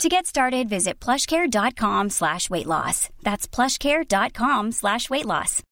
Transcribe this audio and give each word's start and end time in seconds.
To 0.00 0.08
get 0.08 0.26
started, 0.26 0.68
visit 0.68 0.98
plushcare.com 0.98 2.10
slash 2.10 2.50
weight 2.50 2.66
loss. 2.66 3.08
That's 3.22 3.46
plushcare.com 3.46 4.72
slash 4.72 5.08
weight 5.10 5.26
loss. 5.26 5.62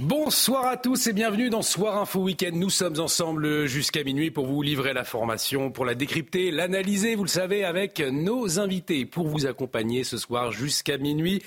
Bonsoir 0.00 0.66
à 0.66 0.76
tous 0.76 1.06
et 1.06 1.12
bienvenue 1.12 1.48
dans 1.48 1.62
Soir 1.62 1.98
Info 1.98 2.20
Week-end. 2.20 2.50
Nous 2.54 2.70
sommes 2.70 2.98
ensemble 2.98 3.66
jusqu'à 3.66 4.02
minuit 4.02 4.32
pour 4.32 4.46
vous 4.46 4.60
livrer 4.60 4.92
la 4.92 5.04
formation, 5.04 5.70
pour 5.70 5.84
la 5.84 5.94
décrypter, 5.94 6.50
l'analyser, 6.50 7.14
vous 7.14 7.22
le 7.22 7.28
savez, 7.28 7.64
avec 7.64 8.00
nos 8.00 8.58
invités. 8.58 9.06
Pour 9.06 9.28
vous 9.28 9.46
accompagner 9.46 10.02
ce 10.02 10.18
soir 10.18 10.50
jusqu'à 10.50 10.98
minuit, 10.98 11.40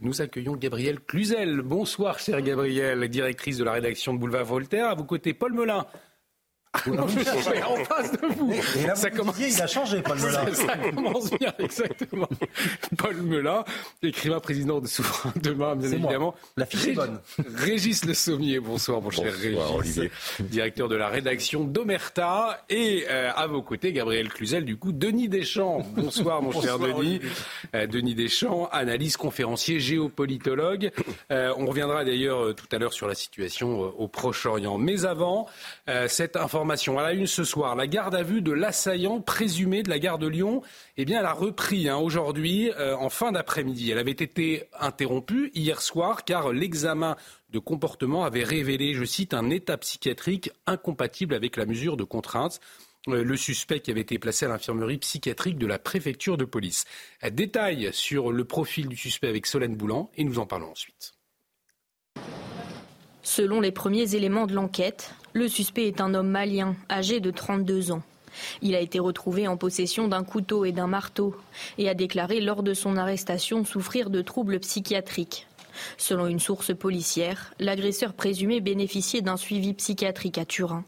nous 0.00 0.20
accueillons 0.20 0.56
Gabrielle 0.56 1.00
Cluzel. 1.00 1.62
Bonsoir, 1.62 2.18
chère 2.18 2.42
Gabrielle, 2.42 3.08
directrice 3.08 3.56
de 3.56 3.64
la 3.64 3.72
rédaction 3.72 4.12
de 4.12 4.18
Boulevard 4.18 4.44
Voltaire. 4.44 4.88
À 4.88 4.94
vos 4.94 5.04
côtés, 5.04 5.32
Paul 5.32 5.54
Melun, 5.54 5.86
non, 6.86 7.08
je 7.08 7.20
suis 7.20 7.62
en 7.62 7.84
face 7.84 8.12
de 8.12 8.26
vous. 8.26 8.52
Et 8.52 8.86
là, 8.86 8.94
ça 8.94 9.10
commence... 9.10 9.38
il 9.40 9.60
a 9.60 9.66
changé, 9.66 10.02
Paul 10.02 10.18
Melun. 10.18 10.54
Ça, 10.54 10.76
commence 10.76 11.30
bien, 11.30 11.52
exactement. 11.58 12.28
Paul 12.96 13.16
Melun, 13.16 13.64
écrivain 14.02 14.38
président 14.38 14.80
de 14.80 14.86
Souverain 14.86 15.32
Demain, 15.42 15.76
bien 15.76 15.90
évidemment. 15.90 16.34
La 16.56 16.66
fiche 16.66 16.88
est 16.88 16.92
bonne. 16.92 17.18
Régis 17.56 18.04
Le 18.04 18.14
Sommier, 18.14 18.60
bonsoir, 18.60 19.00
mon 19.00 19.10
cher 19.10 19.32
Régis. 19.32 19.58
Olivier. 19.74 20.10
Directeur 20.40 20.88
de 20.88 20.96
la 20.96 21.08
rédaction 21.08 21.64
d'Omerta. 21.64 22.64
Et 22.68 23.06
euh, 23.08 23.30
à 23.34 23.46
vos 23.46 23.62
côtés, 23.62 23.92
Gabriel 23.92 24.28
Cluzel, 24.28 24.64
du 24.64 24.76
coup, 24.76 24.92
Denis 24.92 25.28
Deschamps. 25.28 25.86
Bonsoir, 25.96 26.42
mon 26.42 26.52
cher 26.60 26.78
Denis. 26.78 27.20
Euh, 27.74 27.86
Denis 27.86 28.14
Deschamps, 28.14 28.68
analyse, 28.72 29.16
conférencier, 29.16 29.80
géopolitologue. 29.80 30.90
Euh, 31.32 31.52
on 31.56 31.66
reviendra 31.66 32.04
d'ailleurs 32.04 32.44
euh, 32.44 32.54
tout 32.54 32.66
à 32.72 32.78
l'heure 32.78 32.92
sur 32.92 33.08
la 33.08 33.14
situation 33.14 33.84
euh, 33.84 33.88
au 33.96 34.06
Proche-Orient. 34.06 34.78
Mais 34.78 35.06
avant, 35.06 35.46
cette 36.08 36.36
information 36.36 36.67
à 36.70 37.02
la 37.02 37.12
une 37.12 37.26
ce 37.26 37.44
soir. 37.44 37.76
La 37.76 37.86
garde 37.86 38.14
à 38.14 38.22
vue 38.22 38.42
de 38.42 38.52
l'assaillant 38.52 39.20
présumé 39.20 39.82
de 39.82 39.88
la 39.88 39.98
gare 39.98 40.18
de 40.18 40.26
Lyon, 40.26 40.62
eh 40.96 41.04
bien, 41.04 41.20
elle 41.20 41.26
a 41.26 41.32
repris 41.32 41.88
hein, 41.88 41.96
aujourd'hui, 41.96 42.70
euh, 42.78 42.96
en 42.96 43.08
fin 43.08 43.32
d'après-midi. 43.32 43.90
Elle 43.90 43.98
avait 43.98 44.10
été 44.10 44.64
interrompue 44.78 45.50
hier 45.54 45.80
soir 45.80 46.24
car 46.24 46.52
l'examen 46.52 47.16
de 47.50 47.58
comportement 47.58 48.24
avait 48.24 48.44
révélé, 48.44 48.94
je 48.94 49.04
cite, 49.04 49.32
un 49.32 49.48
état 49.50 49.78
psychiatrique 49.78 50.50
incompatible 50.66 51.34
avec 51.34 51.56
la 51.56 51.64
mesure 51.64 51.96
de 51.96 52.04
contrainte 52.04 52.60
euh, 53.08 53.24
le 53.24 53.36
suspect 53.36 53.80
qui 53.80 53.90
avait 53.90 54.02
été 54.02 54.18
placé 54.18 54.44
à 54.44 54.48
l'infirmerie 54.48 54.98
psychiatrique 54.98 55.56
de 55.56 55.66
la 55.66 55.78
préfecture 55.78 56.36
de 56.36 56.44
police. 56.44 56.84
Détail 57.30 57.90
sur 57.92 58.32
le 58.32 58.44
profil 58.44 58.88
du 58.88 58.96
suspect 58.96 59.28
avec 59.28 59.46
Solène 59.46 59.76
Boulan 59.76 60.10
et 60.16 60.24
nous 60.24 60.38
en 60.38 60.46
parlons 60.46 60.70
ensuite. 60.70 61.14
Selon 63.30 63.60
les 63.60 63.72
premiers 63.72 64.14
éléments 64.14 64.46
de 64.46 64.54
l'enquête, 64.54 65.12
le 65.34 65.48
suspect 65.48 65.86
est 65.86 66.00
un 66.00 66.14
homme 66.14 66.30
malien, 66.30 66.74
âgé 66.90 67.20
de 67.20 67.30
32 67.30 67.92
ans. 67.92 68.00
Il 68.62 68.74
a 68.74 68.80
été 68.80 68.98
retrouvé 68.98 69.46
en 69.46 69.58
possession 69.58 70.08
d'un 70.08 70.24
couteau 70.24 70.64
et 70.64 70.72
d'un 70.72 70.86
marteau 70.86 71.36
et 71.76 71.90
a 71.90 71.94
déclaré 71.94 72.40
lors 72.40 72.62
de 72.62 72.72
son 72.72 72.96
arrestation 72.96 73.66
souffrir 73.66 74.08
de 74.08 74.22
troubles 74.22 74.60
psychiatriques. 74.60 75.46
Selon 75.98 76.26
une 76.26 76.40
source 76.40 76.74
policière, 76.74 77.52
l'agresseur 77.60 78.14
présumé 78.14 78.60
bénéficiait 78.60 79.20
d'un 79.20 79.36
suivi 79.36 79.74
psychiatrique 79.74 80.38
à 80.38 80.46
Turin. 80.46 80.84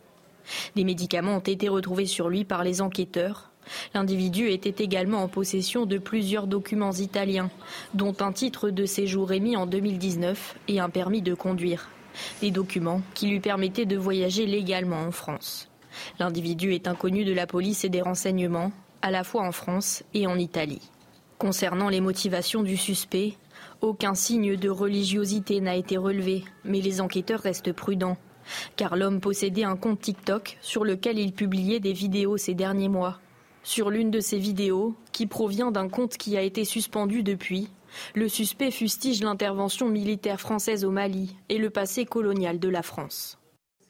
Des 0.76 0.84
médicaments 0.84 1.36
ont 1.36 1.40
été 1.40 1.68
retrouvés 1.68 2.06
sur 2.06 2.30
lui 2.30 2.46
par 2.46 2.64
les 2.64 2.80
enquêteurs. 2.80 3.50
L'individu 3.92 4.48
était 4.48 4.82
également 4.82 5.22
en 5.22 5.28
possession 5.28 5.84
de 5.84 5.98
plusieurs 5.98 6.46
documents 6.46 6.94
italiens, 6.94 7.50
dont 7.92 8.16
un 8.20 8.32
titre 8.32 8.70
de 8.70 8.86
séjour 8.86 9.30
émis 9.30 9.58
en 9.58 9.66
2019 9.66 10.56
et 10.68 10.80
un 10.80 10.88
permis 10.88 11.20
de 11.20 11.34
conduire 11.34 11.90
des 12.40 12.50
documents 12.50 13.02
qui 13.14 13.28
lui 13.28 13.40
permettaient 13.40 13.86
de 13.86 13.96
voyager 13.96 14.46
légalement 14.46 15.00
en 15.00 15.12
France. 15.12 15.68
L'individu 16.18 16.74
est 16.74 16.88
inconnu 16.88 17.24
de 17.24 17.32
la 17.32 17.46
police 17.46 17.84
et 17.84 17.88
des 17.88 18.02
renseignements, 18.02 18.72
à 19.02 19.10
la 19.10 19.24
fois 19.24 19.42
en 19.42 19.52
France 19.52 20.02
et 20.14 20.26
en 20.26 20.38
Italie. 20.38 20.90
Concernant 21.38 21.88
les 21.88 22.00
motivations 22.00 22.62
du 22.62 22.76
suspect, 22.76 23.34
aucun 23.80 24.14
signe 24.14 24.56
de 24.56 24.68
religiosité 24.68 25.60
n'a 25.60 25.74
été 25.74 25.96
relevé, 25.96 26.44
mais 26.64 26.80
les 26.80 27.00
enquêteurs 27.00 27.40
restent 27.40 27.72
prudents, 27.72 28.18
car 28.76 28.96
l'homme 28.96 29.20
possédait 29.20 29.64
un 29.64 29.76
compte 29.76 30.00
TikTok 30.00 30.58
sur 30.60 30.84
lequel 30.84 31.18
il 31.18 31.32
publiait 31.32 31.80
des 31.80 31.92
vidéos 31.92 32.36
ces 32.36 32.54
derniers 32.54 32.88
mois. 32.88 33.18
Sur 33.62 33.90
l'une 33.90 34.10
de 34.10 34.20
ces 34.20 34.38
vidéos, 34.38 34.94
qui 35.12 35.26
provient 35.26 35.70
d'un 35.70 35.88
compte 35.88 36.16
qui 36.16 36.36
a 36.36 36.42
été 36.42 36.64
suspendu 36.64 37.22
depuis, 37.22 37.68
le 38.14 38.28
suspect 38.28 38.70
fustige 38.70 39.22
l'intervention 39.22 39.88
militaire 39.88 40.40
française 40.40 40.84
au 40.84 40.90
Mali 40.90 41.36
et 41.48 41.58
le 41.58 41.70
passé 41.70 42.04
colonial 42.04 42.58
de 42.58 42.68
la 42.68 42.82
France. 42.82 43.38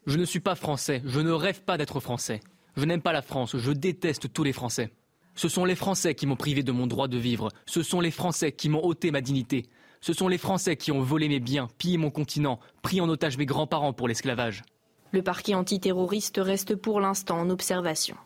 Je 0.06 0.18
ne 0.18 0.24
suis 0.24 0.40
pas 0.40 0.54
français, 0.54 1.02
je 1.04 1.20
ne 1.20 1.32
rêve 1.32 1.62
pas 1.62 1.76
d'être 1.76 2.00
français. 2.00 2.40
Je 2.76 2.84
n'aime 2.84 3.02
pas 3.02 3.12
la 3.12 3.22
France, 3.22 3.56
je 3.56 3.72
déteste 3.72 4.32
tous 4.32 4.44
les 4.44 4.52
Français. 4.52 4.90
Ce 5.34 5.48
sont 5.48 5.64
les 5.64 5.74
Français 5.74 6.14
qui 6.14 6.26
m'ont 6.26 6.36
privé 6.36 6.62
de 6.62 6.72
mon 6.72 6.86
droit 6.86 7.08
de 7.08 7.18
vivre, 7.18 7.48
ce 7.66 7.82
sont 7.82 8.00
les 8.00 8.10
Français 8.10 8.52
qui 8.52 8.68
m'ont 8.68 8.84
ôté 8.84 9.10
ma 9.10 9.20
dignité, 9.20 9.66
ce 10.00 10.12
sont 10.12 10.28
les 10.28 10.38
Français 10.38 10.76
qui 10.76 10.92
ont 10.92 11.02
volé 11.02 11.28
mes 11.28 11.40
biens, 11.40 11.68
pillé 11.78 11.98
mon 11.98 12.10
continent, 12.10 12.58
pris 12.82 13.00
en 13.00 13.08
otage 13.08 13.38
mes 13.38 13.46
grands-parents 13.46 13.92
pour 13.92 14.08
l'esclavage. 14.08 14.62
Le 15.12 15.22
parquet 15.22 15.54
antiterroriste 15.54 16.40
reste 16.42 16.76
pour 16.76 17.00
l'instant 17.00 17.38
en 17.38 17.50
observation. 17.50 18.16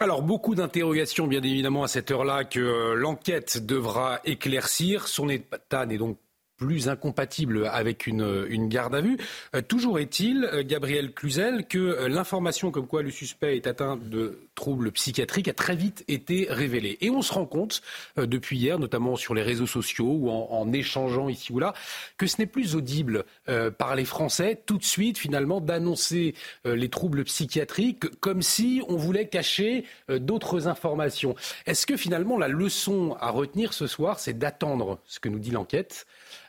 Alors 0.00 0.22
beaucoup 0.22 0.56
d'interrogations 0.56 1.28
bien 1.28 1.42
évidemment 1.42 1.84
à 1.84 1.88
cette 1.88 2.10
heure-là 2.10 2.44
que 2.44 2.58
euh, 2.58 2.94
l'enquête 2.94 3.64
devra 3.64 4.20
éclaircir. 4.24 5.06
Son 5.06 5.28
état 5.28 5.86
n'est 5.86 5.98
donc 5.98 6.18
plus 6.64 6.88
incompatible 6.88 7.66
avec 7.70 8.06
une, 8.06 8.46
une 8.48 8.68
garde 8.68 8.94
à 8.94 9.02
vue. 9.02 9.18
Euh, 9.54 9.60
toujours 9.60 9.98
est-il, 9.98 10.48
euh, 10.50 10.62
Gabriel 10.64 11.12
Cluzel, 11.12 11.66
que 11.66 11.78
euh, 11.78 12.08
l'information 12.08 12.70
comme 12.70 12.86
quoi 12.86 13.02
le 13.02 13.10
suspect 13.10 13.56
est 13.56 13.66
atteint 13.66 13.98
de 14.02 14.38
troubles 14.54 14.90
psychiatriques 14.92 15.48
a 15.48 15.52
très 15.52 15.76
vite 15.76 16.04
été 16.08 16.46
révélée. 16.48 16.96
Et 17.02 17.10
on 17.10 17.20
se 17.20 17.34
rend 17.34 17.44
compte, 17.44 17.82
depuis 18.16 18.56
hier, 18.56 18.78
notamment 18.78 19.16
sur 19.16 19.34
les 19.34 19.42
réseaux 19.42 19.66
sociaux 19.66 20.06
ou 20.06 20.30
en, 20.30 20.48
en 20.52 20.72
échangeant 20.72 21.28
ici 21.28 21.52
ou 21.52 21.58
là, 21.58 21.74
que 22.16 22.26
ce 22.26 22.36
n'est 22.38 22.46
plus 22.46 22.76
audible 22.76 23.24
par 23.78 23.96
les 23.96 24.04
Français 24.04 24.62
tout 24.64 24.78
de 24.78 24.84
suite, 24.84 25.18
finalement, 25.18 25.60
d'annoncer 25.60 26.34
les 26.64 26.88
troubles 26.88 27.24
psychiatriques 27.24 28.06
comme 28.20 28.42
si 28.42 28.80
on 28.88 28.96
voulait 28.96 29.26
cacher 29.26 29.84
d'autres 30.08 30.68
informations. 30.68 31.34
Est-ce 31.66 31.84
que 31.84 31.96
finalement 31.96 32.38
la 32.38 32.48
leçon 32.48 33.16
à 33.20 33.30
retenir 33.30 33.72
ce 33.72 33.88
soir, 33.88 34.20
c'est 34.20 34.38
d'attendre 34.38 35.00
ce 35.06 35.18
que 35.18 35.28
nous 35.28 35.40
dit 35.40 35.50
l'enquête 35.50 36.06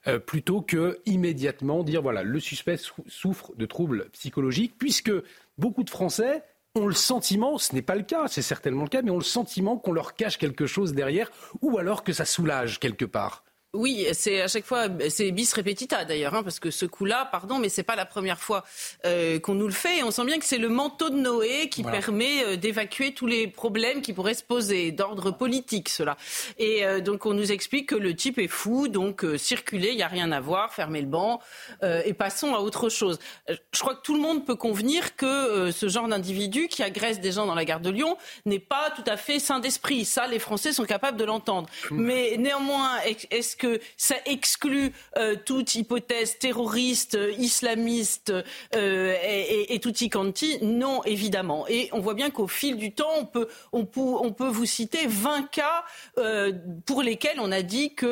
euh, 0.07 0.19
plutôt 0.19 0.61
que 0.61 0.99
immédiatement 1.05 1.83
dire 1.83 2.01
voilà, 2.01 2.23
le 2.23 2.39
suspect 2.39 2.77
souffre 3.07 3.53
de 3.55 3.65
troubles 3.65 4.09
psychologiques, 4.11 4.75
puisque 4.77 5.11
beaucoup 5.57 5.83
de 5.83 5.89
Français 5.89 6.43
ont 6.75 6.87
le 6.87 6.93
sentiment, 6.93 7.57
ce 7.57 7.73
n'est 7.73 7.81
pas 7.81 7.95
le 7.95 8.03
cas, 8.03 8.27
c'est 8.27 8.41
certainement 8.41 8.83
le 8.83 8.89
cas, 8.89 9.01
mais 9.01 9.11
ont 9.11 9.17
le 9.17 9.23
sentiment 9.23 9.77
qu'on 9.77 9.93
leur 9.93 10.15
cache 10.15 10.37
quelque 10.37 10.67
chose 10.67 10.93
derrière, 10.93 11.31
ou 11.61 11.77
alors 11.77 12.03
que 12.03 12.11
ça 12.11 12.25
soulage 12.25 12.79
quelque 12.79 13.05
part. 13.05 13.44
Oui, 13.75 14.07
c'est 14.13 14.41
à 14.41 14.47
chaque 14.47 14.65
fois, 14.65 14.87
c'est 15.09 15.31
bis 15.31 15.53
repetita 15.53 16.05
d'ailleurs, 16.05 16.33
hein, 16.33 16.43
parce 16.43 16.59
que 16.59 16.71
ce 16.71 16.85
coup-là, 16.85 17.27
pardon, 17.31 17.59
mais 17.59 17.69
c'est 17.69 17.83
pas 17.83 17.95
la 17.95 18.05
première 18.05 18.39
fois 18.39 18.63
euh, 19.05 19.39
qu'on 19.39 19.53
nous 19.53 19.67
le 19.67 19.73
fait. 19.73 19.99
Et 19.99 20.03
on 20.03 20.11
sent 20.11 20.25
bien 20.25 20.39
que 20.39 20.45
c'est 20.45 20.57
le 20.57 20.69
manteau 20.69 21.09
de 21.09 21.17
Noé 21.17 21.69
qui 21.69 21.83
permet 21.83 22.43
euh, 22.43 22.55
d'évacuer 22.55 23.13
tous 23.13 23.27
les 23.27 23.47
problèmes 23.47 24.01
qui 24.01 24.13
pourraient 24.13 24.33
se 24.33 24.43
poser, 24.43 24.91
d'ordre 24.91 25.31
politique, 25.31 25.89
cela. 25.89 26.15
Et 26.57 26.85
euh, 26.85 27.01
donc 27.01 27.25
on 27.25 27.33
nous 27.33 27.51
explique 27.51 27.89
que 27.89 27.95
le 27.95 28.15
type 28.15 28.39
est 28.39 28.47
fou, 28.47 28.87
donc 28.87 29.25
circuler, 29.37 29.89
il 29.89 29.97
n'y 29.97 30.03
a 30.03 30.07
rien 30.07 30.31
à 30.31 30.39
voir, 30.39 30.73
fermez 30.73 31.01
le 31.01 31.07
banc, 31.07 31.41
et 31.83 32.13
passons 32.13 32.55
à 32.55 32.59
autre 32.59 32.89
chose. 32.89 33.19
Je 33.47 33.79
crois 33.79 33.95
que 33.95 34.01
tout 34.01 34.13
le 34.13 34.21
monde 34.21 34.45
peut 34.45 34.55
convenir 34.55 35.15
que 35.15 35.71
ce 35.71 35.87
genre 35.89 36.07
d'individu 36.07 36.67
qui 36.67 36.83
agresse 36.83 37.19
des 37.19 37.33
gens 37.33 37.45
dans 37.45 37.55
la 37.55 37.65
gare 37.65 37.79
de 37.79 37.89
Lyon 37.89 38.17
n'est 38.45 38.59
pas 38.59 38.91
tout 38.95 39.03
à 39.07 39.17
fait 39.17 39.39
sain 39.39 39.59
d'esprit. 39.59 40.05
Ça, 40.05 40.27
les 40.27 40.39
Français 40.39 40.71
sont 40.71 40.85
capables 40.85 41.17
de 41.17 41.25
l'entendre. 41.25 41.69
Mais 41.91 42.35
néanmoins, 42.37 42.99
est-ce 43.31 43.55
que 43.55 43.64
que 43.65 43.79
ça 43.97 44.15
exclut 44.25 44.91
euh, 45.17 45.35
toute 45.43 45.75
hypothèse 45.75 46.37
terroriste, 46.37 47.17
islamiste 47.39 48.31
euh, 48.75 49.15
et, 49.23 49.73
et, 49.73 49.79
tutti 49.79 50.09
quanti 50.09 50.63
Non, 50.63 51.03
évidemment. 51.03 51.65
Et 51.67 51.89
on 51.91 51.99
voit 51.99 52.13
bien 52.13 52.29
qu'au 52.29 52.47
fil 52.47 52.77
du 52.77 52.91
temps, 52.91 53.11
on 53.17 53.25
peut, 53.25 53.47
on 53.71 53.85
peut, 53.85 54.01
on 54.01 54.31
peut 54.31 54.47
vous 54.47 54.65
citer 54.65 55.07
20 55.07 55.49
cas 55.49 55.83
euh, 56.17 56.53
pour 56.85 57.01
lesquels 57.01 57.39
on 57.39 57.51
a 57.51 57.61
dit 57.61 57.95
que 57.95 58.05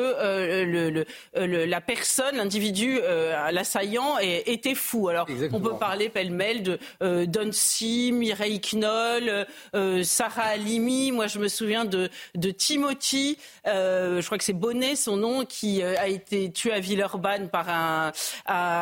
le, 0.64 1.04
le, 1.34 1.64
la 1.64 1.80
personne, 1.80 2.36
l'individu, 2.36 3.00
l'assaillant 3.52 4.18
était 4.18 4.74
fou. 4.74 5.08
Alors, 5.08 5.26
on 5.52 5.60
peut 5.60 5.76
parler 5.76 6.08
pêle-mêle 6.08 6.62
de 6.62 6.78
Donsi, 7.26 8.12
Mireille 8.12 8.60
Knoll, 8.60 9.46
Sarah 10.02 10.42
Halimi. 10.42 11.12
Moi, 11.12 11.26
je 11.26 11.38
me 11.38 11.48
souviens 11.48 11.84
de, 11.84 12.10
de 12.34 12.50
Timothy. 12.50 13.38
je 13.64 14.24
crois 14.24 14.38
que 14.38 14.44
c'est 14.44 14.52
Bonnet, 14.52 14.96
son 14.96 15.16
nom 15.16 15.43
qui 15.44 15.82
euh, 15.82 15.94
a 15.98 16.08
été 16.08 16.50
tué 16.50 16.72
à 16.72 16.80
Villeurbanne 16.80 17.48
par 17.48 17.68
un, 17.68 18.12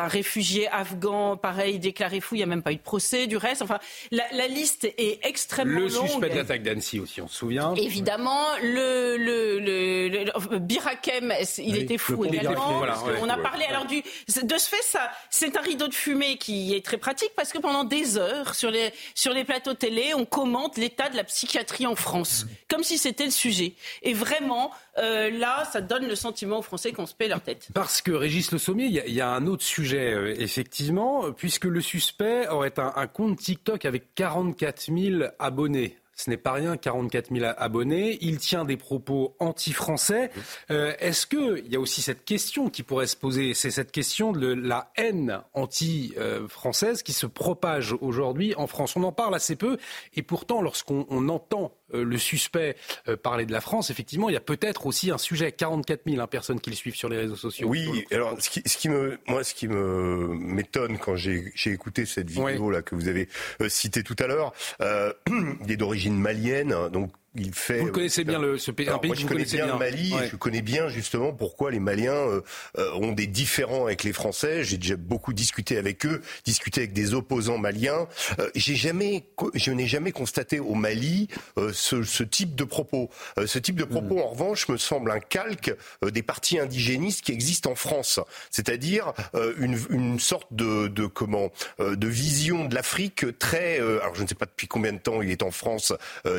réfugié 0.07 0.67
afghan, 0.69 1.37
pareil, 1.37 1.79
déclaré 1.79 2.19
fou. 2.19 2.35
Il 2.35 2.39
n'y 2.39 2.43
a 2.43 2.47
même 2.47 2.63
pas 2.63 2.71
eu 2.71 2.77
de 2.77 2.81
procès 2.81 3.27
du 3.27 3.37
reste. 3.37 3.61
Enfin, 3.61 3.79
la, 4.11 4.47
liste 4.47 4.85
est 4.85 5.25
extrêmement 5.25 5.79
longue. 5.79 6.03
Le 6.03 6.07
suspect 6.07 6.29
de 6.29 6.35
l'attaque 6.35 6.63
d'Annecy 6.63 6.99
aussi, 6.99 7.21
on 7.21 7.27
se 7.27 7.35
souvient. 7.35 7.73
Évidemment, 7.75 8.43
le, 8.61 9.17
le, 9.17 9.59
le, 9.59 10.59
Birakem, 10.59 11.33
il 11.57 11.77
était 11.77 11.97
fou 11.97 12.25
également. 12.25 12.83
on 13.21 13.29
a 13.29 13.37
parlé 13.37 13.65
alors 13.65 13.85
du, 13.85 14.01
de 14.01 14.57
ce 14.57 14.69
fait, 14.69 14.83
ça, 14.83 15.09
c'est 15.29 15.57
un 15.57 15.61
rideau 15.61 15.87
de 15.87 15.93
fumée 15.93 16.37
qui 16.37 16.73
est 16.75 16.85
très 16.85 16.97
pratique 16.97 17.31
parce 17.35 17.51
que 17.51 17.57
pendant 17.59 17.83
des 17.83 18.17
heures 18.17 18.55
sur 18.55 18.71
les 18.71 18.91
sur 19.15 19.33
les 19.33 19.43
plateaux 19.43 19.73
télé, 19.73 20.13
on 20.13 20.25
commente 20.25 20.77
l'état 20.77 21.09
de 21.09 21.15
la 21.15 21.23
psychiatrie 21.23 21.87
en 21.87 21.95
France, 21.95 22.45
comme 22.69 22.83
si 22.83 22.97
c'était 22.97 23.25
le 23.25 23.31
sujet. 23.31 23.73
Et 24.01 24.13
vraiment, 24.13 24.71
euh, 24.97 25.29
là, 25.31 25.65
ça 25.71 25.81
donne 25.81 26.07
le 26.07 26.15
sentiment 26.15 26.59
aux 26.59 26.63
Français 26.63 26.91
qu'on 26.91 27.05
se 27.05 27.15
paie 27.15 27.27
leur 27.27 27.41
tête. 27.41 27.69
Parce 27.73 28.01
que 28.01 28.11
Régis 28.11 28.51
Le 28.51 28.57
Sommier, 28.57 28.85
il 28.85 29.13
y, 29.13 29.21
a 29.21 29.29
un 29.29 29.47
autre 29.47 29.63
sujet, 29.63 30.13
euh, 30.13 30.35
effectivement, 30.37 31.31
puisque 31.31 31.65
le 31.65 31.81
suspect 31.81 32.47
aurait 32.47 32.73
un, 32.77 33.07
compte 33.07 33.37
TikTok 33.39 33.85
avec 33.85 34.13
44 34.15 34.91
000 34.95 35.23
abonnés. 35.39 35.97
Ce 36.15 36.29
n'est 36.29 36.37
pas 36.37 36.51
rien, 36.51 36.77
44 36.77 37.33
000 37.33 37.53
abonnés. 37.57 38.19
Il 38.21 38.37
tient 38.37 38.65
des 38.65 38.77
propos 38.77 39.35
anti-français. 39.39 40.29
Euh, 40.69 40.93
est-ce 40.99 41.25
qu'il 41.25 41.71
y 41.71 41.75
a 41.75 41.79
aussi 41.79 42.03
cette 42.03 42.23
question 42.23 42.69
qui 42.69 42.83
pourrait 42.83 43.07
se 43.07 43.17
poser 43.17 43.55
C'est 43.55 43.71
cette 43.71 43.91
question 43.91 44.31
de 44.31 44.53
la 44.53 44.91
haine 44.95 45.41
anti-française 45.53 47.01
qui 47.01 47.13
se 47.13 47.25
propage 47.25 47.95
aujourd'hui 47.99 48.53
en 48.55 48.67
France. 48.67 48.95
On 48.95 49.03
en 49.03 49.11
parle 49.11 49.33
assez 49.33 49.55
peu. 49.55 49.77
Et 50.13 50.21
pourtant, 50.21 50.61
lorsqu'on 50.61 51.29
entend 51.29 51.71
le 51.93 52.17
suspect 52.17 52.75
euh, 53.07 53.15
parler 53.15 53.45
de 53.45 53.51
la 53.51 53.61
France, 53.61 53.89
effectivement, 53.89 54.29
il 54.29 54.33
y 54.33 54.37
a 54.37 54.41
peut-être 54.41 54.85
aussi 54.85 55.11
un 55.11 55.17
sujet. 55.17 55.51
44 55.51 56.01
000 56.07 56.21
hein, 56.21 56.27
personnes 56.27 56.59
qui 56.59 56.69
le 56.69 56.75
suivent 56.75 56.95
sur 56.95 57.09
les 57.09 57.17
réseaux 57.17 57.35
sociaux. 57.35 57.67
Oui, 57.67 58.05
alors 58.11 58.35
ce 58.39 58.49
qui, 58.49 58.89
me, 58.89 59.17
moi, 59.27 59.43
ce 59.43 59.53
qui 59.53 59.67
me 59.67 60.33
m'étonne 60.33 60.97
quand 60.97 61.15
j'ai 61.15 61.51
écouté 61.65 62.05
cette 62.05 62.29
vidéo 62.29 62.69
là 62.69 62.81
que 62.81 62.95
vous 62.95 63.07
avez 63.07 63.27
citée 63.67 64.03
tout 64.03 64.15
à 64.19 64.27
l'heure, 64.27 64.53
il 64.79 65.71
est 65.71 65.77
d'origine 65.77 66.15
malienne, 66.15 66.75
donc 66.91 67.11
il 67.35 67.53
fait. 67.53 67.79
Vous 67.79 67.91
connaissez 67.91 68.23
bien 68.23 68.39
le, 68.39 68.57
ce 68.57 68.69
pays, 68.71 68.87
Alors, 68.87 69.03
moi, 69.03 69.15
je 69.15 69.25
connais 69.25 69.45
bien, 69.45 69.65
le 69.65 69.77
Mali. 69.77 70.13
Je 70.31 70.35
connais 70.35 70.61
bien 70.61 70.87
justement 70.87 71.33
pourquoi 71.33 71.71
les 71.71 71.79
Maliens 71.79 72.13
euh, 72.13 72.41
euh, 72.77 72.93
ont 72.93 73.11
des 73.11 73.27
différends 73.27 73.85
avec 73.85 74.03
les 74.03 74.13
Français. 74.13 74.63
J'ai 74.63 74.77
déjà 74.77 74.95
beaucoup 74.95 75.33
discuté 75.33 75.77
avec 75.77 76.05
eux, 76.05 76.21
discuté 76.45 76.81
avec 76.81 76.93
des 76.93 77.13
opposants 77.13 77.57
maliens. 77.57 78.07
Euh, 78.39 78.49
j'ai 78.55 78.75
jamais, 78.75 79.25
je 79.55 79.71
n'ai 79.71 79.87
jamais 79.87 80.11
constaté 80.11 80.59
au 80.59 80.75
Mali 80.75 81.27
ce, 81.71 82.03
ce, 82.03 82.23
type 82.23 82.55
de 82.55 82.63
propos. 82.63 83.09
ce 83.45 83.59
type 83.59 83.75
de 83.75 83.83
propos, 83.83 84.15
mm. 84.15 84.21
en 84.21 84.27
revanche, 84.29 84.67
me 84.69 84.77
semble 84.77 85.11
un 85.11 85.19
calque 85.19 85.75
des 86.03 86.21
partis 86.21 86.59
indigénistes 86.59 87.21
qui 87.21 87.31
existent 87.31 87.71
en 87.71 87.75
France, 87.75 88.19
c'est-à-dire 88.51 89.13
une, 89.57 89.77
une, 89.89 90.19
sorte 90.19 90.47
de, 90.51 90.87
de 90.87 91.05
comment, 91.05 91.51
de 91.79 92.07
vision 92.07 92.65
de 92.65 92.75
l'Afrique 92.75 93.37
très. 93.39 93.79
alors, 93.79 94.15
je 94.15 94.23
ne 94.23 94.27
sais 94.27 94.35
pas 94.35 94.45
depuis 94.45 94.67
combien 94.67 94.93
de 94.93 94.99
temps 94.99 95.21
il 95.21 95.31
est 95.31 95.43
en 95.43 95.51
France, 95.51 95.93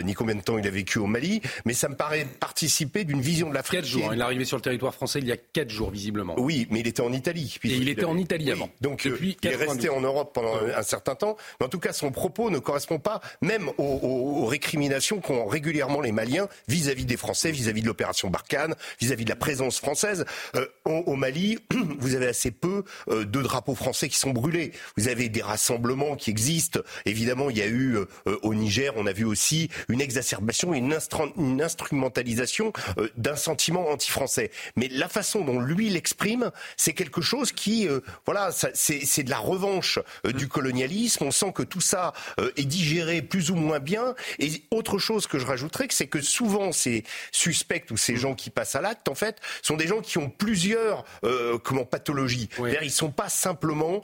ni 0.05 0.15
combien 0.15 0.35
de 0.35 0.43
temps 0.43 0.59
il 0.59 0.67
avait 0.67 0.84
au 0.97 1.07
Mali, 1.07 1.41
mais 1.65 1.75
ça 1.75 1.89
me 1.89 1.97
paraît 1.97 2.27
participer 2.41 3.05
d'une 3.05 3.21
vision 3.21 3.49
de 3.49 3.55
l'Afrique. 3.55 3.81
Quatre 3.81 3.89
jours. 3.89 4.11
Il 4.13 4.21
est 4.21 4.23
arrivé 4.23 4.45
sur 4.45 4.57
le 4.57 4.63
territoire 4.63 4.95
français 4.95 5.19
il 5.19 5.27
y 5.27 5.33
a 5.33 5.37
quatre 5.37 5.71
jours, 5.71 5.91
visiblement. 5.91 6.35
Oui, 6.39 6.67
mais 6.71 6.81
il 6.81 6.87
était 6.87 7.03
en 7.03 7.13
Italie. 7.13 7.59
Et 7.65 7.69
il 7.69 7.89
était 7.89 8.05
en 8.05 8.17
Italie 8.17 8.51
avant. 8.51 8.71
Donc 8.81 9.07
euh, 9.07 9.19
il 9.21 9.37
est 9.43 9.57
resté 9.57 9.89
en 9.89 10.01
Europe 10.01 10.33
pendant 10.35 10.55
un 10.55 10.83
certain 10.83 11.15
temps. 11.15 11.37
Mais 11.59 11.67
en 11.67 11.69
tout 11.69 11.79
cas, 11.79 11.93
son 11.93 12.11
propos 12.11 12.51
ne 12.51 12.59
correspond 12.59 12.99
pas 12.99 13.21
même 13.41 13.71
aux, 13.79 14.47
récriminations 14.47 15.21
qu'ont 15.21 15.47
régulièrement 15.47 16.01
les 16.01 16.13
Maliens 16.13 16.49
vis-à-vis 16.69 17.07
des 17.07 17.17
Français, 17.17 17.51
vis-à-vis 17.51 17.83
de 17.83 17.87
l'opération 17.87 18.29
Barkhane, 18.31 18.75
vis-à-vis 19.01 19.25
de 19.25 19.31
la 19.31 19.37
présence 19.37 19.79
française. 19.79 20.25
Euh, 20.57 20.67
au, 20.85 21.17
Mali, 21.17 21.59
vous 21.99 22.15
avez 22.15 22.27
assez 22.27 22.51
peu 22.51 22.85
euh, 23.09 23.25
de 23.25 23.43
drapeaux 23.43 23.75
français 23.75 24.09
qui 24.09 24.19
sont 24.19 24.31
brûlés. 24.31 24.73
Vous 24.97 25.09
avez 25.09 25.29
des 25.29 25.43
rassemblements 25.43 26.17
qui 26.17 26.31
existent. 26.31 26.81
Évidemment, 27.07 27.51
il 27.51 27.59
y 27.59 27.63
a 27.63 27.67
eu 27.67 27.97
au 28.43 28.55
Niger, 28.55 28.93
on 28.97 29.07
a 29.07 29.13
vu 29.13 29.25
aussi 29.25 29.71
une 29.89 30.01
exacerbation 30.01 30.74
une, 30.75 30.97
une 31.37 31.63
instrumentalisation 31.63 32.73
euh, 32.99 33.09
d'un 33.17 33.37
sentiment 33.37 33.89
anti-français. 33.89 34.51
Mais 34.77 34.89
la 34.89 35.09
façon 35.09 35.45
dont 35.45 35.61
lui 35.61 35.89
l'exprime, 35.91 36.51
c'est 36.77 36.93
quelque 36.93 37.21
chose 37.21 37.53
qui, 37.53 37.89
euh, 37.89 38.01
voilà, 38.27 38.51
c'est 38.53 39.23
de 39.23 39.31
la 39.31 39.39
revanche 39.39 39.99
euh, 40.27 40.33
du 40.33 40.49
colonialisme. 40.49 41.25
On 41.25 41.31
sent 41.31 41.53
que 41.55 41.63
tout 41.63 41.81
ça 41.81 42.13
est 42.57 42.65
digéré 42.65 43.23
plus 43.23 43.51
ou 43.51 43.57
moins 43.57 43.79
bien. 43.79 44.15
Et 44.39 44.63
autre 44.71 44.99
chose 44.99 45.27
que 45.27 45.39
je 45.39 45.47
rajouterais, 45.47 45.87
c'est 45.91 46.07
que 46.07 46.21
souvent 46.21 46.73
ces 46.73 47.05
suspects 47.33 47.91
ou 47.91 47.97
ces 47.97 48.17
gens 48.17 48.35
qui 48.35 48.51
passent 48.51 48.75
à 48.75 48.81
l'acte, 48.81 49.09
en 49.09 49.15
fait, 49.15 49.39
sont 49.63 49.77
des 49.77 49.87
gens 49.87 50.01
qui 50.01 50.19
ont 50.19 50.31
plusieurs 50.31 51.05
comment 51.63 51.85
pathologies. 51.85 52.49
Oui. 52.59 52.75
Ils 52.83 52.91
sont 52.91 53.11
pas 53.11 53.29
simplement. 53.29 54.03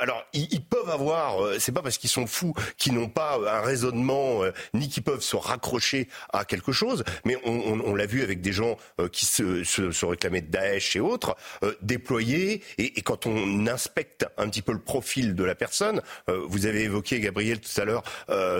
alors, 0.00 0.24
ils, 0.32 0.48
ils, 0.52 0.62
peuvent 0.62 0.90
avoir. 0.90 1.36
c'est 1.58 1.72
pas 1.72 1.82
parce 1.82 1.98
qu'ils 1.98 2.10
sont 2.10 2.26
fous 2.26 2.54
qu'ils 2.76 2.94
n'ont 2.94 3.08
pas 3.08 3.38
un 3.46 3.60
raisonnement 3.60 4.42
ni 4.74 4.88
qu'ils 4.88 5.02
peuvent 5.02 5.22
se 5.22 5.36
raccrocher 5.36 5.99
à 6.32 6.44
quelque 6.44 6.72
chose. 6.72 7.04
Mais 7.24 7.36
on, 7.44 7.94
l'a 7.94 8.06
vu 8.06 8.22
avec 8.22 8.40
des 8.40 8.52
gens 8.52 8.76
euh, 9.00 9.08
qui 9.08 9.26
se, 9.26 9.64
se, 9.64 10.04
réclamaient 10.04 10.40
de 10.40 10.50
Daesh 10.50 10.96
et 10.96 11.00
autres, 11.00 11.36
euh, 11.62 11.74
déployés. 11.82 12.62
Et, 12.78 13.02
quand 13.02 13.26
on 13.26 13.66
inspecte 13.66 14.26
un 14.36 14.48
petit 14.48 14.62
peu 14.62 14.72
le 14.72 14.78
profil 14.78 15.34
de 15.34 15.44
la 15.44 15.54
personne, 15.54 16.02
euh, 16.28 16.42
vous 16.48 16.66
avez 16.66 16.82
évoqué, 16.82 17.20
Gabriel, 17.20 17.60
tout 17.60 17.80
à 17.80 17.84
l'heure, 17.84 18.02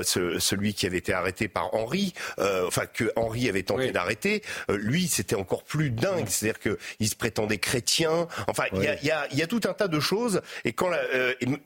celui 0.03 0.75
qui 0.75 0.87
avait 0.87 0.99
été 0.99 1.13
arrêté 1.13 1.49
par 1.49 1.75
Henri, 1.75 2.15
enfin 2.39 2.87
que 2.87 3.13
Henri 3.17 3.49
avait 3.49 3.63
tenté 3.63 3.93
d'arrêter. 3.93 4.43
lui, 4.69 5.09
c'était 5.09 5.37
encore 5.37 5.65
plus 5.65 5.91
dingue. 5.91 6.27
C'est-à-dire 6.29 6.61
qu'il 6.61 7.09
se 7.09 7.17
prétendait 7.17 7.59
chrétien. 7.59 8.29
Enfin, 8.49 8.65
il 8.73 8.83
y, 8.83 9.11
a, 9.11 9.33
y, 9.35 9.43
a, 9.43 9.47
tout 9.47 9.61
un 9.65 9.73
tas 9.73 9.89
de 9.89 10.01
choses. 10.01 10.43
Et 10.65 10.73
quand 10.73 10.91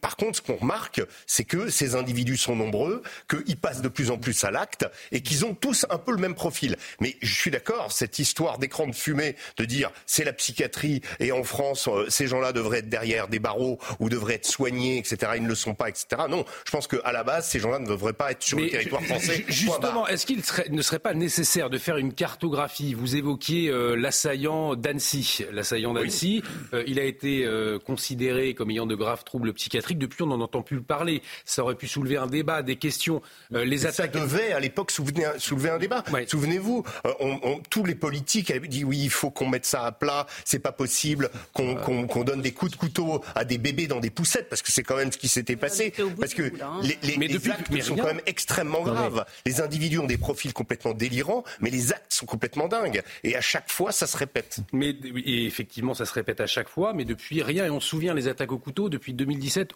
par 0.01 0.17
contre, 0.17 0.37
ce 0.37 0.43
qu'on 0.43 0.57
remarque, 0.57 1.03
c'est 1.27 1.45
que 1.45 1.69
ces 1.69 1.95
individus 1.95 2.37
sont 2.37 2.57
nombreux, 2.57 3.03
qu'ils 3.29 3.57
passent 3.57 3.83
de 3.83 3.89
plus 3.89 4.11
en 4.11 4.19
plus 4.19 4.45
à 4.45 4.51
l'acte 4.51 4.87
et 5.13 5.21
qu'ils 5.21 5.45
ont 5.45 5.55
tous 5.65 5.87
un 5.89 5.97
peu 5.97 6.13
le 6.13 6.19
même 6.19 6.35
profil. 6.35 6.77
Mais 7.01 7.17
je 7.23 7.35
suis 7.35 7.51
d'accord, 7.51 7.91
cette 7.91 8.19
histoire 8.19 8.59
d'écran 8.59 8.87
de 8.87 8.95
fumée, 8.95 9.35
de 9.57 9.65
dire 9.65 9.91
c'est 10.05 10.23
la 10.23 10.35
psychiatrie 10.35 11.01
et 11.21 11.33
en 11.33 11.43
France, 11.43 11.89
euh, 11.89 12.05
ces 12.11 12.27
gens-là 12.27 12.53
devraient 12.53 12.81
être 12.81 12.91
derrière 12.91 13.29
des 13.29 13.39
barreaux 13.39 13.79
ou 13.99 14.11
devraient 14.11 14.35
être 14.35 14.47
soignés, 14.47 14.99
etc. 14.99 15.33
Ils 15.37 15.43
ne 15.43 15.49
le 15.49 15.55
sont 15.55 15.75
pas, 15.75 15.89
etc. 15.89 16.07
Non, 16.29 16.45
je 16.67 16.71
pense 16.71 16.87
qu'à 16.87 17.13
la 17.13 17.25
base, 17.25 17.49
ces 17.49 17.61
gens-là 17.61 17.79
ne 17.79 17.87
devraient 17.87 18.13
pas 18.13 18.33
être 18.33 18.43
sur 18.43 18.59
le 18.59 18.69
territoire 18.69 19.03
français. 19.05 19.43
Justement, 19.49 20.07
est-ce 20.07 20.27
qu'il 20.27 20.43
ne 20.69 20.83
serait 20.83 20.99
pas 20.99 21.15
nécessaire 21.15 21.71
de 21.71 21.79
faire 21.79 21.97
une 21.97 22.13
cartographie? 22.13 22.93
Vous 22.93 23.17
évoquiez 23.17 23.71
euh, 23.71 23.95
l'assaillant 23.95 24.75
d'Annecy. 24.75 25.47
L'assaillant 25.51 25.95
d'Annecy, 25.95 26.43
euh, 26.75 26.85
il 26.87 26.99
a 26.99 27.05
été 27.05 27.49
considéré 27.87 28.53
comme 28.53 28.71
ayant 28.71 28.85
de 28.85 28.95
graves 28.95 29.25
troubles 29.25 29.55
psychiatriques. 29.55 29.99
Depuis, 29.99 30.25
on 30.25 30.27
n'en 30.27 30.43
entend 30.43 30.61
plus 30.61 30.83
parler. 30.83 31.23
Ça 31.47 31.63
aurait 31.63 31.75
pu 31.75 31.89
soulever 31.89 32.19
un 32.19 32.27
débat, 32.27 32.63
des 32.63 32.77
questions. 32.77 33.23
les 33.51 33.87
attaques. 33.87 34.13
Ça 34.13 34.21
devait, 34.21 34.53
à 34.53 34.61
l'époque, 34.61 34.91
souvenir 34.91 35.33
soulever 35.45 35.71
un 35.71 35.79
débat. 35.79 36.03
Souvenez-vous, 36.27 36.85
euh, 37.07 37.55
tous 37.71 37.85
les 37.85 37.95
politiques 37.95 38.51
avaient 38.51 38.69
dit 38.69 38.85
oui, 38.85 39.01
il 39.05 39.11
faut 39.11 39.31
qu'on 39.31 39.49
mette 39.49 39.67
ça 39.67 39.85
à 39.85 39.93
plat, 39.93 40.27
c'est 40.45 40.59
pas 40.59 40.73
possible 40.73 41.31
qu'on 41.53 42.25
donne 42.25 42.43
des 42.43 42.53
coups 42.53 42.73
de 42.73 42.77
couteau 42.77 43.23
à 43.35 43.45
des 43.45 43.59
bébés 43.59 43.87
dans 43.87 44.01
des 44.01 44.11
poussettes, 44.11 44.49
parce 44.49 44.63
que 44.63 44.73
c'est 44.73 44.83
quand 44.83 44.97
même 44.97 45.13
ce 45.13 45.19
qui 45.19 45.29
s'était 45.29 45.57
passé. 45.57 45.93
Parce 46.19 46.35
que 46.35 46.53
hein. 46.63 46.81
les, 46.83 47.17
mais 47.17 47.29
actes 47.51 47.83
sont 47.83 47.97
quand 47.97 48.07
même 48.07 48.21
extrêmement 48.27 48.83
graves. 48.83 49.25
Les 49.47 49.61
individus 49.61 49.99
ont 49.99 50.07
des 50.07 50.19
profils 50.19 50.53
complètement 50.53 50.95
délirants, 50.95 51.45
mais 51.61 51.71
les 51.71 51.93
actes 51.93 52.13
sont 52.13 52.27
complètement 52.27 52.69
dingues. 52.69 53.03
Et 53.23 53.37
à 53.37 53.41
chaque 53.41 53.71
fois, 53.71 53.93
ça 53.93 54.07
se 54.07 54.17
répète. 54.17 54.59
Mais 54.73 54.91
et 54.91 55.47
effectivement, 55.47 55.95
ça 55.95 56.07
se 56.07 56.13
répète 56.13 56.41
à 56.41 56.47
chaque 56.47 56.69
fois, 56.69 56.93
mais 56.93 57.05
depuis 57.05 57.43
rien. 57.43 57.67
Et 57.67 57.71
on 57.71 57.81
se 57.81 57.89
souvient 57.89 58.15
les 58.15 58.29
attaques 58.29 58.53
au 58.53 58.59
couteau 58.59 58.89
depuis 58.89 59.13
2017 59.13 59.73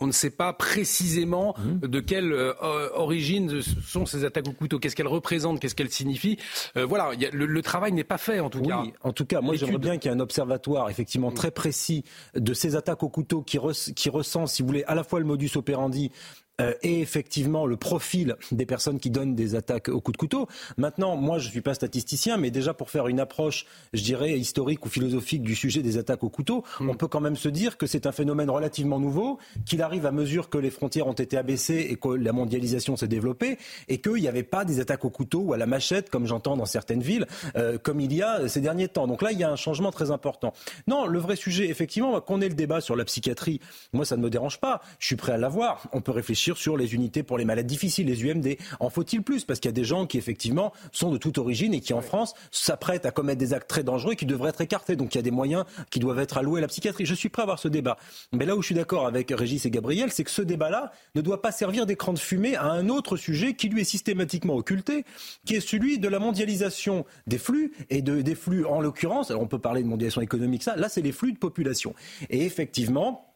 on 0.00 0.06
ne 0.06 0.12
sait 0.12 0.30
pas 0.30 0.52
précisément 0.52 1.54
mmh. 1.58 1.86
de 1.86 2.00
quelle 2.00 2.32
euh, 2.32 2.52
origine 2.94 3.60
sont 3.62 4.06
ces 4.06 4.24
attaques 4.24 4.48
au 4.48 4.52
couteau, 4.52 4.78
qu'est-ce 4.78 4.96
qu'elles 4.96 5.06
représentent, 5.06 5.60
qu'est-ce 5.60 5.74
qu'elles 5.74 5.90
signifient? 5.90 6.38
Euh, 6.76 6.86
voilà, 6.86 7.10
le, 7.32 7.62
travail 7.62 7.92
n'est 7.92 8.04
pas 8.04 8.18
fait 8.18 8.40
en 8.40 8.50
tout 8.50 8.62
cas. 8.62 8.82
En 9.02 9.12
tout 9.12 9.26
cas, 9.26 9.40
moi 9.40 9.54
j'aimerais 9.56 9.78
bien 9.78 9.98
qu'il 9.98 10.10
y 10.10 10.14
ait 10.14 10.16
un 10.16 10.20
observatoire 10.20 10.90
effectivement 10.90 11.30
très 11.30 11.50
précis 11.50 12.04
de 12.34 12.54
ces 12.54 12.76
attaques 12.76 13.02
au 13.02 13.08
couteau 13.08 13.42
qui, 13.42 13.58
qui 13.94 14.08
recense, 14.10 14.54
si 14.54 14.62
vous 14.62 14.68
voulez, 14.68 14.84
à 14.84 14.94
la 14.94 15.04
fois 15.04 15.18
le 15.18 15.26
modus 15.26 15.50
operandi 15.56 16.12
euh, 16.60 16.74
et 16.82 17.00
effectivement 17.00 17.66
le 17.66 17.76
profil 17.76 18.36
des 18.50 18.66
personnes 18.66 18.98
qui 18.98 19.10
donnent 19.10 19.34
des 19.34 19.54
attaques 19.54 19.88
au 19.88 20.00
coup 20.00 20.12
de 20.12 20.16
couteau. 20.16 20.48
Maintenant, 20.76 21.16
moi, 21.16 21.38
je 21.38 21.46
ne 21.46 21.52
suis 21.52 21.60
pas 21.60 21.74
statisticien, 21.74 22.36
mais 22.36 22.50
déjà 22.50 22.74
pour 22.74 22.90
faire 22.90 23.06
une 23.06 23.20
approche, 23.20 23.66
je 23.92 24.02
dirais, 24.02 24.38
historique 24.38 24.84
ou 24.84 24.88
philosophique 24.88 25.42
du 25.42 25.54
sujet 25.54 25.82
des 25.82 25.98
attaques 25.98 26.24
au 26.24 26.28
couteau, 26.28 26.64
hmm. 26.80 26.90
on 26.90 26.94
peut 26.94 27.08
quand 27.08 27.20
même 27.20 27.36
se 27.36 27.48
dire 27.48 27.76
que 27.76 27.86
c'est 27.86 28.06
un 28.06 28.12
phénomène 28.12 28.50
relativement 28.50 28.98
nouveau, 28.98 29.38
qu'il 29.66 29.82
arrive 29.82 30.06
à 30.06 30.10
mesure 30.10 30.48
que 30.48 30.58
les 30.58 30.70
frontières 30.70 31.06
ont 31.06 31.12
été 31.12 31.36
abaissées 31.36 31.86
et 31.90 31.96
que 31.96 32.08
la 32.08 32.32
mondialisation 32.32 32.96
s'est 32.96 33.08
développée, 33.08 33.58
et 33.88 34.00
qu'il 34.00 34.14
n'y 34.14 34.28
avait 34.28 34.42
pas 34.42 34.64
des 34.64 34.80
attaques 34.80 35.04
au 35.04 35.10
couteau 35.10 35.40
ou 35.40 35.52
à 35.52 35.56
la 35.56 35.66
machette, 35.66 36.10
comme 36.10 36.26
j'entends 36.26 36.56
dans 36.56 36.66
certaines 36.66 37.02
villes, 37.02 37.26
euh, 37.56 37.78
comme 37.78 38.00
il 38.00 38.12
y 38.12 38.22
a 38.22 38.48
ces 38.48 38.60
derniers 38.60 38.88
temps. 38.88 39.06
Donc 39.06 39.22
là, 39.22 39.32
il 39.32 39.38
y 39.38 39.44
a 39.44 39.50
un 39.50 39.56
changement 39.56 39.92
très 39.92 40.10
important. 40.10 40.52
Non, 40.86 41.06
le 41.06 41.18
vrai 41.18 41.36
sujet, 41.36 41.68
effectivement, 41.68 42.20
qu'on 42.20 42.40
ait 42.40 42.48
le 42.48 42.54
débat 42.54 42.80
sur 42.80 42.96
la 42.96 43.04
psychiatrie, 43.04 43.60
moi, 43.92 44.04
ça 44.04 44.16
ne 44.16 44.22
me 44.22 44.30
dérange 44.30 44.58
pas. 44.58 44.80
Je 44.98 45.06
suis 45.06 45.16
prêt 45.16 45.32
à 45.32 45.38
l'avoir. 45.38 45.86
On 45.92 46.00
peut 46.00 46.12
réfléchir 46.12 46.47
réfléchir 46.48 46.56
sur 46.56 46.76
les 46.76 46.94
unités 46.94 47.22
pour 47.22 47.38
les 47.38 47.44
malades 47.44 47.66
difficiles, 47.66 48.06
les 48.06 48.24
UMD. 48.24 48.56
En 48.80 48.90
faut-il 48.90 49.22
plus? 49.22 49.44
Parce 49.44 49.60
qu'il 49.60 49.68
y 49.68 49.72
a 49.72 49.72
des 49.72 49.84
gens 49.84 50.06
qui, 50.06 50.18
effectivement, 50.18 50.72
sont 50.92 51.10
de 51.10 51.18
toute 51.18 51.38
origine 51.38 51.74
et 51.74 51.80
qui, 51.80 51.92
en 51.92 52.00
France, 52.00 52.34
s'apprêtent 52.50 53.06
à 53.06 53.10
commettre 53.10 53.38
des 53.38 53.54
actes 53.54 53.68
très 53.68 53.82
dangereux 53.82 54.12
et 54.12 54.16
qui 54.16 54.26
devraient 54.26 54.50
être 54.50 54.60
écartés. 54.60 54.96
Donc 54.96 55.14
il 55.14 55.18
y 55.18 55.20
a 55.20 55.22
des 55.22 55.30
moyens 55.30 55.64
qui 55.90 55.98
doivent 55.98 56.18
être 56.18 56.38
alloués 56.38 56.58
à 56.58 56.62
la 56.62 56.68
psychiatrie. 56.68 57.06
Je 57.06 57.14
suis 57.14 57.28
prêt 57.28 57.42
à 57.42 57.44
avoir 57.44 57.58
ce 57.58 57.68
débat. 57.68 57.96
Mais 58.32 58.46
là 58.46 58.56
où 58.56 58.62
je 58.62 58.66
suis 58.66 58.74
d'accord 58.74 59.06
avec 59.06 59.30
Régis 59.30 59.64
et 59.66 59.70
Gabriel, 59.70 60.10
c'est 60.10 60.24
que 60.24 60.30
ce 60.30 60.42
débat-là 60.42 60.92
ne 61.14 61.20
doit 61.20 61.42
pas 61.42 61.52
servir 61.52 61.86
d'écran 61.86 62.12
de 62.12 62.18
fumée 62.18 62.56
à 62.56 62.64
un 62.64 62.88
autre 62.88 63.16
sujet 63.16 63.54
qui 63.54 63.68
lui 63.68 63.82
est 63.82 63.84
systématiquement 63.84 64.54
occulté, 64.54 65.04
qui 65.44 65.54
est 65.54 65.60
celui 65.60 65.98
de 65.98 66.08
la 66.08 66.18
mondialisation 66.18 67.04
des 67.26 67.38
flux 67.38 67.72
et 67.90 68.02
de, 68.02 68.22
des 68.22 68.34
flux 68.34 68.64
en 68.64 68.80
l'occurrence. 68.80 69.30
Alors 69.30 69.42
on 69.42 69.46
peut 69.46 69.58
parler 69.58 69.82
de 69.82 69.88
mondialisation 69.88 70.20
économique, 70.20 70.62
ça. 70.62 70.76
Là, 70.76 70.88
c'est 70.88 71.02
les 71.02 71.12
flux 71.12 71.32
de 71.32 71.38
population. 71.38 71.94
Et 72.30 72.44
effectivement, 72.44 73.27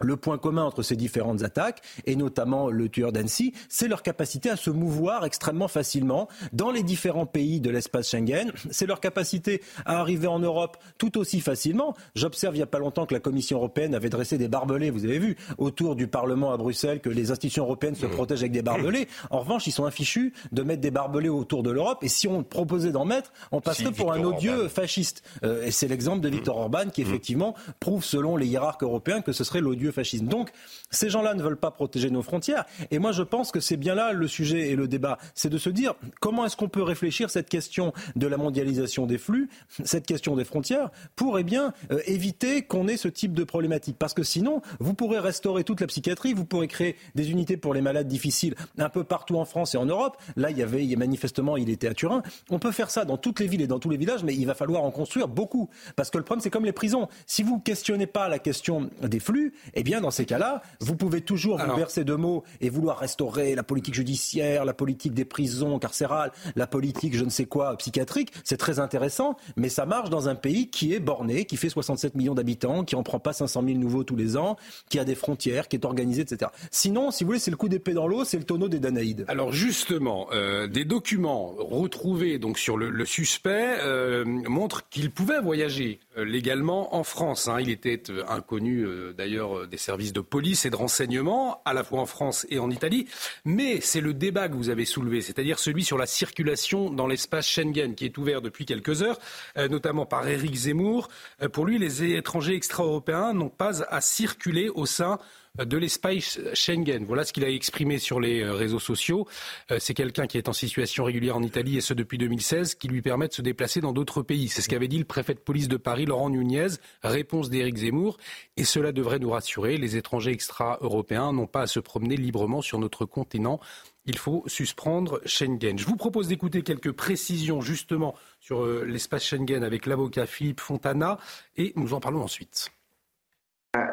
le 0.00 0.16
point 0.16 0.38
commun 0.38 0.64
entre 0.64 0.82
ces 0.82 0.96
différentes 0.96 1.42
attaques, 1.42 1.82
et 2.04 2.16
notamment 2.16 2.70
le 2.70 2.88
tueur 2.88 3.12
d'Annecy, 3.12 3.52
c'est 3.68 3.88
leur 3.88 4.02
capacité 4.02 4.50
à 4.50 4.56
se 4.56 4.70
mouvoir 4.70 5.24
extrêmement 5.24 5.68
facilement 5.68 6.28
dans 6.52 6.70
les 6.70 6.82
différents 6.82 7.26
pays 7.26 7.60
de 7.60 7.70
l'espace 7.70 8.10
Schengen. 8.10 8.52
C'est 8.70 8.86
leur 8.86 9.00
capacité 9.00 9.62
à 9.84 10.00
arriver 10.00 10.26
en 10.26 10.38
Europe 10.38 10.76
tout 10.98 11.18
aussi 11.18 11.40
facilement. 11.40 11.94
J'observe 12.14 12.54
il 12.54 12.58
n'y 12.58 12.62
a 12.62 12.66
pas 12.66 12.78
longtemps 12.78 13.06
que 13.06 13.14
la 13.14 13.20
Commission 13.20 13.58
européenne 13.58 13.94
avait 13.94 14.08
dressé 14.08 14.38
des 14.38 14.48
barbelés, 14.48 14.90
vous 14.90 15.04
avez 15.04 15.18
vu, 15.18 15.36
autour 15.58 15.96
du 15.96 16.06
Parlement 16.06 16.52
à 16.52 16.56
Bruxelles, 16.56 17.00
que 17.00 17.10
les 17.10 17.30
institutions 17.30 17.64
européennes 17.64 17.94
se 17.94 18.06
protègent 18.06 18.40
avec 18.40 18.52
des 18.52 18.62
barbelés. 18.62 19.08
En 19.30 19.40
revanche, 19.40 19.66
ils 19.66 19.72
sont 19.72 19.84
infichus 19.84 20.32
de 20.52 20.62
mettre 20.62 20.80
des 20.80 20.90
barbelés 20.90 21.28
autour 21.28 21.62
de 21.62 21.70
l'Europe, 21.70 21.98
et 22.02 22.08
si 22.08 22.28
on 22.28 22.42
proposait 22.42 22.92
d'en 22.92 23.04
mettre, 23.04 23.32
on 23.50 23.60
passerait 23.60 23.92
pour 23.92 24.12
un 24.12 24.22
odieux 24.22 24.68
fasciste. 24.68 25.22
Euh, 25.42 25.64
et 25.64 25.70
c'est 25.70 25.88
l'exemple 25.88 26.20
de 26.20 26.28
Viktor 26.28 26.56
Orban 26.56 26.88
qui, 26.92 27.02
effectivement, 27.02 27.54
prouve, 27.80 28.04
selon 28.04 28.36
les 28.36 28.46
hiérarques 28.46 28.82
européens, 28.82 29.20
que 29.20 29.32
ce 29.32 29.44
serait 29.44 29.60
l'odieux 29.60 29.85
fascisme. 29.92 30.26
Donc, 30.26 30.50
ces 30.90 31.10
gens-là 31.10 31.34
ne 31.34 31.42
veulent 31.42 31.56
pas 31.56 31.70
protéger 31.70 32.10
nos 32.10 32.22
frontières. 32.22 32.64
Et 32.90 32.98
moi, 32.98 33.12
je 33.12 33.22
pense 33.22 33.50
que 33.50 33.60
c'est 33.60 33.76
bien 33.76 33.94
là 33.94 34.12
le 34.12 34.28
sujet 34.28 34.70
et 34.70 34.76
le 34.76 34.88
débat. 34.88 35.18
C'est 35.34 35.50
de 35.50 35.58
se 35.58 35.70
dire 35.70 35.94
comment 36.20 36.46
est-ce 36.46 36.56
qu'on 36.56 36.68
peut 36.68 36.82
réfléchir 36.82 37.30
cette 37.30 37.48
question 37.48 37.92
de 38.14 38.26
la 38.26 38.36
mondialisation 38.36 39.06
des 39.06 39.18
flux, 39.18 39.48
cette 39.84 40.06
question 40.06 40.36
des 40.36 40.44
frontières, 40.44 40.90
pour 41.14 41.38
eh 41.38 41.44
bien, 41.44 41.72
euh, 41.90 42.00
éviter 42.06 42.62
qu'on 42.62 42.88
ait 42.88 42.96
ce 42.96 43.08
type 43.08 43.32
de 43.32 43.44
problématique? 43.44 43.96
Parce 43.98 44.14
que 44.14 44.22
sinon, 44.22 44.62
vous 44.80 44.94
pourrez 44.94 45.18
restaurer 45.18 45.64
toute 45.64 45.80
la 45.80 45.86
psychiatrie, 45.86 46.34
vous 46.34 46.44
pourrez 46.44 46.68
créer 46.68 46.96
des 47.14 47.30
unités 47.30 47.56
pour 47.56 47.74
les 47.74 47.80
malades 47.80 48.08
difficiles 48.08 48.54
un 48.78 48.88
peu 48.88 49.04
partout 49.04 49.36
en 49.36 49.44
France 49.44 49.74
et 49.74 49.78
en 49.78 49.86
Europe. 49.86 50.16
Là, 50.36 50.50
il 50.50 50.58
y 50.58 50.62
avait, 50.62 50.84
manifestement, 50.96 51.56
il 51.56 51.70
était 51.70 51.88
à 51.88 51.94
Turin. 51.94 52.22
On 52.50 52.58
peut 52.58 52.72
faire 52.72 52.90
ça 52.90 53.04
dans 53.04 53.16
toutes 53.16 53.40
les 53.40 53.46
villes 53.46 53.62
et 53.62 53.66
dans 53.66 53.78
tous 53.78 53.90
les 53.90 53.96
villages, 53.96 54.24
mais 54.24 54.34
il 54.34 54.46
va 54.46 54.54
falloir 54.54 54.82
en 54.82 54.90
construire 54.90 55.28
beaucoup. 55.28 55.68
Parce 55.94 56.10
que 56.10 56.18
le 56.18 56.24
problème, 56.24 56.42
c'est 56.42 56.50
comme 56.50 56.64
les 56.64 56.72
prisons. 56.72 57.08
Si 57.26 57.42
vous 57.42 57.58
questionnez 57.58 58.06
pas 58.06 58.28
la 58.28 58.38
question 58.38 58.90
des 59.02 59.20
flux, 59.20 59.54
eh 59.76 59.82
bien, 59.82 60.00
dans 60.00 60.10
ces 60.10 60.24
cas-là, 60.24 60.62
vous 60.80 60.96
pouvez 60.96 61.20
toujours 61.20 61.58
vous 61.58 61.76
verser 61.76 62.04
de 62.04 62.14
mots 62.14 62.44
et 62.60 62.70
vouloir 62.70 62.98
restaurer 62.98 63.54
la 63.54 63.62
politique 63.62 63.94
judiciaire, 63.94 64.64
la 64.64 64.74
politique 64.74 65.12
des 65.12 65.24
prisons 65.24 65.78
carcérales, 65.78 66.32
la 66.56 66.66
politique 66.66 67.14
je 67.14 67.24
ne 67.24 67.30
sais 67.30 67.46
quoi 67.46 67.76
psychiatrique. 67.76 68.32
C'est 68.42 68.56
très 68.56 68.80
intéressant, 68.80 69.36
mais 69.56 69.68
ça 69.68 69.86
marche 69.86 70.10
dans 70.10 70.28
un 70.28 70.34
pays 70.34 70.70
qui 70.70 70.94
est 70.94 71.00
borné, 71.00 71.44
qui 71.44 71.56
fait 71.56 71.68
67 71.68 72.14
millions 72.14 72.34
d'habitants, 72.34 72.84
qui 72.84 72.96
en 72.96 73.02
prend 73.02 73.20
pas 73.20 73.34
500 73.34 73.62
000 73.66 73.78
nouveaux 73.78 74.02
tous 74.02 74.16
les 74.16 74.36
ans, 74.36 74.56
qui 74.88 74.98
a 74.98 75.04
des 75.04 75.14
frontières, 75.14 75.68
qui 75.68 75.76
est 75.76 75.84
organisé, 75.84 76.22
etc. 76.22 76.50
Sinon, 76.70 77.10
si 77.10 77.24
vous 77.24 77.28
voulez, 77.28 77.38
c'est 77.38 77.50
le 77.50 77.56
coup 77.56 77.68
d'épée 77.68 77.92
dans 77.92 78.06
l'eau, 78.06 78.24
c'est 78.24 78.38
le 78.38 78.44
tonneau 78.44 78.68
des 78.68 78.78
Danaïdes. 78.78 79.26
Alors 79.28 79.52
justement, 79.52 80.28
euh, 80.32 80.66
des 80.66 80.84
documents 80.84 81.54
retrouvés 81.58 82.38
donc 82.38 82.58
sur 82.58 82.76
le, 82.76 83.04
suspect 83.04 83.76
euh, 83.82 84.24
montrent 84.24 84.88
qu'il 84.88 85.10
pouvait 85.10 85.40
voyager 85.40 86.00
légalement 86.24 86.94
en 86.94 87.04
France. 87.04 87.48
Hein. 87.48 87.60
Il 87.60 87.70
était 87.70 88.02
euh, 88.10 88.24
inconnu 88.28 88.84
euh, 88.84 89.12
d'ailleurs 89.12 89.66
des 89.66 89.76
services 89.76 90.12
de 90.12 90.20
police 90.20 90.64
et 90.64 90.70
de 90.70 90.76
renseignement, 90.76 91.60
à 91.64 91.74
la 91.74 91.84
fois 91.84 92.00
en 92.00 92.06
France 92.06 92.46
et 92.50 92.58
en 92.58 92.70
Italie. 92.70 93.06
Mais 93.44 93.80
c'est 93.80 94.00
le 94.00 94.14
débat 94.14 94.48
que 94.48 94.54
vous 94.54 94.70
avez 94.70 94.84
soulevé, 94.84 95.20
c'est-à-dire 95.20 95.58
celui 95.58 95.84
sur 95.84 95.98
la 95.98 96.06
circulation 96.06 96.90
dans 96.90 97.06
l'espace 97.06 97.46
Schengen, 97.46 97.94
qui 97.94 98.04
est 98.04 98.18
ouvert 98.18 98.42
depuis 98.42 98.64
quelques 98.64 99.02
heures, 99.02 99.18
notamment 99.56 100.06
par 100.06 100.26
Éric 100.26 100.54
Zemmour. 100.54 101.08
Pour 101.52 101.66
lui, 101.66 101.78
les 101.78 102.02
étrangers 102.04 102.54
extra-européens 102.54 103.32
n'ont 103.32 103.48
pas 103.48 103.82
à 103.84 104.00
circuler 104.00 104.68
au 104.68 104.86
sein 104.86 105.18
de 105.64 105.76
l'espace 105.76 106.38
Schengen. 106.54 107.04
Voilà 107.04 107.24
ce 107.24 107.32
qu'il 107.32 107.44
a 107.44 107.50
exprimé 107.50 107.98
sur 107.98 108.20
les 108.20 108.42
euh, 108.42 108.52
réseaux 108.52 108.78
sociaux. 108.78 109.26
Euh, 109.70 109.78
c'est 109.80 109.94
quelqu'un 109.94 110.26
qui 110.26 110.38
est 110.38 110.48
en 110.48 110.52
situation 110.52 111.04
régulière 111.04 111.36
en 111.36 111.42
Italie 111.42 111.76
et 111.76 111.80
ce 111.80 111.94
depuis 111.94 112.18
2016, 112.18 112.74
qui 112.74 112.88
lui 112.88 113.02
permet 113.02 113.28
de 113.28 113.32
se 113.32 113.42
déplacer 113.42 113.80
dans 113.80 113.92
d'autres 113.92 114.22
pays. 114.22 114.48
C'est 114.48 114.62
ce 114.62 114.68
qu'avait 114.68 114.88
dit 114.88 114.98
le 114.98 115.04
préfet 115.04 115.34
de 115.34 115.40
police 115.40 115.68
de 115.68 115.76
Paris, 115.76 116.06
Laurent 116.06 116.30
Nunez. 116.30 116.68
Réponse 117.02 117.50
d'Éric 117.50 117.76
Zemmour. 117.76 118.18
Et 118.56 118.64
cela 118.64 118.92
devrait 118.92 119.18
nous 119.18 119.30
rassurer. 119.30 119.76
Les 119.76 119.96
étrangers 119.96 120.32
extra-européens 120.32 121.32
n'ont 121.32 121.46
pas 121.46 121.62
à 121.62 121.66
se 121.66 121.80
promener 121.80 122.16
librement 122.16 122.62
sur 122.62 122.78
notre 122.78 123.04
continent 123.04 123.60
il 124.06 124.16
faut 124.16 124.44
suspendre 124.46 125.20
Schengen. 125.26 125.76
Je 125.76 125.84
vous 125.84 125.96
propose 125.96 126.28
d'écouter 126.28 126.62
quelques 126.62 126.92
précisions 126.92 127.60
justement 127.60 128.14
sur 128.40 128.64
euh, 128.64 128.84
l'espace 128.84 129.24
Schengen 129.24 129.64
avec 129.64 129.86
l'avocat 129.86 130.26
Philippe 130.26 130.60
Fontana 130.60 131.18
et 131.56 131.72
nous 131.76 131.92
en 131.92 132.00
parlons 132.00 132.22
ensuite. 132.22 132.70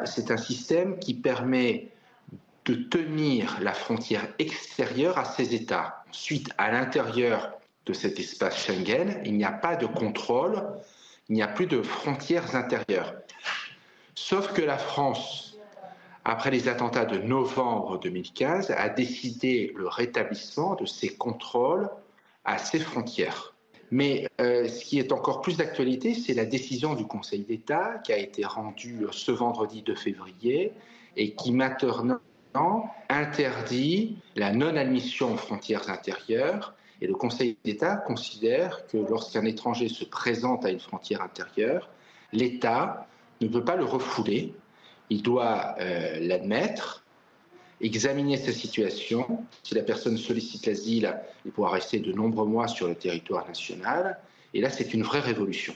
C'est 0.04 0.30
un 0.30 0.36
système 0.36 0.98
qui 0.98 1.14
permet 1.14 1.92
de 2.64 2.74
tenir 2.74 3.58
la 3.60 3.74
frontière 3.74 4.26
extérieure 4.38 5.18
à 5.18 5.24
ces 5.24 5.54
États. 5.54 6.04
Ensuite, 6.08 6.50
à 6.56 6.70
l'intérieur 6.70 7.52
de 7.86 7.92
cet 7.92 8.18
espace 8.18 8.64
Schengen, 8.64 9.20
il 9.24 9.36
n'y 9.36 9.44
a 9.44 9.52
pas 9.52 9.76
de 9.76 9.86
contrôle, 9.86 10.62
il 11.28 11.34
n'y 11.34 11.42
a 11.42 11.48
plus 11.48 11.66
de 11.66 11.82
frontières 11.82 12.54
intérieures. 12.54 13.14
Sauf 14.14 14.52
que 14.52 14.62
la 14.62 14.78
France, 14.78 15.58
après 16.24 16.50
les 16.50 16.68
attentats 16.68 17.04
de 17.04 17.18
novembre 17.18 17.98
2015, 17.98 18.70
a 18.70 18.88
décidé 18.88 19.74
le 19.76 19.88
rétablissement 19.88 20.74
de 20.76 20.86
ces 20.86 21.14
contrôles 21.14 21.90
à 22.44 22.58
ses 22.58 22.78
frontières. 22.78 23.53
Mais 23.90 24.28
euh, 24.40 24.66
ce 24.68 24.84
qui 24.84 24.98
est 24.98 25.12
encore 25.12 25.40
plus 25.40 25.56
d'actualité, 25.56 26.14
c'est 26.14 26.34
la 26.34 26.44
décision 26.44 26.94
du 26.94 27.04
Conseil 27.06 27.40
d'État 27.40 28.00
qui 28.04 28.12
a 28.12 28.18
été 28.18 28.44
rendue 28.44 29.06
ce 29.12 29.30
vendredi 29.30 29.82
2 29.82 29.94
février 29.94 30.72
et 31.16 31.34
qui 31.34 31.52
maintenant 31.52 32.20
interdit 33.08 34.16
la 34.36 34.52
non-admission 34.52 35.34
aux 35.34 35.36
frontières 35.36 35.90
intérieures. 35.90 36.74
Et 37.00 37.06
le 37.06 37.14
Conseil 37.14 37.56
d'État 37.64 37.96
considère 37.96 38.86
que 38.86 38.96
lorsqu'un 38.96 39.44
étranger 39.44 39.88
se 39.88 40.04
présente 40.04 40.64
à 40.64 40.70
une 40.70 40.80
frontière 40.80 41.22
intérieure, 41.22 41.90
l'État 42.32 43.06
ne 43.40 43.48
peut 43.48 43.64
pas 43.64 43.76
le 43.76 43.84
refouler, 43.84 44.54
il 45.10 45.22
doit 45.22 45.74
euh, 45.80 46.18
l'admettre 46.20 47.03
examiner 47.80 48.36
sa 48.36 48.52
situation. 48.52 49.44
Si 49.62 49.74
la 49.74 49.82
personne 49.82 50.16
sollicite 50.16 50.66
l'asile, 50.66 51.14
il 51.44 51.52
pourra 51.52 51.70
rester 51.70 51.98
de 51.98 52.12
nombreux 52.12 52.46
mois 52.46 52.68
sur 52.68 52.88
le 52.88 52.94
territoire 52.94 53.46
national. 53.46 54.18
Et 54.52 54.60
là, 54.60 54.70
c'est 54.70 54.94
une 54.94 55.02
vraie 55.02 55.20
révolution. 55.20 55.74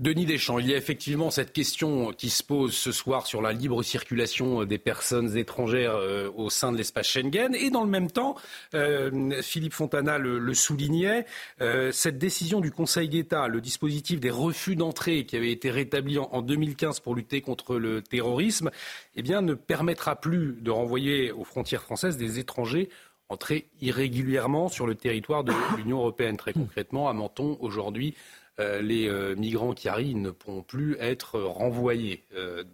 Denis 0.00 0.26
Deschamps, 0.26 0.60
il 0.60 0.68
y 0.68 0.74
a 0.74 0.76
effectivement 0.76 1.28
cette 1.32 1.52
question 1.52 2.12
qui 2.12 2.30
se 2.30 2.44
pose 2.44 2.72
ce 2.72 2.92
soir 2.92 3.26
sur 3.26 3.42
la 3.42 3.52
libre 3.52 3.82
circulation 3.82 4.64
des 4.64 4.78
personnes 4.78 5.36
étrangères 5.36 5.96
euh, 5.96 6.30
au 6.36 6.50
sein 6.50 6.70
de 6.70 6.76
l'espace 6.76 7.08
Schengen. 7.08 7.52
Et 7.56 7.70
dans 7.70 7.82
le 7.82 7.90
même 7.90 8.08
temps, 8.08 8.36
euh, 8.74 9.42
Philippe 9.42 9.72
Fontana 9.72 10.18
le, 10.18 10.54
soulignait, 10.54 11.26
euh, 11.60 11.90
cette 11.90 12.16
décision 12.16 12.60
du 12.60 12.70
Conseil 12.70 13.08
d'État, 13.08 13.48
le 13.48 13.60
dispositif 13.60 14.20
des 14.20 14.30
refus 14.30 14.76
d'entrée 14.76 15.26
qui 15.26 15.34
avait 15.34 15.50
été 15.50 15.68
rétabli 15.68 16.16
en, 16.16 16.42
2015 16.42 17.00
pour 17.00 17.16
lutter 17.16 17.40
contre 17.40 17.74
le 17.74 18.00
terrorisme, 18.00 18.70
eh 19.16 19.22
bien, 19.22 19.42
ne 19.42 19.54
permettra 19.54 20.14
plus 20.14 20.58
de 20.60 20.70
renvoyer 20.70 21.32
aux 21.32 21.42
frontières 21.42 21.82
françaises 21.82 22.16
des 22.16 22.38
étrangers 22.38 22.88
entrés 23.28 23.66
irrégulièrement 23.80 24.68
sur 24.68 24.86
le 24.86 24.94
territoire 24.94 25.44
de 25.44 25.52
l'Union 25.76 25.98
européenne. 25.98 26.36
Très 26.36 26.52
concrètement, 26.52 27.08
à 27.08 27.12
Menton, 27.12 27.58
aujourd'hui, 27.60 28.14
les 28.58 29.08
euh, 29.08 29.34
migrants 29.36 29.72
qui 29.72 29.88
arrivent 29.88 30.16
ne 30.16 30.30
pourront 30.30 30.62
plus 30.62 30.96
être 30.98 31.40
renvoyés 31.40 32.24
euh, 32.34 32.64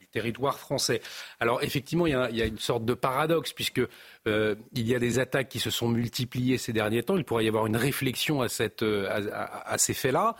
du 0.00 0.06
territoire 0.08 0.58
français. 0.58 1.00
Alors 1.38 1.62
effectivement, 1.62 2.06
il 2.06 2.12
y, 2.12 2.42
a, 2.42 2.46
une 2.46 2.58
sorte 2.58 2.84
de 2.84 2.94
paradoxe 2.94 3.52
puisque 3.52 3.82
il 4.26 4.56
y 4.88 4.94
a 4.94 4.98
des 4.98 5.18
attaques 5.18 5.48
qui 5.48 5.60
se 5.60 5.70
sont 5.70 5.88
multipliées 5.88 6.58
ces 6.58 6.72
derniers 6.72 7.02
temps. 7.02 7.16
Il 7.16 7.24
pourrait 7.24 7.44
y 7.44 7.48
avoir 7.48 7.66
une 7.66 7.76
réflexion 7.76 8.42
à, 8.42 8.46
à 8.46 9.78
ces 9.78 9.94
faits-là. 9.94 10.36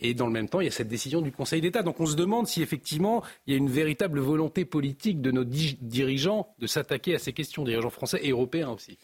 Et 0.00 0.14
dans 0.14 0.26
le 0.26 0.32
même 0.32 0.48
temps, 0.48 0.60
il 0.60 0.64
y 0.64 0.68
a 0.68 0.72
cette 0.72 0.88
décision 0.88 1.20
du 1.20 1.30
Conseil 1.30 1.60
d'État. 1.60 1.82
Donc 1.82 2.00
on 2.00 2.06
se 2.06 2.16
demande 2.16 2.46
si 2.46 2.62
effectivement 2.62 3.22
il 3.46 3.52
y 3.52 3.54
a 3.54 3.58
une 3.58 3.68
véritable 3.68 4.18
volonté 4.18 4.64
politique 4.64 5.20
de 5.20 5.30
nos 5.30 5.44
dirigeants 5.44 6.54
de 6.58 6.66
s'attaquer 6.66 7.14
à 7.14 7.18
ces 7.18 7.32
questions, 7.32 7.62
dirigeants 7.64 7.90
français 7.90 8.20
et 8.22 8.30
européens 8.30 8.70
aussi. 8.70 8.98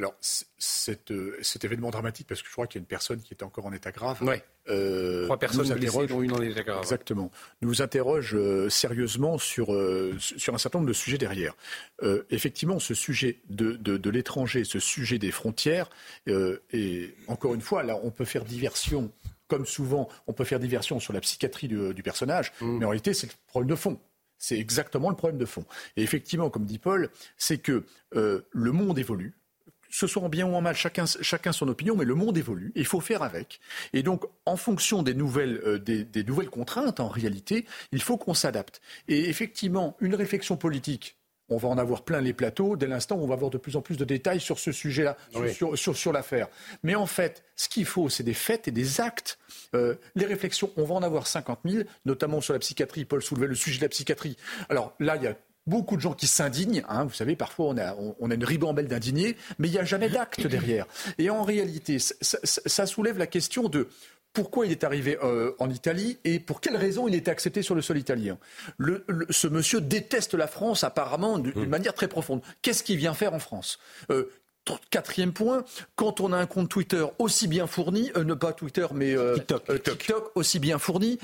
Alors, 0.00 0.14
euh, 1.10 1.36
cet 1.42 1.64
événement 1.66 1.90
dramatique, 1.90 2.26
parce 2.26 2.40
que 2.40 2.48
je 2.48 2.52
crois 2.52 2.66
qu'il 2.66 2.78
y 2.78 2.80
a 2.80 2.84
une 2.84 2.86
personne 2.86 3.20
qui 3.20 3.34
est 3.34 3.42
encore 3.42 3.66
en 3.66 3.72
état 3.74 3.92
grave. 3.92 4.16
Oui. 4.22 4.36
Euh, 4.70 5.26
Trois 5.26 5.38
personnes 5.38 5.74
blessées, 5.74 6.06
dont 6.06 6.22
une 6.22 6.32
en 6.32 6.40
état 6.40 6.62
grave. 6.62 6.80
Exactement. 6.80 7.30
Nous 7.60 7.82
interroge 7.82 8.34
euh, 8.34 8.70
sérieusement 8.70 9.36
sur, 9.36 9.66
sur 10.18 10.54
un 10.54 10.58
certain 10.58 10.78
nombre 10.78 10.88
de 10.88 10.94
sujets 10.94 11.18
derrière. 11.18 11.54
effectivement, 12.30 12.78
ce 12.78 12.94
sujet 12.94 13.40
de, 13.50 13.72
de, 13.76 14.10
l'étranger, 14.10 14.64
ce 14.64 14.78
sujet 14.78 15.18
des 15.18 15.30
frontières, 15.30 15.90
et 16.26 17.14
encore 17.26 17.52
une 17.52 17.60
fois, 17.60 17.82
là, 17.82 17.98
on 18.02 18.10
peut 18.10 18.24
faire 18.24 18.46
diversion 18.46 19.12
comme 19.48 19.66
souvent, 19.66 20.08
on 20.28 20.32
peut 20.32 20.44
faire 20.44 20.60
diversion 20.60 20.98
sur 20.98 21.12
la 21.12 21.20
psychiatrie 21.20 21.68
du, 21.68 22.02
personnage, 22.02 22.52
mm. 22.60 22.78
mais 22.78 22.86
en 22.86 22.88
réalité, 22.88 23.12
c'est 23.12 23.26
le 23.26 23.32
problème 23.48 23.68
de 23.68 23.74
fond. 23.74 24.00
C'est 24.38 24.58
exactement 24.58 25.10
le 25.10 25.16
problème 25.16 25.38
de 25.38 25.44
fond. 25.44 25.66
Et 25.96 26.02
effectivement, 26.02 26.48
comme 26.48 26.64
dit 26.64 26.78
Paul, 26.78 27.10
c'est 27.36 27.58
que 27.58 27.84
le 28.12 28.72
monde 28.72 28.98
évolue. 28.98 29.34
Ce 29.90 30.06
soit 30.06 30.22
en 30.22 30.28
bien 30.28 30.46
ou 30.46 30.54
en 30.54 30.60
mal, 30.60 30.76
chacun, 30.76 31.04
chacun 31.06 31.52
son 31.52 31.68
opinion, 31.68 31.96
mais 31.96 32.04
le 32.04 32.14
monde 32.14 32.38
évolue. 32.38 32.72
Et 32.74 32.80
il 32.80 32.86
faut 32.86 33.00
faire 33.00 33.22
avec. 33.22 33.60
Et 33.92 34.02
donc, 34.02 34.24
en 34.46 34.56
fonction 34.56 35.02
des 35.02 35.14
nouvelles, 35.14 35.60
euh, 35.64 35.78
des, 35.78 36.04
des 36.04 36.24
nouvelles 36.24 36.50
contraintes, 36.50 37.00
en 37.00 37.08
réalité, 37.08 37.66
il 37.92 38.02
faut 38.02 38.16
qu'on 38.16 38.34
s'adapte. 38.34 38.80
Et 39.08 39.28
effectivement, 39.28 39.96
une 40.00 40.14
réflexion 40.14 40.56
politique 40.56 41.16
on 41.50 41.56
va 41.56 41.68
en 41.68 41.78
avoir 41.78 42.02
plein 42.02 42.20
les 42.20 42.32
plateaux. 42.32 42.76
Dès 42.76 42.86
l'instant, 42.86 43.16
on 43.16 43.26
va 43.26 43.34
avoir 43.34 43.50
de 43.50 43.58
plus 43.58 43.76
en 43.76 43.82
plus 43.82 43.96
de 43.96 44.04
détails 44.04 44.40
sur 44.40 44.58
ce 44.58 44.72
sujet-là, 44.72 45.16
sur, 45.84 46.12
l'affaire. 46.12 46.48
Mais 46.82 46.94
en 46.94 47.06
fait, 47.06 47.44
ce 47.56 47.68
qu'il 47.68 47.84
faut, 47.84 48.08
c'est 48.08 48.22
des 48.22 48.34
faits 48.34 48.68
et 48.68 48.70
des 48.70 49.00
actes. 49.00 49.38
Euh, 49.74 49.96
les 50.14 50.26
réflexions, 50.26 50.70
on 50.76 50.84
va 50.84 50.94
en 50.94 51.02
avoir 51.02 51.26
50 51.26 51.60
000, 51.64 51.84
notamment 52.06 52.40
sur 52.40 52.52
la 52.52 52.60
psychiatrie. 52.60 53.04
Paul 53.04 53.20
soulevait 53.20 53.48
le 53.48 53.54
sujet 53.54 53.78
de 53.78 53.84
la 53.84 53.88
psychiatrie. 53.88 54.36
Alors 54.68 54.94
là, 55.00 55.16
il 55.16 55.24
y 55.24 55.26
a 55.26 55.36
beaucoup 55.66 55.96
de 55.96 56.00
gens 56.00 56.14
qui 56.14 56.26
s'indignent. 56.26 56.82
Hein. 56.88 57.04
vous 57.04 57.14
savez, 57.14 57.36
parfois 57.36 57.66
on 57.66 57.78
a, 57.78 57.96
on 58.18 58.30
a 58.30 58.34
une 58.34 58.44
ribambelle 58.44 58.88
d'indignés, 58.88 59.36
mais 59.58 59.68
il 59.68 59.72
n'y 59.72 59.78
a 59.78 59.84
jamais 59.84 60.08
d'acte 60.08 60.46
derrière. 60.46 60.86
Et 61.18 61.30
en 61.30 61.42
réalité, 61.42 61.98
ça, 61.98 62.86
soulève 62.86 63.18
la 63.18 63.26
question 63.26 63.68
de 63.68 63.88
pourquoi 64.32 64.66
il 64.66 64.72
est 64.72 64.84
arrivé 64.84 65.18
euh, 65.22 65.52
en 65.58 65.68
Italie 65.70 66.18
et 66.24 66.38
pour 66.38 66.60
quelles 66.60 66.76
raisons 66.76 67.08
il 67.08 67.14
était 67.14 67.30
accepté 67.30 67.62
sur 67.62 67.74
le 67.74 67.82
sol 67.82 67.98
italien. 67.98 68.38
ce 69.30 69.48
monsieur 69.48 69.80
déteste 69.80 70.34
la 70.34 70.46
France 70.46 70.84
apparemment 70.84 71.38
d'une 71.38 71.64
mmh. 71.64 71.68
manière 71.68 71.94
très 71.94 72.08
profonde. 72.08 72.40
Qu'est-ce 72.62 72.84
qu'il 72.84 72.96
vient 72.96 73.14
faire 73.14 73.34
en 73.34 73.40
France? 73.40 73.78
Euh, 74.10 74.30
Quatrième 74.90 75.32
point, 75.32 75.64
quand 75.96 76.20
on 76.20 76.32
a 76.32 76.36
un 76.36 76.46
compte 76.46 76.68
Twitter 76.68 77.04
aussi 77.18 77.48
bien 77.48 77.66
fourni, 77.66 78.10
euh, 78.16 78.24
ne 78.24 78.34
pas 78.34 78.52
Twitter 78.52 78.86
mais 78.92 79.16
euh, 79.16 79.36
euh, 79.68 79.78
TikTok. 79.78 80.32
aussi 80.34 80.58
bien 80.58 80.78
fourni, 80.78 81.18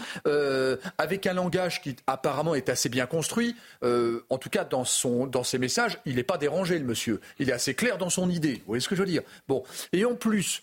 avec 0.99 1.27
un 1.27 1.35
langage 1.35 1.83
qui 1.83 1.97
apparemment 2.07 2.55
est 2.55 2.69
assez 2.69 2.89
bien 2.89 3.07
construit, 3.07 3.55
en 3.83 4.39
tout 4.39 4.49
cas 4.49 4.65
dans, 4.65 4.85
son, 4.85 5.27
dans 5.27 5.45
ses 5.45 5.59
messages, 5.59 5.99
il 6.07 6.17
n'est 6.17 6.23
pas 6.23 6.39
dérangé 6.39 6.79
le 6.79 6.85
monsieur. 6.85 7.21
Il 7.39 7.51
est 7.51 7.53
assez 7.53 7.75
clair 7.75 7.99
dans 7.99 8.11
son 8.11 8.31
idée. 8.31 8.55
Vous 8.55 8.69
voyez 8.69 8.81
ce 8.81 8.89
que 8.89 8.97
je 8.97 9.01
veux 9.01 9.07
dire? 9.07 9.23
Bon. 9.49 9.63
Et 9.93 10.05
en 10.05 10.15
plus, 10.15 10.63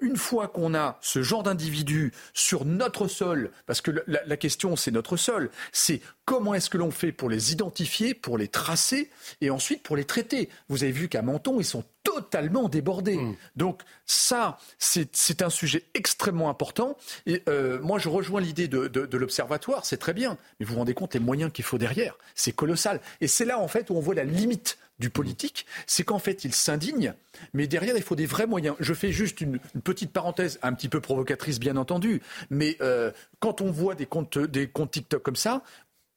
une 0.00 0.16
fois 0.16 0.48
qu'on 0.48 0.74
a 0.74 0.98
ce 1.00 1.22
genre 1.22 1.42
d'individu 1.42 2.12
sur 2.32 2.64
notre 2.64 3.06
sol, 3.06 3.50
parce 3.66 3.80
que 3.80 3.90
la, 4.06 4.24
la 4.24 4.36
question 4.36 4.76
c'est 4.76 4.90
notre 4.90 5.16
sol, 5.16 5.50
c'est 5.72 6.00
comment 6.24 6.54
est-ce 6.54 6.70
que 6.70 6.78
l'on 6.78 6.90
fait 6.90 7.12
pour 7.12 7.28
les 7.28 7.52
identifier, 7.52 8.14
pour 8.14 8.38
les 8.38 8.48
tracer 8.48 9.10
et 9.40 9.50
ensuite 9.50 9.82
pour 9.82 9.96
les 9.96 10.04
traiter? 10.04 10.48
Vous 10.68 10.82
avez 10.82 10.92
vu 10.92 11.08
qu'à 11.08 11.22
Menton, 11.22 11.60
ils 11.60 11.64
sont 11.64 11.84
totalement 12.04 12.68
débordé. 12.68 13.16
Mm. 13.16 13.36
Donc 13.56 13.82
ça, 14.06 14.58
c'est 14.78 15.42
un 15.42 15.50
sujet 15.50 15.84
extrêmement 15.94 16.48
important. 16.48 16.96
Et 17.26 17.42
euh, 17.48 17.80
moi, 17.80 17.98
je 17.98 18.08
rejoins 18.08 18.40
l'idée 18.40 18.68
de, 18.68 19.16
l'observatoire, 19.16 19.84
c'est 19.84 19.96
très 19.96 20.12
bien. 20.12 20.38
Mais 20.60 20.66
vous 20.66 20.74
vous 20.74 20.78
rendez 20.78 20.94
compte 20.94 21.14
les 21.14 21.20
moyens 21.20 21.50
qu'il 21.50 21.64
faut 21.64 21.78
derrière 21.78 22.16
C'est 22.34 22.52
colossal. 22.52 23.00
Et 23.20 23.26
c'est 23.26 23.44
là, 23.44 23.58
en 23.58 23.68
fait, 23.68 23.90
où 23.90 23.96
on 23.96 24.00
voit 24.00 24.14
la 24.14 24.24
limite 24.24 24.78
du 25.00 25.10
politique, 25.10 25.66
c'est 25.88 26.04
qu'en 26.04 26.20
fait, 26.20 26.44
il 26.44 26.54
s'indigne, 26.54 27.14
mais 27.52 27.66
derrière, 27.66 27.96
il 27.96 28.02
faut 28.02 28.14
des 28.14 28.26
vrais 28.26 28.46
moyens. 28.46 28.76
Je 28.78 28.94
fais 28.94 29.10
juste 29.10 29.40
une, 29.40 29.58
petite 29.82 30.12
parenthèse, 30.12 30.60
un 30.62 30.72
petit 30.72 30.88
peu 30.88 31.00
provocatrice, 31.00 31.58
bien 31.58 31.76
entendu, 31.76 32.22
mais 32.48 32.76
euh, 32.80 33.10
quand 33.40 33.60
on 33.60 33.72
voit 33.72 33.96
des 33.96 34.06
comptes, 34.06 34.38
des 34.38 34.68
comptes 34.68 34.92
TikTok 34.92 35.20
comme 35.20 35.34
ça, 35.34 35.62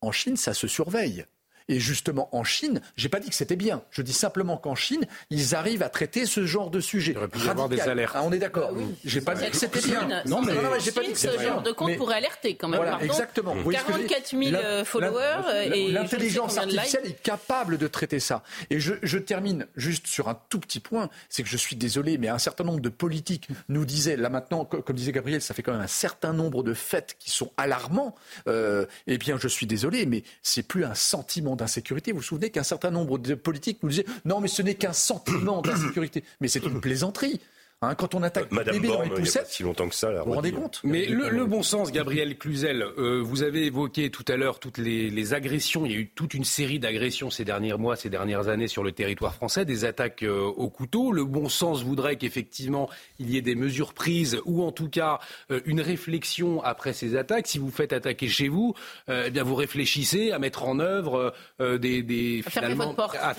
en 0.00 0.12
Chine, 0.12 0.36
ça 0.36 0.54
se 0.54 0.68
surveille. 0.68 1.26
Et 1.68 1.80
justement, 1.80 2.28
en 2.32 2.44
Chine, 2.44 2.80
j'ai 2.96 3.08
pas 3.08 3.20
dit 3.20 3.28
que 3.28 3.34
c'était 3.34 3.56
bien. 3.56 3.82
Je 3.90 4.02
dis 4.02 4.12
simplement 4.12 4.56
qu'en 4.56 4.74
Chine, 4.74 5.06
ils 5.30 5.54
arrivent 5.54 5.82
à 5.82 5.88
traiter 5.88 6.26
ce 6.26 6.46
genre 6.46 6.70
de 6.70 6.80
sujet. 6.80 7.12
Il 7.12 7.18
aurait 7.18 7.28
pu 7.28 7.38
y 7.40 7.48
avoir 7.48 7.68
des 7.68 7.80
alertes. 7.80 8.14
Ah, 8.16 8.22
on 8.24 8.32
est 8.32 8.38
d'accord. 8.38 8.72
Bah 8.72 8.80
j'ai 9.04 9.20
pas 9.20 9.34
dit 9.34 9.50
que 9.50 9.56
c'était 9.56 9.80
bien. 9.80 10.08
Non, 10.26 10.42
mais, 10.42 10.52
j'ai 10.80 10.92
pas 10.92 11.02
dit 11.02 11.12
que 11.12 11.18
c'était 11.18 11.38
Ce 11.38 11.42
genre 11.42 11.62
de 11.62 11.72
compte 11.72 11.96
pourrait 11.96 12.16
alerter 12.16 12.56
quand 12.56 12.68
même. 12.68 12.80
Voilà, 12.80 12.98
exactement. 13.02 13.54
44 13.70 14.30
000 14.30 14.54
euh, 14.54 14.84
followers. 14.84 15.74
et 15.74 15.90
L'intelligence 15.90 16.56
artificielle 16.56 17.06
est 17.06 17.22
capable 17.22 17.78
de 17.78 17.86
traiter 17.86 18.20
ça. 18.20 18.42
Et 18.70 18.80
je, 18.80 18.94
je 19.02 19.18
termine 19.18 19.66
juste 19.76 20.06
sur 20.06 20.28
un 20.28 20.38
tout 20.48 20.60
petit 20.60 20.80
point. 20.80 21.10
C'est 21.28 21.42
que 21.42 21.48
je 21.48 21.56
suis 21.56 21.76
désolé, 21.76 22.18
mais 22.18 22.28
un 22.28 22.38
certain 22.38 22.64
nombre 22.64 22.80
de 22.80 22.88
politiques 22.88 23.48
nous 23.68 23.84
disaient, 23.84 24.16
là 24.16 24.30
maintenant, 24.30 24.64
comme 24.64 24.96
disait 24.96 25.12
Gabriel, 25.12 25.42
ça 25.42 25.54
fait 25.54 25.62
quand 25.62 25.72
même 25.72 25.80
un 25.80 25.86
certain 25.86 26.32
nombre 26.32 26.62
de 26.62 26.74
faits 26.74 27.16
qui 27.18 27.30
sont 27.30 27.52
alarmants. 27.56 28.14
Euh, 28.46 28.86
eh 29.06 29.18
bien, 29.18 29.38
je 29.38 29.48
suis 29.48 29.66
désolé, 29.66 30.06
mais 30.06 30.22
c'est 30.42 30.62
plus 30.62 30.84
un 30.84 30.94
sentiment 30.94 31.56
d'insécurité. 31.58 32.12
Vous 32.12 32.18
vous 32.18 32.24
souvenez 32.24 32.48
qu'un 32.50 32.62
certain 32.62 32.90
nombre 32.90 33.18
de 33.18 33.34
politiques 33.34 33.82
nous 33.82 33.90
disaient 33.90 34.06
non, 34.24 34.40
mais 34.40 34.48
ce 34.48 34.62
n'est 34.62 34.76
qu'un 34.76 34.94
sentiment 34.94 35.60
d'insécurité. 35.60 36.24
Mais 36.40 36.48
c'est 36.48 36.64
une 36.64 36.80
plaisanterie. 36.80 37.40
Hein, 37.80 37.94
quand 37.94 38.16
on 38.16 38.24
attaque 38.24 38.50
Madame 38.50 38.74
bébé 38.74 38.88
dans 38.88 39.02
les 39.02 39.10
poussettes, 39.10 39.46
si 39.46 39.62
longtemps 39.62 39.88
que 39.88 39.94
ça, 39.94 40.10
vous 40.10 40.24
vous 40.24 40.32
rendez 40.32 40.50
compte 40.50 40.80
Mais 40.82 41.06
le, 41.06 41.46
bon 41.46 41.62
sens, 41.62 41.92
Gabriel 41.92 42.36
Cluzel, 42.36 42.82
euh, 42.82 43.22
vous 43.22 43.44
avez 43.44 43.66
évoqué 43.66 44.10
tout 44.10 44.24
à 44.26 44.36
l'heure 44.36 44.58
toutes 44.58 44.78
les, 44.78 45.32
agressions. 45.32 45.86
Il 45.86 45.92
y 45.92 45.94
a 45.94 45.98
eu 45.98 46.08
toute 46.08 46.34
une 46.34 46.42
série 46.42 46.80
d'agressions 46.80 47.30
ces 47.30 47.44
derniers 47.44 47.74
mois, 47.74 47.94
ces 47.94 48.10
dernières 48.10 48.48
années 48.48 48.66
sur 48.66 48.82
le 48.82 48.90
territoire 48.90 49.32
français, 49.32 49.64
des 49.64 49.84
attaques 49.84 50.24
euh, 50.24 50.40
au 50.40 50.68
couteau. 50.70 51.12
Le 51.12 51.24
bon 51.24 51.48
sens 51.48 51.84
voudrait 51.84 52.16
qu'effectivement 52.16 52.90
il 53.20 53.30
y 53.30 53.36
ait 53.36 53.42
des 53.42 53.54
mesures 53.54 53.94
prises 53.94 54.40
ou 54.44 54.64
en 54.64 54.72
tout 54.72 54.88
cas 54.88 55.20
euh, 55.52 55.60
une 55.64 55.80
réflexion 55.80 56.60
après 56.64 56.92
ces 56.92 57.14
attaques. 57.14 57.46
Si 57.46 57.60
vous 57.60 57.70
faites 57.70 57.92
attaquer 57.92 58.26
chez 58.26 58.48
vous, 58.48 58.74
eh 59.08 59.30
bien 59.30 59.44
vous 59.44 59.54
réfléchissez 59.54 60.32
à 60.32 60.40
mettre 60.40 60.64
en 60.64 60.80
œuvre 60.80 61.32
des, 61.60 62.02
des 62.02 62.42
à 62.44 62.50
fermer 62.50 62.74
votre 62.74 62.94
porte, 62.96 63.16
à, 63.20 63.34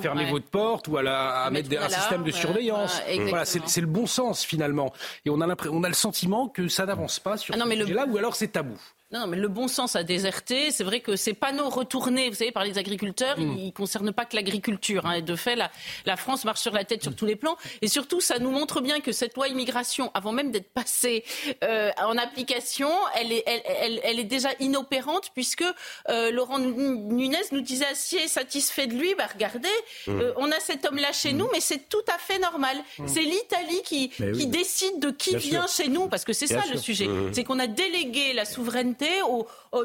fermer 0.00 0.28
votre 0.28 0.46
porte 0.46 0.88
ou 0.88 0.96
à, 0.96 1.50
mettre, 1.52 1.70
un 1.80 1.88
système 1.88 2.24
de 2.24 2.32
surveillance. 2.32 3.00
voilà, 3.28 3.44
c'est 3.44 3.75
le 3.80 3.86
bon 3.86 4.06
sens 4.06 4.44
finalement. 4.44 4.92
Et 5.24 5.30
on 5.30 5.40
a, 5.40 5.56
on 5.70 5.84
a 5.84 5.88
le 5.88 5.94
sentiment 5.94 6.48
que 6.48 6.68
ça 6.68 6.86
n'avance 6.86 7.20
pas 7.20 7.36
sur 7.36 7.54
ah 7.54 7.58
ce 7.64 7.70
sujet-là, 7.70 8.06
ou 8.06 8.16
alors 8.16 8.36
c'est 8.36 8.48
tabou. 8.48 8.78
Non, 9.12 9.28
mais 9.28 9.36
le 9.36 9.46
bon 9.46 9.68
sens 9.68 9.94
a 9.94 10.02
déserté. 10.02 10.72
C'est 10.72 10.82
vrai 10.82 10.98
que 10.98 11.14
ces 11.14 11.32
panneaux 11.32 11.68
retournés, 11.68 12.28
vous 12.28 12.34
savez, 12.34 12.50
par 12.50 12.64
les 12.64 12.76
agriculteurs, 12.76 13.38
mm. 13.38 13.56
ils 13.56 13.66
ne 13.66 13.70
concernent 13.70 14.12
pas 14.12 14.24
que 14.24 14.34
l'agriculture. 14.34 15.06
Hein. 15.06 15.20
De 15.20 15.36
fait, 15.36 15.54
la, 15.54 15.70
la, 16.06 16.16
France 16.16 16.44
marche 16.44 16.60
sur 16.60 16.72
la 16.72 16.82
tête 16.82 17.02
sur 17.02 17.12
mm. 17.12 17.14
tous 17.14 17.26
les 17.26 17.36
plans. 17.36 17.56
Et 17.82 17.88
surtout, 17.88 18.20
ça 18.20 18.40
nous 18.40 18.50
montre 18.50 18.80
bien 18.80 18.98
que 18.98 19.12
cette 19.12 19.36
loi 19.36 19.46
immigration, 19.46 20.10
avant 20.12 20.32
même 20.32 20.50
d'être 20.50 20.72
passée 20.72 21.24
euh, 21.62 21.92
en 22.02 22.18
application, 22.18 22.90
elle 23.14 23.30
est, 23.30 23.44
elle, 23.46 24.00
elle, 24.02 24.18
est 24.18 24.24
déjà 24.24 24.48
inopérante 24.58 25.30
puisque 25.34 25.64
euh, 26.08 26.32
Laurent 26.32 26.58
Nunez 26.58 27.38
nous 27.52 27.60
disait 27.60 27.86
assez 27.86 28.26
satisfait 28.26 28.88
de 28.88 28.94
lui. 28.94 29.14
Bah, 29.14 29.28
regardez, 29.32 29.68
mm. 30.08 30.20
euh, 30.20 30.32
on 30.36 30.50
a 30.50 30.58
cet 30.58 30.84
homme-là 30.84 31.12
chez 31.12 31.32
nous, 31.32 31.48
mais 31.52 31.60
c'est 31.60 31.88
tout 31.88 32.04
à 32.12 32.18
fait 32.18 32.40
normal. 32.40 32.76
C'est 33.06 33.20
l'Italie 33.20 33.82
qui, 33.84 34.08
qui 34.08 34.48
décide 34.48 34.98
de 34.98 35.12
qui 35.12 35.36
vient 35.36 35.68
chez 35.68 35.86
nous, 35.86 36.08
parce 36.08 36.24
que 36.24 36.32
c'est 36.32 36.48
ça 36.48 36.62
le 36.72 36.76
sujet. 36.76 37.06
C'est 37.30 37.44
qu'on 37.44 37.60
a 37.60 37.68
délégué 37.68 38.32
la 38.32 38.44
souveraineté 38.44 38.95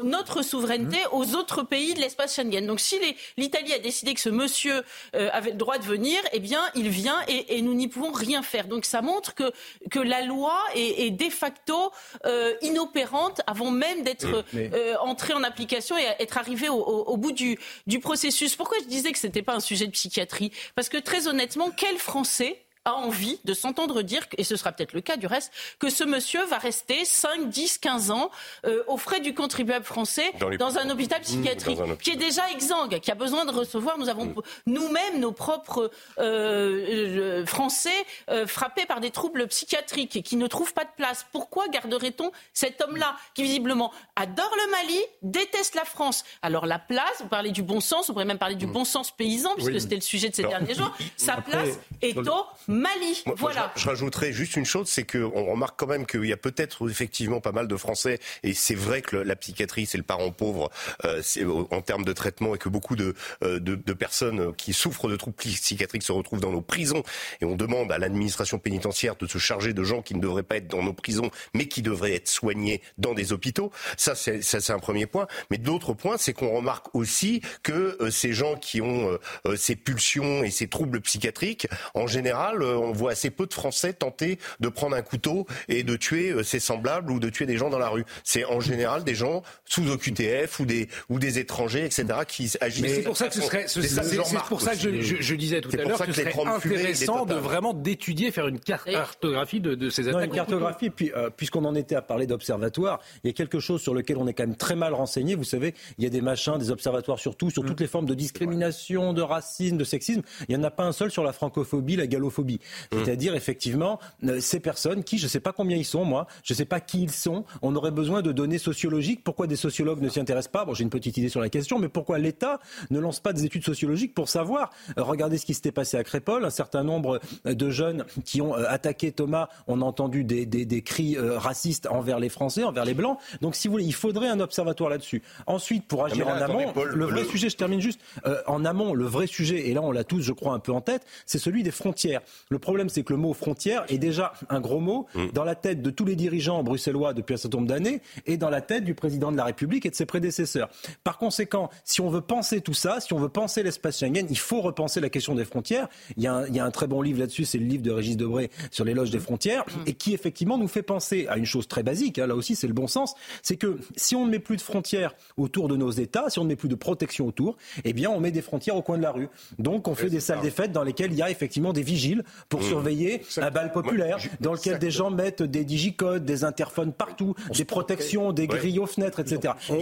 notre 0.02 0.42
souveraineté 0.42 0.98
mmh. 0.98 1.16
aux 1.16 1.34
autres 1.34 1.62
pays 1.62 1.94
de 1.94 2.00
l'espace 2.00 2.34
Schengen. 2.34 2.66
Donc 2.66 2.80
si 2.80 2.98
l'Italie 3.36 3.72
a 3.72 3.78
décidé 3.78 4.14
que 4.14 4.20
ce 4.20 4.28
monsieur 4.28 4.82
euh, 5.14 5.28
avait 5.32 5.50
le 5.50 5.56
droit 5.56 5.78
de 5.78 5.84
venir, 5.84 6.18
eh 6.32 6.40
bien 6.40 6.62
il 6.74 6.88
vient 6.88 7.18
et, 7.28 7.60
nous 7.62 7.74
n'y 7.74 7.88
pouvons 7.88 8.12
rien 8.12 8.42
faire. 8.42 8.66
Donc 8.66 8.84
ça 8.84 9.02
montre 9.02 9.34
que, 9.34 9.52
que 9.90 9.98
la 9.98 10.22
loi 10.22 10.58
est, 10.74 11.10
de 11.10 11.30
facto 11.30 11.92
euh, 12.26 12.54
inopérante 12.62 13.40
avant 13.46 13.70
même 13.70 14.02
d'être 14.02 14.44
euh, 14.54 14.96
entrée 15.00 15.34
en 15.34 15.42
application 15.42 15.96
et 15.96 16.04
être 16.18 16.38
arrivée 16.38 16.68
au, 16.68 17.16
bout 17.16 17.32
du, 17.32 17.58
du 17.86 18.00
processus. 18.00 18.56
Pourquoi 18.56 18.78
je 18.80 18.86
disais 18.86 19.12
que 19.12 19.18
ce 19.18 19.26
n'était 19.26 19.42
pas 19.42 19.54
un 19.54 19.60
sujet 19.60 19.86
de 19.86 19.92
psychiatrie? 19.92 20.52
Parce 20.74 20.88
que 20.88 20.96
très 20.96 21.28
honnêtement, 21.28 21.70
quel 21.70 21.98
Français 21.98 22.64
a 22.84 22.94
envie 22.94 23.38
de 23.44 23.54
s'entendre 23.54 24.02
dire, 24.02 24.26
et 24.36 24.44
ce 24.44 24.56
sera 24.56 24.72
peut-être 24.72 24.92
le 24.92 25.00
cas 25.00 25.16
du 25.16 25.26
reste, 25.26 25.52
que 25.78 25.88
ce 25.88 26.04
monsieur 26.04 26.44
va 26.46 26.58
rester 26.58 27.04
5, 27.04 27.48
10, 27.48 27.78
15 27.78 28.10
ans 28.10 28.30
euh, 28.66 28.82
aux 28.88 28.96
frais 28.96 29.20
du 29.20 29.34
contribuable 29.34 29.84
français 29.84 30.32
dans, 30.58 30.78
un 30.78 30.90
hôpital 30.90 31.20
mmh, 31.20 31.24
psychiatrique 31.24 31.78
qui 32.02 32.10
est 32.10 32.16
déjà 32.16 32.50
exsangue, 32.50 32.98
qui 32.98 33.10
a 33.10 33.14
besoin 33.14 33.44
de 33.44 33.52
recevoir. 33.52 33.98
Nous 33.98 34.08
avons 34.08 34.26
mmh. 34.26 34.34
nous-mêmes 34.66 35.20
nos 35.20 35.32
propres 35.32 35.90
euh, 36.18 37.44
Français 37.46 37.90
euh, 38.30 38.46
frappés 38.46 38.86
par 38.86 39.00
des 39.00 39.10
troubles 39.10 39.46
psychiatriques 39.48 40.16
et 40.16 40.22
qui 40.22 40.36
ne 40.36 40.46
trouvent 40.46 40.74
pas 40.74 40.84
de 40.84 40.90
place. 40.96 41.26
Pourquoi 41.32 41.68
garderait-on 41.68 42.32
cet 42.52 42.80
homme-là 42.80 43.16
qui 43.34 43.44
visiblement 43.44 43.92
adore 44.16 44.52
le 44.64 44.70
Mali, 44.70 45.00
déteste 45.22 45.74
la 45.74 45.84
France? 45.84 46.24
Alors 46.42 46.66
la 46.66 46.78
place, 46.78 47.20
vous 47.20 47.28
parlez 47.28 47.50
du 47.50 47.62
bon 47.62 47.80
sens, 47.80 48.08
vous 48.08 48.12
pourrez 48.12 48.24
même 48.24 48.38
parler 48.38 48.56
du 48.56 48.66
mmh. 48.66 48.72
bon 48.72 48.84
sens 48.84 49.10
paysan, 49.12 49.54
puisque 49.54 49.80
c'était 49.80 49.94
le 49.94 50.00
sujet 50.00 50.28
de 50.30 50.34
ces 50.34 50.42
derniers 50.42 50.74
jours, 50.74 50.92
sa 51.16 51.36
place 51.36 51.78
est 52.00 52.16
au 52.16 52.46
Mali. 52.72 53.22
voilà. 53.36 53.72
je, 53.76 53.86
rajouterais 53.86 54.32
juste 54.32 54.56
une 54.56 54.64
chose, 54.64 54.88
c'est 54.88 55.04
qu'on 55.04 55.44
remarque 55.44 55.78
quand 55.78 55.86
même 55.86 56.06
qu'il 56.06 56.24
y 56.24 56.32
a 56.32 56.36
peut-être 56.36 56.88
effectivement 56.90 57.40
pas 57.40 57.52
mal 57.52 57.68
de 57.68 57.76
Français, 57.76 58.18
et 58.42 58.54
c'est 58.54 58.74
vrai 58.74 59.02
que 59.02 59.16
la 59.16 59.36
psychiatrie, 59.36 59.86
c'est 59.86 59.98
le 59.98 60.04
parent 60.04 60.30
pauvre 60.30 60.70
euh, 61.04 61.22
en 61.70 61.82
termes 61.82 62.04
de 62.04 62.12
traitement, 62.12 62.54
et 62.54 62.58
que 62.58 62.68
beaucoup 62.68 62.96
de, 62.96 63.14
euh, 63.42 63.60
de, 63.60 63.74
de, 63.74 63.92
personnes 63.92 64.54
qui 64.54 64.72
souffrent 64.72 65.08
de 65.08 65.16
troubles 65.16 65.36
psychiatriques 65.36 66.02
se 66.02 66.12
retrouvent 66.12 66.40
dans 66.40 66.50
nos 66.50 66.62
prisons, 66.62 67.02
et 67.40 67.44
on 67.44 67.56
demande 67.56 67.92
à 67.92 67.98
l'administration 67.98 68.58
pénitentiaire 68.58 69.16
de 69.16 69.26
se 69.26 69.38
charger 69.38 69.72
de 69.72 69.84
gens 69.84 70.02
qui 70.02 70.14
ne 70.14 70.20
devraient 70.20 70.42
pas 70.42 70.56
être 70.56 70.68
dans 70.68 70.82
nos 70.82 70.94
prisons, 70.94 71.30
mais 71.54 71.66
qui 71.66 71.82
devraient 71.82 72.14
être 72.14 72.28
soignés 72.28 72.80
dans 72.98 73.14
des 73.14 73.32
hôpitaux. 73.32 73.70
Ça, 73.96 74.14
c'est 74.14 74.70
un 74.70 74.78
premier 74.78 75.06
point. 75.06 75.26
Mais 75.50 75.58
d'autres 75.58 75.92
points, 75.92 76.16
c'est 76.16 76.32
qu'on 76.32 76.50
remarque 76.50 76.94
aussi 76.94 77.42
que 77.62 77.96
euh, 78.00 78.10
ces 78.10 78.32
gens 78.32 78.56
qui 78.56 78.80
ont 78.80 79.18
ces 79.56 79.76
pulsions 79.76 80.42
et 80.42 80.50
ces 80.50 80.68
troubles 80.68 81.00
psychiatriques, 81.00 81.66
en 81.94 82.06
général, 82.06 82.61
général, 82.62 82.78
on 82.78 82.92
voit 82.92 83.12
assez 83.12 83.30
peu 83.30 83.46
de 83.46 83.54
Français 83.54 83.92
tenter 83.92 84.38
de 84.60 84.68
prendre 84.68 84.96
un 84.96 85.02
couteau 85.02 85.46
et 85.68 85.82
de 85.82 85.96
tuer 85.96 86.42
ses 86.44 86.60
semblables 86.60 87.10
ou 87.10 87.20
de 87.20 87.28
tuer 87.28 87.46
des 87.46 87.56
gens 87.56 87.70
dans 87.70 87.78
la 87.78 87.88
rue. 87.88 88.04
C'est 88.24 88.44
en 88.44 88.60
général 88.60 89.04
des 89.04 89.14
gens 89.14 89.42
sous 89.64 89.90
OQTF 89.90 90.60
ou 90.60 90.66
des, 90.66 90.88
ou 91.08 91.18
des 91.18 91.38
étrangers, 91.38 91.84
etc., 91.84 92.06
qui 92.26 92.50
agissent. 92.60 92.82
Mais 92.82 92.94
c'est 92.94 93.02
pour 93.02 93.16
ça 93.16 93.28
que 93.28 93.34
ce 93.34 93.42
serait, 93.42 93.64
c'est 93.66 94.48
pour 94.48 94.60
ça 94.60 94.72
que 94.74 95.00
je, 95.00 95.16
je, 95.20 95.34
disais 95.34 95.60
tout 95.60 95.70
à 95.72 95.82
l'heure 95.82 95.98
que 95.98 96.12
ce 96.12 96.20
serait 96.20 96.34
intéressant 96.38 97.26
de 97.26 97.34
vraiment 97.34 97.74
d'étudier, 97.74 98.30
faire 98.30 98.48
une 98.48 98.60
cartographie 98.60 99.60
de, 99.60 99.74
de 99.74 99.90
ces 99.90 100.08
attaques. 100.08 100.26
une 100.26 100.34
cartographie, 100.34 100.90
puis 100.90 101.12
euh, 101.16 101.30
puisqu'on 101.30 101.64
en 101.64 101.74
était 101.74 101.94
à 101.94 102.02
parler 102.02 102.26
d'observatoires, 102.26 103.00
il 103.24 103.28
y 103.28 103.30
a 103.30 103.32
quelque 103.32 103.60
chose 103.60 103.80
sur 103.80 103.94
lequel 103.94 104.18
on 104.18 104.26
est 104.26 104.34
quand 104.34 104.46
même 104.46 104.56
très 104.56 104.76
mal 104.76 104.94
renseigné. 104.94 105.34
Vous 105.34 105.44
savez, 105.44 105.74
il 105.98 106.04
y 106.04 106.06
a 106.06 106.10
des 106.10 106.20
machins, 106.20 106.58
des 106.58 106.70
observatoires 106.70 107.18
sur 107.18 107.36
tout, 107.36 107.50
sur 107.50 107.64
toutes 107.64 107.80
les 107.80 107.86
formes 107.86 108.06
de 108.06 108.14
discrimination, 108.14 109.12
de 109.12 109.22
racisme, 109.22 109.76
de 109.76 109.84
sexisme. 109.84 110.22
Il 110.48 110.56
n'y 110.56 110.60
en 110.60 110.64
a 110.64 110.70
pas 110.70 110.84
un 110.84 110.92
seul 110.92 111.10
sur 111.10 111.24
la 111.24 111.32
francophobie, 111.32 111.96
la 111.96 112.06
gallophobie. 112.06 112.51
Mmh. 112.54 112.96
C'est-à-dire, 113.04 113.34
effectivement, 113.34 113.98
euh, 114.24 114.40
ces 114.40 114.60
personnes 114.60 115.04
qui, 115.04 115.18
je 115.18 115.24
ne 115.24 115.28
sais 115.28 115.40
pas 115.40 115.52
combien 115.52 115.76
ils 115.76 115.84
sont, 115.84 116.04
moi, 116.04 116.26
je 116.44 116.52
ne 116.52 116.56
sais 116.56 116.64
pas 116.64 116.80
qui 116.80 117.02
ils 117.02 117.10
sont, 117.10 117.44
on 117.62 117.74
aurait 117.76 117.90
besoin 117.90 118.22
de 118.22 118.32
données 118.32 118.58
sociologiques. 118.58 119.22
Pourquoi 119.24 119.46
des 119.46 119.56
sociologues 119.56 120.00
ne 120.00 120.08
s'y 120.08 120.20
intéressent 120.20 120.52
pas? 120.52 120.64
Bon, 120.64 120.74
j'ai 120.74 120.84
une 120.84 120.90
petite 120.90 121.16
idée 121.16 121.28
sur 121.28 121.40
la 121.40 121.48
question, 121.48 121.78
mais 121.78 121.88
pourquoi 121.88 122.18
l'État 122.18 122.60
ne 122.90 122.98
lance 122.98 123.20
pas 123.20 123.32
des 123.32 123.44
études 123.44 123.64
sociologiques 123.64 124.14
pour 124.14 124.28
savoir? 124.28 124.70
Euh, 124.98 125.02
Regardez 125.02 125.38
ce 125.38 125.46
qui 125.46 125.54
s'était 125.54 125.72
passé 125.72 125.96
à 125.96 126.04
Crépole, 126.04 126.44
un 126.44 126.50
certain 126.50 126.82
nombre 126.82 127.20
de 127.44 127.70
jeunes 127.70 128.04
qui 128.24 128.40
ont 128.40 128.54
attaqué 128.54 129.12
Thomas, 129.12 129.48
on 129.66 129.82
a 129.82 129.84
entendu 129.84 130.24
des, 130.24 130.46
des, 130.46 130.82
cris 130.82 131.16
racistes 131.18 131.86
envers 131.86 132.18
les 132.18 132.28
Français, 132.28 132.64
envers 132.64 132.84
les 132.84 132.94
Blancs. 132.94 133.18
Donc, 133.40 133.54
si 133.56 133.68
vous 133.68 133.72
voulez, 133.72 133.84
il 133.84 133.94
faudrait 133.94 134.28
un 134.28 134.40
observatoire 134.40 134.90
là-dessus. 134.90 135.22
Ensuite, 135.46 135.86
pour 135.86 136.04
agir 136.04 136.28
en 136.28 136.32
amont, 136.32 136.72
le 136.74 137.04
vrai 137.04 137.24
sujet, 137.24 137.48
je 137.48 137.56
termine 137.56 137.80
juste, 137.80 138.00
euh, 138.26 138.40
en 138.46 138.64
amont, 138.64 138.94
le 138.94 139.04
vrai 139.04 139.26
sujet, 139.26 139.68
et 139.68 139.74
là 139.74 139.82
on 139.82 139.92
l'a 139.92 140.04
tous, 140.04 140.22
je 140.22 140.32
crois, 140.32 140.54
un 140.54 140.58
peu 140.58 140.72
en 140.72 140.80
tête, 140.80 141.04
c'est 141.26 141.38
celui 141.38 141.62
des 141.62 141.70
frontières. 141.70 142.20
Le 142.50 142.58
problème, 142.58 142.88
c'est 142.88 143.02
que 143.02 143.12
le 143.12 143.18
mot 143.18 143.32
frontière 143.32 143.84
est 143.88 143.98
déjà 143.98 144.32
un 144.48 144.60
gros 144.60 144.80
mot 144.80 145.06
mm. 145.14 145.28
dans 145.32 145.44
la 145.44 145.54
tête 145.54 145.82
de 145.82 145.90
tous 145.90 146.04
les 146.04 146.16
dirigeants 146.16 146.62
bruxellois 146.62 147.14
depuis 147.14 147.34
un 147.34 147.36
certain 147.36 147.58
nombre 147.58 147.68
d'années 147.68 148.02
et 148.26 148.36
dans 148.36 148.50
la 148.50 148.60
tête 148.60 148.84
du 148.84 148.94
président 148.94 149.32
de 149.32 149.36
la 149.36 149.44
République 149.44 149.86
et 149.86 149.90
de 149.90 149.94
ses 149.94 150.06
prédécesseurs. 150.06 150.68
Par 151.04 151.18
conséquent, 151.18 151.70
si 151.84 152.00
on 152.00 152.10
veut 152.10 152.20
penser 152.20 152.60
tout 152.60 152.74
ça, 152.74 153.00
si 153.00 153.12
on 153.12 153.18
veut 153.18 153.28
penser 153.28 153.62
l'espace 153.62 154.00
Schengen, 154.00 154.26
il 154.28 154.38
faut 154.38 154.60
repenser 154.60 155.00
la 155.00 155.10
question 155.10 155.34
des 155.34 155.44
frontières. 155.44 155.88
Il 156.16 156.22
y 156.22 156.26
a 156.26 156.34
un, 156.34 156.46
il 156.46 156.54
y 156.54 156.60
a 156.60 156.64
un 156.64 156.70
très 156.70 156.86
bon 156.86 157.02
livre 157.02 157.20
là-dessus, 157.20 157.44
c'est 157.44 157.58
le 157.58 157.66
livre 157.66 157.82
de 157.82 157.90
Régis 157.90 158.16
Debray 158.16 158.50
sur 158.70 158.84
l'éloge 158.84 159.10
des 159.10 159.18
frontières, 159.18 159.64
mm. 159.66 159.82
et 159.86 159.94
qui 159.94 160.14
effectivement 160.14 160.58
nous 160.58 160.68
fait 160.68 160.82
penser 160.82 161.26
à 161.28 161.36
une 161.36 161.46
chose 161.46 161.68
très 161.68 161.82
basique, 161.82 162.18
hein, 162.18 162.26
là 162.26 162.34
aussi 162.34 162.54
c'est 162.54 162.66
le 162.66 162.74
bon 162.74 162.86
sens, 162.86 163.14
c'est 163.42 163.56
que 163.56 163.78
si 163.96 164.14
on 164.14 164.26
ne 164.26 164.30
met 164.30 164.38
plus 164.38 164.56
de 164.56 164.62
frontières 164.62 165.14
autour 165.36 165.68
de 165.68 165.76
nos 165.76 165.90
États, 165.90 166.28
si 166.28 166.38
on 166.38 166.44
ne 166.44 166.48
met 166.48 166.56
plus 166.56 166.68
de 166.68 166.74
protection 166.74 167.26
autour, 167.26 167.56
eh 167.84 167.92
bien 167.92 168.10
on 168.10 168.20
met 168.20 168.30
des 168.30 168.42
frontières 168.42 168.76
au 168.76 168.82
coin 168.82 168.98
de 168.98 169.02
la 169.02 169.12
rue. 169.12 169.28
Donc 169.58 169.88
on 169.88 169.94
fait 169.94 170.10
des 170.10 170.20
salles 170.20 170.40
des 170.40 170.50
fêtes 170.50 170.72
dans 170.72 170.82
lesquelles 170.82 171.12
il 171.12 171.18
y 171.18 171.22
a 171.22 171.30
effectivement 171.30 171.72
des 171.72 171.82
vigiles 171.82 172.24
pour 172.48 172.60
mmh. 172.60 172.64
surveiller 172.64 173.22
un 173.38 173.50
bal 173.50 173.72
populaire, 173.72 174.18
dans 174.40 174.52
lequel 174.52 174.78
des 174.78 174.90
gens 174.90 175.10
mettent 175.10 175.42
des 175.42 175.64
digicodes, 175.64 176.24
des 176.24 176.44
interphones 176.44 176.92
partout, 176.92 177.34
des 177.56 177.64
protections, 177.64 178.32
des 178.32 178.46
grilles 178.46 178.78
aux 178.78 178.86
fenêtres, 178.86 179.20
etc. 179.20 179.54
On, 179.68 179.78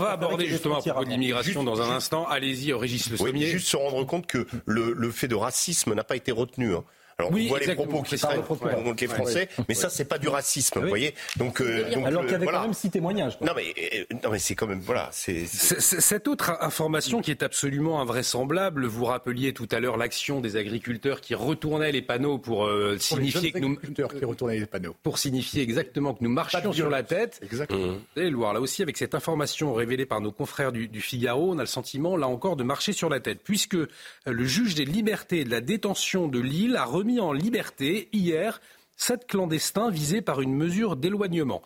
va, 0.00 0.10
aborder 0.10 0.46
justement 0.46 0.78
à 0.78 0.82
propos 0.82 1.04
de 1.04 1.10
l'immigration 1.10 1.64
dans 1.64 1.80
un 1.80 1.90
instant. 1.90 2.26
Allez-y, 2.28 2.72
Régis 2.72 3.10
Le 3.10 3.16
Sommier. 3.16 3.46
juste 3.46 3.68
se 3.68 3.76
rendre 3.76 4.04
compte 4.04 4.26
que 4.26 4.46
le, 4.66 5.10
fait 5.10 5.28
de 5.28 5.34
racisme 5.34 5.94
n'a 5.94 6.04
pas 6.04 6.16
été 6.16 6.32
retenu. 6.32 6.74
Hein. 6.74 6.84
Alors 7.18 7.32
oui, 7.32 7.46
on 7.46 7.48
voit 7.48 7.60
les 7.60 7.74
propos 7.74 8.02
qui 8.02 8.18
seraient 8.18 8.36
les 8.36 9.08
français, 9.08 9.48
mais 9.68 9.74
ça 9.74 9.88
c'est 9.88 10.04
pas 10.04 10.18
du 10.18 10.28
racisme, 10.28 10.80
vous 10.80 10.88
voyez. 10.88 11.14
Donc, 11.36 11.62
euh, 11.62 11.90
donc 11.94 12.04
alors 12.04 12.22
qu'il 12.24 12.32
y 12.32 12.34
avait 12.34 12.46
quand 12.46 12.60
même 12.60 12.74
six 12.74 12.90
témoignages. 12.90 13.40
Non 13.40 13.52
mais 13.56 13.72
euh, 13.94 14.04
non 14.22 14.30
mais 14.30 14.38
c'est 14.38 14.54
quand 14.54 14.66
même 14.66 14.80
voilà. 14.80 15.08
C'est 15.12 15.46
cette 15.46 16.28
autre 16.28 16.58
information 16.60 17.22
qui 17.22 17.30
est 17.30 17.42
absolument 17.42 18.02
invraisemblable. 18.02 18.84
Vous 18.84 19.06
rappeliez 19.06 19.54
tout 19.54 19.68
à 19.72 19.80
l'heure 19.80 19.96
l'action 19.96 20.42
des 20.42 20.56
agriculteurs 20.56 21.22
qui 21.22 21.34
retournaient 21.34 21.90
les 21.90 22.02
panneaux 22.02 22.36
pour, 22.36 22.66
euh, 22.66 22.98
signifier 22.98 23.50
que 23.50 23.60
nous 23.60 23.76
qui 23.76 24.24
retournaient 24.24 24.58
les 24.58 24.66
panneaux 24.66 24.94
pour 25.02 25.16
signifier 25.16 25.62
exactement 25.62 26.12
que 26.12 26.22
nous 26.22 26.30
marchions 26.30 26.72
sur 26.74 26.90
la 26.90 27.02
tête. 27.02 27.40
Exactement. 27.42 27.86
Mmh. 27.86 28.00
Vous 28.14 28.20
allez 28.20 28.30
le 28.30 28.36
voir 28.36 28.52
là 28.52 28.60
aussi 28.60 28.82
avec 28.82 28.98
cette 28.98 29.14
information 29.14 29.72
révélée 29.72 30.04
par 30.04 30.20
nos 30.20 30.32
confrères 30.32 30.70
du, 30.70 30.86
du 30.86 31.00
Figaro, 31.00 31.52
on 31.52 31.58
a 31.58 31.62
le 31.62 31.66
sentiment 31.66 32.18
là 32.18 32.28
encore 32.28 32.56
de 32.56 32.62
marcher 32.62 32.92
sur 32.92 33.08
la 33.08 33.20
tête 33.20 33.40
puisque 33.42 33.78
le 34.26 34.44
juge 34.44 34.74
des 34.74 34.84
libertés 34.84 35.40
et 35.40 35.44
de 35.44 35.50
la 35.50 35.62
détention 35.62 36.28
de 36.28 36.40
Lille 36.40 36.76
a 36.76 36.84
remis 36.84 37.05
mis 37.06 37.20
en 37.20 37.32
liberté 37.32 38.08
hier 38.12 38.60
sept 38.96 39.26
clandestins 39.26 39.90
visés 39.90 40.22
par 40.22 40.40
une 40.40 40.54
mesure 40.54 40.96
d'éloignement. 40.96 41.62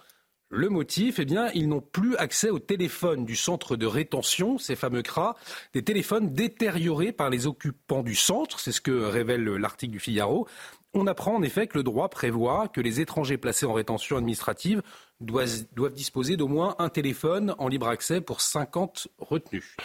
Le 0.52 0.68
motif, 0.68 1.20
eh 1.20 1.24
bien, 1.24 1.48
ils 1.54 1.68
n'ont 1.68 1.80
plus 1.80 2.16
accès 2.16 2.50
au 2.50 2.58
téléphone 2.58 3.24
du 3.24 3.36
centre 3.36 3.76
de 3.76 3.86
rétention, 3.86 4.58
ces 4.58 4.74
fameux 4.74 5.02
CRA, 5.02 5.36
des 5.74 5.84
téléphones 5.84 6.32
détériorés 6.32 7.12
par 7.12 7.30
les 7.30 7.46
occupants 7.46 8.02
du 8.02 8.16
centre, 8.16 8.58
c'est 8.58 8.72
ce 8.72 8.80
que 8.80 8.90
révèle 8.90 9.44
l'article 9.44 9.92
du 9.92 10.00
Figaro. 10.00 10.48
On 10.92 11.06
apprend 11.06 11.36
en 11.36 11.42
effet 11.42 11.68
que 11.68 11.78
le 11.78 11.84
droit 11.84 12.08
prévoit 12.08 12.66
que 12.66 12.80
les 12.80 13.00
étrangers 13.00 13.38
placés 13.38 13.64
en 13.64 13.72
rétention 13.72 14.16
administrative 14.16 14.82
doivent, 15.20 15.66
doivent 15.72 15.94
disposer 15.94 16.36
d'au 16.36 16.48
moins 16.48 16.74
un 16.80 16.88
téléphone 16.88 17.54
en 17.58 17.68
libre 17.68 17.86
accès 17.86 18.20
pour 18.20 18.40
50 18.40 19.06
retenus. 19.18 19.76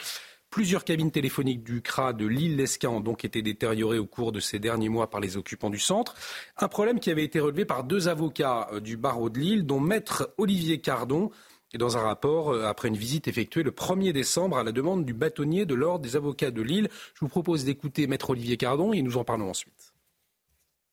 Plusieurs 0.55 0.85
cabines 0.85 1.11
téléphoniques 1.11 1.65
du 1.65 1.81
CRA 1.81 2.13
de 2.13 2.25
Lille-Lesquin 2.25 2.87
ont 2.87 3.01
donc 3.01 3.25
été 3.25 3.41
détériorées 3.41 3.99
au 3.99 4.05
cours 4.05 4.31
de 4.31 4.39
ces 4.39 4.57
derniers 4.57 4.87
mois 4.87 5.09
par 5.09 5.19
les 5.19 5.35
occupants 5.35 5.69
du 5.69 5.79
centre. 5.79 6.15
Un 6.57 6.69
problème 6.69 7.01
qui 7.01 7.11
avait 7.11 7.25
été 7.25 7.41
relevé 7.41 7.65
par 7.65 7.83
deux 7.83 8.07
avocats 8.07 8.69
euh, 8.71 8.79
du 8.79 8.95
barreau 8.95 9.29
de 9.29 9.37
Lille, 9.37 9.65
dont 9.65 9.81
maître 9.81 10.33
Olivier 10.37 10.79
Cardon. 10.79 11.29
Et 11.73 11.77
dans 11.77 11.97
un 11.97 11.99
rapport, 11.99 12.51
euh, 12.51 12.67
après 12.67 12.87
une 12.87 12.95
visite 12.95 13.27
effectuée 13.27 13.63
le 13.63 13.71
1er 13.71 14.13
décembre 14.13 14.57
à 14.57 14.63
la 14.63 14.71
demande 14.71 15.03
du 15.03 15.13
bâtonnier 15.13 15.65
de 15.65 15.75
l'Ordre 15.75 16.05
des 16.05 16.15
avocats 16.15 16.51
de 16.51 16.61
Lille, 16.61 16.87
je 17.15 17.19
vous 17.19 17.27
propose 17.27 17.65
d'écouter 17.65 18.07
maître 18.07 18.29
Olivier 18.29 18.55
Cardon 18.55 18.93
et 18.93 19.01
nous 19.01 19.17
en 19.17 19.25
parlons 19.25 19.49
ensuite. 19.49 19.94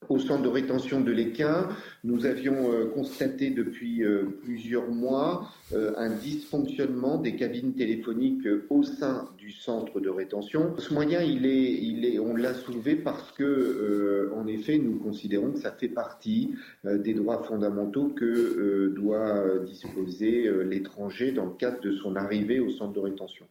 Au 0.08 0.18
centre 0.18 0.42
de 0.42 0.48
rétention 0.48 1.00
de 1.00 1.12
l'Équin, 1.12 1.68
nous 2.04 2.26
avions 2.26 2.72
euh, 2.72 2.86
constaté 2.86 3.50
depuis 3.50 4.02
euh, 4.02 4.24
plusieurs 4.42 4.88
mois 4.88 5.48
euh, 5.72 5.92
un 5.96 6.10
dysfonctionnement 6.10 7.18
des 7.18 7.36
cabines 7.36 7.72
téléphoniques 7.74 8.46
au 8.68 8.82
sein 8.82 9.28
du 9.38 9.52
centre 9.52 10.00
de 10.00 10.08
rétention. 10.08 10.74
Ce 10.78 10.92
moyen, 10.92 11.22
il 11.22 11.46
est, 11.46 11.72
il 11.72 12.04
est, 12.04 12.18
on 12.18 12.34
l'a 12.34 12.54
soulevé 12.54 12.96
parce 12.96 13.30
que, 13.32 14.30
en 14.34 14.46
effet, 14.46 14.78
nous 14.78 14.98
considérons 14.98 15.52
que 15.52 15.60
ça 15.60 15.72
fait 15.72 15.88
partie 15.88 16.54
des 16.84 17.14
droits 17.14 17.42
fondamentaux 17.44 18.08
que 18.08 18.92
doit 18.94 19.58
disposer 19.64 20.50
l'étranger 20.64 21.32
dans 21.32 21.46
le 21.46 21.52
cadre 21.52 21.80
de 21.80 21.92
son 21.92 22.16
arrivée 22.16 22.60
au 22.60 22.70
centre 22.70 22.92
de 22.92 23.00
rétention. 23.00 23.46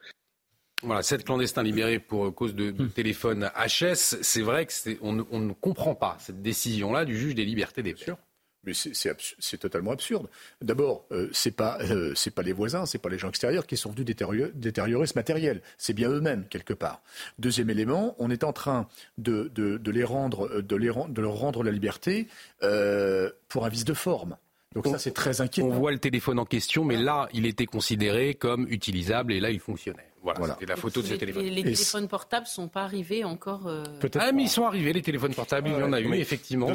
Voilà, 0.83 1.03
sept 1.03 1.23
clandestins 1.23 1.63
libérés 1.63 1.99
pour 1.99 2.33
cause 2.33 2.55
de, 2.55 2.71
de 2.71 2.83
hmm. 2.83 2.89
téléphone 2.89 3.51
HS. 3.55 4.17
C'est 4.21 4.41
vrai 4.41 4.65
que 4.65 4.71
on, 5.01 5.13
ne 5.13 5.53
comprend 5.53 5.95
pas 5.95 6.17
cette 6.19 6.41
décision-là 6.41 7.05
du 7.05 7.17
juge 7.17 7.35
des 7.35 7.45
libertés 7.45 7.83
des 7.83 7.93
pères. 7.93 8.17
Mais 8.63 8.73
c'est 8.75 9.57
totalement 9.57 9.91
absurde. 9.91 10.27
D'abord, 10.61 11.05
euh, 11.11 11.29
ce 11.31 11.49
n'est 11.49 11.53
pas, 11.53 11.79
euh, 11.81 12.13
pas 12.35 12.43
les 12.43 12.53
voisins, 12.53 12.85
ce 12.85 12.95
n'est 12.95 13.01
pas 13.01 13.09
les 13.09 13.17
gens 13.17 13.29
extérieurs 13.29 13.65
qui 13.65 13.75
sont 13.75 13.89
venus 13.89 14.05
détériorer, 14.05 15.07
ce 15.07 15.13
matériel. 15.15 15.63
C'est 15.79 15.93
bien 15.93 16.09
eux-mêmes, 16.09 16.45
quelque 16.47 16.73
part. 16.73 17.01
Deuxième 17.39 17.71
élément, 17.71 18.15
on 18.19 18.29
est 18.29 18.43
en 18.43 18.53
train 18.53 18.87
de, 19.17 19.51
de, 19.55 19.91
les 19.91 20.03
rendre, 20.03 20.61
de, 20.61 20.75
les, 20.75 20.91
de 21.09 21.21
leur 21.21 21.33
rendre 21.33 21.63
la 21.63 21.71
liberté 21.71 22.27
euh, 22.61 23.31
pour 23.49 23.65
un 23.65 23.69
vice 23.69 23.85
de 23.85 23.95
forme. 23.95 24.37
Donc 24.75 24.85
ça, 24.87 24.99
c'est 24.99 25.11
très 25.11 25.41
inquiétant. 25.41 25.67
On 25.67 25.71
voit 25.71 25.91
le 25.91 25.99
téléphone 25.99 26.37
en 26.37 26.45
question, 26.45 26.85
mais 26.85 26.97
là, 26.97 27.29
il 27.33 27.47
était 27.47 27.65
considéré 27.65 28.35
comme 28.35 28.67
utilisable 28.69 29.33
et 29.33 29.39
là, 29.39 29.49
il 29.49 29.59
fonctionnait. 29.59 30.10
Voilà, 30.23 30.53
c'était 30.53 30.67
la 30.67 30.75
photo 30.75 31.01
de 31.01 31.07
ce 31.07 31.13
téléphone. 31.15 31.43
Les, 31.45 31.63
téléphones 31.63 32.07
portables 32.07 32.45
ne 32.45 32.49
sont 32.49 32.67
pas 32.67 32.83
arrivés 32.83 33.23
encore. 33.23 33.67
Euh... 33.67 33.83
Ah, 34.19 34.31
mais 34.31 34.43
ils 34.43 34.49
sont 34.49 34.65
arrivés, 34.65 34.93
les 34.93 35.01
téléphones 35.01 35.33
portables. 35.33 35.69
il 35.69 35.79
y 35.79 35.83
en 35.83 35.93
a 35.93 35.99
eu, 35.99 36.13
effectivement. 36.13 36.67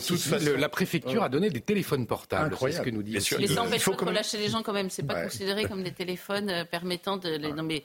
la 0.59 0.69
préfecture 0.69 1.23
a 1.23 1.29
donné 1.29 1.51
des 1.51 1.61
téléphones 1.61 2.07
portables. 2.07 2.57
C'est 2.59 2.73
ce 2.73 2.83
que 2.83 2.91
nous 2.91 3.03
dit. 3.03 3.13
Mais 3.39 3.47
ça 3.47 3.63
empêche 3.63 3.85
pas 3.85 3.93
de 3.93 4.05
relâcher 4.05 4.39
les 4.39 4.49
gens 4.49 4.63
quand 4.63 4.73
même. 4.73 4.91
C'est 4.91 5.05
pas 5.05 5.23
considéré 5.23 5.65
comme 5.67 5.83
des 5.83 5.93
téléphones 5.93 6.51
euh, 6.51 6.65
permettant 6.65 7.17
de 7.17 7.29
les. 7.29 7.53
nommer. 7.53 7.85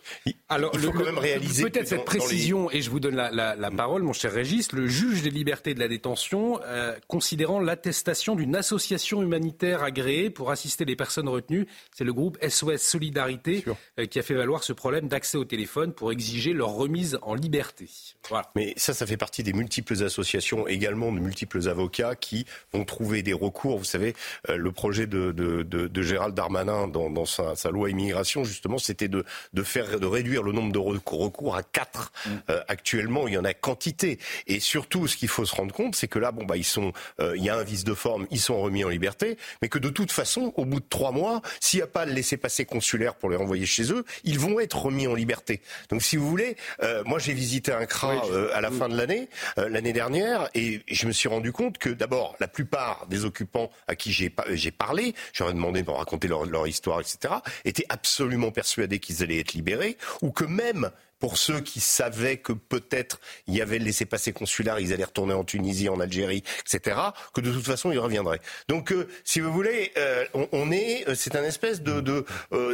Alors, 0.49 0.71
il 0.73 0.79
faut 0.79 0.91
quand 0.91 1.05
même 1.05 1.17
réaliser. 1.17 1.63
Peut-être 1.63 1.87
cette 1.87 2.05
précision, 2.05 2.71
et 2.71 2.81
je 2.81 2.89
vous 2.89 2.99
donne 2.99 3.15
la, 3.15 3.71
parole, 3.71 4.03
mon 4.03 4.13
cher 4.13 4.31
Régis. 4.31 4.71
Le 4.71 4.87
juge 4.87 5.21
des 5.21 5.29
libertés 5.29 5.73
de 5.73 5.79
la 5.79 5.87
détention, 5.87 6.59
euh, 6.65 6.95
considérant 7.07 7.59
l'attestation 7.59 8.35
d'une 8.35 8.55
association 8.55 9.21
humanitaire 9.21 9.83
agréée 9.83 10.29
pour 10.29 10.51
assister 10.51 10.85
les 10.85 10.95
personnes 10.95 11.29
retenues, 11.29 11.67
c'est 11.95 12.03
le 12.03 12.13
groupe 12.13 12.37
SOS 12.47 12.77
Solidarité 12.77 13.63
euh, 13.99 14.05
qui 14.05 14.19
a 14.19 14.21
fait 14.21 14.33
valoir 14.33 14.63
ce 14.63 14.73
problème 14.73 15.07
d'accès 15.07 15.37
au 15.37 15.45
téléphone 15.51 15.91
pour 15.91 16.13
exiger 16.13 16.53
leur 16.53 16.69
remise 16.69 17.19
en 17.23 17.35
liberté. 17.35 17.89
Voilà. 18.29 18.49
Mais 18.55 18.73
ça, 18.77 18.93
ça 18.93 19.05
fait 19.05 19.17
partie 19.17 19.43
des 19.43 19.51
multiples 19.51 20.01
associations, 20.01 20.65
également 20.65 21.11
de 21.11 21.19
multiples 21.19 21.67
avocats 21.67 22.15
qui 22.15 22.45
ont 22.71 22.85
trouvé 22.85 23.21
des 23.21 23.33
recours. 23.33 23.77
Vous 23.77 23.83
savez, 23.83 24.15
euh, 24.47 24.55
le 24.55 24.71
projet 24.71 25.07
de, 25.07 25.33
de, 25.33 25.63
de, 25.63 25.87
de, 25.87 26.01
Gérald 26.01 26.33
Darmanin 26.33 26.87
dans, 26.87 27.09
dans 27.09 27.25
sa, 27.25 27.57
sa, 27.57 27.69
loi 27.69 27.89
immigration, 27.89 28.45
justement, 28.45 28.77
c'était 28.77 29.09
de, 29.09 29.25
de, 29.51 29.63
faire, 29.63 29.99
de 29.99 30.05
réduire 30.05 30.41
le 30.41 30.53
nombre 30.53 30.71
de 30.71 30.79
recours 30.79 31.57
à 31.57 31.63
quatre. 31.63 32.13
Mm. 32.25 32.29
Euh, 32.49 32.63
actuellement, 32.69 33.27
il 33.27 33.33
y 33.33 33.37
en 33.37 33.43
a 33.43 33.53
quantité. 33.53 34.19
Et 34.47 34.61
surtout, 34.61 35.07
ce 35.07 35.17
qu'il 35.17 35.27
faut 35.27 35.43
se 35.43 35.53
rendre 35.53 35.73
compte, 35.73 35.97
c'est 35.97 36.07
que 36.07 36.19
là, 36.19 36.31
bon, 36.31 36.45
bah, 36.45 36.55
ils 36.55 36.63
sont, 36.63 36.93
euh, 37.19 37.35
il 37.35 37.43
y 37.43 37.49
a 37.49 37.57
un 37.57 37.63
vice 37.63 37.83
de 37.83 37.93
forme, 37.93 38.25
ils 38.31 38.39
sont 38.39 38.61
remis 38.61 38.85
en 38.85 38.89
liberté, 38.89 39.37
mais 39.61 39.67
que 39.67 39.79
de 39.79 39.89
toute 39.89 40.13
façon, 40.13 40.53
au 40.55 40.63
bout 40.63 40.79
de 40.79 40.87
trois 40.87 41.11
mois, 41.11 41.41
s'il 41.59 41.79
n'y 41.79 41.83
a 41.83 41.87
pas 41.87 42.05
le 42.05 42.13
laisser-passer 42.13 42.63
consulaire 42.63 43.15
pour 43.15 43.29
les 43.29 43.35
renvoyer 43.35 43.65
chez 43.65 43.91
eux, 43.91 44.05
ils 44.23 44.39
vont 44.39 44.61
être 44.61 44.77
remis 44.85 45.07
en 45.07 45.13
liberté 45.13 45.40
liberté. 45.41 45.61
Donc 45.89 46.01
si 46.01 46.17
vous 46.17 46.27
voulez, 46.27 46.55
euh, 46.81 47.03
moi 47.05 47.19
j'ai 47.19 47.33
visité 47.33 47.71
un 47.71 47.85
CRA 47.85 48.25
euh, 48.31 48.49
à 48.53 48.61
la 48.61 48.71
fin 48.71 48.89
de 48.89 48.95
l'année, 48.95 49.29
euh, 49.57 49.69
l'année 49.69 49.93
dernière, 49.93 50.49
et 50.53 50.81
je 50.87 51.07
me 51.07 51.11
suis 51.11 51.29
rendu 51.29 51.51
compte 51.51 51.77
que 51.77 51.89
d'abord, 51.89 52.35
la 52.39 52.47
plupart 52.47 53.07
des 53.07 53.25
occupants 53.25 53.71
à 53.87 53.95
qui 53.95 54.11
j'ai 54.11 54.71
parlé, 54.71 55.15
j'aurais 55.33 55.53
demandé 55.53 55.81
de 55.81 55.87
me 55.87 55.95
raconter 55.95 56.27
leur, 56.27 56.45
leur 56.45 56.67
histoire, 56.67 56.99
etc., 56.99 57.35
étaient 57.65 57.85
absolument 57.89 58.51
persuadés 58.51 58.99
qu'ils 58.99 59.23
allaient 59.23 59.39
être 59.39 59.53
libérés, 59.53 59.97
ou 60.21 60.31
que 60.31 60.45
même 60.45 60.91
pour 61.21 61.37
ceux 61.37 61.61
qui 61.61 61.79
savaient 61.79 62.37
que 62.37 62.51
peut-être 62.51 63.21
il 63.47 63.55
y 63.55 63.61
avait 63.61 63.77
le 63.77 63.85
laissez-passer 63.85 64.33
consulaire, 64.33 64.79
ils 64.79 64.91
allaient 64.91 65.05
retourner 65.05 65.35
en 65.35 65.43
Tunisie, 65.43 65.87
en 65.87 65.99
Algérie, 65.99 66.43
etc., 66.65 66.99
que 67.33 67.41
de 67.41 67.51
toute 67.51 67.65
façon 67.65 67.91
ils 67.91 67.99
reviendraient. 67.99 68.41
Donc, 68.67 68.91
euh, 68.91 69.07
si 69.23 69.39
vous 69.39 69.53
voulez, 69.53 69.91
euh, 69.97 70.25
on, 70.51 70.71
est, 70.71 71.07
euh, 71.07 71.15
c'est 71.15 71.35
un 71.35 71.43
espèce 71.43 71.81
de, 71.83 72.01
de 72.01 72.25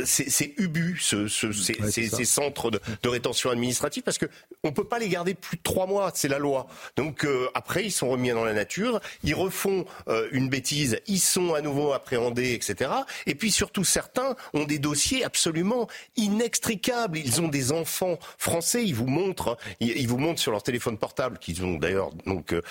c'est 0.06 0.54
ubu, 0.58 0.98
ce, 1.00 1.28
ce, 1.28 1.52
ces, 1.52 1.76
ces, 1.92 2.26
centres 2.26 2.72
de, 2.72 2.80
de, 3.04 3.10
rétention 3.10 3.50
administrative, 3.50 4.04
parce 4.04 4.18
que 4.18 4.28
on 4.64 4.72
peut 4.72 4.86
pas 4.86 4.98
les 4.98 5.10
garder 5.10 5.34
plus 5.34 5.58
de 5.58 5.64
trois 5.64 5.86
mois, 5.86 6.12
c'est 6.16 6.30
la 6.30 6.40
loi. 6.40 6.68
Donc 6.96 7.28
après, 7.54 7.84
ils 7.84 7.92
sont 7.92 8.10
remis 8.10 8.30
dans 8.30 8.46
la 8.46 8.54
nature, 8.54 9.02
ils 9.24 9.36
refont 9.36 9.86
une 10.32 10.48
bêtise, 10.48 11.00
ils 11.08 11.20
sont 11.20 11.54
à 11.54 11.62
nouveau 11.62 11.92
appréhendés, 11.92 12.54
etc. 12.54 12.92
Et 13.26 13.36
puis 13.36 13.52
surtout, 13.52 13.84
certains 13.84 14.36
ont 14.54 14.64
des 14.64 14.80
dossiers 14.80 15.26
absolument 15.26 15.88
inextricables. 16.16 17.18
Ils 17.18 17.42
ont 17.42 17.50
des 17.50 17.72
enfants 17.72 18.18
français, 18.38 18.84
ils 18.84 18.96
vous 18.96 19.08
montrent, 19.08 19.58
ils, 19.80 20.08
vous 20.08 20.18
montrent 20.18 20.40
sur 20.40 20.52
leur 20.52 20.64
téléphone 20.64 20.98
portable, 20.98 21.38
qu'ils 21.40 21.66
ont 21.66 21.76
d'ailleurs 21.76 22.12
donc 22.26 22.54
euh, 22.54 22.62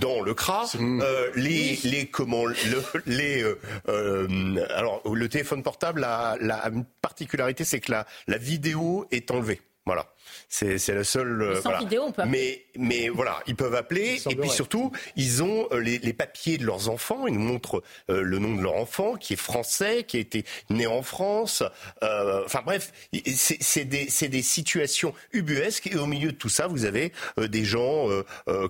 dans 0.00 0.20
le 0.20 0.34
CRA, 0.34 0.64
euh, 0.80 1.30
les, 1.34 1.78
les 1.84 2.06
comment 2.06 2.44
les 3.06 3.44
euh, 3.88 4.66
alors 4.74 5.02
le 5.12 5.28
téléphone 5.28 5.62
portable 5.62 6.00
la, 6.00 6.36
la 6.40 6.70
particularité 7.02 7.64
c'est 7.64 7.80
que 7.80 7.92
la, 7.92 8.06
la 8.26 8.38
vidéo 8.38 9.06
est 9.10 9.30
enlevée. 9.30 9.60
Voilà. 9.84 10.06
C'est, 10.48 10.78
c'est 10.78 10.94
le 10.94 11.04
seul. 11.04 11.42
Euh, 11.42 11.60
sans 11.60 11.78
vidéo, 11.78 12.04
on 12.06 12.12
peut 12.12 12.22
Mais, 12.24 12.66
mais 12.76 13.08
voilà, 13.08 13.42
ils 13.46 13.56
peuvent 13.56 13.74
appeler. 13.74 14.20
Et 14.30 14.36
puis 14.36 14.48
surtout, 14.48 14.92
ils 15.16 15.42
ont 15.42 15.66
euh, 15.72 15.80
les, 15.80 15.98
les, 15.98 16.12
papiers 16.12 16.56
de 16.56 16.64
leurs 16.64 16.88
enfants. 16.88 17.26
Ils 17.26 17.34
nous 17.34 17.40
montrent 17.40 17.82
euh, 18.10 18.22
le 18.22 18.38
nom 18.38 18.54
de 18.54 18.62
leur 18.62 18.76
enfant, 18.76 19.16
qui 19.16 19.32
est 19.32 19.36
français, 19.36 20.04
qui 20.04 20.16
a 20.18 20.20
été 20.20 20.44
né 20.70 20.86
en 20.86 21.02
France. 21.02 21.62
Enfin 22.02 22.62
bref, 22.64 22.92
c'est, 23.12 23.58
c'est, 23.60 23.84
des, 23.84 24.08
c'est 24.08 24.28
des 24.28 24.42
situations 24.42 25.12
ubuesques. 25.32 25.88
Et 25.88 25.96
au 25.96 26.06
milieu 26.06 26.30
de 26.32 26.36
tout 26.36 26.48
ça, 26.48 26.68
vous 26.68 26.84
avez 26.84 27.12
des 27.36 27.64
gens 27.64 28.08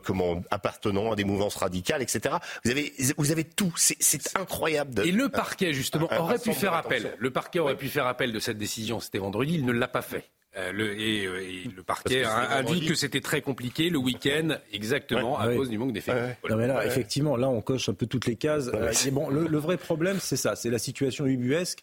comment, 0.03 0.43
appartenant 0.51 1.13
à 1.13 1.17
des 1.17 1.25
mouvances 1.25 1.57
radicales, 1.57 2.03
etc. 2.03 2.37
Vous 2.65 2.71
avez, 2.71 2.93
vous 3.17 3.33
avez 3.33 3.45
tout. 3.45 3.73
C'est, 3.77 3.97
c'est 4.01 4.37
incroyable. 4.37 4.95
De... 4.95 5.05
Et 5.05 5.13
le 5.13 5.29
parquet, 5.29 5.75
justement, 5.75 6.09
aurait 6.19 6.39
pu 6.39 6.53
faire 6.53 6.75
appel. 6.75 7.15
Le 7.19 7.31
parquet 7.31 7.59
aurait 7.59 7.77
pu 7.77 7.89
faire 7.89 8.07
appel 8.07 8.33
de 8.33 8.41
cette 8.41 8.59
décision. 8.59 9.01
C'était 9.01 9.19
vendredi. 9.19 9.55
Il 9.55 9.67
ne 9.67 9.73
l'a 9.73 9.89
pas 9.89 10.03
fait. 10.03 10.25
Euh, 10.57 10.73
le, 10.73 10.85
euh, 10.89 11.41
et, 11.43 11.69
le 11.75 11.83
parquet 11.83 12.25
a, 12.25 12.63
dit 12.63 12.87
que 12.87 12.95
c'était 12.95 13.21
très 13.21 13.43
compliqué 13.43 13.91
le 13.91 13.99
week-end, 13.99 14.57
exactement 14.73 15.39
à 15.39 15.55
cause 15.55 15.69
du 15.69 15.77
manque 15.77 15.93
d'effectifs. 15.93 16.37
Non 16.49 16.57
mais 16.57 16.67
là, 16.67 16.87
effectivement, 16.87 17.37
là, 17.37 17.49
on 17.49 17.61
coche 17.61 17.89
un 17.89 17.95
peu 17.95 18.07
toutes 18.07 18.27
les 18.27 18.37
cases. 18.37 18.71
Euh, 18.73 18.93
bon, 19.13 19.29
le, 19.29 19.59
vrai 19.59 19.77
problème, 19.77 20.19
c'est 20.21 20.37
ça, 20.37 20.57
c'est 20.57 20.71
la 20.71 20.79
situation 20.79 21.27
ubuesque 21.27 21.81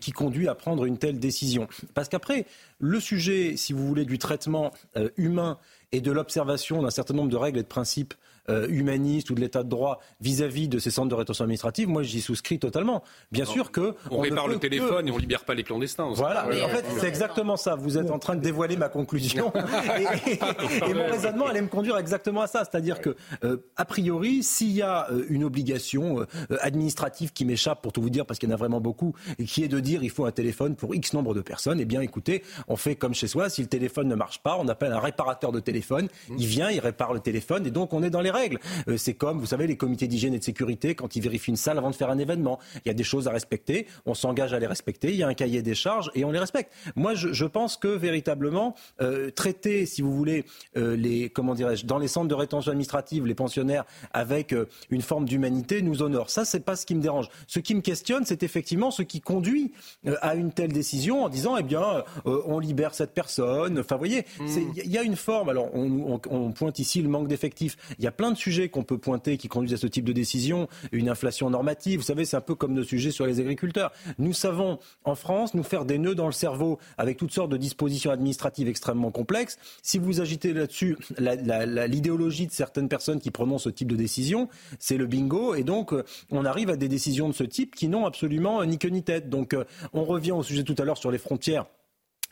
qui 0.00 0.12
conduit 0.12 0.48
à 0.48 0.54
prendre 0.54 0.84
une 0.84 0.98
telle 0.98 1.18
décision. 1.18 1.66
Parce 1.94 2.08
qu'après, 2.08 2.46
le 2.78 3.00
sujet, 3.00 3.56
si 3.56 3.72
vous 3.72 3.86
voulez, 3.86 4.04
du 4.04 4.18
traitement 4.18 4.72
humain 5.16 5.58
et 5.90 6.00
de 6.00 6.12
l'observation 6.12 6.82
d'un 6.82 6.90
certain 6.90 7.14
nombre 7.14 7.30
de 7.30 7.36
règles 7.36 7.58
et 7.58 7.62
de 7.62 7.68
principes 7.68 8.14
euh, 8.48 8.66
humaniste 8.68 9.30
ou 9.30 9.34
de 9.34 9.40
l'état 9.40 9.62
de 9.62 9.68
droit 9.68 10.00
vis-à-vis 10.20 10.68
de 10.68 10.80
ces 10.80 10.90
centres 10.90 11.08
de 11.08 11.14
rétention 11.14 11.44
administrative, 11.44 11.88
moi 11.88 12.02
j'y 12.02 12.20
souscris 12.20 12.58
totalement. 12.58 13.04
Bien 13.30 13.44
sûr 13.44 13.70
que 13.70 13.94
on, 14.10 14.18
répare 14.18 14.48
le 14.48 14.58
téléphone 14.58 15.06
et 15.06 15.12
on 15.12 15.18
libère 15.18 15.44
pas 15.44 15.54
les 15.54 15.62
clandestins. 15.62 16.10
Voilà, 16.14 16.46
en 16.46 16.68
fait 16.68 16.84
c'est 16.98 17.06
exactement 17.06 17.56
ça. 17.56 17.76
Vous 17.76 17.98
êtes 17.98 18.10
en 18.10 18.18
train 18.18 18.34
de 18.34 18.40
dévoiler 18.40 18.76
ma 18.76 18.88
conclusion 18.88 19.52
et, 20.28 20.94
mon 20.94 21.06
raisonnement 21.06 21.46
allait 21.46 21.62
me 21.62 21.68
conduire 21.68 21.96
exactement 21.98 22.42
à 22.42 22.46
ça, 22.48 22.64
c'est-à-dire 22.64 23.00
que 23.00 23.14
euh, 23.44 23.58
a 23.76 23.84
priori 23.84 24.42
s'il 24.42 24.72
y 24.72 24.82
a 24.82 25.08
euh, 25.10 25.24
une 25.28 25.44
obligation 25.44 26.26
administrative 26.60 27.32
qui 27.32 27.44
m'échappe 27.44 27.80
pour 27.80 27.92
tout 27.92 28.02
vous 28.02 28.10
dire 28.10 28.26
parce 28.26 28.40
qu'il 28.40 28.48
y 28.48 28.52
en 28.52 28.54
a 28.54 28.58
vraiment 28.58 28.80
beaucoup 28.80 29.14
et 29.38 29.44
qui 29.44 29.62
est 29.62 29.68
de 29.68 29.78
dire 29.78 30.02
il 30.02 30.10
faut 30.10 30.26
un 30.26 30.32
téléphone 30.32 30.74
pour 30.74 30.94
X 30.96 31.12
nombre 31.12 31.34
de 31.34 31.42
personnes, 31.42 31.78
eh 31.80 31.84
bien 31.84 32.00
écoutez, 32.00 32.42
on 32.66 32.76
fait 32.76 32.96
comme 32.96 33.14
chez 33.14 33.28
soi. 33.28 33.48
Si 33.48 33.62
le 33.62 33.68
téléphone 33.68 34.08
ne 34.08 34.16
marche 34.16 34.40
pas, 34.40 34.56
on 34.58 34.66
appelle 34.66 34.92
un 34.92 35.00
réparateur 35.00 35.52
de 35.52 35.60
téléphone. 35.60 36.08
Il 36.38 36.46
vient, 36.46 36.70
il 36.70 36.80
répare 36.80 37.12
le 37.12 37.20
téléphone 37.20 37.66
et 37.66 37.70
donc 37.70 37.92
on 37.92 38.02
est 38.02 38.10
dans 38.10 38.20
les 38.20 38.31
règles. 38.32 38.58
Euh, 38.88 38.96
c'est 38.96 39.14
comme, 39.14 39.38
vous 39.38 39.46
savez, 39.46 39.66
les 39.66 39.76
comités 39.76 40.08
d'hygiène 40.08 40.34
et 40.34 40.38
de 40.38 40.44
sécurité, 40.44 40.94
quand 40.94 41.16
ils 41.16 41.22
vérifient 41.22 41.50
une 41.50 41.56
salle 41.56 41.78
avant 41.78 41.90
de 41.90 41.94
faire 41.94 42.10
un 42.10 42.18
événement. 42.18 42.58
Il 42.84 42.88
y 42.88 42.90
a 42.90 42.94
des 42.94 43.04
choses 43.04 43.28
à 43.28 43.30
respecter, 43.30 43.86
on 44.06 44.14
s'engage 44.14 44.52
à 44.52 44.58
les 44.58 44.66
respecter, 44.66 45.10
il 45.10 45.16
y 45.16 45.22
a 45.22 45.28
un 45.28 45.34
cahier 45.34 45.62
des 45.62 45.74
charges 45.74 46.10
et 46.14 46.24
on 46.24 46.32
les 46.32 46.38
respecte. 46.38 46.72
Moi, 46.96 47.14
je, 47.14 47.44
pense 47.44 47.76
que 47.76 47.88
véritablement, 47.88 48.74
euh, 49.00 49.30
traiter, 49.30 49.84
si 49.84 50.00
vous 50.00 50.12
voulez, 50.12 50.44
euh, 50.76 50.96
les, 50.96 51.28
comment 51.28 51.54
dirais-je, 51.54 51.84
dans 51.86 51.98
les 51.98 52.08
centres 52.08 52.28
de 52.28 52.34
rétention 52.34 52.70
administrative, 52.70 53.26
les 53.26 53.34
pensionnaires 53.34 53.84
avec 54.12 54.54
une 54.90 55.02
forme 55.02 55.26
d'humanité 55.26 55.82
nous 55.82 56.02
honore. 56.02 56.30
Ça, 56.30 56.44
c'est 56.44 56.60
pas 56.60 56.76
ce 56.76 56.86
qui 56.86 56.94
me 56.94 57.02
dérange. 57.02 57.28
Ce 57.46 57.58
qui 57.60 57.74
me 57.74 57.80
questionne, 57.80 58.24
c'est 58.24 58.42
effectivement 58.42 58.90
ce 58.90 59.02
qui 59.02 59.20
conduit 59.20 59.72
à 60.20 60.34
une 60.34 60.52
telle 60.52 60.72
décision 60.72 61.24
en 61.24 61.28
disant, 61.28 61.56
eh 61.56 61.62
bien, 61.62 62.04
on 62.24 62.58
libère 62.58 62.94
cette 62.94 63.12
personne. 63.12 63.78
Enfin, 63.78 63.96
vous 63.96 64.00
voyez, 64.00 64.24
hmm. 64.38 64.46
il 64.76 64.90
y 64.90 64.98
a 64.98 65.02
une 65.02 65.16
forme. 65.16 65.48
Alors, 65.48 65.74
on, 65.74 66.20
on 66.30 66.52
pointe 66.52 66.78
ici 66.78 67.02
le 67.02 67.08
manque 67.08 67.28
d'effectifs. 67.28 67.76
Il 67.98 68.04
y 68.04 68.06
a 68.06 68.12
plein 68.12 68.21
de 68.30 68.36
sujets 68.36 68.68
qu'on 68.68 68.84
peut 68.84 68.98
pointer 68.98 69.36
qui 69.36 69.48
conduisent 69.48 69.74
à 69.74 69.78
ce 69.78 69.86
type 69.86 70.04
de 70.04 70.12
décision. 70.12 70.68
Une 70.92 71.08
inflation 71.08 71.50
normative, 71.50 72.00
vous 72.00 72.06
savez, 72.06 72.24
c'est 72.24 72.36
un 72.36 72.40
peu 72.40 72.54
comme 72.54 72.74
nos 72.74 72.84
sujets 72.84 73.10
sur 73.10 73.26
les 73.26 73.40
agriculteurs. 73.40 73.92
Nous 74.18 74.32
savons, 74.32 74.78
en 75.04 75.14
France, 75.14 75.54
nous 75.54 75.62
faire 75.62 75.84
des 75.84 75.98
nœuds 75.98 76.14
dans 76.14 76.26
le 76.26 76.32
cerveau 76.32 76.78
avec 76.98 77.16
toutes 77.16 77.32
sortes 77.32 77.50
de 77.50 77.56
dispositions 77.56 78.10
administratives 78.10 78.68
extrêmement 78.68 79.10
complexes. 79.10 79.58
Si 79.82 79.98
vous 79.98 80.20
agitez 80.20 80.52
là-dessus 80.52 80.96
l'idéologie 81.18 82.46
de 82.46 82.52
certaines 82.52 82.88
personnes 82.88 83.20
qui 83.20 83.30
prononcent 83.30 83.64
ce 83.64 83.70
type 83.70 83.90
de 83.90 83.96
décision, 83.96 84.48
c'est 84.78 84.96
le 84.96 85.06
bingo. 85.06 85.54
Et 85.54 85.64
donc, 85.64 85.92
euh, 85.92 86.04
on 86.30 86.44
arrive 86.44 86.70
à 86.70 86.76
des 86.76 86.88
décisions 86.88 87.28
de 87.28 87.34
ce 87.34 87.44
type 87.44 87.74
qui 87.74 87.88
n'ont 87.88 88.06
absolument 88.06 88.64
ni 88.64 88.78
queue 88.78 88.88
ni 88.88 89.02
tête. 89.02 89.28
Donc, 89.28 89.54
euh, 89.54 89.64
on 89.92 90.04
revient 90.04 90.32
au 90.32 90.42
sujet 90.42 90.64
tout 90.64 90.76
à 90.78 90.84
l'heure 90.84 90.98
sur 90.98 91.10
les 91.10 91.18
frontières 91.18 91.66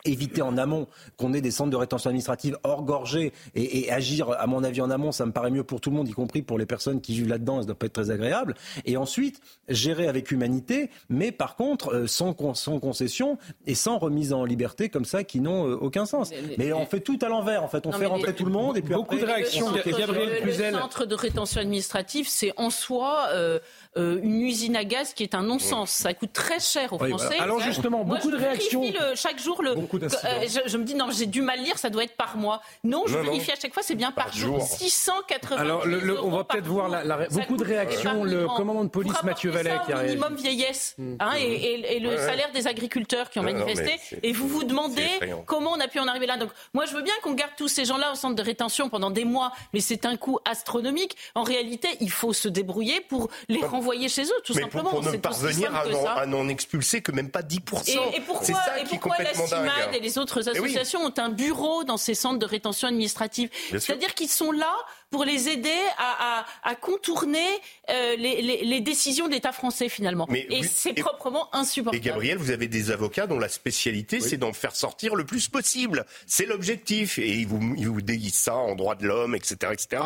éviter 0.05 0.43
en 0.43 0.57
amont 0.57 0.87
qu'on 1.17 1.33
ait 1.33 1.41
des 1.41 1.51
centres 1.51 1.71
de 1.71 1.77
rétention 1.77 2.09
administrative 2.09 2.59
hors 2.65 2.83
gorgés 2.83 3.33
et, 3.55 3.91
agir, 3.91 4.31
à 4.31 4.47
mon 4.47 4.65
avis, 4.65 4.81
en 4.81 4.91
amont, 4.91 5.13
ça 5.13 5.27
me 5.27 5.33
paraît 5.33 5.51
mieux 5.51 5.65
pour 5.65 5.81
tout 5.81 5.91
le 5.91 5.97
monde, 5.97 6.09
y 6.09 6.13
compris 6.13 6.43
pour 6.43 6.59
les 6.59 6.67
personnes 6.67 7.01
qui 7.01 7.13
vivent 7.13 7.29
là-dedans, 7.29 7.57
ça 7.57 7.63
ne 7.63 7.67
doit 7.67 7.79
pas 7.79 7.87
être 7.87 7.93
très 7.93 8.11
agréable. 8.11 8.55
Et 8.85 8.97
ensuite, 8.97 9.41
gérer 9.69 10.07
avec 10.07 10.31
humanité, 10.31 10.91
mais 11.09 11.33
par 11.33 11.57
contre, 11.57 11.95
euh, 11.95 12.07
sans, 12.07 12.35
concession 12.35 13.39
et 13.67 13.75
sans 13.75 13.99
remise 13.99 14.33
en 14.33 14.45
liberté 14.45 14.89
comme 14.89 15.05
ça, 15.05 15.25
qui 15.25 15.41
n'ont 15.41 15.69
euh, 15.69 15.75
aucun 15.75 16.07
sens. 16.07 16.31
Mais, 16.59 16.73
on 16.73 16.87
fait 16.87 17.01
tout 17.01 17.19
à 17.23 17.29
l'envers, 17.29 17.63
en 17.63 17.69
fait. 17.69 17.87
On 17.87 17.93
fait 17.93 18.07
rentrer 18.07 18.35
tout 18.35 18.45
le 18.45 18.53
monde 18.53 18.77
et 18.77 18.83
puis 18.83 18.95
Beaucoup 18.95 19.19
de 19.19 19.25
réactions. 19.25 19.71
Le, 19.71 19.99
Gabriel 19.99 20.45
le 20.45 20.73
centre 20.73 21.07
de 21.07 21.15
rétention 21.15 21.61
administrative, 21.61 22.27
c'est 22.29 22.53
en 22.57 22.71
soi... 22.71 23.29
Euh, 23.33 23.59
euh, 23.96 24.20
une 24.22 24.40
usine 24.42 24.76
à 24.76 24.85
gaz 24.85 25.14
qui 25.14 25.24
est 25.24 25.35
un 25.35 25.42
non-sens. 25.42 25.90
Ça 25.90 26.14
coûte 26.14 26.33
très 26.33 26.61
cher 26.61 26.92
aux 26.92 26.98
Français. 26.98 27.40
Alors 27.40 27.61
justement, 27.61 28.05
beaucoup 28.05 28.31
de 28.31 28.37
réactions. 28.37 28.85
chaque 29.16 29.40
jour, 29.40 29.61
le, 29.62 29.70
euh, 29.72 30.46
je, 30.66 30.76
me 30.76 30.85
dis 30.85 30.94
non, 30.94 31.09
j'ai 31.11 31.26
du 31.26 31.42
mal 31.42 31.61
lire, 31.61 31.76
ça 31.76 31.90
doit 31.90 32.05
être 32.05 32.16
par 32.16 32.37
mois. 32.37 32.61
Non, 32.85 33.03
je 33.09 33.18
vérifie 33.18 33.50
à 33.50 33.57
chaque 33.61 33.74
fois, 33.74 33.83
c'est 33.83 33.96
bien 33.96 34.12
par, 34.12 34.33
jour. 34.33 34.62
680. 34.62 35.57
Alors 35.57 35.87
le, 35.87 36.22
on 36.22 36.31
va 36.31 36.44
peut-être 36.44 36.68
voir 36.68 36.88
la, 36.88 37.26
beaucoup 37.29 37.57
de 37.57 37.64
réactions. 37.64 38.22
Le 38.22 38.46
commandant 38.46 38.85
de 38.85 38.90
police 38.90 39.20
Mathieu 39.24 39.50
Vallet 39.50 39.74
qui 39.85 39.92
a 39.92 40.05
minimum 40.05 40.37
vieillesse 40.37 40.94
mm. 40.98 41.14
hein, 41.18 41.33
et, 41.37 41.98
le 41.98 42.16
salaire 42.16 42.53
des 42.53 42.68
agriculteurs 42.68 43.29
qui 43.29 43.40
ont 43.40 43.42
manifesté. 43.42 43.98
et 44.22 44.33
vous 44.33 44.46
vous 44.46 44.62
demandez 44.62 45.09
comment 45.46 45.72
on 45.72 45.81
a 45.81 45.88
pu 45.88 45.98
en 45.98 46.07
arriver 46.07 46.26
là. 46.26 46.37
Donc 46.37 46.50
moi, 46.74 46.87
je 46.87 46.94
veux 46.94 47.03
bien 47.03 47.14
qu'on 47.24 47.35
garde 47.35 47.53
tous 47.57 47.68
ces 47.68 47.85
gens-là 47.85 48.12
au 48.12 48.14
centre 48.14 48.37
de 48.37 48.42
rétention 48.42 48.88
pendant 48.88 49.11
des 49.11 49.24
mois, 49.24 49.50
mais 49.74 49.81
c'est 49.81 50.07
un 50.07 50.16
coût 50.16 50.38
astronomique. 50.44 51.16
En 51.35 51.42
réalité, 51.42 51.88
il 52.00 52.11
faut 52.11 52.33
se 52.33 52.46
débrouiller 52.46 53.00
pour 53.00 53.29
les 53.48 53.61
rendre 53.64 53.80
envoyer 53.81 54.09
chez 54.09 54.25
eux, 54.25 54.40
tout 54.45 54.55
simplement. 54.55 54.90
Pour, 54.90 55.01
pour 55.01 55.12
ne 55.12 55.16
parvenir 55.16 55.75
à 55.75 56.27
n'en 56.27 56.49
expulser 56.49 57.01
que 57.01 57.12
même 57.12 57.31
pas 57.31 57.43
10%. 57.43 57.88
Et, 57.88 58.16
et 58.16 58.21
pourquoi, 58.21 58.49
et 58.79 58.85
pourquoi 58.85 59.16
la 59.19 59.35
CIMAD 59.35 59.95
et 59.95 60.01
les 60.01 60.19
autres 60.19 60.49
associations 60.49 61.01
ont 61.01 61.14
un 61.16 61.31
bureau 61.31 61.85
dans 61.85 61.97
ces 61.97 62.14
centres 62.14 62.38
de 62.38 62.47
rétention 62.47 62.88
administrative 62.88 63.51
C'est-à-dire 63.71 64.14
qu'ils 64.14 64.29
sont 64.29 64.53
là 64.53 64.75
pour 65.11 65.25
les 65.25 65.49
aider 65.49 65.68
à, 65.99 66.40
à, 66.40 66.70
à 66.70 66.75
contourner 66.77 67.46
euh, 67.90 68.16
les, 68.16 68.42
les, 68.42 68.64
les, 68.64 68.81
décisions 68.81 69.29
d'État 69.29 69.53
français 69.53 69.88
finalement. 69.88 70.27
Mais 70.31 70.46
et 70.51 70.62
c'est 70.62 70.94
proprement 70.94 71.55
insupportable. 71.55 72.03
Et 72.03 72.09
Gabriel, 72.09 72.38
vous 72.38 72.51
avez 72.51 72.68
des 72.68 72.90
avocats 72.90 73.27
dont 73.27 73.38
la 73.38 73.49
spécialité 73.49 74.20
c'est 74.20 74.37
d'en 74.37 74.53
faire 74.53 74.75
sortir 74.75 75.16
le 75.16 75.25
plus 75.25 75.49
possible. 75.49 76.07
C'est 76.27 76.46
l'objectif. 76.46 77.18
Et 77.18 77.38
ils 77.38 77.46
vous, 77.46 77.75
ils 77.77 77.88
vous 77.88 78.03
déguisent 78.03 78.35
ça 78.35 78.55
en 78.55 78.75
droit 78.75 78.94
de 78.94 79.07
l'homme, 79.07 79.35
etc. 79.35 79.73
etc. 79.73 80.03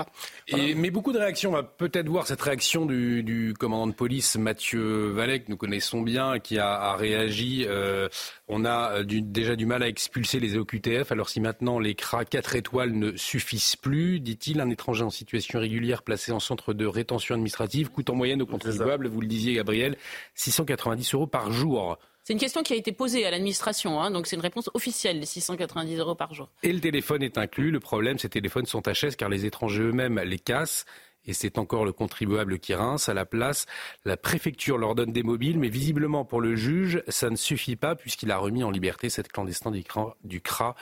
Et, 0.49 0.75
mais 0.75 0.91
beaucoup 0.91 1.13
de 1.13 1.19
réactions. 1.19 1.51
On 1.51 1.55
va 1.55 1.63
peut-être 1.63 2.09
voir 2.09 2.27
cette 2.27 2.41
réaction 2.41 2.87
du, 2.87 3.23
du, 3.23 3.55
commandant 3.59 3.87
de 3.87 3.93
police 3.93 4.37
Mathieu 4.37 5.11
Vallet, 5.11 5.41
que 5.41 5.51
nous 5.51 5.57
connaissons 5.57 6.01
bien, 6.01 6.39
qui 6.39 6.59
a, 6.59 6.73
a 6.73 6.97
réagi. 6.97 7.67
Euh, 7.69 8.09
on 8.49 8.65
a 8.65 8.99
euh, 8.99 9.05
du, 9.05 9.23
déjà 9.23 9.57
du 9.57 9.67
mal 9.67 9.83
à 9.83 9.89
expulser 9.89 10.41
les 10.41 10.57
OQTF. 10.57 11.11
Alors 11.13 11.29
si 11.29 11.41
maintenant 11.41 11.79
les 11.79 11.95
CRA 11.95 12.25
4 12.25 12.57
étoiles 12.57 12.93
ne 12.93 13.17
suffisent 13.17 13.77
plus, 13.77 14.21
dit-il, 14.21 14.61
un 14.61 14.71
étranger 14.71 15.05
en 15.05 15.11
situation 15.11 15.59
régulière 15.59 16.03
placé 16.03 16.33
en 16.33 16.41
centre 16.41 16.75
de 16.75 16.87
rétention 16.87 17.35
administrative 17.35 17.91
coûte 17.91 18.11
en 18.11 18.15
moyenne 18.15 18.43
aux 18.43 18.47
contribuables, 18.47 19.09
vous 19.09 19.21
le 19.21 19.27
disiez 19.27 19.55
Gabriel, 19.55 19.97
690 20.35 21.15
euros 21.15 21.27
par 21.27 21.53
jour. 21.53 21.99
C'est 22.23 22.33
une 22.33 22.39
question 22.39 22.63
qui 22.63 22.73
a 22.73 22.77
été 22.77 22.93
posée 22.93 23.27
à 23.27 23.31
l'administration, 23.31 24.01
hein, 24.01 24.11
donc 24.11 24.27
c'est 24.27 24.37
une 24.37 24.43
réponse 24.43 24.71
officielle, 24.73 25.21
les 25.21 25.27
690 25.27 25.99
euros 25.99 26.15
par 26.15 26.33
jour. 26.33 26.49
Et 26.63 26.73
le 26.73 26.81
téléphone 26.81 27.23
est 27.23 27.37
inclus. 27.37 27.71
Le 27.71 27.81
problème, 27.81 28.19
ces 28.19 28.31
téléphones 28.31 28.65
sont 28.65 28.89
à 28.89 28.93
car 28.95 29.29
les 29.29 29.45
étrangers 29.45 29.83
eux-mêmes 29.83 30.19
les 30.21 30.39
cassent. 30.39 30.87
Et 31.27 31.33
c'est 31.33 31.59
encore 31.59 31.85
le 31.85 31.93
contribuable 31.93 32.59
qui 32.59 32.75
rince. 32.75 33.09
À 33.09 33.15
la 33.15 33.25
place, 33.25 33.67
la 34.05 34.17
préfecture 34.17 34.79
leur 34.79 34.95
donne 34.95 35.13
des 35.13 35.23
mobiles, 35.23 35.59
mais 35.59 35.69
visiblement 35.69 36.25
pour 36.25 36.41
le 36.41 36.57
juge, 36.57 37.03
ça 37.09 37.31
ne 37.31 37.37
suffit 37.37 37.77
pas 37.77 37.95
puisqu'il 37.95 38.31
a 38.31 38.39
remis 38.39 38.63
en 38.63 38.71
liberté 38.71 39.09
cette 39.09 39.33
clandestine 39.33 39.83
du 40.25 40.41
CRA 40.41 40.75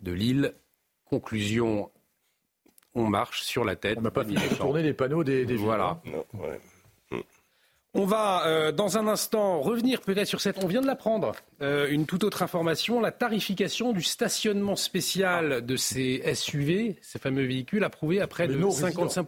de 0.00 0.12
Lille. 0.12 0.54
Conclusion, 1.04 1.90
on 2.94 3.06
marche 3.06 3.42
sur 3.42 3.64
la 3.64 3.76
tête. 3.76 3.98
On 3.98 4.02
n'a 4.02 4.10
pas 4.10 4.24
tourné 4.24 4.82
les 4.82 4.92
panneaux 4.92 5.24
des, 5.24 5.44
des 5.44 5.56
Voilà. 5.56 6.00
On 7.92 8.04
va 8.04 8.46
euh, 8.46 8.70
dans 8.70 8.98
un 8.98 9.08
instant 9.08 9.60
revenir 9.60 10.00
peut-être 10.00 10.28
sur 10.28 10.40
cette. 10.40 10.62
On 10.62 10.68
vient 10.68 10.80
de 10.80 10.86
l'apprendre. 10.86 11.32
Euh, 11.60 11.88
une 11.90 12.06
toute 12.06 12.22
autre 12.22 12.42
information 12.42 13.00
la 13.00 13.10
tarification 13.10 13.92
du 13.92 14.02
stationnement 14.02 14.76
spécial 14.76 15.66
de 15.66 15.76
ces 15.76 16.22
SUV, 16.34 16.96
ces 17.02 17.18
fameux 17.18 17.44
véhicules, 17.44 17.82
approuvés 17.82 18.20
à 18.20 18.28
près 18.28 18.46
de 18.46 18.70
55 18.70 19.24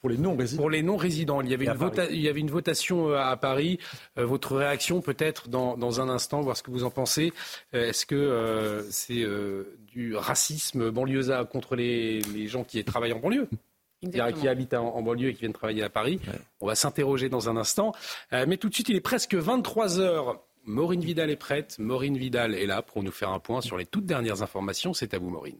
pour 0.00 0.10
les 0.10 0.18
non 0.18 0.36
résidents. 0.36 0.60
Pour 0.60 0.70
les 0.70 0.82
non 0.82 0.96
résidents, 0.96 1.40
il 1.40 1.48
y 1.48 1.54
avait, 1.54 1.66
une, 1.66 1.92
il 2.10 2.20
y 2.20 2.28
avait 2.28 2.40
une 2.40 2.50
votation 2.50 3.08
euh, 3.08 3.16
à 3.16 3.36
Paris. 3.36 3.78
votre 4.16 4.56
réaction 4.56 5.00
peut-être 5.00 5.48
dans, 5.48 5.78
dans, 5.78 6.00
un 6.00 6.08
instant, 6.10 6.42
voir 6.42 6.56
ce 6.56 6.62
que 6.62 6.70
vous 6.70 6.84
en 6.84 6.90
pensez. 6.90 7.32
Est-ce 7.72 8.04
que 8.04 8.86
c'est 8.90 9.24
du 9.86 10.14
racisme 10.16 10.90
banlieusard 10.90 11.48
contre 11.48 11.76
les, 11.76 12.20
les 12.34 12.46
gens 12.46 12.62
qui 12.62 12.84
travaillent 12.84 13.14
en 13.14 13.20
banlieue? 13.20 13.48
Qui 14.10 14.48
habitent 14.48 14.74
en, 14.74 15.02
banlieue 15.02 15.28
et 15.28 15.34
qui 15.34 15.40
viennent 15.40 15.52
travailler 15.52 15.82
à 15.82 15.90
Paris. 15.90 16.20
On 16.60 16.66
va 16.66 16.74
s'interroger 16.74 17.28
dans 17.28 17.48
un 17.48 17.56
instant. 17.56 17.92
Euh, 18.32 18.44
mais 18.48 18.56
tout 18.56 18.68
de 18.68 18.74
suite, 18.74 18.88
il 18.88 18.96
est 18.96 19.00
presque 19.00 19.34
23 19.34 20.00
heures. 20.00 20.40
Maureen 20.64 21.00
Vidal 21.00 21.30
est 21.30 21.36
prête. 21.36 21.76
Maureen 21.78 22.16
Vidal 22.16 22.54
est 22.54 22.66
là 22.66 22.82
pour 22.82 23.02
nous 23.02 23.10
faire 23.10 23.30
un 23.30 23.40
point 23.40 23.60
sur 23.60 23.76
les 23.76 23.86
toutes 23.86 24.06
dernières 24.06 24.42
informations. 24.42 24.94
C'est 24.94 25.14
à 25.14 25.18
vous, 25.18 25.30
Maureen. 25.30 25.58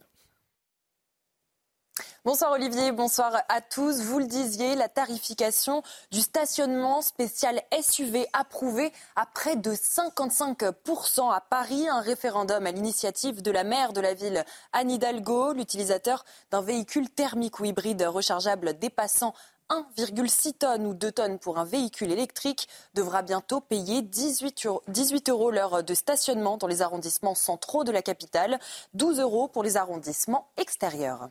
Bonsoir 2.25 2.53
Olivier, 2.53 2.93
bonsoir 2.93 3.43
à 3.49 3.59
tous. 3.59 3.99
Vous 3.99 4.17
le 4.17 4.27
disiez, 4.27 4.75
la 4.75 4.87
tarification 4.87 5.83
du 6.09 6.21
stationnement 6.21 7.01
spécial 7.01 7.61
SUV 7.81 8.27
approuvé 8.31 8.93
à 9.17 9.25
près 9.25 9.57
de 9.57 9.73
55% 9.73 11.33
à 11.33 11.41
Paris. 11.41 11.89
Un 11.89 11.99
référendum 11.99 12.65
à 12.65 12.71
l'initiative 12.71 13.41
de 13.41 13.51
la 13.51 13.65
maire 13.65 13.91
de 13.91 13.99
la 13.99 14.13
ville, 14.13 14.45
Anne 14.71 14.91
Hidalgo, 14.91 15.51
l'utilisateur 15.51 16.23
d'un 16.49 16.61
véhicule 16.61 17.09
thermique 17.09 17.59
ou 17.59 17.65
hybride 17.65 18.03
rechargeable 18.03 18.79
dépassant 18.79 19.33
1,6 19.69 20.53
tonnes 20.53 20.85
ou 20.85 20.93
2 20.93 21.11
tonnes 21.11 21.39
pour 21.39 21.57
un 21.57 21.65
véhicule 21.65 22.13
électrique 22.13 22.69
devra 22.93 23.21
bientôt 23.21 23.59
payer 23.59 24.01
18 24.01 24.65
euros, 24.65 24.83
18 24.87 25.27
euros 25.27 25.51
l'heure 25.51 25.83
de 25.83 25.93
stationnement 25.93 26.55
dans 26.55 26.67
les 26.67 26.81
arrondissements 26.81 27.35
centraux 27.35 27.83
de 27.83 27.91
la 27.91 28.01
capitale, 28.01 28.61
12 28.93 29.19
euros 29.19 29.49
pour 29.49 29.61
les 29.61 29.75
arrondissements 29.75 30.47
extérieurs. 30.55 31.27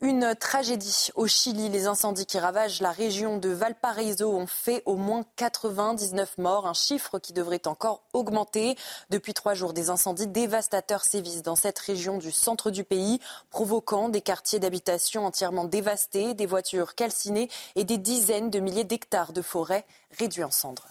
Une 0.00 0.36
tragédie 0.36 1.08
au 1.16 1.26
Chili. 1.26 1.70
Les 1.70 1.88
incendies 1.88 2.24
qui 2.24 2.38
ravagent 2.38 2.80
la 2.80 2.92
région 2.92 3.38
de 3.38 3.48
Valparaiso 3.48 4.32
ont 4.32 4.46
fait 4.46 4.84
au 4.86 4.94
moins 4.94 5.24
99 5.34 6.38
morts, 6.38 6.68
un 6.68 6.72
chiffre 6.72 7.18
qui 7.18 7.32
devrait 7.32 7.66
encore 7.66 8.04
augmenter. 8.12 8.76
Depuis 9.10 9.34
trois 9.34 9.54
jours, 9.54 9.72
des 9.72 9.90
incendies 9.90 10.28
dévastateurs 10.28 11.02
sévissent 11.02 11.42
dans 11.42 11.56
cette 11.56 11.80
région 11.80 12.18
du 12.18 12.30
centre 12.30 12.70
du 12.70 12.84
pays, 12.84 13.18
provoquant 13.50 14.08
des 14.08 14.20
quartiers 14.20 14.60
d'habitation 14.60 15.26
entièrement 15.26 15.64
dévastés, 15.64 16.34
des 16.34 16.46
voitures 16.46 16.94
calcinées 16.94 17.50
et 17.74 17.82
des 17.82 17.98
dizaines 17.98 18.50
de 18.50 18.60
milliers 18.60 18.84
d'hectares 18.84 19.32
de 19.32 19.42
forêts 19.42 19.84
réduits 20.16 20.44
en 20.44 20.52
cendres. 20.52 20.86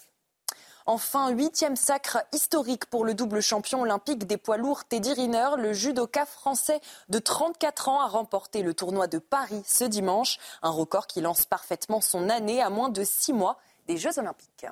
Enfin, 0.89 1.31
huitième 1.31 1.75
sacre 1.75 2.19
historique 2.31 2.85
pour 2.85 3.03
le 3.03 3.13
double 3.13 3.41
champion 3.41 3.81
olympique 3.81 4.25
des 4.25 4.37
poids 4.37 4.55
lourds 4.55 4.85
Teddy 4.85 5.11
Riner. 5.11 5.49
Le 5.57 5.73
judoka 5.73 6.25
français 6.25 6.79
de 7.09 7.19
34 7.19 7.89
ans 7.89 7.99
a 7.99 8.07
remporté 8.07 8.63
le 8.63 8.73
tournoi 8.73 9.07
de 9.07 9.17
Paris 9.19 9.61
ce 9.65 9.83
dimanche. 9.83 10.37
Un 10.61 10.69
record 10.69 11.05
qui 11.05 11.19
lance 11.19 11.45
parfaitement 11.45 11.99
son 11.99 12.29
année 12.29 12.61
à 12.61 12.69
moins 12.69 12.87
de 12.87 13.03
six 13.03 13.33
mois 13.33 13.59
des 13.89 13.97
Jeux 13.97 14.17
olympiques. 14.17 14.65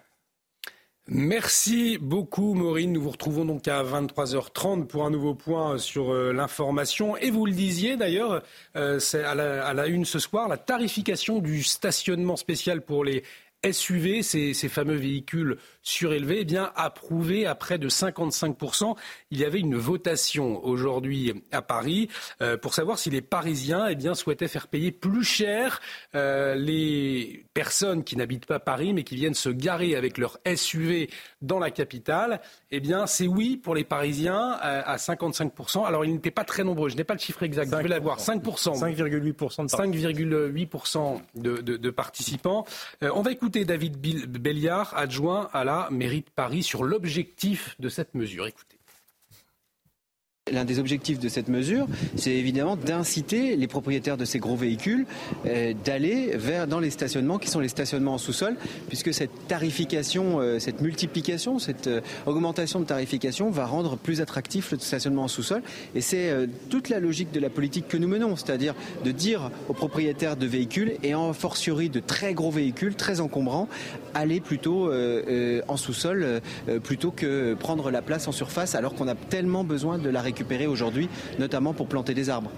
Merci 1.07 1.97
beaucoup 1.99 2.53
Maureen. 2.53 2.93
Nous 2.93 3.01
vous 3.01 3.11
retrouvons 3.11 3.43
donc 3.43 3.67
à 3.67 3.83
23h30 3.83 4.87
pour 4.87 5.05
un 5.05 5.09
nouveau 5.09 5.35
point 5.35 5.77
sur 5.77 6.13
euh, 6.13 6.31
l'information. 6.31 7.17
Et 7.17 7.29
vous 7.29 7.45
le 7.45 7.51
disiez 7.51 7.97
d'ailleurs, 7.97 8.41
euh, 8.77 8.99
c'est 8.99 9.23
à 9.25 9.35
la, 9.35 9.87
une 9.87 10.05
ce 10.05 10.19
soir, 10.19 10.47
la 10.47 10.57
tarification 10.57 11.39
du 11.39 11.61
stationnement 11.61 12.37
spécial 12.37 12.81
pour 12.81 13.03
les 13.03 13.23
SUV, 13.69 14.23
ces, 14.23 14.53
ces 14.53 14.69
fameux 14.69 14.95
véhicules 14.95 15.57
surélevé, 15.85 16.39
eh 16.39 16.45
bien 16.45 16.71
approuvé 16.75 17.45
à 17.45 17.55
près 17.55 17.77
de 17.77 17.87
55%. 17.87 18.95
Il 19.29 19.39
y 19.39 19.45
avait 19.45 19.59
une 19.59 19.77
votation 19.77 20.65
aujourd'hui 20.65 21.43
à 21.51 21.61
Paris 21.61 22.09
euh, 22.41 22.57
pour 22.57 22.73
savoir 22.73 22.97
si 22.97 23.11
les 23.11 23.21
Parisiens 23.21 23.87
eh 23.87 23.95
bien, 23.95 24.15
souhaitaient 24.15 24.47
faire 24.47 24.67
payer 24.67 24.91
plus 24.91 25.23
cher 25.23 25.79
euh, 26.15 26.55
les 26.55 27.45
personnes 27.53 28.03
qui 28.03 28.17
n'habitent 28.17 28.47
pas 28.47 28.59
Paris 28.59 28.93
mais 28.93 29.03
qui 29.03 29.15
viennent 29.15 29.35
se 29.35 29.49
garer 29.49 29.95
avec 29.95 30.17
leur 30.17 30.39
SUV 30.55 31.09
dans 31.41 31.59
la 31.59 31.69
capitale. 31.69 32.41
Eh 32.71 32.79
bien, 32.79 33.05
c'est 33.05 33.27
oui 33.27 33.55
pour 33.55 33.75
les 33.75 33.83
Parisiens 33.83 34.57
euh, 34.63 34.81
à 34.83 34.95
55%. 34.97 35.85
Alors, 35.85 36.03
ils 36.03 36.13
n'étaient 36.13 36.31
pas 36.31 36.43
très 36.43 36.63
nombreux. 36.63 36.89
Je 36.89 36.95
n'ai 36.95 37.03
pas 37.03 37.13
le 37.13 37.19
chiffre 37.19 37.43
exact. 37.43 37.69
Je 37.71 37.83
vais 37.83 37.87
l'avoir. 37.87 38.19
5%. 38.19 38.41
5,8% 38.41 39.63
de 39.63 39.69
5,8% 39.69 41.21
de, 41.35 41.57
de, 41.57 41.77
de, 41.77 41.89
participants. 41.91 42.65
on 43.01 43.21
va 43.21 43.31
écouter 43.31 43.65
David 43.65 43.99
Belliard, 44.41 44.93
adjoint 44.97 45.49
à 45.53 45.63
la 45.63 45.74
mérite 45.91 46.29
Paris 46.29 46.63
sur 46.63 46.83
l'objectif 46.83 47.75
de 47.79 47.89
cette 47.89 48.13
mesure. 48.13 48.47
L'un 50.51 50.63
des 50.63 50.77
objectifs 50.77 51.17
de 51.17 51.27
cette 51.27 51.47
mesure, 51.47 51.87
c'est 52.15 52.29
évidemment 52.29 52.75
d'inciter 52.75 53.55
les 53.55 53.65
propriétaires 53.65 54.15
de 54.15 54.25
ces 54.25 54.37
gros 54.37 54.55
véhicules 54.55 55.07
euh, 55.47 55.73
d'aller 55.83 56.37
vers 56.37 56.67
dans 56.67 56.79
les 56.79 56.91
stationnements 56.91 57.39
qui 57.39 57.49
sont 57.49 57.59
les 57.59 57.67
stationnements 57.67 58.13
en 58.13 58.17
sous-sol, 58.19 58.55
puisque 58.87 59.11
cette 59.11 59.31
tarification, 59.47 60.39
euh, 60.39 60.59
cette 60.59 60.81
multiplication, 60.81 61.57
cette 61.57 61.87
euh, 61.87 62.01
augmentation 62.27 62.79
de 62.79 62.85
tarification 62.85 63.49
va 63.49 63.65
rendre 63.65 63.97
plus 63.97 64.21
attractif 64.21 64.71
le 64.71 64.77
stationnement 64.77 65.23
en 65.23 65.27
sous-sol. 65.27 65.63
Et 65.95 66.01
c'est 66.01 66.31
toute 66.69 66.89
la 66.89 66.99
logique 66.99 67.31
de 67.31 67.39
la 67.39 67.49
politique 67.49 67.87
que 67.87 67.97
nous 67.97 68.07
menons, 68.07 68.35
c'est-à-dire 68.35 68.75
de 69.03 69.09
dire 69.09 69.49
aux 69.67 69.73
propriétaires 69.73 70.37
de 70.37 70.45
véhicules 70.45 70.93
et 71.01 71.15
en 71.15 71.33
fortiori 71.33 71.89
de 71.89 71.99
très 71.99 72.35
gros 72.35 72.51
véhicules, 72.51 72.93
très 72.93 73.19
encombrants, 73.19 73.67
aller 74.13 74.41
plutôt 74.41 74.91
en 75.67 75.77
sous-sol 75.77 76.41
plutôt 76.83 77.09
que 77.09 77.55
prendre 77.55 77.89
la 77.89 78.03
place 78.03 78.27
en 78.27 78.31
surface, 78.31 78.75
alors 78.75 78.93
qu'on 78.93 79.07
a 79.07 79.15
tellement 79.15 79.63
besoin 79.63 79.97
de 79.97 80.09
la 80.09 80.21
récupération 80.21 80.34
aujourd'hui, 80.67 81.09
notamment 81.39 81.73
pour 81.73 81.87
planter 81.87 82.13
des 82.13 82.29
arbres. 82.29 82.51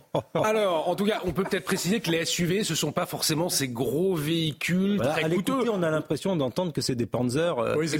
Alors, 0.34 0.88
en 0.88 0.94
tout 0.94 1.04
cas, 1.04 1.20
on 1.24 1.32
peut 1.32 1.44
peut-être 1.44 1.64
préciser 1.64 2.00
que 2.00 2.10
les 2.10 2.24
SUV, 2.24 2.64
ce 2.64 2.72
ne 2.72 2.76
sont 2.76 2.92
pas 2.92 3.06
forcément 3.06 3.48
ces 3.48 3.68
gros 3.68 4.14
véhicules 4.14 4.98
très 4.98 5.28
coûteux. 5.28 5.70
On 5.70 5.82
a 5.82 5.90
l'impression 5.90 6.36
d'entendre 6.36 6.72
que 6.72 6.80
c'est 6.80 6.94
des 6.94 7.06
Panzer. 7.06 7.58
Euh, 7.58 7.74
oui, 7.76 7.88
c'est 7.88 7.98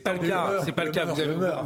pas, 0.00 0.12
le 0.14 0.28
cas. 0.28 0.62
C'est 0.64 0.72
pas 0.72 0.84
le 0.84 0.90
cas. 0.90 1.06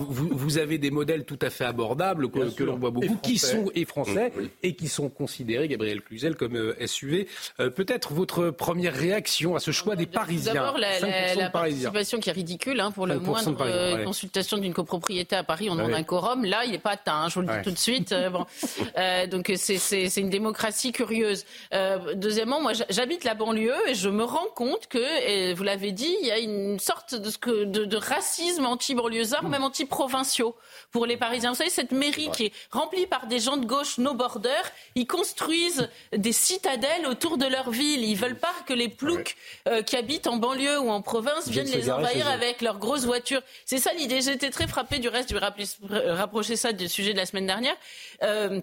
Vous 0.08 0.58
avez, 0.58 0.78
des 0.78 0.90
modèles 0.90 1.24
tout 1.24 1.38
à 1.42 1.50
fait 1.50 1.64
abordables 1.64 2.30
que, 2.30 2.64
l'on 2.64 2.76
voit 2.76 2.90
beaucoup, 2.90 3.16
qui 3.22 3.38
sont 3.38 3.70
et 3.74 3.84
français 3.84 4.32
et 4.62 4.74
qui 4.74 4.88
sont 4.88 5.08
considérés, 5.08 5.68
Gabriel 5.68 6.00
Cluzel, 6.02 6.36
comme 6.36 6.56
euh, 6.56 6.86
SUV. 6.86 7.28
Euh, 7.60 7.70
peut-être 7.70 8.12
votre 8.12 8.50
première 8.50 8.94
réaction 8.94 9.56
à 9.56 9.60
ce 9.60 9.70
choix 9.70 9.96
des 9.96 10.06
Parisiens. 10.06 10.54
D'abord, 10.54 10.78
la, 10.78 11.50
participation 11.50 12.18
qui 12.18 12.30
est 12.30 12.32
ridicule 12.32 12.80
hein, 12.80 12.90
pour 12.90 13.06
le 13.06 13.18
moindre 13.18 14.04
consultation 14.04 14.58
d'une 14.58 14.74
copropriété 14.74 15.36
à 15.36 15.44
Paris, 15.44 15.68
on 15.70 15.76
demande 15.76 15.94
un 15.94 16.02
quorum. 16.02 16.44
Là, 16.44 16.64
il 16.64 16.72
n'est 16.72 16.78
pas 16.78 16.92
atteint. 16.92 17.24
Hein, 17.24 17.28
je 17.28 17.34
vous 17.34 17.40
le 17.42 17.48
dis 17.48 17.62
tout 17.62 17.70
de 17.70 17.78
suite. 17.78 18.14
bon. 18.32 18.44
donc 19.30 19.52
c'est 19.66 20.20
une 20.20 20.30
démocratie 20.30 20.92
curieuse. 20.92 21.44
Euh, 21.72 22.14
deuxièmement, 22.14 22.60
moi, 22.60 22.72
j'habite 22.88 23.24
la 23.24 23.34
banlieue 23.34 23.76
et 23.88 23.94
je 23.94 24.08
me 24.08 24.24
rends 24.24 24.48
compte 24.54 24.86
que, 24.86 25.54
vous 25.54 25.62
l'avez 25.62 25.92
dit, 25.92 26.16
il 26.20 26.26
y 26.26 26.30
a 26.30 26.38
une 26.38 26.78
sorte 26.78 27.14
de, 27.14 27.64
de, 27.64 27.84
de 27.84 27.96
racisme 27.96 28.66
anti-banlieusard, 28.66 29.48
même 29.48 29.64
anti-provinciaux 29.64 30.56
pour 30.90 31.06
les 31.06 31.16
Parisiens. 31.16 31.50
Vous 31.50 31.56
savez, 31.56 31.70
cette 31.70 31.92
mairie 31.92 32.30
qui 32.32 32.46
est 32.46 32.52
remplie 32.70 33.06
par 33.06 33.26
des 33.26 33.38
gens 33.38 33.56
de 33.56 33.66
gauche, 33.66 33.98
no 33.98 34.14
border, 34.14 34.62
ils 34.94 35.06
construisent 35.06 35.88
des 36.12 36.32
citadelles 36.32 37.06
autour 37.06 37.38
de 37.38 37.46
leur 37.46 37.70
ville. 37.70 38.04
Ils 38.04 38.16
veulent 38.16 38.38
pas 38.38 38.54
que 38.66 38.72
les 38.72 38.88
ploucs 38.88 39.36
euh, 39.68 39.82
qui 39.82 39.96
habitent 39.96 40.26
en 40.26 40.36
banlieue 40.36 40.78
ou 40.80 40.90
en 40.90 41.02
province 41.02 41.48
viennent 41.48 41.70
les 41.70 41.90
envahir 41.90 42.28
avec 42.28 42.62
leurs 42.62 42.78
grosses 42.78 43.04
voitures. 43.04 43.42
C'est 43.64 43.78
ça 43.78 43.92
l'idée. 43.94 44.20
J'étais 44.20 44.50
très 44.50 44.66
frappée 44.66 44.98
du 44.98 45.08
reste. 45.08 45.30
Je 45.30 45.34
vais 45.34 46.12
rapprocher 46.12 46.56
ça 46.56 46.72
du 46.72 46.88
sujet 46.88 47.12
de 47.12 47.18
la 47.18 47.26
semaine 47.26 47.46
dernière. 47.46 47.76
Euh, 48.22 48.60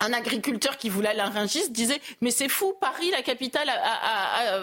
un 0.00 0.12
agriculteur 0.12 0.76
qui 0.76 0.88
voulait 0.88 1.10
Rungis 1.20 1.70
disait 1.70 2.00
mais 2.20 2.30
c'est 2.30 2.48
fou 2.48 2.74
Paris 2.80 3.10
la 3.10 3.22
capitale 3.22 3.70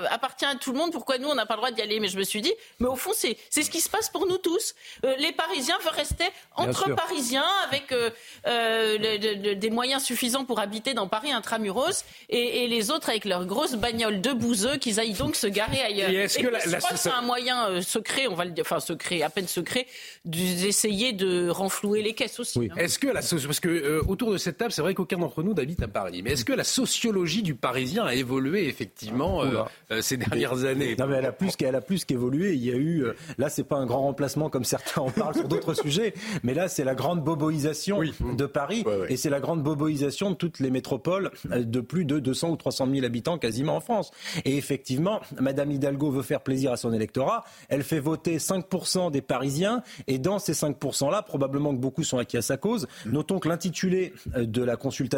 appartient 0.09 0.45
à 0.45 0.55
tout 0.55 0.71
le 0.71 0.77
monde 0.77 0.91
pourquoi 0.91 1.17
nous 1.17 1.27
on 1.27 1.35
n'a 1.35 1.45
pas 1.45 1.55
le 1.55 1.59
droit 1.59 1.71
d'y 1.71 1.81
aller? 1.81 1.99
Mais 1.99 2.07
je 2.07 2.17
me 2.17 2.23
suis 2.23 2.41
dit 2.41 2.53
mais 2.79 2.87
au 2.87 2.95
fond 2.95 3.11
c'est 3.13 3.37
c'est 3.49 3.63
ce 3.63 3.69
qui 3.69 3.81
se 3.81 3.89
passe 3.89 4.09
pour 4.09 4.27
nous 4.27 4.37
tous. 4.37 4.75
Euh, 5.05 5.15
les 5.17 5.31
Parisiens 5.31 5.77
veulent 5.83 5.93
rester 5.93 6.25
entre 6.55 6.93
Parisiens 6.95 7.45
avec 7.67 7.91
euh, 7.91 8.09
euh, 8.47 9.55
des 9.55 9.69
moyens 9.69 10.03
suffisants 10.03 10.45
pour 10.45 10.59
habiter 10.59 10.93
dans 10.93 11.07
Paris 11.07 11.31
intramuros 11.31 12.03
et, 12.29 12.63
et 12.63 12.67
les 12.67 12.91
autres 12.91 13.09
avec 13.09 13.25
leurs 13.25 13.45
grosses 13.45 13.75
bagnoles 13.75 14.21
de 14.21 14.33
bouseux 14.33 14.77
qu'ils 14.77 14.99
aillent 14.99 15.13
donc 15.13 15.35
se 15.35 15.47
garer 15.47 15.81
ailleurs. 15.81 16.09
Et, 16.09 16.15
est-ce 16.15 16.39
que 16.39 16.47
je 16.47 16.75
crois 16.77 16.89
que 16.91 16.97
c'est 16.97 17.09
un 17.09 17.21
moyen 17.21 17.81
secret 17.81 18.27
on 18.27 18.35
va 18.35 18.45
le 18.45 18.51
dire 18.51 18.63
enfin 18.65 18.79
secret 18.79 19.21
à 19.21 19.29
peine 19.29 19.47
secret 19.47 19.85
d'essayer 20.25 21.13
de 21.13 21.49
renflouer 21.49 22.01
les 22.01 22.13
caisses 22.13 22.39
aussi 22.39 22.69
hein. 22.71 22.75
est-ce 22.77 22.97
que 22.99 23.07
la 23.07 23.21
parce 23.21 23.59
que 23.59 24.01
autour 24.07 24.31
de 24.31 24.37
cette 24.37 24.57
table 24.57 24.71
c'est 24.71 24.81
vrai 24.81 24.93
qu'aucun 24.93 25.17
entre 25.27 25.43
nous 25.43 25.53
d'habite 25.53 25.83
à 25.83 25.87
Paris. 25.87 26.21
Mais 26.23 26.31
est-ce 26.31 26.45
que 26.45 26.53
la 26.53 26.63
sociologie 26.63 27.43
du 27.43 27.53
Parisien 27.53 28.05
a 28.05 28.15
évolué 28.15 28.67
effectivement 28.67 29.43
euh, 29.43 29.63
euh, 29.91 30.01
ces 30.01 30.17
dernières 30.17 30.63
années? 30.63 30.95
Non, 30.97 31.05
mais 31.07 31.17
elle 31.17 31.25
a 31.25 31.31
plus 31.31 31.55
qu'elle 31.55 31.75
a 31.75 31.81
plus 31.81 32.05
qu'évolué. 32.05 32.53
Il 32.53 32.63
y 32.63 32.71
a 32.71 32.75
eu 32.75 33.03
euh, 33.03 33.13
là, 33.37 33.49
c'est 33.49 33.65
pas 33.65 33.75
un 33.75 33.85
grand 33.85 34.01
remplacement 34.01 34.49
comme 34.49 34.63
certains 34.63 35.01
en 35.01 35.11
parlent 35.11 35.35
sur 35.35 35.47
d'autres 35.47 35.73
sujets, 35.73 36.13
mais 36.43 36.53
là, 36.53 36.69
c'est 36.69 36.85
la 36.85 36.95
grande 36.95 37.23
boboisation 37.23 38.01
de 38.01 38.45
Paris 38.45 38.85
et 39.09 39.17
c'est 39.17 39.29
la 39.29 39.39
grande 39.39 39.61
boboisation 39.61 40.31
de 40.31 40.35
toutes 40.35 40.59
les 40.59 40.71
métropoles 40.71 41.31
de 41.45 41.79
plus 41.81 42.05
de 42.05 42.19
200 42.19 42.51
ou 42.51 42.55
300 42.55 42.87
000 42.89 43.05
habitants 43.05 43.37
quasiment 43.37 43.75
en 43.75 43.81
France. 43.81 44.11
Et 44.45 44.57
effectivement, 44.57 45.19
Madame 45.39 45.71
Hidalgo 45.71 46.09
veut 46.09 46.21
faire 46.21 46.41
plaisir 46.41 46.71
à 46.71 46.77
son 46.77 46.93
électorat. 46.93 47.43
Elle 47.67 47.83
fait 47.83 47.99
voter 47.99 48.37
5% 48.37 49.11
des 49.11 49.21
Parisiens 49.21 49.83
et 50.07 50.19
dans 50.19 50.39
ces 50.39 50.53
5%-là, 50.53 51.21
probablement 51.21 51.73
que 51.73 51.79
beaucoup 51.79 52.03
sont 52.03 52.17
acquis 52.17 52.37
à 52.37 52.41
sa 52.41 52.55
cause. 52.55 52.87
Notons 53.05 53.39
que 53.39 53.49
l'intitulé 53.49 54.13
de 54.35 54.63
la 54.63 54.77
consultation 54.77 55.16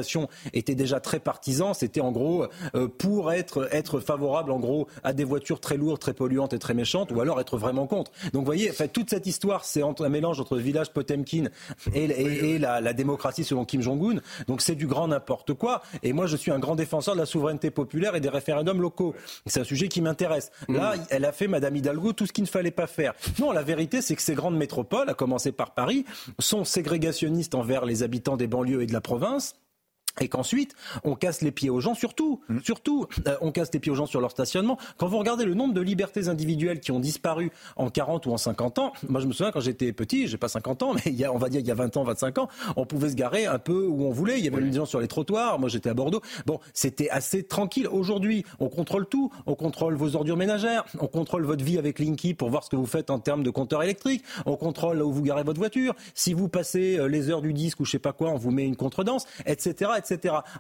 était 0.54 0.76
déjà 0.76 1.00
très 1.00 1.20
partisan. 1.20 1.74
C'était 1.74 2.02
en 2.02 2.12
gros 2.12 2.46
euh, 2.76 2.88
pour 2.88 3.32
être, 3.32 3.68
être 3.72 4.00
favorable 4.00 4.52
en 4.52 4.60
gros 4.60 4.88
à 5.04 5.14
des 5.14 5.24
voitures 5.24 5.60
très 5.60 5.78
lourdes, 5.78 6.00
très 6.00 6.14
polluantes 6.14 6.54
et 6.54 6.60
très 6.60 6.74
méchantes, 6.74 7.12
ou 7.12 7.22
alors 7.22 7.40
être 7.40 7.58
vraiment 7.58 7.88
contre. 7.88 8.12
Donc 8.34 8.42
vous 8.42 8.46
voyez, 8.46 8.72
fait, 8.72 8.88
toute 8.88 9.10
cette 9.10 9.28
histoire, 9.28 9.66
c'est 9.66 9.82
un 9.82 10.10
mélange 10.10 10.40
entre 10.40 10.56
le 10.56 10.62
village 10.62 10.92
Potemkin 10.92 11.46
et, 11.94 12.06
et, 12.06 12.60
la, 12.60 12.82
la, 12.82 12.94
démocratie 12.94 13.44
selon 13.44 13.66
Kim 13.66 13.82
Jong-un. 13.82 14.20
Donc 14.48 14.62
c'est 14.62 14.76
du 14.76 14.88
grand 14.88 15.08
n'importe 15.08 15.54
quoi. 15.54 15.82
Et 16.04 16.14
moi, 16.14 16.28
je 16.28 16.38
suis 16.38 16.52
un 16.52 16.60
grand 16.60 16.76
défenseur 16.76 17.16
de 17.16 17.20
la 17.20 17.26
souveraineté 17.26 17.72
populaire 17.72 18.16
et 18.16 18.22
des 18.22 18.30
référendums 18.30 18.82
locaux. 18.82 19.14
C'est 19.46 19.60
un 19.60 19.64
sujet 19.64 19.88
qui 19.88 20.02
m'intéresse. 20.02 20.52
Là, 20.68 20.96
mm. 20.96 21.06
elle 21.10 21.26
a 21.26 21.32
fait, 21.32 21.48
Madame 21.48 21.76
Hidalgo, 21.76 22.14
tout 22.14 22.26
ce 22.26 22.34
qu'il 22.34 22.44
ne 22.44 22.50
fallait 22.50 22.72
pas 22.72 22.88
faire. 22.88 23.14
Non, 23.40 23.52
la 23.52 23.64
vérité, 23.64 24.02
c'est 24.02 24.16
que 24.16 24.22
ces 24.22 24.36
grandes 24.36 24.58
métropoles, 24.58 25.10
à 25.10 25.14
commencer 25.14 25.52
par 25.52 25.74
Paris, 25.74 26.06
sont 26.40 26.64
ségrégationnistes 26.64 27.56
envers 27.56 27.86
les 27.86 28.04
habitants 28.04 28.38
des 28.38 28.48
banlieues 28.48 28.84
et 28.84 28.88
de 28.88 28.94
la 28.94 29.02
province 29.02 29.56
et 30.22 30.28
qu'ensuite 30.28 30.76
on 31.04 31.16
casse 31.16 31.42
les 31.42 31.52
pieds 31.52 31.70
aux 31.70 31.80
gens, 31.80 31.94
surtout, 31.94 32.42
mmh. 32.50 32.60
surtout, 32.64 33.08
euh, 33.28 33.38
on 33.42 33.52
casse 33.52 33.70
les 33.74 33.80
pieds 33.80 33.92
aux 33.92 33.96
gens 33.96 34.06
sur 34.06 34.22
leur 34.22 34.32
stationnement. 34.32 34.78
Quand 34.98 35.08
vous 35.08 35.18
regardez 35.18 35.46
le 35.46 35.54
nombre 35.54 35.74
de 35.74 35.82
libertés 35.82 36.28
individuelles 36.28 36.80
qui 36.80 36.92
ont 36.92 37.00
disparu 37.00 37.52
en 37.76 37.90
40 37.90 38.26
ou 38.26 38.32
en 38.32 38.38
50 38.38 38.80
ans, 38.80 38.94
moi 39.08 39.22
je 39.22 39.28
me 39.28 39.34
souviens 39.34 39.52
quand 39.52 39.62
j'étais 39.62 39.92
petit, 39.94 40.28
j'ai 40.28 40.38
pas 40.38 40.48
50 40.48 40.84
ans, 40.84 40.94
mais 40.96 41.02
il 41.06 41.16
y 41.16 41.26
a, 41.26 41.34
on 41.34 41.38
va 41.38 41.50
dire 41.50 41.62
il 41.62 41.68
y 41.68 41.72
a 41.72 41.76
20 41.76 41.98
ans, 41.98 42.04
25 42.04 42.38
ans, 42.40 42.50
on 42.76 42.86
pouvait 42.86 43.10
se 43.10 43.16
garer 43.16 43.46
un 43.46 43.60
peu 43.60 43.86
où 43.86 44.04
on 44.04 44.12
voulait. 44.12 44.40
Il 44.40 44.46
y 44.46 44.48
avait 44.48 44.62
des 44.62 44.74
gens 44.74 44.86
sur 44.86 45.00
les 45.00 45.08
trottoirs. 45.08 45.60
Moi 45.60 45.70
j'étais 45.70 45.90
à 45.90 45.94
Bordeaux. 45.94 46.22
Bon, 46.46 46.60
c'était 46.74 47.10
assez 47.10 47.44
tranquille. 47.44 47.88
Aujourd'hui, 47.88 48.46
on 48.60 48.70
contrôle 48.70 49.08
tout. 49.08 49.32
On 49.46 49.56
contrôle 49.56 49.96
vos 49.96 50.16
ordures 50.16 50.38
ménagères. 50.38 50.86
On 51.00 51.08
contrôle 51.08 51.44
votre 51.44 51.64
vie 51.64 51.78
avec 51.78 52.00
Linky 52.00 52.34
pour 52.34 52.50
voir 52.50 52.64
ce 52.64 52.70
que 52.70 52.76
vous 52.76 52.86
faites 52.86 53.10
en 53.10 53.20
termes 53.20 53.44
de 53.44 53.50
compteur 53.50 53.84
électrique. 53.84 54.24
On 54.46 54.56
contrôle 54.56 54.98
là 54.98 55.06
où 55.06 55.12
vous 55.12 55.22
garez 55.22 55.44
votre 55.44 55.60
voiture. 55.60 55.96
Si 56.14 56.34
vous 56.34 56.48
passez 56.48 56.98
euh, 56.98 57.08
les 57.08 57.30
heures 57.30 57.42
du 57.42 57.54
disque 57.54 57.80
ou 57.80 57.86
je 57.86 57.92
sais 57.92 58.00
pas 58.00 58.14
quoi, 58.14 58.30
on 58.30 58.38
vous 58.38 58.52
met 58.52 58.66
une 58.66 58.76
contredanse, 58.76 59.26
etc., 59.46 59.92
etc. 59.98 60.09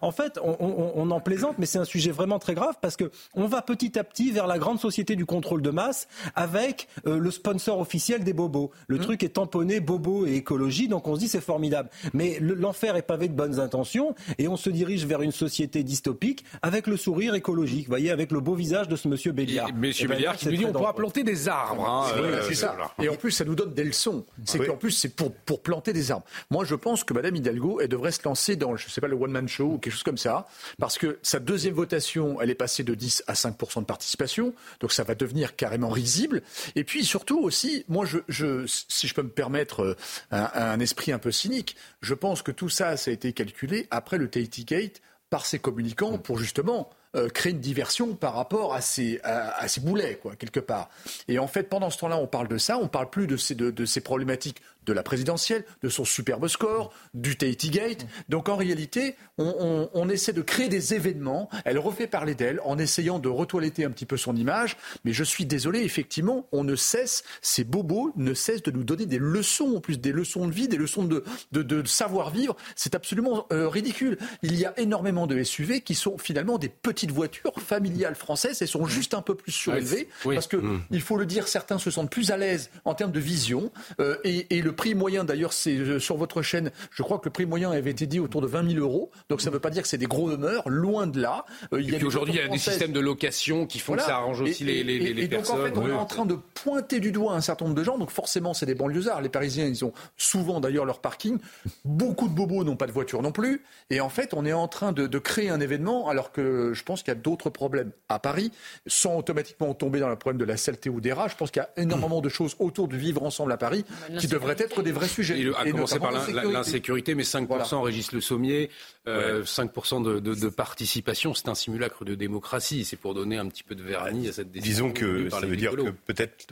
En 0.02 0.12
fait, 0.12 0.40
on, 0.42 1.12
en 1.12 1.20
plaisante, 1.20 1.56
mais 1.58 1.66
c'est 1.66 1.80
un 1.80 1.86
sujet 1.86 2.12
vraiment 2.12 2.40
très 2.40 2.54
grave 2.54 2.76
parce 2.82 2.96
que 2.96 3.12
on 3.36 3.48
va 3.48 3.62
petit 3.62 3.98
à 3.98 4.04
petit 4.04 4.32
vers 4.32 4.48
la 4.48 4.58
grande 4.58 4.80
société 4.80 5.16
du 5.16 5.26
contrôle 5.26 5.62
de 5.62 5.70
masse 5.70 6.08
avec 6.36 6.88
euh, 7.08 7.18
le 7.18 7.32
sponsor 7.32 7.80
officiel 7.80 8.24
des 8.24 8.34
bobos. 8.34 8.72
Le 8.88 8.98
mmh. 8.98 9.02
truc 9.02 9.24
est 9.24 9.30
tamponné 9.30 9.80
bobo 9.80 10.26
et 10.26 10.36
écologie, 10.36 10.88
donc 10.88 11.08
on 11.08 11.16
se 11.16 11.20
dit 11.20 11.28
c'est 11.28 11.42
formidable. 11.42 11.90
Mais 12.14 12.38
l'enfer 12.40 12.96
est 12.96 13.02
pavé 13.02 13.28
de 13.28 13.34
bonnes 13.34 13.60
intentions 13.60 14.16
et 14.38 14.48
on 14.48 14.58
se 14.58 14.70
dirige 14.70 15.06
vers 15.06 15.22
une 15.22 15.32
société 15.32 15.84
dystopique 15.84 16.46
avec 16.62 16.88
le 16.88 16.98
sourire 16.98 17.36
écologique, 17.36 17.86
vous 17.86 17.92
voyez, 17.92 18.12
avec 18.12 18.32
le 18.32 18.40
beau 18.40 18.56
visage 18.56 18.88
de 18.88 18.96
ce 18.96 19.08
monsieur 19.08 19.32
Béliard. 19.32 19.74
monsieur 19.74 20.06
eh 20.06 20.08
ben, 20.08 20.16
Béliard 20.16 20.38
qui 20.38 20.48
nous 20.48 20.58
dit 20.58 20.66
on 20.66 20.72
pourra 20.72 20.96
planter 20.96 21.24
des 21.24 21.48
arbres. 21.48 21.88
Hein, 21.88 22.06
euh, 22.18 22.42
c'est 22.48 22.56
ça. 22.56 22.76
Et 23.02 23.10
en 23.10 23.16
plus, 23.16 23.32
ça 23.32 23.46
nous 23.46 23.56
donne 23.56 23.74
des 23.74 23.84
leçons. 23.84 24.26
C'est 24.46 24.60
qu'en 24.66 24.78
plus, 24.78 24.92
c'est 24.92 25.16
pour, 25.16 25.32
pour 25.32 25.62
planter 25.62 25.94
des 25.94 26.12
arbres. 26.12 26.26
Moi, 26.50 26.66
je 26.66 26.76
pense 26.76 27.04
que 27.04 27.14
Madame 27.14 27.36
Hidalgo, 27.36 27.80
elle 27.82 27.88
devrait 27.88 28.12
se 28.12 28.24
lancer 28.24 28.56
dans, 28.56 28.76
je 28.76 28.90
sais 28.90 29.02
pas, 29.02 29.08
le 29.08 29.16
one-man 29.30 29.48
show 29.48 29.74
ou 29.74 29.78
quelque 29.78 29.94
chose 29.94 30.04
comme 30.04 30.18
ça, 30.18 30.48
parce 30.80 30.98
que 30.98 31.20
sa 31.22 31.40
deuxième 31.40 31.74
votation, 31.74 32.42
elle 32.42 32.50
est 32.50 32.56
passée 32.56 32.84
de 32.84 32.96
10 32.96 33.24
à 33.28 33.34
5% 33.34 33.82
de 33.82 33.86
participation, 33.86 34.54
donc 34.80 34.92
ça 34.92 35.04
va 35.04 35.16
devenir 35.16 35.56
carrément 35.56 35.90
risible. 35.90 36.42
Et 36.76 36.84
puis 36.84 37.06
surtout 37.06 37.40
aussi, 37.40 37.86
moi, 37.88 38.06
je, 38.06 38.66
si 38.68 39.08
je 39.08 39.14
peux 39.14 39.24
me 39.24 39.30
permettre 39.30 39.82
euh, 39.82 39.96
un, 40.32 40.80
esprit 40.80 41.12
un 41.12 41.20
peu 41.20 41.32
cynique, 41.32 41.76
je 42.02 42.14
pense 42.14 42.42
que 42.42 42.52
tout 42.52 42.70
ça, 42.70 42.98
ça 42.98 43.12
a 43.12 43.14
été 43.14 43.34
calculé 43.34 43.88
après 43.92 44.18
le 44.18 44.30
Tahiti 44.30 44.66
Gate 44.66 45.02
par 45.30 45.46
ses 45.46 45.60
communicants 45.60 46.18
pour 46.18 46.40
justement 46.40 46.90
euh, 47.16 47.30
créer 47.30 47.54
une 47.54 47.60
diversion 47.60 48.16
par 48.16 48.36
rapport 48.36 48.74
à 48.74 48.82
ces, 48.82 49.20
à, 49.24 49.68
ces 49.68 49.82
boulets, 49.82 50.20
quoi, 50.22 50.36
quelque 50.36 50.60
part. 50.60 50.90
Et 51.28 51.40
en 51.40 51.48
fait, 51.48 51.64
pendant 51.64 51.90
ce 51.90 51.98
temps-là, 52.00 52.18
on 52.18 52.28
parle 52.28 52.48
de 52.48 52.58
ça, 52.58 52.78
on 52.78 52.88
parle 52.88 53.10
plus 53.10 53.28
de 53.28 53.38
ces, 53.38 53.56
de, 53.56 53.72
de 53.72 53.86
ces 53.86 54.02
problématiques 54.02 54.62
de 54.90 54.94
la 54.94 55.04
présidentielle, 55.04 55.64
de 55.84 55.90
son 55.90 56.04
superbe 56.04 56.48
score, 56.48 56.92
du 57.14 57.38
Tahiti 57.38 57.70
Gate. 57.70 58.08
Donc 58.28 58.50
en 58.50 58.56
réalité, 58.56 59.16
on, 59.38 60.10
essaie 60.10 60.34
de 60.34 60.42
créer 60.42 60.68
des 60.68 60.96
événements. 60.96 61.50
Elle 61.64 61.78
refait 61.78 62.08
parler 62.08 62.34
d'elle 62.34 62.60
en 62.66 62.80
essayant 62.80 63.20
de 63.20 63.30
retoiletter 63.30 63.86
un 63.86 63.92
petit 63.92 64.08
peu 64.08 64.18
son 64.18 64.36
image. 64.36 64.76
Mais 65.06 65.14
je 65.14 65.24
suis 65.24 65.46
désolé, 65.46 65.82
effectivement, 65.82 66.48
on 66.52 66.64
ne 66.64 66.76
cesse, 66.76 67.24
ces 67.42 67.64
bobos 67.64 68.12
ne 68.16 68.34
cessent 68.34 68.64
de 68.64 68.72
nous 68.72 68.84
donner 68.84 69.06
des 69.06 69.20
leçons, 69.20 69.76
en 69.78 69.80
plus 69.80 70.00
des 70.00 70.12
leçons 70.12 70.48
de 70.48 70.52
vie, 70.52 70.68
des 70.68 70.78
leçons 70.78 71.04
de, 71.04 71.24
de, 71.52 71.86
savoir-vivre. 71.86 72.58
C'est 72.76 72.96
absolument 72.96 73.46
euh, 73.54 73.70
ridicule. 73.70 74.18
Il 74.42 74.56
y 74.58 74.66
a 74.66 74.74
énormément 74.80 75.28
de 75.28 75.42
SUV 75.44 75.82
qui 75.82 75.94
sont 75.94 76.18
finalement 76.18 76.58
des 76.58 76.70
petites 76.70 77.12
voitures 77.12 77.54
familiales 77.62 78.16
françaises 78.16 78.62
et 78.64 78.68
sont 78.68 78.86
juste 78.86 79.14
un 79.14 79.22
peu 79.22 79.36
plus 79.36 79.52
surélevées. 79.52 80.10
Parce 80.24 80.48
que, 80.48 80.58
mmh. 80.58 80.82
il 80.90 81.02
faut 81.02 81.18
le 81.18 81.28
dire, 81.28 81.48
certains 81.48 81.78
se 81.78 81.92
sentent 81.92 82.10
plus 82.10 82.32
à 82.32 82.38
l'aise 82.38 82.72
en 82.86 82.96
termes 82.96 83.12
de 83.12 83.20
vision. 83.20 83.72
Euh, 84.00 84.18
et, 84.24 84.58
et 84.58 84.62
le 84.64 84.74
prix 84.80 84.96
moyen, 84.96 85.26
d'ailleurs, 85.26 85.52
c'est 85.52 85.76
euh, 85.76 86.00
sur 86.00 86.16
votre 86.16 86.42
chaîne, 86.42 86.72
je 86.90 87.04
crois 87.04 87.20
que 87.20 87.26
le 87.26 87.32
prix 87.32 87.46
moyen 87.46 87.70
avait 87.70 87.92
été 87.92 88.08
dit 88.08 88.22
autour 88.22 88.40
de 88.40 88.48
20 88.48 88.72
000 88.72 88.80
euros. 88.80 89.12
Donc 89.28 89.42
ça 89.42 89.50
ne 89.50 89.54
veut 89.54 89.60
pas 89.60 89.72
dire 89.72 89.82
que 89.82 89.90
c'est 89.90 89.98
des 89.98 90.06
gros 90.06 90.32
demeures, 90.32 90.70
loin 90.70 91.06
de 91.06 91.20
là. 91.20 91.46
Euh, 91.74 91.82
il 91.82 91.90
y 91.90 91.96
a 92.02 92.06
aujourd'hui, 92.06 92.36
il 92.36 92.40
y 92.40 92.42
a 92.42 92.48
des 92.48 92.58
systèmes 92.58 92.94
de 92.94 93.02
location 93.02 93.66
qui 93.66 93.80
font 93.80 93.96
que 93.96 94.02
ça 94.02 94.16
arrange 94.16 94.40
aussi 94.40 94.64
les, 94.64 94.86
les, 94.86 94.98
les, 95.00 95.24
et 95.24 95.28
personnes. 95.28 95.58
Donc 95.58 95.66
en 95.66 95.68
fait, 95.68 95.78
on 95.78 95.90
est 95.90 96.00
en 96.00 96.06
train 96.06 96.26
de 96.26 96.38
pointer 96.54 97.02
du 97.02 97.12
doigt 97.12 97.34
un 97.34 97.42
certain 97.42 97.66
nombre 97.66 97.76
de 97.76 97.84
gens. 97.84 97.98
Donc 97.98 98.10
forcément, 98.10 98.54
c'est 98.54 98.66
des 98.66 98.74
banlieusards. 98.74 99.22
Les 99.22 99.28
Parisiens, 99.28 99.66
ils 99.66 99.84
ont 99.84 99.92
souvent 100.16 100.62
d'ailleurs 100.62 100.86
leur 100.86 101.02
parking. 101.02 101.40
Beaucoup 101.84 102.30
de 102.30 102.34
bobos 102.34 102.64
n'ont 102.64 102.78
pas 102.78 102.88
de 102.88 102.94
voiture 102.94 103.22
non 103.22 103.34
plus. 103.34 103.64
Et 103.90 104.00
en 104.00 104.10
fait, 104.10 104.34
on 104.34 104.46
est 104.46 104.54
en 104.54 104.70
train 104.70 104.94
de, 104.94 105.08
de 105.08 105.20
créer 105.20 105.50
un 105.50 105.60
événement 105.60 106.08
alors 106.08 106.32
que 106.32 106.72
je 106.74 106.84
pense 106.84 107.04
qu'il 107.04 107.10
y 107.10 107.18
a 107.18 107.20
d'autres 107.20 107.50
problèmes 107.50 107.92
à 108.08 108.20
Paris, 108.20 108.54
sans 108.88 109.18
automatiquement 109.18 109.74
tomber 109.74 110.00
dans 110.00 110.10
le 110.10 110.16
problème 110.16 110.40
de 110.40 110.46
la 110.46 110.56
saleté 110.56 110.90
ou 110.90 111.02
des 111.02 111.12
rats. 111.12 111.28
Je 111.28 111.36
pense 111.36 111.52
qu'il 111.52 111.62
y 111.62 111.66
a 111.66 111.70
énormément 111.76 112.22
de 112.22 112.30
choses 112.30 112.56
autour 112.60 112.88
du 112.88 112.98
vivre 112.98 113.24
ensemble 113.24 113.52
à 113.52 113.58
Paris 113.58 113.84
qui 114.18 114.28
devraient 114.28 114.56
être 114.58 114.69
des 114.84 114.92
vrais 114.92 115.08
sujets. 115.08 115.40
Et, 115.40 115.50
à 115.56 115.70
commencer 115.70 116.00
par 116.00 116.12
l'insécurité, 116.12 117.16
mais 117.16 117.24
5% 117.24 117.82
régissent 117.82 118.12
le 118.12 118.22
sommier, 118.22 118.70
5% 119.08 120.08
euh, 120.08 120.20
de, 120.20 120.50
participation, 120.50 121.34
c'est 121.34 121.48
un 121.48 121.56
simulacre 121.56 122.06
de 122.06 122.16
démocratie. 122.16 122.86
C'est 122.86 122.98
pour 122.98 123.14
donner 123.14 123.38
un 123.38 123.48
petit 123.48 123.64
peu 123.64 123.76
de 123.76 123.84
vernis 123.84 124.28
à 124.28 124.34
cette 124.34 124.52
décision. 124.52 124.88
Disons 124.88 124.92
que 124.92 125.30
ça 125.30 125.46
veut 125.46 125.56
dire 125.56 125.72
que 125.72 125.90
peut-être 125.90 126.48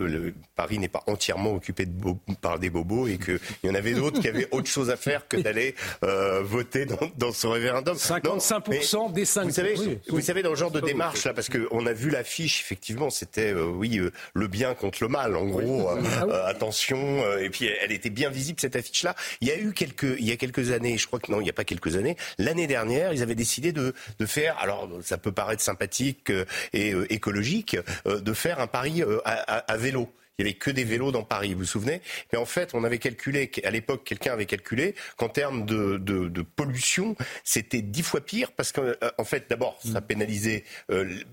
Paris 0.55 0.79
n'est 0.79 0.87
pas 0.87 1.03
entièrement 1.07 1.53
occupé 1.53 1.85
de 1.85 1.93
par 2.41 2.59
des 2.59 2.69
bobos 2.69 3.07
et 3.07 3.17
qu'il 3.17 3.39
y 3.63 3.69
en 3.69 3.75
avait 3.75 3.93
d'autres 3.93 4.21
qui 4.21 4.27
avaient 4.27 4.47
autre 4.51 4.67
chose 4.67 4.89
à 4.89 4.97
faire 4.97 5.27
que 5.27 5.37
d'aller 5.37 5.75
euh, 6.03 6.41
voter 6.41 6.85
dans, 7.17 7.31
ce 7.31 7.47
référendum. 7.47 7.95
55% 7.95 9.13
des 9.13 9.25
5 9.25 9.45
vous 9.45 9.51
savez, 9.51 9.75
vous 10.07 10.21
savez, 10.21 10.41
dans 10.41 10.49
le 10.51 10.55
genre 10.55 10.71
de 10.71 10.79
démarche, 10.79 11.25
là, 11.25 11.33
parce 11.33 11.49
qu'on 11.49 11.85
a 11.85 11.93
vu 11.93 12.09
l'affiche, 12.09 12.61
effectivement, 12.61 13.09
c'était, 13.09 13.53
euh, 13.53 13.65
oui, 13.65 13.99
le 14.33 14.47
bien 14.47 14.73
contre 14.73 14.99
le 15.01 15.09
mal, 15.09 15.35
en 15.35 15.45
gros, 15.45 15.89
ah 15.89 16.45
attention, 16.45 16.97
et 17.37 17.49
puis 17.49 17.69
elle 17.81 17.91
était 17.97 18.09
bien 18.09 18.29
visible 18.29 18.59
cette 18.59 18.75
affiche-là. 18.75 19.15
Il 19.41 19.47
y 19.47 19.51
a 19.51 19.57
eu 19.57 19.73
quelques, 19.73 20.15
il 20.19 20.25
y 20.25 20.31
a 20.31 20.37
quelques 20.37 20.71
années, 20.71 20.97
je 20.97 21.07
crois 21.07 21.19
que 21.19 21.31
non, 21.31 21.41
il 21.41 21.43
n'y 21.43 21.49
a 21.49 21.53
pas 21.53 21.65
quelques 21.65 21.95
années, 21.95 22.15
l'année 22.37 22.67
dernière, 22.67 23.13
ils 23.13 23.21
avaient 23.21 23.35
décidé 23.35 23.71
de, 23.71 23.93
de 24.19 24.25
faire, 24.25 24.57
alors 24.59 24.89
ça 25.01 25.17
peut 25.17 25.31
paraître 25.31 25.61
sympathique 25.61 26.29
euh, 26.29 26.45
et 26.73 26.93
euh, 26.93 27.11
écologique, 27.11 27.77
euh, 28.05 28.19
de 28.19 28.33
faire 28.33 28.59
un 28.59 28.67
pari 28.67 29.03
à, 29.25 29.31
à, 29.31 29.77
vélo. 29.77 30.09
Il 30.37 30.45
n'y 30.45 30.51
avait 30.51 30.57
que 30.57 30.69
des 30.69 30.83
vélos 30.83 31.11
dans 31.11 31.23
Paris, 31.23 31.53
vous 31.53 31.61
vous 31.61 31.65
souvenez? 31.65 32.01
Mais 32.31 32.37
en 32.37 32.45
fait, 32.45 32.75
on 32.75 32.83
avait 32.83 32.99
calculé, 32.99 33.51
à 33.63 33.71
l'époque, 33.71 34.03
quelqu'un 34.03 34.33
avait 34.33 34.45
calculé 34.45 34.93
qu'en 35.17 35.29
termes 35.29 35.65
de, 35.65 35.97
de, 35.97 36.27
de, 36.27 36.41
pollution, 36.43 37.15
c'était 37.43 37.81
dix 37.81 38.03
fois 38.03 38.21
pire 38.21 38.51
parce 38.51 38.71
qu'en 38.71 38.91
en 39.17 39.23
fait, 39.23 39.47
d'abord, 39.49 39.79
ça 39.83 39.99
pénalisait 39.99 40.63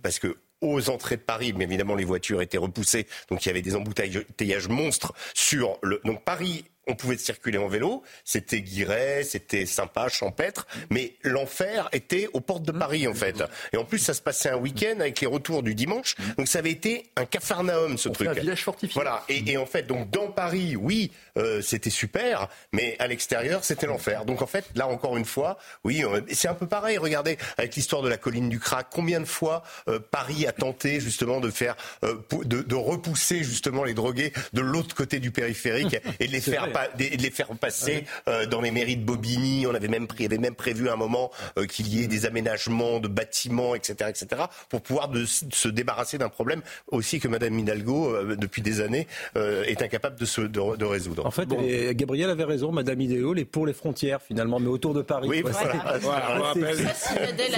parce 0.03 0.19
que 0.19 0.39
aux 0.65 0.91
entrées 0.91 1.17
de 1.17 1.23
Paris, 1.23 1.53
mais 1.57 1.65
évidemment 1.65 1.95
les 1.95 2.05
voitures 2.05 2.43
étaient 2.43 2.59
repoussées, 2.59 3.07
donc 3.31 3.45
il 3.45 3.49
y 3.49 3.51
avait 3.51 3.63
des 3.63 3.77
embouteillages 3.77 4.69
monstres 4.69 5.13
sur 5.35 5.79
le. 5.83 6.01
Donc 6.05 6.25
Paris 6.25 6.65
on 6.87 6.95
pouvait 6.95 7.17
circuler 7.17 7.59
en 7.59 7.69
vélo, 7.69 8.03
c'était 8.25 8.61
guiré, 8.61 9.25
c'était 9.25 9.67
sympa, 9.67 10.09
champêtre, 10.09 10.67
mais 10.91 11.15
l'enfer 11.23 11.89
était 11.93 12.29
aux 12.33 12.41
portes 12.41 12.65
de 12.65 12.73
mmh. 12.73 12.79
Paris 12.79 13.09
en 13.09 13.15
fait. 13.15 13.43
Et 13.73 13.77
en 13.77 13.85
plus, 13.85 13.99
ça 13.99 14.15
se 14.15 14.23
passait 14.23 14.51
un 14.51 14.57
week-end 14.57 15.01
avec 15.01 15.21
les 15.21 15.27
retours 15.27 15.63
du 15.63 15.75
dimanche, 15.75 16.17
donc 16.37 16.49
ça 16.49 16.59
avait 16.59 16.71
été 16.71 17.11
un 17.17 17.25
cafarnaum 17.25 17.99
ce 17.99 18.09
truc. 18.09 18.29
un 18.29 18.33
village 18.33 18.63
fortifié. 18.63 18.95
Voilà. 18.95 19.25
Et, 19.29 19.57
en 19.57 19.67
fait, 19.67 19.87
donc 19.87 20.11
dans 20.11 20.29
Paris, 20.29 20.77
oui, 20.77 21.11
euh, 21.37 21.63
c'était 21.63 21.91
super, 21.91 22.49
mais 22.73 22.97
à 22.99 23.07
l'extérieur, 23.07 23.65
c'était 23.65 23.87
l'enfer. 23.87 24.25
Donc 24.25 24.43
en 24.43 24.47
fait, 24.47 24.65
là 24.75 24.89
encore 24.89 25.17
une 25.17 25.25
fois, 25.25 25.59
oui, 25.85 26.03
c'est 26.33 26.49
un 26.49 26.55
peu 26.55 26.67
pareil. 26.67 26.99
Regardez 26.99 27.39
avec 27.57 27.75
l'histoire 27.77 28.03
de 28.03 28.09
la 28.09 28.17
colline 28.17 28.49
du 28.49 28.61
Crac, 28.61 28.89
combien 28.91 29.21
de 29.21 29.25
fois 29.25 29.63
euh, 29.89 29.99
Paris 29.99 30.47
a 30.47 30.53
tenté 30.53 31.01
justement 31.01 31.41
de 31.41 31.51
faire, 31.51 31.77
euh, 32.05 32.17
de, 32.45 32.63
de, 32.63 32.75
repousser 32.75 33.45
justement 33.45 33.85
les 33.85 33.95
drogués 33.95 34.33
de 34.53 34.61
l'autre 34.61 34.95
côté 34.95 35.21
du 35.21 35.31
périphérique 35.31 35.97
et 36.21 36.27
de 36.27 36.33
les 36.33 36.41
faire 36.41 36.73
de 36.97 37.23
les 37.23 37.31
faire 37.31 37.49
passer 37.49 38.05
euh, 38.29 38.47
dans 38.47 38.61
les 38.61 38.71
mairies 38.71 38.97
de 38.97 39.05
Bobigny. 39.05 39.67
On 39.67 39.75
avait 39.75 39.89
même, 39.89 40.07
il 40.19 40.27
avait 40.27 40.39
même 40.39 40.55
prévu 40.55 40.89
un 40.89 40.97
moment 40.97 41.31
euh, 41.59 41.67
qu'il 41.67 41.89
y 41.89 42.03
ait 42.03 42.07
des 42.07 42.27
aménagements 42.27 43.01
de 43.01 43.09
bâtiments, 43.09 43.75
etc., 43.75 44.11
etc., 44.11 44.43
pour 44.69 44.83
pouvoir 44.83 45.09
de, 45.09 45.25
se 45.25 45.69
débarrasser 45.69 46.19
d'un 46.19 46.29
problème 46.29 46.63
aussi 46.89 47.21
que 47.21 47.29
Madame 47.29 47.59
Hidalgo, 47.59 48.15
euh, 48.15 48.37
depuis 48.37 48.63
des 48.63 48.81
années, 48.81 49.07
est 49.35 49.83
incapable 49.83 50.19
de, 50.19 50.25
se, 50.25 50.41
de, 50.41 50.85
résoudre. 50.85 51.27
En 51.27 51.31
fait, 51.31 51.49
Gabriel 51.95 52.31
avait 52.31 52.45
raison. 52.45 52.73
Madame 52.73 53.01
Hidalgo 53.01 53.35
est 53.35 53.45
pour 53.45 53.67
les 53.67 53.73
frontières 53.73 54.23
finalement, 54.23 54.61
mais 54.61 54.69
autour 54.69 54.95
de 54.95 55.03
Paris. 55.03 55.29
Oui, 55.29 55.43
voilà. 55.43 56.53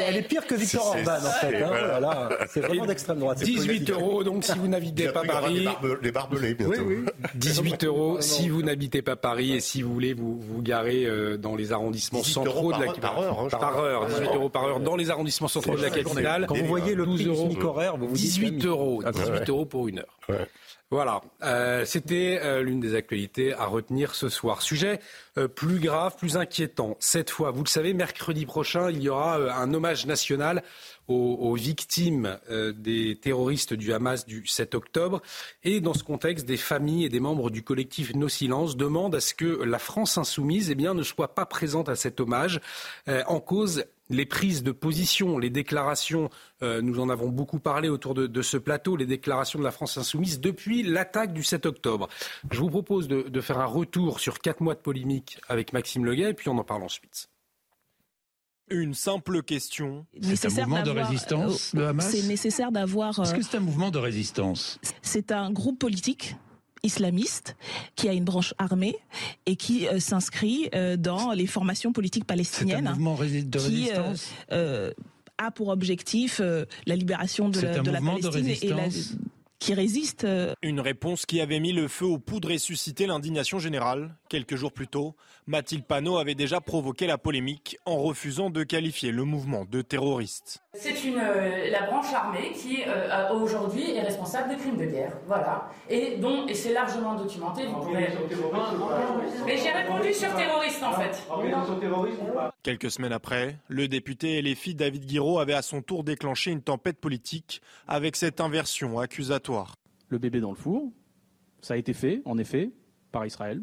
elle 0.07 0.17
est 0.17 0.23
pire 0.23 0.47
que 0.47 0.55
Victor 0.55 0.87
Orban 0.87 1.27
en 1.27 1.31
fait. 1.31 1.62
Hein, 1.62 2.29
c'est 2.49 2.61
vraiment 2.61 2.87
d'extrême 2.87 3.19
droite. 3.19 3.43
18 3.43 3.91
euros 3.91 4.25
donc 4.25 4.45
si 4.45 4.59
vous 4.59 4.69
n'habitez 4.69 5.09
pas 5.09 5.23
Paris. 5.23 5.67
Les 6.03 6.12
barbelés 6.12 6.55
bientôt. 6.55 6.83
18 7.35 7.85
euros 7.85 8.21
si 8.21 8.49
vous 8.49 8.62
n'habitez 8.62 9.03
pas 9.07 9.17
Paris 9.17 9.55
et 9.55 9.61
si 9.61 9.83
vous 9.83 9.93
voulez 9.93 10.13
vous, 10.13 10.39
vous 10.39 10.61
garer 10.61 11.07
euh, 11.07 11.39
dans 11.39 11.55
les 11.55 11.73
arrondissements 11.73 12.25
centraux 12.25 12.73
de 12.73 12.81
la 12.81 12.87
capitale. 12.87 13.11
Par 13.11 13.19
heure, 13.21 13.41
hein, 13.41 13.49
par 13.49 13.79
heure 13.79 14.07
18 14.07 14.35
euros 14.35 14.49
par 14.49 14.65
heure 14.65 14.81
dans 14.81 14.97
les 14.97 15.11
arrondissements 15.11 15.49
centraux 15.49 15.77
de 15.77 15.83
la 15.83 15.91
capitale. 15.91 16.47
Quand 16.49 16.57
vous 16.57 16.67
voyez 16.67 16.95
le 16.95 17.07
prix 17.07 17.27
euros, 17.27 17.57
horaire, 17.63 17.97
vous 17.97 18.09
vous 18.09 18.17
18 18.17 18.67
euros, 18.67 19.03
18 19.03 19.49
euros 19.49 19.65
pour 19.65 19.89
une 19.89 20.01
heure. 20.01 20.19
Voilà, 20.91 21.21
euh, 21.43 21.85
c'était 21.85 22.39
euh, 22.41 22.63
l'une 22.63 22.79
des 22.79 22.95
actualités 22.95 23.53
à 23.53 23.67
retenir 23.67 24.15
ce 24.15 24.29
soir. 24.29 24.63
Sujet 24.63 25.01
euh, 25.37 25.49
plus 25.49 25.81
grave, 25.81 26.15
plus 26.17 26.37
inquiétant. 26.37 26.97
Cette 27.01 27.29
fois, 27.29 27.51
vous 27.51 27.65
le 27.65 27.69
savez, 27.69 27.93
mercredi 27.93 28.47
prochain, 28.47 28.89
il 28.91 29.03
y 29.03 29.09
aura 29.09 29.41
euh, 29.41 29.51
un 29.51 29.75
hommage 29.75 30.07
national 30.07 30.63
aux, 31.09 31.55
victimes 31.55 32.39
des 32.77 33.17
terroristes 33.17 33.75
du 33.75 33.93
Hamas 33.93 34.27
du 34.27 34.47
7 34.47 34.75
octobre. 34.75 35.23
Et 35.65 35.81
dans 35.81 35.95
ce 35.95 36.03
contexte, 36.03 36.47
des 36.47 36.57
familles 36.57 37.05
et 37.05 37.09
des 37.09 37.21
membres 37.21 37.51
du 37.51 37.63
collectif 37.63 38.15
Nos 38.15 38.29
Silences 38.29 38.77
demandent 38.77 39.15
à 39.15 39.21
ce 39.21 39.35
que 39.35 39.63
la 39.65 39.79
France 39.79 40.19
insoumise 40.19 40.71
eh 40.71 40.75
ne 40.75 41.03
soit 41.03 41.35
pas 41.35 41.47
présente 41.47 41.89
à 41.89 41.97
cet 41.97 42.21
hommage. 42.21 42.61
en 43.07 43.41
cause, 43.41 43.85
les 44.09 44.27
prises 44.27 44.63
de 44.63 44.73
position, 44.73 45.39
les 45.39 45.51
déclarations, 45.51 46.31
euh, 46.63 46.81
nous 46.83 47.01
en 47.01 47.09
avons 47.09 47.29
beaucoup 47.29 47.59
parlé 47.59 47.89
autour 47.89 48.15
de, 48.15 48.43
ce 48.43 48.57
plateau, 48.57 48.97
les 48.97 49.07
déclarations 49.07 49.59
de 49.59 49.65
la 49.65 49.71
France 49.71 49.99
insoumise 49.99 50.41
depuis 50.41 50.83
l'attaque 50.83 51.33
du 51.33 51.43
7 51.43 51.67
octobre. 51.67 52.09
Je 52.51 52.61
vous 52.61 52.71
propose 52.71 53.09
de, 53.09 53.41
faire 53.41 53.59
un 53.59 53.67
retour 53.67 54.21
sur 54.21 54.39
quatre 54.39 54.61
mois 54.61 54.75
de 54.75 54.81
polémique 54.81 55.39
avec 55.49 55.73
Maxime 55.73 56.05
Leguet 56.05 56.31
et 56.31 56.35
puis 56.35 56.49
on 56.49 56.59
en 56.59 56.65
parle 56.65 56.83
ensuite. 56.83 57.29
Une 58.69 58.95
simple 58.95 59.43
question. 59.43 60.07
C'est 60.21 60.47
un 60.47 60.67
mouvement 60.67 60.83
de 60.83 60.91
résistance, 60.91 61.73
le 61.73 61.87
Hamas 61.87 62.11
C'est 62.11 62.27
nécessaire 62.27 62.73
d'avoir. 62.73 63.19
Est-ce 63.21 63.35
que 63.35 63.43
c'est 63.43 63.57
un 63.57 63.61
mouvement 63.61 63.91
de 63.91 63.99
résistance 63.99 64.81
C'est 65.03 65.31
un 65.31 65.53
groupe 65.53 65.79
politique 65.79 66.37
islamiste 66.83 67.57
qui 67.95 68.09
a 68.09 68.12
une 68.12 68.25
branche 68.25 68.55
armée 68.59 68.97
et 69.45 69.57
qui 69.57 69.87
euh, 69.89 69.99
s'inscrit 70.01 70.69
euh, 70.75 70.97
dans 70.97 71.33
les 71.33 71.47
formations 71.47 71.93
politiques 71.93 72.27
palestiniennes. 72.27 72.85
C'est 72.85 72.89
un 72.89 72.95
mouvement 72.95 73.14
de 73.14 73.59
résistance. 73.59 74.31
Euh, 74.53 74.93
a 75.39 75.51
pour 75.51 75.69
objectif 75.69 76.41
la 76.87 76.97
libération 76.97 77.51
de 77.51 77.61
la, 77.61 77.81
de 77.81 77.91
la 77.91 78.01
Palestine 78.01 78.49
et 78.62 78.69
la, 78.71 78.89
résiste. 79.75 80.27
Une 80.63 80.81
réponse 80.81 81.27
qui 81.27 81.41
avait 81.41 81.61
mis 81.61 81.73
le 81.73 81.89
feu 81.89 82.07
aux 82.07 82.19
poudres 82.19 82.51
et 82.51 82.59
suscité 82.59 83.07
l'indignation 83.07 83.59
générale. 83.59 84.15
Quelques 84.29 84.57
jours 84.57 84.73
plus 84.73 84.89
tôt, 84.89 85.17
Mathilde 85.47 85.85
Panot 85.85 86.19
avait 86.19 86.35
déjà 86.35 86.61
provoqué 86.61 87.07
la 87.07 87.19
polémique 87.19 87.79
en 87.85 87.99
refusant 87.99 88.51
de 88.51 88.63
qualifier 88.63 89.13
le 89.13 89.25
mouvement 89.25 89.65
de 89.65 89.83
terroriste. 89.83 90.63
C'est 90.79 91.05
une 91.05 91.18
euh, 91.18 91.70
la 91.70 91.87
branche 91.87 92.12
armée 92.12 92.53
qui 92.53 92.83
euh, 92.87 93.31
aujourd'hui 93.33 93.95
est 93.95 94.03
responsable 94.03 94.55
de 94.55 94.61
crimes 94.61 94.77
de 94.77 94.85
guerre, 94.85 95.12
voilà, 95.27 95.70
et 95.89 96.16
dont 96.18 96.47
et 96.47 96.55
c'est 96.55 96.72
largement 96.72 97.14
documenté. 97.14 97.66
Vous. 97.66 97.91
Mais 99.47 99.57
j'ai 99.57 99.70
répondu 99.70 100.12
sur 100.12 100.35
terroriste 100.35 100.83
en 100.83 100.93
fait. 100.93 101.27
Quelques 102.62 102.91
semaines 102.91 103.12
après, 103.12 103.57
le 103.68 103.89
député 103.89 104.39
et 104.39 104.43
les 104.43 104.55
filles 104.55 104.74
David 104.74 105.07
Guiraud 105.07 105.39
avaient 105.39 105.55
à 105.55 105.62
son 105.62 105.83
tour 105.83 106.05
déclenché 106.05 106.51
une 106.51 106.62
tempête 106.62 106.99
politique 106.99 107.62
avec 107.89 108.16
cette 108.16 108.41
inversion 108.41 108.99
accusatoire. 108.99 109.74
Le 110.09 110.18
bébé 110.18 110.41
dans 110.41 110.51
le 110.51 110.57
four, 110.57 110.91
ça 111.62 111.74
a 111.74 111.77
été 111.77 111.95
fait, 111.95 112.22
en 112.24 112.39
effet, 112.39 112.70
par 113.12 113.27
Israël. 113.27 113.62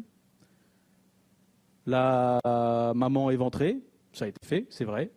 La 1.86 2.40
maman 2.94 3.30
éventrée, 3.30 3.78
ça 4.12 4.24
a 4.24 4.28
été 4.28 4.44
fait, 4.44 4.66
c'est 4.70 4.84
vrai, 4.84 5.10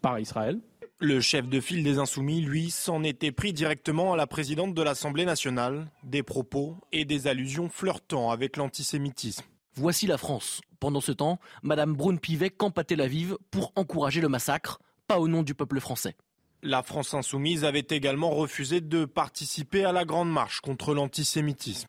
par 0.00 0.18
Israël. 0.18 0.60
Le 1.00 1.20
chef 1.20 1.48
de 1.48 1.60
file 1.60 1.84
des 1.84 1.98
Insoumis, 1.98 2.40
lui, 2.40 2.72
s'en 2.72 3.04
était 3.04 3.30
pris 3.30 3.52
directement 3.52 4.14
à 4.14 4.16
la 4.16 4.26
présidente 4.26 4.74
de 4.74 4.82
l'Assemblée 4.82 5.24
nationale, 5.24 5.92
des 6.02 6.24
propos 6.24 6.76
et 6.90 7.04
des 7.04 7.28
allusions 7.28 7.68
flirtant 7.68 8.32
avec 8.32 8.56
l'antisémitisme. 8.56 9.44
Voici 9.76 10.08
la 10.08 10.18
France. 10.18 10.60
Pendant 10.80 11.00
ce 11.00 11.12
temps, 11.12 11.38
Madame 11.62 11.94
Brune-Pivet 11.94 12.50
campe 12.50 12.80
à 12.80 12.82
Tel 12.82 13.00
Aviv 13.00 13.36
pour 13.52 13.70
encourager 13.76 14.20
le 14.20 14.28
massacre, 14.28 14.80
pas 15.06 15.20
au 15.20 15.28
nom 15.28 15.44
du 15.44 15.54
peuple 15.54 15.78
français. 15.78 16.16
La 16.64 16.82
France 16.82 17.14
insoumise 17.14 17.64
avait 17.64 17.86
également 17.88 18.30
refusé 18.30 18.80
de 18.80 19.04
participer 19.04 19.84
à 19.84 19.92
la 19.92 20.04
grande 20.04 20.32
marche 20.32 20.60
contre 20.60 20.94
l'antisémitisme. 20.94 21.86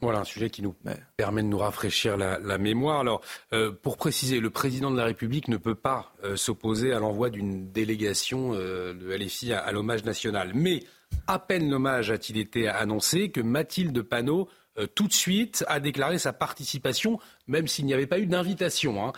Voilà 0.00 0.20
un 0.20 0.24
sujet 0.24 0.48
qui 0.48 0.62
nous 0.62 0.76
permet 1.16 1.42
de 1.42 1.48
nous 1.48 1.58
rafraîchir 1.58 2.16
la, 2.16 2.58
mémoire. 2.58 3.00
Alors, 3.00 3.20
euh, 3.52 3.72
pour 3.72 3.96
préciser, 3.96 4.38
le 4.38 4.50
président 4.50 4.92
de 4.92 4.96
la 4.96 5.04
République 5.04 5.48
ne 5.48 5.56
peut 5.56 5.74
pas 5.74 6.12
euh, 6.22 6.36
s'opposer 6.36 6.92
à 6.92 7.00
l'envoi 7.00 7.30
d'une 7.30 7.72
délégation 7.72 8.52
euh, 8.54 8.94
de 8.94 9.12
LFI 9.12 9.54
à, 9.54 9.72
l'hommage 9.72 10.04
national. 10.04 10.52
Mais 10.54 10.84
à 11.26 11.40
peine 11.40 11.68
l'hommage 11.68 12.12
a-t-il 12.12 12.38
été 12.38 12.68
annoncé 12.68 13.30
que 13.30 13.40
Mathilde 13.40 14.02
Panot 14.02 14.48
tout 14.94 15.08
de 15.08 15.12
suite 15.12 15.64
a 15.66 15.80
déclaré 15.80 16.20
sa 16.20 16.32
participation, 16.32 17.18
même 17.48 17.66
s'il 17.66 17.84
n'y 17.84 17.94
avait 17.94 18.06
pas 18.06 18.20
eu 18.20 18.26
d'invitation. 18.26 19.04
Hein. 19.04 19.12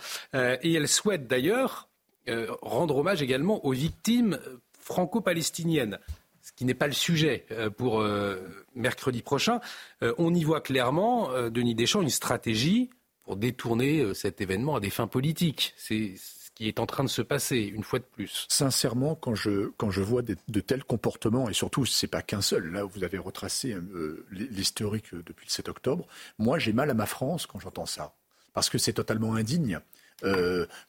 et 0.63 0.73
elle 0.73 0.87
souhaite 0.87 1.27
d'ailleurs 1.27 1.87
rendre 2.63 2.97
hommage 2.97 3.21
également 3.21 3.63
aux 3.63 3.71
victimes 3.71 4.39
franco-palestiniennes 4.79 5.99
qui 6.55 6.65
n'est 6.65 6.73
pas 6.73 6.87
le 6.87 6.93
sujet 6.93 7.45
euh, 7.51 7.69
pour 7.69 8.01
euh, 8.01 8.37
mercredi 8.75 9.21
prochain. 9.21 9.59
Euh, 10.03 10.13
on 10.17 10.33
y 10.33 10.43
voit 10.43 10.61
clairement, 10.61 11.29
Denis 11.49 11.75
Deschamps, 11.75 12.01
une 12.01 12.09
stratégie 12.09 12.89
pour 13.23 13.35
détourner 13.35 14.13
cet 14.13 14.41
événement 14.41 14.75
à 14.75 14.79
des 14.79 14.89
fins 14.89 15.07
politiques. 15.07 15.73
C'est 15.77 16.15
ce 16.17 16.49
qui 16.55 16.67
est 16.67 16.79
en 16.79 16.85
train 16.85 17.03
de 17.03 17.09
se 17.09 17.21
passer, 17.21 17.57
une 17.57 17.83
fois 17.83 17.99
de 17.99 18.03
plus. 18.03 18.45
Sincèrement, 18.49 19.15
quand 19.15 19.35
je, 19.35 19.71
quand 19.77 19.91
je 19.91 20.01
vois 20.01 20.21
de, 20.21 20.59
tels 20.59 20.83
comportements, 20.83 21.47
et 21.47 21.53
surtout, 21.53 21.85
ce 21.85 22.05
n'est 22.05 22.09
pas 22.09 22.23
qu'un 22.23 22.41
seul, 22.41 22.71
là, 22.71 22.83
vous 22.83 23.03
avez 23.03 23.19
retracé 23.19 23.75
l'historique 24.31 25.13
depuis 25.13 25.45
le 25.45 25.51
7 25.51 25.69
octobre, 25.69 26.07
moi, 26.39 26.57
j'ai 26.57 26.73
mal 26.73 26.89
à 26.89 26.93
ma 26.95 27.05
France 27.05 27.45
quand 27.45 27.59
j'entends 27.59 27.85
ça. 27.85 28.15
Parce 28.53 28.69
que 28.69 28.79
c'est 28.79 28.93
totalement 28.93 29.35
indigne. 29.35 29.79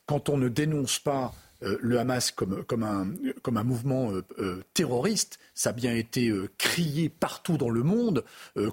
quand 0.05 0.29
on 0.29 0.37
ne 0.37 0.49
dénonce 0.49 0.99
pas 0.99 1.33
euh, 1.63 1.77
le 1.81 1.99
Hamas 1.99 2.31
comme, 2.31 2.83
un, 2.83 3.63
mouvement 3.63 4.11
euh, 4.11 4.23
euh, 4.39 4.63
terroriste. 4.73 5.39
Ça 5.53 5.69
a 5.69 5.73
bien 5.73 5.95
été 5.95 6.31
crié 6.57 7.09
partout 7.09 7.57
dans 7.57 7.69
le 7.69 7.83
monde. 7.83 8.23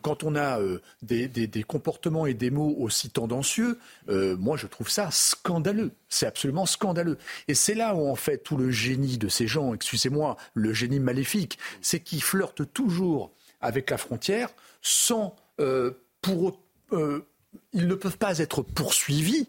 quand 0.03 0.25
on 0.25 0.35
a 0.35 0.59
des, 1.03 1.29
des, 1.29 1.63
comportements 1.63 2.25
et 2.25 2.33
des 2.33 2.51
mots 2.51 2.75
aussi 2.79 3.11
tendancieux, 3.11 3.79
moi 4.09 4.57
je 4.57 4.67
trouve 4.67 4.89
ça 4.89 5.11
scandaleux. 5.11 5.93
C'est 6.09 6.27
absolument 6.27 6.65
scandaleux. 6.65 7.19
Et 7.49 7.55
c'est 7.55 7.75
là 7.75 7.95
où 7.95 8.09
en 8.09 8.15
fait 8.15 8.39
tout 8.39 8.57
le 8.57 8.71
génie 8.71 9.19
de 9.19 9.29
ces 9.29 9.47
gens, 9.47 9.75
excusez-moi, 9.75 10.39
le 10.55 10.73
génie 10.73 11.01
maléfique, 11.01 11.59
c'est 11.83 12.01
qu'ils 12.01 12.23
flirtent 12.23 12.73
toujours 12.73 13.31
avec 13.61 13.91
la 13.91 13.99
frontière 13.99 14.49
sans 14.81 15.37
pour 16.23 16.63
ils 17.73 17.87
ne 17.87 17.95
peuvent 17.95 18.19
pas 18.19 18.39
être 18.39 18.63
poursuivis 18.63 19.49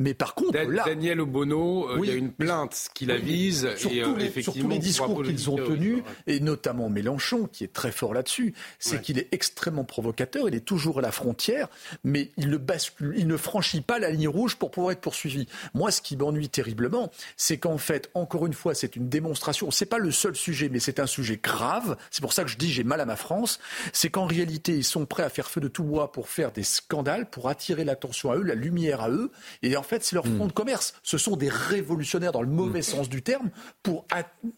Mais 0.00 0.14
par 0.14 0.34
contre, 0.34 0.58
là, 0.58 0.84
Daniel 0.86 1.20
Obono, 1.20 1.90
euh, 1.90 2.00
il 2.02 2.08
y 2.08 2.10
a 2.10 2.14
une 2.14 2.32
plainte 2.32 2.88
qui 2.94 3.04
la 3.04 3.18
vise. 3.18 3.68
Sur, 3.76 3.92
et, 3.92 4.00
tous, 4.00 4.08
euh, 4.12 4.16
les, 4.16 4.24
effectivement, 4.24 4.54
sur 4.54 4.62
tous 4.64 4.70
les 4.70 4.78
discours 4.78 5.22
qu'ils 5.22 5.50
ont 5.50 5.56
tenus, 5.56 6.02
et 6.26 6.40
notamment 6.40 6.88
Mélenchon, 6.88 7.46
qui 7.52 7.64
est 7.64 7.72
très 7.72 7.92
fort 7.92 8.14
là-dessus, 8.14 8.54
c'est 8.78 8.96
Ouais. 8.96 9.00
qu'il 9.02 9.18
est 9.18 9.28
extrêmement 9.32 9.84
provocateur, 9.84 10.48
il 10.48 10.54
est 10.54 10.64
toujours 10.64 11.00
à 11.00 11.02
la 11.02 11.12
frontière, 11.12 11.68
mais 12.02 12.30
il 12.38 12.48
ne 12.48 12.56
bascule, 12.56 13.12
il 13.18 13.26
ne 13.26 13.36
franchit 13.36 13.82
pas 13.82 13.98
la 13.98 14.10
ligne 14.10 14.26
rouge 14.28 14.56
pour 14.56 14.70
pouvoir 14.70 14.92
être 14.92 15.02
poursuivi. 15.02 15.46
Moi, 15.74 15.90
ce 15.90 16.00
qui 16.00 16.16
m'ennuie 16.16 16.48
terriblement, 16.48 17.10
c'est 17.36 17.58
qu'en 17.58 17.76
fait, 17.76 18.08
encore 18.14 18.46
une 18.46 18.54
fois, 18.54 18.74
c'est 18.74 18.96
une 18.96 19.10
démonstration. 19.10 19.70
C'est 19.70 19.84
pas 19.84 19.98
le 19.98 20.10
seul 20.12 20.34
sujet, 20.34 20.70
mais 20.70 20.80
c'est 20.80 20.98
un 20.98 21.06
sujet 21.06 21.38
grave. 21.42 21.98
C'est 22.10 22.22
pour 22.22 22.32
ça 22.32 22.42
que 22.42 22.48
je 22.48 22.56
dis 22.56 22.72
j'ai 22.72 22.84
mal 22.84 23.02
à 23.02 23.04
ma 23.04 23.16
France. 23.16 23.60
C'est 23.92 24.08
qu'en 24.08 24.24
réalité, 24.24 24.72
ils 24.72 24.82
sont 24.84 25.04
prêts 25.04 25.24
à 25.24 25.28
faire 25.28 25.50
feu 25.50 25.60
de 25.60 25.68
tout 25.68 25.84
bois 25.84 26.10
pour 26.10 26.30
faire 26.30 26.52
des 26.52 26.62
scandales, 26.62 27.28
pour 27.28 27.50
attirer 27.50 27.84
l'attention 27.84 28.30
à 28.32 28.36
eux, 28.36 28.42
la 28.42 28.54
lumière 28.54 29.02
à 29.02 29.10
eux. 29.10 29.30
Et 29.62 29.76
en 29.76 29.82
fait, 29.90 30.02
c'est 30.02 30.14
leur 30.14 30.26
front 30.26 30.46
de 30.46 30.52
commerce. 30.52 30.94
Ce 31.02 31.18
sont 31.18 31.36
des 31.36 31.48
révolutionnaires 31.48 32.32
dans 32.32 32.42
le 32.42 32.48
mauvais 32.48 32.82
sens 32.82 33.08
du 33.08 33.22
terme 33.22 33.50
pour, 33.82 34.06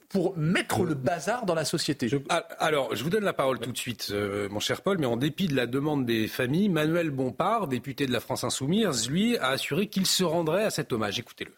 pour 0.08 0.36
mettre 0.36 0.84
le 0.84 0.94
bazar 0.94 1.44
dans 1.44 1.54
la 1.54 1.64
société. 1.64 2.08
Ah, 2.28 2.46
Alors, 2.58 2.94
je 2.94 3.02
vous 3.02 3.10
donne 3.10 3.24
la 3.24 3.32
parole 3.32 3.58
tout 3.58 3.72
de 3.72 3.78
suite, 3.78 4.08
euh, 4.12 4.48
mon 4.50 4.60
cher 4.60 4.82
Paul, 4.82 4.98
mais 4.98 5.06
en 5.06 5.16
dépit 5.16 5.48
de 5.48 5.56
la 5.56 5.66
demande 5.66 6.06
des 6.06 6.28
familles, 6.28 6.68
Manuel 6.68 7.10
Bompard, 7.10 7.66
député 7.66 8.06
de 8.06 8.12
la 8.12 8.20
France 8.20 8.44
Insoumise, 8.44 9.10
lui, 9.10 9.36
a 9.38 9.48
assuré 9.48 9.88
qu'il 9.88 10.06
se 10.06 10.24
rendrait 10.24 10.64
à 10.64 10.70
cet 10.70 10.92
hommage. 10.92 11.18
Écoutez-le. 11.18 11.52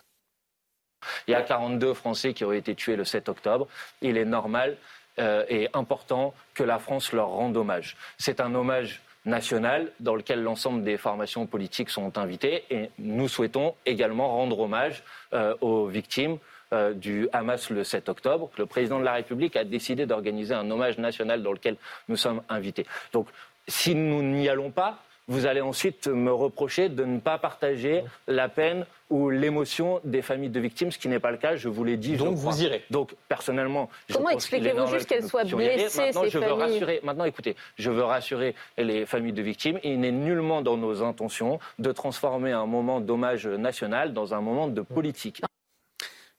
Il 1.29 1.33
y 1.33 1.35
a 1.35 1.43
42 1.43 1.93
Français 1.95 2.33
qui 2.33 2.45
ont 2.45 2.53
été 2.53 2.75
tués 2.75 2.97
le 2.97 3.05
7 3.05 3.29
octobre. 3.29 3.69
Il 4.01 4.17
est 4.17 4.25
normal 4.25 4.77
euh, 5.19 5.45
et 5.49 5.69
important 5.75 6.35
que 6.55 6.63
la 6.63 6.79
France 6.79 7.13
leur 7.13 7.29
rende 7.29 7.57
hommage. 7.57 7.97
C'est 8.19 8.41
un 8.41 8.55
hommage 8.55 9.03
national 9.25 9.91
dans 10.01 10.15
lequel 10.15 10.43
l'ensemble 10.43 10.85
des 10.85 10.97
formations 10.97 11.47
politiques 11.47 11.91
sont 11.91 12.19
invitées 12.19 12.65
et 12.71 12.91
nous 12.99 13.29
souhaitons 13.29 13.75
également 13.87 14.29
rendre 14.29 14.61
hommage 14.61 15.03
euh, 15.33 15.55
aux 15.61 15.87
victimes 15.87 16.39
euh, 16.73 16.93
du 16.93 17.29
Hamas 17.33 17.71
le 17.71 17.85
7 17.85 18.09
octobre. 18.09 18.51
Le 18.59 18.67
président 18.67 18.99
de 18.99 19.05
la 19.05 19.15
République 19.15 19.57
a 19.57 19.65
décidé 19.65 20.07
d'organiser 20.07 20.55
un 20.55 20.71
hommage 20.71 20.99
national 20.99 21.43
dans 21.43 21.53
lequel 21.53 21.77
nous 22.09 22.17
sommes 22.17 22.43
invités. 22.49 22.87
Donc 23.13 23.29
si 23.67 23.95
nous 23.95 24.23
n'y 24.23 24.49
allons 24.49 24.71
pas, 24.71 25.03
vous 25.29 25.47
allez 25.47 25.61
ensuite 25.61 26.07
me 26.07 26.33
reprocher 26.33 26.89
de 26.89 27.05
ne 27.05 27.19
pas 27.19 27.39
partager 27.39 28.05
la 28.27 28.49
peine 28.49 28.85
ou 29.11 29.31
l'émotion 29.31 30.01
des 30.05 30.23
familles 30.23 30.51
de 30.51 30.61
victimes, 30.61 30.91
ce 30.91 30.99
qui 30.99 31.09
n'est 31.09 31.21
pas 31.21 31.31
le 31.31 31.37
cas, 31.37 31.57
je 31.57 31.69
vous 31.69 31.85
l'ai 31.85 31.97
dit. 31.97 32.17
Donc 32.17 32.37
je 32.37 32.41
crois. 32.41 32.53
vous 32.53 32.63
irez. 32.63 32.83
Donc 32.91 33.15
personnellement, 33.29 33.89
je 34.09 34.15
Comment 34.15 34.31
expliquez-vous 34.31 34.87
juste 34.87 35.07
qu'elles 35.07 35.25
soient 35.25 35.45
blessées, 35.45 36.07
Maintenant, 36.07 36.23
ces 36.25 36.31
je 36.31 36.39
veux 36.39 36.45
familles 36.45 36.63
rassurer. 36.63 37.01
Maintenant, 37.03 37.25
écoutez, 37.25 37.57
je 37.79 37.91
veux 37.91 38.05
rassurer 38.05 38.55
les 38.77 39.07
familles 39.07 39.33
de 39.33 39.43
victimes. 39.43 39.79
Il 39.85 40.01
n'est 40.01 40.13
nullement 40.13 40.63
dans 40.63 40.77
nos 40.77 41.03
intentions 41.03 41.59
de 41.79 41.93
transformer 41.93 42.53
un 42.53 42.67
moment 42.67 43.01
d'hommage 43.01 43.47
national 43.47 44.13
dans 44.13 44.35
un 44.35 44.41
moment 44.41 44.69
de 44.69 44.81
politique. 44.81 45.43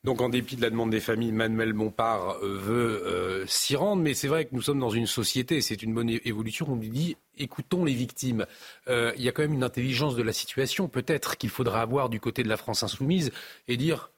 Donc, 0.05 0.21
en 0.21 0.29
dépit 0.29 0.55
de 0.55 0.61
la 0.61 0.69
demande 0.69 0.91
des 0.91 0.99
familles, 0.99 1.31
Manuel 1.31 1.73
Bompard 1.73 2.37
euh, 2.43 2.59
veut 2.59 3.03
euh, 3.07 3.47
s'y 3.47 3.75
rendre, 3.75 4.03
mais 4.03 4.13
c'est 4.13 4.27
vrai 4.27 4.45
que 4.45 4.53
nous 4.53 4.61
sommes 4.61 4.79
dans 4.79 4.91
une 4.91 5.07
société, 5.07 5.61
c'est 5.61 5.81
une 5.81 5.95
bonne 5.95 6.11
évolution. 6.11 6.67
On 6.69 6.75
lui 6.75 6.89
dit, 6.89 7.17
écoutons 7.39 7.83
les 7.83 7.95
victimes. 7.95 8.45
Euh, 8.87 9.11
il 9.17 9.23
y 9.23 9.29
a 9.29 9.31
quand 9.31 9.41
même 9.41 9.55
une 9.55 9.63
intelligence 9.63 10.15
de 10.15 10.21
la 10.21 10.31
situation, 10.31 10.87
peut-être 10.87 11.37
qu'il 11.37 11.49
faudra 11.49 11.81
avoir 11.81 12.09
du 12.09 12.19
côté 12.19 12.43
de 12.43 12.49
la 12.49 12.55
France 12.55 12.83
insoumise 12.83 13.31
et 13.67 13.77
dire. 13.77 14.11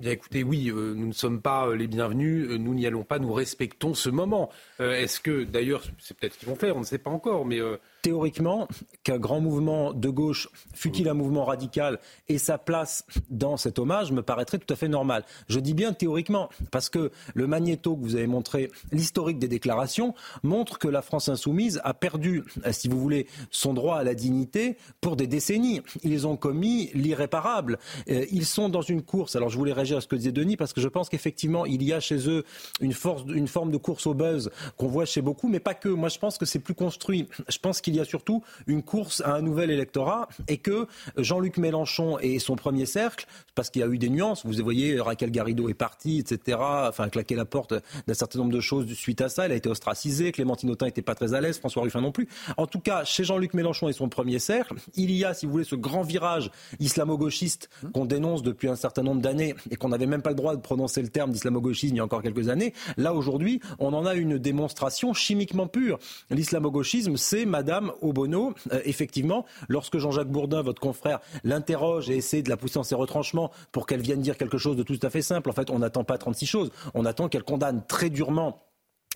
Bien 0.00 0.12
écoutez, 0.12 0.42
oui, 0.42 0.72
nous 0.74 1.06
ne 1.06 1.12
sommes 1.12 1.40
pas 1.40 1.72
les 1.72 1.86
bienvenus, 1.86 2.48
nous 2.48 2.74
n'y 2.74 2.84
allons 2.84 3.04
pas, 3.04 3.20
nous 3.20 3.32
respectons 3.32 3.94
ce 3.94 4.08
moment. 4.08 4.50
Est-ce 4.80 5.20
que, 5.20 5.44
d'ailleurs, 5.44 5.84
c'est 6.00 6.16
peut-être 6.16 6.34
ce 6.34 6.38
qu'ils 6.40 6.48
vont 6.48 6.56
faire, 6.56 6.76
on 6.76 6.80
ne 6.80 6.84
sait 6.84 6.98
pas 6.98 7.10
encore, 7.10 7.46
mais 7.46 7.60
Théoriquement, 8.04 8.68
qu'un 9.02 9.16
grand 9.16 9.40
mouvement 9.40 9.94
de 9.94 10.10
gauche, 10.10 10.50
fut-il 10.74 11.08
un 11.08 11.14
mouvement 11.14 11.46
radical, 11.46 11.98
ait 12.28 12.36
sa 12.36 12.58
place 12.58 13.06
dans 13.30 13.56
cet 13.56 13.78
hommage 13.78 14.12
me 14.12 14.20
paraîtrait 14.20 14.58
tout 14.58 14.70
à 14.74 14.76
fait 14.76 14.88
normal. 14.88 15.24
Je 15.48 15.58
dis 15.58 15.72
bien 15.72 15.94
théoriquement, 15.94 16.50
parce 16.70 16.90
que 16.90 17.10
le 17.32 17.46
magnéto 17.46 17.96
que 17.96 18.02
vous 18.02 18.14
avez 18.14 18.26
montré, 18.26 18.70
l'historique 18.92 19.38
des 19.38 19.48
déclarations, 19.48 20.14
montre 20.42 20.78
que 20.78 20.86
la 20.86 21.00
France 21.00 21.30
insoumise 21.30 21.80
a 21.82 21.94
perdu, 21.94 22.44
si 22.72 22.88
vous 22.88 23.00
voulez, 23.00 23.26
son 23.50 23.72
droit 23.72 23.96
à 23.96 24.04
la 24.04 24.14
dignité 24.14 24.76
pour 25.00 25.16
des 25.16 25.26
décennies. 25.26 25.80
Ils 26.02 26.26
ont 26.26 26.36
commis 26.36 26.90
l'irréparable. 26.92 27.78
Euh, 28.10 28.26
Ils 28.30 28.44
sont 28.44 28.68
dans 28.68 28.82
une 28.82 29.00
course. 29.00 29.34
Alors 29.34 29.48
je 29.48 29.56
voulais 29.56 29.72
réagir 29.72 29.96
à 29.96 30.00
ce 30.02 30.08
que 30.08 30.16
disait 30.16 30.30
Denis, 30.30 30.58
parce 30.58 30.74
que 30.74 30.82
je 30.82 30.88
pense 30.88 31.08
qu'effectivement, 31.08 31.64
il 31.64 31.82
y 31.82 31.94
a 31.94 32.00
chez 32.00 32.28
eux 32.28 32.44
une, 32.82 32.92
force, 32.92 33.22
une 33.34 33.48
forme 33.48 33.70
de 33.70 33.78
course 33.78 34.06
au 34.06 34.12
buzz 34.12 34.50
qu'on 34.76 34.88
voit 34.88 35.06
chez 35.06 35.22
beaucoup, 35.22 35.48
mais 35.48 35.58
pas 35.58 35.72
que. 35.72 35.88
Moi, 35.88 36.10
je 36.10 36.18
pense 36.18 36.36
que 36.36 36.44
c'est 36.44 36.58
plus 36.58 36.74
construit. 36.74 37.28
Je 37.48 37.56
pense 37.56 37.80
qu'il 37.80 37.93
y 37.94 38.00
a 38.00 38.04
surtout 38.04 38.42
une 38.66 38.82
course 38.82 39.22
à 39.24 39.34
un 39.34 39.42
nouvel 39.42 39.70
électorat 39.70 40.28
et 40.48 40.58
que 40.58 40.86
Jean-Luc 41.16 41.58
Mélenchon 41.58 42.18
et 42.18 42.38
son 42.38 42.56
premier 42.56 42.86
cercle, 42.86 43.26
parce 43.54 43.70
qu'il 43.70 43.80
y 43.80 43.84
a 43.84 43.88
eu 43.88 43.98
des 43.98 44.10
nuances, 44.10 44.44
vous 44.44 44.52
voyez, 44.62 45.00
Raquel 45.00 45.30
Garrido 45.30 45.68
est 45.68 45.74
partie, 45.74 46.18
etc., 46.18 46.58
enfin, 46.60 47.08
claqué 47.08 47.34
la 47.34 47.44
porte 47.44 47.74
d'un 48.06 48.14
certain 48.14 48.38
nombre 48.38 48.52
de 48.52 48.60
choses 48.60 48.92
suite 48.94 49.20
à 49.20 49.28
ça, 49.28 49.46
elle 49.46 49.52
a 49.52 49.56
été 49.56 49.68
ostracisée, 49.68 50.32
Clémentine 50.32 50.70
Autain 50.70 50.86
n'était 50.86 51.02
pas 51.02 51.14
très 51.14 51.34
à 51.34 51.40
l'aise, 51.40 51.58
François 51.58 51.82
Ruffin 51.82 52.00
non 52.00 52.12
plus. 52.12 52.28
En 52.56 52.66
tout 52.66 52.80
cas, 52.80 53.04
chez 53.04 53.24
Jean-Luc 53.24 53.54
Mélenchon 53.54 53.88
et 53.88 53.92
son 53.92 54.08
premier 54.08 54.38
cercle, 54.38 54.74
il 54.94 55.10
y 55.10 55.24
a, 55.24 55.34
si 55.34 55.46
vous 55.46 55.52
voulez, 55.52 55.64
ce 55.64 55.76
grand 55.76 56.02
virage 56.02 56.50
islamo-gauchiste 56.80 57.68
qu'on 57.92 58.04
dénonce 58.04 58.42
depuis 58.42 58.68
un 58.68 58.76
certain 58.76 59.02
nombre 59.02 59.20
d'années 59.20 59.54
et 59.70 59.76
qu'on 59.76 59.88
n'avait 59.88 60.06
même 60.06 60.22
pas 60.22 60.30
le 60.30 60.36
droit 60.36 60.56
de 60.56 60.60
prononcer 60.60 61.02
le 61.02 61.08
terme 61.08 61.30
d'islamo-gauchisme 61.30 61.94
il 61.94 61.98
y 61.98 62.00
a 62.00 62.04
encore 62.04 62.22
quelques 62.22 62.48
années. 62.48 62.72
Là, 62.96 63.14
aujourd'hui, 63.14 63.60
on 63.78 63.92
en 63.92 64.06
a 64.06 64.14
une 64.14 64.38
démonstration 64.38 65.12
chimiquement 65.12 65.66
pure. 65.66 65.98
L'islamo-gauchisme, 66.30 67.16
c'est 67.16 67.44
Madame 67.44 67.83
Obono. 68.02 68.54
Euh, 68.72 68.80
effectivement, 68.84 69.44
lorsque 69.68 69.98
Jean-Jacques 69.98 70.28
Bourdin, 70.28 70.62
votre 70.62 70.80
confrère, 70.80 71.20
l'interroge 71.42 72.10
et 72.10 72.16
essaie 72.16 72.42
de 72.42 72.50
la 72.50 72.56
pousser 72.56 72.74
dans 72.74 72.82
ses 72.84 72.94
retranchements 72.94 73.50
pour 73.72 73.86
qu'elle 73.86 74.00
vienne 74.00 74.20
dire 74.20 74.36
quelque 74.36 74.58
chose 74.58 74.76
de 74.76 74.82
tout 74.82 74.98
à 75.02 75.10
fait 75.10 75.22
simple, 75.22 75.50
en 75.50 75.52
fait, 75.52 75.70
on 75.70 75.78
n'attend 75.78 76.04
pas 76.04 76.18
36 76.18 76.46
choses. 76.46 76.70
On 76.94 77.04
attend 77.04 77.28
qu'elle 77.28 77.44
condamne 77.44 77.82
très 77.86 78.10
durement 78.10 78.62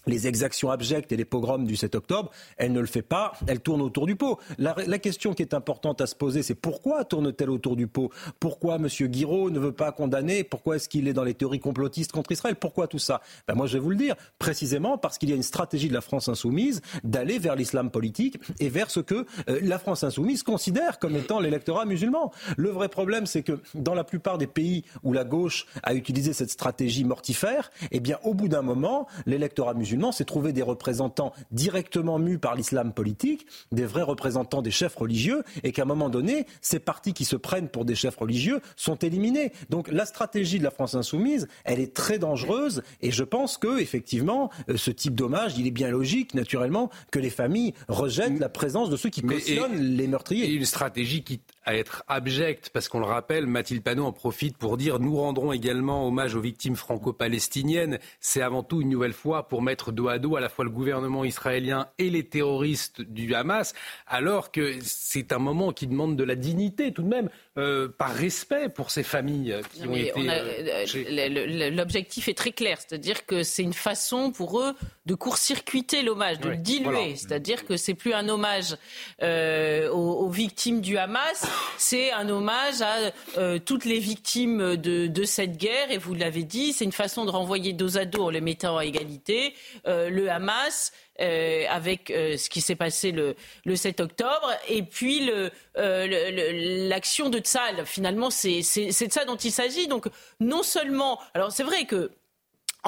les 0.09 0.27
exactions 0.27 0.71
abjectes 0.71 1.13
et 1.13 1.17
les 1.17 1.25
pogroms 1.25 1.65
du 1.65 1.77
7 1.77 1.95
octobre, 1.95 2.31
elle 2.57 2.73
ne 2.73 2.81
le 2.81 2.87
fait 2.87 3.03
pas, 3.03 3.33
elle 3.47 3.61
tourne 3.61 3.83
autour 3.83 4.07
du 4.07 4.17
pot. 4.17 4.39
La, 4.59 4.75
question 4.99 5.33
qui 5.33 5.43
est 5.43 5.55
importante 5.55 6.01
à 6.01 6.07
se 6.07 6.17
poser, 6.17 6.43
c'est 6.43 6.55
pourquoi 6.55 7.05
tourne-t-elle 7.05 7.51
autour 7.51 7.77
du 7.77 7.87
pot? 7.87 8.11
Pourquoi 8.41 8.77
M. 8.77 8.89
Guiraud 8.89 9.51
ne 9.51 9.61
veut 9.61 9.73
pas 9.73 9.93
condamner? 9.93 10.43
Pourquoi 10.43 10.77
est-ce 10.77 10.89
qu'il 10.89 11.07
est 11.07 11.13
dans 11.13 11.23
les 11.23 11.35
théories 11.35 11.61
complotistes 11.61 12.11
contre 12.11 12.33
Israël? 12.33 12.57
Pourquoi 12.57 12.89
tout 12.89 12.99
ça? 12.99 13.21
Ben 13.47 13.55
Moi, 13.55 13.67
je 13.67 13.75
vais 13.75 13.79
vous 13.79 13.91
le 13.91 13.97
dire, 13.97 14.17
précisément 14.39 14.99
parce 14.99 15.19
qu'il 15.19 15.31
y 15.31 15.33
a 15.33 15.37
une 15.37 15.43
stratégie 15.43 15.89
de 15.89 15.95
la 15.95 16.01
France 16.01 16.29
insoumise 16.29 16.81
d'aller 17.05 17.39
vers 17.39 17.55
l'islam 17.55 17.91
politique 17.91 18.39
et 18.59 18.69
vers 18.69 18.91
ce 18.91 19.01
que 19.01 19.27
euh, 19.49 19.61
la 19.63 19.79
France 19.79 20.03
insoumise 20.03 20.43
considère 20.43 20.99
comme 20.99 21.17
étant 21.17 21.39
l'électorat 21.39 21.85
musulman. 21.85 22.33
Le 22.57 22.71
vrai 22.71 22.89
problème, 22.89 23.27
c'est 23.27 23.43
que 23.43 23.61
dans 23.75 23.95
la 23.95 24.05
plupart 24.05 24.39
des 24.39 24.47
pays 24.47 24.85
où 25.05 25.13
la 25.13 25.25
gauche 25.25 25.67
a 25.83 25.95
utilisé 25.95 26.33
cette 26.33 26.51
stratégie 26.51 27.05
mortifère, 27.05 27.71
eh 27.93 28.01
bien, 28.01 28.19
au 28.25 28.35
bout 28.35 28.49
d'un 28.49 28.63
moment, 28.63 29.07
l'électorat 29.27 29.75
musulman 29.75 29.98
s'est 30.13 30.25
trouvé 30.25 30.53
des 30.53 30.63
représentants 30.63 31.33
directement 31.51 32.19
mus 32.19 32.39
par 32.39 32.55
l'islam 32.55 32.93
politique, 32.93 33.47
des 33.73 33.85
vrais 33.85 34.03
représentants 34.03 34.63
des 34.63 34.71
chefs 34.71 34.97
religieux, 34.97 35.43
et 35.63 35.73
qu'à 35.73 35.83
un 35.83 35.87
moment 35.87 36.09
donné, 36.09 36.47
ces 36.61 36.79
partis 36.79 37.13
qui 37.13 37.25
se 37.25 37.37
prennent 37.37 37.69
pour 37.69 37.85
des 37.85 37.95
chefs 37.95 38.17
religieux 38.17 38.61
sont 38.77 38.97
éliminés. 38.97 39.53
Donc 39.71 39.89
la 39.89 40.07
stratégie 40.07 40.59
de 40.59 40.65
la 40.65 40.71
France 40.71 40.95
insoumise, 40.95 41.49
elle 41.65 41.81
est 41.81 41.95
très 41.95 42.19
dangereuse, 42.19 42.83
et 43.03 43.11
je 43.11 43.25
pense 43.25 43.59
que 43.59 43.81
effectivement, 43.81 44.51
euh, 44.69 44.77
ce 44.77 44.91
type 44.91 45.15
d'hommage, 45.15 45.59
il 45.59 45.67
est 45.67 45.73
bien 45.73 45.91
logique, 45.91 46.35
naturellement, 46.35 46.91
que 47.11 47.19
les 47.19 47.31
familles 47.31 47.75
rejettent 47.89 48.39
la 48.39 48.49
présence 48.49 48.91
de 48.91 48.97
ceux 48.97 49.11
qui 49.11 49.23
cautionnent 49.23 49.79
les 49.79 50.07
meurtriers. 50.07 50.47
Et 50.47 50.53
une 50.53 50.65
stratégie 50.65 51.23
qui 51.23 51.41
à 51.69 51.75
être 51.75 52.03
abjecte, 52.09 52.71
parce 52.71 52.89
qu'on 52.89 52.99
le 52.99 53.05
rappelle, 53.05 53.47
Mathilde 53.47 53.83
Panot 53.83 54.07
en 54.07 54.13
profite 54.13 54.57
pour 54.57 54.79
dire 54.79 54.99
nous 55.01 55.19
rendrons 55.19 55.53
également 55.53 56.09
hommage 56.09 56.35
aux 56.35 56.41
victimes 56.41 56.77
franco-palestiniennes. 56.77 57.99
C'est 58.21 58.41
avant 58.41 58.63
tout 58.63 58.81
une 58.81 58.89
nouvelle 58.89 59.13
fois 59.13 59.49
pour 59.49 59.61
mettre 59.61 59.93
dos 59.93 60.09
à 60.09 60.19
dos 60.19 60.37
à 60.37 60.41
la 60.41 60.49
fois 60.49 60.65
le 60.65 60.71
gouvernement 60.71 61.27
israélien 61.27 61.89
et 61.99 62.09
les 62.09 62.25
terroristes 62.25 63.03
du 63.03 63.35
Hamas, 63.35 63.75
alors 64.07 64.51
que 64.51 64.77
c'est 64.81 65.31
un 65.31 65.39
moment 65.39 65.73
qui 65.73 65.87
demande 65.87 66.17
de 66.17 66.25
la 66.25 66.37
dignité 66.37 66.91
tout 66.91 67.03
de 67.03 67.09
même, 67.09 67.29
euh, 67.59 67.89
par 67.89 68.15
respect 68.15 68.69
pour 68.69 68.91
ces 68.91 69.03
familles 69.03 69.57
qui 69.75 69.83
Non, 69.83 69.93
ont 69.93 69.97
été. 69.97 70.31
euh, 70.31 70.87
euh, 70.95 71.71
L'objectif 71.71 72.29
est 72.29 72.35
très 72.37 72.53
clair, 72.53 72.79
c'est-à-dire 72.81 73.27
que 73.27 73.43
c'est 73.43 73.63
une 73.63 73.75
façon 73.75 74.31
pour 74.31 74.61
eux 74.61 74.75
de 75.07 75.15
court-circuiter 75.15 76.03
l'hommage, 76.03 76.39
de 76.41 76.51
le 76.51 76.57
diluer. 76.57 76.85
voilà. 76.85 77.17
C'est-à-dire 77.17 77.67
que 77.67 77.77
c'est 77.77 77.95
plus 77.95 78.13
un 78.15 78.29
hommage 78.29 78.77
euh, 79.23 79.91
aux, 79.91 80.21
aux 80.25 80.31
victimes 80.31 80.81
du 80.81 80.97
Hamas, 80.99 81.45
c'est 81.77 82.13
un 82.13 82.29
hommage 82.29 82.81
à 82.83 83.59
toutes 83.61 83.85
les 83.85 83.99
victimes 83.99 84.77
de, 84.77 85.07
de 85.09 85.25
cette 85.25 85.57
guerre. 85.57 85.91
Et 85.91 85.99
vous 85.99 86.15
l'avez 86.15 86.45
dit, 86.45 86.73
c'est 86.73 86.85
une 86.85 86.93
façon 86.93 87.25
de 87.25 87.31
renvoyer 87.31 87.73
dos 87.73 87.99
à 87.99 88.05
dos 88.05 88.25
en 88.25 88.31
les 88.31 88.41
mettant 88.41 88.77
à 88.79 88.85
égalité 88.85 89.55
le 89.87 90.29
Hamas. 90.31 90.93
Euh, 91.21 91.65
avec 91.69 92.11
euh, 92.11 92.37
ce 92.37 92.49
qui 92.49 92.61
s'est 92.61 92.77
passé 92.77 93.13
le, 93.13 93.35
le 93.65 93.77
7 93.77 94.01
octobre, 94.01 94.51
et 94.69 94.83
puis 94.83 95.25
le, 95.27 95.51
euh, 95.79 96.89
l'action 96.89 97.29
de 97.31 97.39
Tzal. 97.39 97.85
Finalement, 97.87 98.31
c'est 98.31 98.63
c'est- 98.63 98.93
c'est 98.93 99.07
de 99.09 99.13
ça 99.13 99.25
dont 99.25 99.37
il 99.37 99.53
s'agit. 99.53 99.89
Donc, 99.89 100.07
non 100.41 100.63
seulement, 100.63 101.21
alors 101.35 101.53
c'est 101.53 101.63
vrai 101.65 101.85
que 101.85 102.11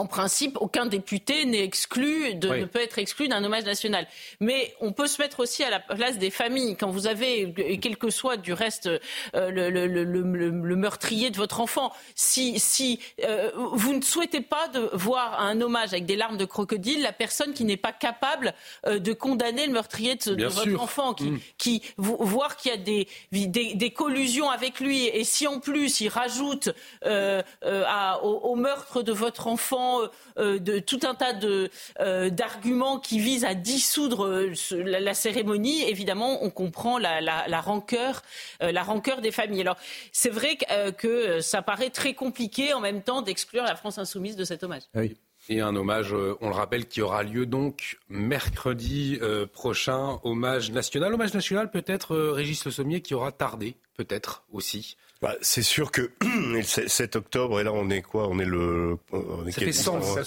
en 0.01 0.07
principe, 0.07 0.57
aucun 0.61 0.87
député 0.87 1.45
n'est 1.45 1.63
exclu, 1.63 2.35
de, 2.35 2.49
ne 2.49 2.65
peut 2.65 2.81
être 2.81 2.99
exclu 2.99 3.29
d'un 3.29 3.45
hommage 3.45 3.65
national. 3.65 4.07
Mais 4.41 4.75
on 4.81 4.93
peut 4.93 5.07
se 5.07 5.21
mettre 5.21 5.41
aussi 5.41 5.63
à 5.63 5.69
la 5.69 5.79
place 5.79 6.17
des 6.17 6.31
familles. 6.31 6.75
Quand 6.77 6.91
vous 6.91 7.07
avez, 7.07 7.79
quel 7.83 7.99
que 7.99 8.09
soit 8.09 8.39
du 8.39 8.55
reste 8.55 8.87
euh, 8.87 9.51
le, 9.51 9.69
le, 9.69 9.87
le, 9.87 10.05
le, 10.05 10.77
meurtrier 10.77 11.29
de 11.29 11.37
votre 11.37 11.61
enfant, 11.61 11.93
si, 12.15 12.59
si 12.59 12.99
euh, 13.25 13.51
vous 13.55 13.95
ne 13.95 14.01
souhaitez 14.01 14.41
pas 14.41 14.69
de 14.69 14.89
voir 14.95 15.39
un 15.39 15.61
hommage 15.61 15.93
avec 15.93 16.07
des 16.07 16.17
larmes 16.17 16.39
de 16.39 16.47
crocodile, 16.47 17.03
la 17.03 17.13
personne 17.13 17.53
qui 17.53 17.65
n'est 17.65 17.77
pas 17.77 17.93
capable 17.93 18.55
euh, 18.87 18.99
de 18.99 19.13
condamner 19.13 19.67
le 19.67 19.73
meurtrier 19.73 20.15
de, 20.15 20.47
votre 20.47 20.81
enfant, 20.81 21.13
qui, 21.13 21.31
mm. 21.31 21.41
qui 21.59 21.83
voir 21.99 22.57
qu'il 22.57 22.71
y 22.71 22.75
a 22.75 22.79
des, 22.79 23.07
des, 23.33 23.75
des, 23.75 23.91
collusions 23.91 24.49
avec 24.49 24.81
lui, 24.81 25.09
et 25.09 25.25
si 25.25 25.47
en 25.47 25.61
plus 25.61 26.01
il 26.01 26.09
rajoute 26.09 26.71
à, 27.05 28.25
au, 28.25 28.39
au 28.51 28.57
meurtre 28.57 29.03
de 29.03 29.13
votre 29.13 29.47
enfant 29.47 29.90
euh, 29.99 30.09
euh, 30.39 30.59
de 30.59 30.79
tout 30.79 31.01
un 31.03 31.15
tas 31.15 31.33
de 31.33 31.71
euh, 32.01 32.31
d'arguments 32.31 32.99
qui 32.99 33.19
visent 33.19 33.45
à 33.45 33.55
dissoudre 33.55 34.47
la, 34.73 35.15
cérémonie, 35.15 35.83
évidemment, 35.89 36.43
on 36.43 36.51
comprend 36.51 36.99
la, 36.99 37.21
la, 37.21 37.61
rancœur, 37.61 38.23
la 38.61 38.83
rancœur 38.83 39.21
des 39.21 39.31
familles. 39.31 39.63
Alors, 39.63 39.77
c'est 40.13 40.31
vrai 40.31 40.57
que, 40.57 40.91
que, 40.91 41.41
ça 41.41 41.63
paraît 41.63 41.91
très 41.91 42.15
compliqué 42.15 42.73
en 42.73 42.81
même 42.81 43.03
temps 43.03 43.23
d'exclure 43.23 43.65
la 43.65 43.77
France 43.77 43.99
insoumise 43.99 44.37
de 44.37 44.45
cet 44.45 44.63
hommage. 44.63 44.83
Oui. 44.95 45.17
Et 45.49 45.61
un 45.61 45.75
hommage, 45.75 46.13
on 46.13 46.49
le 46.49 46.55
rappelle, 46.55 46.87
qui 46.87 47.01
aura 47.01 47.23
lieu 47.23 47.47
donc 47.47 47.99
mercredi 48.09 49.19
prochain, 49.53 50.21
hommage 50.23 50.71
national. 50.71 51.15
Hommage 51.15 51.35
national, 51.35 51.71
peut-être, 51.71 52.17
Régis 52.17 52.65
Le 52.65 52.71
Sommier, 52.71 53.01
qui 53.01 53.15
aura 53.15 53.33
tardé, 53.33 53.75
peut-être 53.97 54.45
aussi. 54.53 54.97
Bah, 55.23 55.37
c'est 55.43 55.63
sûr 55.63 55.91
que 55.91 56.11
7 56.63 57.17
octobre, 57.17 57.61
et 57.61 57.65
là 57.65 57.75
on 57.75 57.91
est 57.91 58.01
quoi? 58.01 58.27
On 58.29 58.39
est 58.39 58.47
le. 58.47 58.97
On 59.13 59.47
est 59.47 59.53
ça 59.53 59.61
fait 59.61 59.73
100, 59.73 60.25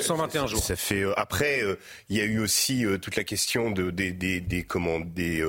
121 0.00 0.46
jours. 0.46 0.62
Ça 0.62 0.76
fait, 0.76 1.02
euh, 1.02 1.18
après, 1.18 1.64
euh, 1.64 1.76
il 2.08 2.16
y 2.16 2.20
a 2.20 2.24
eu 2.24 2.38
aussi 2.38 2.86
euh, 2.86 2.96
toute 2.96 3.16
la 3.16 3.24
question 3.24 3.72
de, 3.72 3.90
des, 3.90 4.12
des, 4.12 4.40
des, 4.40 4.62
comment, 4.62 5.00
des, 5.00 5.44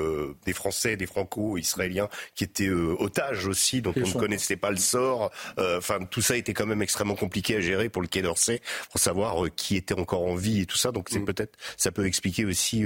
des 0.45 0.53
Français, 0.53 0.97
des 0.97 1.05
Franco-Israéliens 1.05 2.09
qui 2.33 2.43
étaient 2.43 2.71
otages 2.71 3.45
aussi, 3.45 3.83
donc 3.83 3.97
on 3.97 4.07
ne 4.07 4.13
connaissait 4.13 4.57
pas 4.57 4.71
le 4.71 4.77
sort. 4.77 5.29
Enfin, 5.57 5.99
tout 6.09 6.21
ça 6.21 6.35
était 6.35 6.53
quand 6.53 6.65
même 6.65 6.81
extrêmement 6.81 7.15
compliqué 7.15 7.57
à 7.57 7.61
gérer 7.61 7.89
pour 7.89 8.01
le 8.01 8.07
Quai 8.07 8.23
d'Orsay, 8.23 8.61
pour 8.89 8.99
savoir 8.99 9.45
qui 9.55 9.75
était 9.75 9.93
encore 9.93 10.23
en 10.23 10.35
vie 10.35 10.61
et 10.61 10.65
tout 10.65 10.77
ça. 10.77 10.91
Donc 10.91 11.09
c'est 11.11 11.19
mm. 11.19 11.25
peut-être, 11.25 11.57
ça 11.77 11.91
peut 11.91 12.07
expliquer 12.07 12.45
aussi 12.45 12.85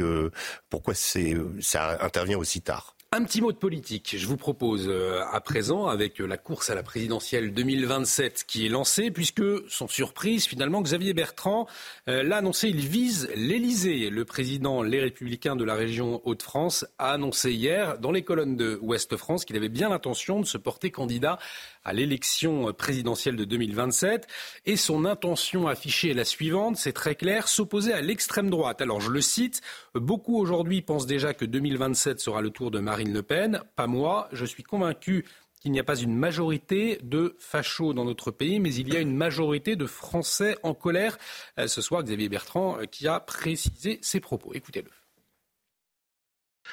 pourquoi 0.69 0.93
c'est, 0.93 1.35
ça 1.61 2.03
intervient 2.03 2.37
aussi 2.37 2.61
tard. 2.61 2.94
Un 3.17 3.23
petit 3.23 3.39
mot 3.39 3.53
de 3.53 3.57
politique. 3.57 4.13
Je 4.19 4.27
vous 4.27 4.35
propose 4.35 4.89
euh, 4.89 5.23
à 5.31 5.39
présent, 5.39 5.87
avec 5.87 6.19
euh, 6.19 6.25
la 6.25 6.35
course 6.35 6.69
à 6.69 6.75
la 6.75 6.83
présidentielle 6.83 7.53
2027 7.53 8.43
qui 8.45 8.65
est 8.65 8.69
lancée, 8.69 9.09
puisque, 9.09 9.41
sans 9.69 9.87
surprise, 9.87 10.45
finalement, 10.47 10.81
Xavier 10.81 11.13
Bertrand 11.13 11.65
euh, 12.09 12.23
l'a 12.23 12.35
annoncé, 12.39 12.67
il 12.67 12.85
vise 12.85 13.29
l'Elysée. 13.33 14.09
Le 14.09 14.25
président 14.25 14.83
Les 14.83 14.99
Républicains 14.99 15.55
de 15.55 15.63
la 15.63 15.75
région 15.75 16.21
Hauts-de-France 16.25 16.85
a 16.97 17.13
annoncé 17.13 17.53
hier, 17.53 17.99
dans 17.99 18.11
les 18.11 18.23
colonnes 18.23 18.57
de 18.57 18.77
Ouest-France, 18.81 19.45
qu'il 19.45 19.55
avait 19.55 19.69
bien 19.69 19.87
l'intention 19.87 20.41
de 20.41 20.45
se 20.45 20.57
porter 20.57 20.91
candidat 20.91 21.39
à 21.85 21.93
l'élection 21.93 22.73
présidentielle 22.73 23.35
de 23.35 23.45
2027. 23.45 24.27
Et 24.65 24.75
son 24.75 25.05
intention 25.05 25.67
affichée 25.67 26.11
est 26.11 26.15
la 26.15 26.25
suivante, 26.25 26.75
c'est 26.77 26.93
très 26.93 27.15
clair, 27.15 27.47
s'opposer 27.47 27.93
à 27.93 28.01
l'extrême 28.01 28.49
droite. 28.49 28.81
Alors 28.81 28.99
je 28.99 29.11
le 29.11 29.21
cite, 29.21 29.61
beaucoup 29.93 30.37
aujourd'hui 30.37 30.81
pensent 30.81 31.05
déjà 31.05 31.33
que 31.33 31.45
2027 31.45 32.19
sera 32.19 32.41
le 32.41 32.49
tour 32.49 32.71
de 32.71 32.79
Marine 32.79 33.13
Le 33.13 33.23
Pen. 33.23 33.61
Pas 33.75 33.87
moi, 33.87 34.27
je 34.31 34.45
suis 34.45 34.63
convaincu 34.63 35.25
qu'il 35.59 35.71
n'y 35.71 35.79
a 35.79 35.83
pas 35.83 35.97
une 35.97 36.15
majorité 36.15 36.99
de 37.01 37.35
fachos 37.39 37.93
dans 37.93 38.05
notre 38.05 38.31
pays, 38.31 38.59
mais 38.59 38.73
il 38.75 38.93
y 38.93 38.97
a 38.97 38.99
une 38.99 39.15
majorité 39.15 39.75
de 39.75 39.85
Français 39.85 40.57
en 40.63 40.73
colère. 40.73 41.17
Euh, 41.59 41.67
ce 41.67 41.81
soir, 41.81 42.03
Xavier 42.03 42.29
Bertrand 42.29 42.79
euh, 42.79 42.85
qui 42.85 43.07
a 43.07 43.19
précisé 43.19 43.99
ses 44.01 44.19
propos. 44.19 44.53
Écoutez-le. 44.53 44.89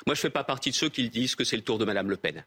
Moi, 0.06 0.14
je 0.14 0.20
ne 0.20 0.22
fais 0.22 0.30
pas 0.30 0.44
partie 0.44 0.70
de 0.70 0.74
ceux 0.74 0.88
qui 0.88 1.08
disent 1.10 1.36
que 1.36 1.44
c'est 1.44 1.56
le 1.56 1.62
tour 1.62 1.78
de 1.78 1.84
Madame 1.84 2.10
Le 2.10 2.16
Pen 2.16 2.44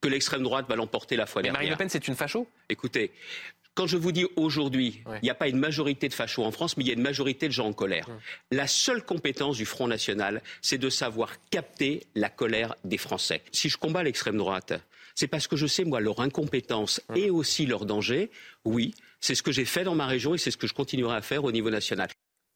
que 0.00 0.08
l'extrême 0.08 0.42
droite 0.42 0.66
va 0.68 0.76
l'emporter 0.76 1.16
la 1.16 1.26
fois 1.26 1.42
dernière. 1.42 1.60
Marine 1.60 1.70
Le 1.70 1.76
Pen, 1.76 1.88
c'est 1.88 2.06
une 2.08 2.14
facho? 2.14 2.46
Écoutez, 2.68 3.12
quand 3.76 3.86
je 3.86 3.98
vous 3.98 4.10
dis 4.10 4.26
aujourd'hui, 4.36 5.02
il 5.06 5.24
n'y 5.24 5.30
a 5.30 5.34
pas 5.34 5.48
une 5.48 5.58
majorité 5.58 6.08
de 6.08 6.14
fachos 6.14 6.42
en 6.42 6.50
France, 6.50 6.76
mais 6.76 6.84
il 6.84 6.86
y 6.86 6.90
a 6.90 6.94
une 6.94 7.02
majorité 7.02 7.46
de 7.46 7.52
gens 7.52 7.66
en 7.66 7.72
colère. 7.74 8.08
La 8.50 8.66
seule 8.66 9.04
compétence 9.04 9.58
du 9.58 9.66
Front 9.66 9.86
National, 9.86 10.42
c'est 10.62 10.78
de 10.78 10.88
savoir 10.88 11.34
capter 11.50 12.04
la 12.14 12.30
colère 12.30 12.74
des 12.84 12.96
Français. 12.96 13.42
Si 13.52 13.68
je 13.68 13.76
combats 13.76 14.02
l'extrême 14.02 14.38
droite, 14.38 14.72
c'est 15.14 15.28
parce 15.28 15.46
que 15.46 15.56
je 15.56 15.66
sais, 15.66 15.84
moi, 15.84 16.00
leur 16.00 16.20
incompétence 16.20 17.02
et 17.14 17.28
aussi 17.28 17.66
leur 17.66 17.84
danger. 17.84 18.30
Oui, 18.64 18.94
c'est 19.20 19.34
ce 19.34 19.42
que 19.42 19.52
j'ai 19.52 19.66
fait 19.66 19.84
dans 19.84 19.94
ma 19.94 20.06
région 20.06 20.34
et 20.34 20.38
c'est 20.38 20.50
ce 20.50 20.56
que 20.56 20.66
je 20.66 20.74
continuerai 20.74 21.16
à 21.16 21.22
faire 21.22 21.44
au 21.44 21.52
niveau 21.52 21.68
national. 21.70 22.08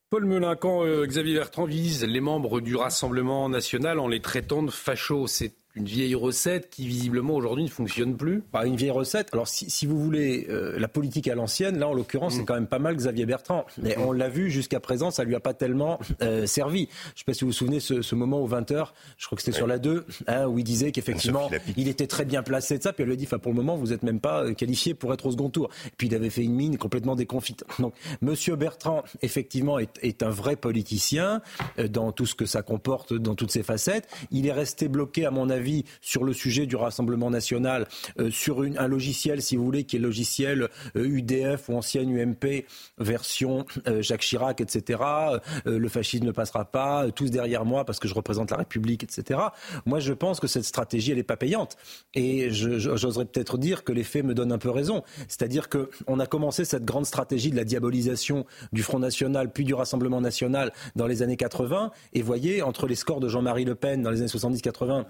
Paul 0.08 0.24
Melun, 0.24 0.56
quand 0.56 0.84
euh, 0.84 1.06
Xavier 1.06 1.34
Bertrand 1.34 1.66
vise 1.66 2.02
les 2.02 2.20
membres 2.20 2.60
du 2.60 2.76
Rassemblement 2.76 3.48
national 3.48 4.00
en 4.00 4.08
les 4.08 4.20
traitant 4.20 4.62
de 4.62 4.70
fachos, 4.70 5.28
c'est 5.28 5.52
une 5.76 5.84
vieille 5.84 6.16
recette 6.16 6.68
qui 6.68 6.88
visiblement 6.88 7.34
aujourd'hui 7.34 7.62
ne 7.64 7.68
fonctionne 7.68 8.16
plus 8.16 8.40
Pas 8.40 8.66
une 8.66 8.74
vieille 8.74 8.90
recette. 8.90 9.28
Alors 9.32 9.46
si, 9.46 9.86
vous 9.86 10.00
voulez 10.00 10.46
euh, 10.48 10.78
la 10.78 10.88
politique 10.88 11.28
à 11.28 11.34
l'ancienne, 11.36 11.78
là 11.78 11.88
en 11.88 11.92
l'occurrence 11.92 12.34
c'est 12.34 12.42
mm. 12.42 12.46
quand 12.46 12.54
même 12.54 12.66
pas 12.66 12.80
mal 12.80 12.96
Xavier 12.96 13.24
Bertrand. 13.24 13.64
Mais 13.80 13.96
on 13.98 14.10
l'a 14.10 14.28
vu 14.28 14.50
jusqu'à 14.50 14.80
présent, 14.80 15.10
ça 15.10 15.22
lui 15.22 15.34
a 15.34 15.40
pas 15.40 15.54
tellement 15.54 16.00
euh, 16.22 16.46
servi. 16.46 16.88
Je 16.90 17.10
ne 17.12 17.18
sais 17.18 17.24
pas 17.24 17.34
si 17.34 17.44
vous 17.44 17.50
vous 17.50 17.56
souvenez 17.56 17.78
ce, 17.78 18.02
ce 18.02 18.14
moment 18.16 18.40
aux 18.40 18.48
20h, 18.48 18.88
je 19.16 19.26
crois 19.26 19.36
que 19.36 19.42
c'était 19.42 19.56
sur 19.56 19.68
la 19.68 19.78
2, 19.78 20.04
hein, 20.26 20.46
où 20.46 20.58
il 20.58 20.64
disait 20.64 20.90
qu'effectivement 20.90 21.48
il 21.76 21.88
était 21.88 22.08
très 22.08 22.24
bien 22.24 22.42
placé 22.42 22.78
de 22.78 22.82
ça. 22.82 22.92
Puis 22.92 23.02
elle 23.02 23.08
lui 23.08 23.14
a 23.14 23.16
dit, 23.16 23.26
pour 23.26 23.52
le 23.52 23.56
moment 23.56 23.76
vous 23.76 23.88
n'êtes 23.88 24.02
même 24.02 24.20
pas 24.20 24.44
euh, 24.44 24.54
qualifié 24.54 24.94
pour 24.94 25.12
être 25.14 25.26
au 25.26 25.30
second 25.30 25.50
tour. 25.50 25.70
Et 25.86 25.92
puis 25.96 26.08
il 26.08 26.14
avait 26.16 26.30
fait 26.30 26.42
une 26.42 26.54
mine 26.54 26.78
complètement 26.78 27.14
déconfite. 27.14 27.64
Donc 27.78 27.94
Monsieur 28.22 28.56
Bertrand 28.56 29.04
effectivement 29.22 29.78
est, 29.78 29.98
est 30.02 30.24
un 30.24 30.30
vrai 30.30 30.56
politicien 30.56 31.42
dans 31.90 32.10
tout 32.10 32.26
ce 32.26 32.34
que 32.34 32.44
ça 32.44 32.62
comporte, 32.62 33.14
dans 33.14 33.36
toutes 33.36 33.52
ses 33.52 33.62
facettes. 33.62 34.08
Il 34.32 34.46
est 34.46 34.52
resté 34.52 34.88
bloqué 34.88 35.24
à 35.26 35.30
mon 35.30 35.48
avis 35.48 35.59
sur 36.00 36.24
le 36.24 36.32
sujet 36.32 36.66
du 36.66 36.76
Rassemblement 36.76 37.30
national, 37.30 37.86
euh, 38.18 38.30
sur 38.30 38.62
un 38.62 38.88
logiciel, 38.88 39.42
si 39.42 39.56
vous 39.56 39.64
voulez, 39.64 39.84
qui 39.84 39.96
est 39.96 39.98
le 39.98 40.06
logiciel 40.06 40.68
UDF 40.94 41.68
euh, 41.68 41.72
ou 41.72 41.76
ancienne 41.76 42.16
UMP, 42.16 42.64
version 42.98 43.66
euh, 43.86 44.02
Jacques 44.02 44.22
Chirac, 44.22 44.60
etc. 44.60 45.00
le 45.64 45.88
fascisme 45.88 46.24
ne 46.24 46.32
passera 46.32 46.64
pas, 46.64 47.10
tous 47.10 47.30
derrière 47.30 47.64
moi 47.64 47.84
parce 47.84 47.98
que 47.98 48.08
je 48.08 48.14
représente 48.14 48.50
la 48.50 48.58
République, 48.58 49.04
etc. 49.04 49.40
Moi, 49.86 50.00
je 50.00 50.12
pense 50.12 50.40
que 50.40 50.46
cette 50.46 50.64
stratégie, 50.64 51.10
elle 51.10 51.18
n'est 51.18 51.22
pas 51.22 51.36
payante. 51.36 51.76
Et 52.14 52.50
j'oserais 52.50 53.24
peut-être 53.24 53.58
dire 53.58 53.84
que 53.84 53.92
les 53.92 54.04
faits 54.04 54.24
me 54.24 54.34
donnent 54.34 54.52
un 54.52 54.58
peu 54.58 54.70
raison. 54.70 55.02
C'est-à-dire 55.28 55.68
qu'on 55.68 56.18
a 56.18 56.26
commencé 56.26 56.64
cette 56.64 56.84
grande 56.84 57.06
stratégie 57.06 57.50
de 57.50 57.56
la 57.56 57.64
diabolisation 57.64 58.46
du 58.72 58.82
Front 58.82 58.98
National 58.98 59.52
puis 59.52 59.64
du 59.64 59.74
Rassemblement 59.74 60.20
National 60.20 60.72
dans 60.96 61.06
les 61.06 61.22
années 61.22 61.36
80. 61.36 61.90
Et 62.12 62.22
voyez, 62.22 62.62
entre 62.62 62.86
les 62.86 62.94
scores 62.94 63.20
de 63.20 63.28
Jean-Marie 63.28 63.64
Le 63.64 63.74
Pen 63.74 64.02
dans 64.02 64.10
les 64.10 64.20
années 64.20 64.28
70-80 64.28 65.04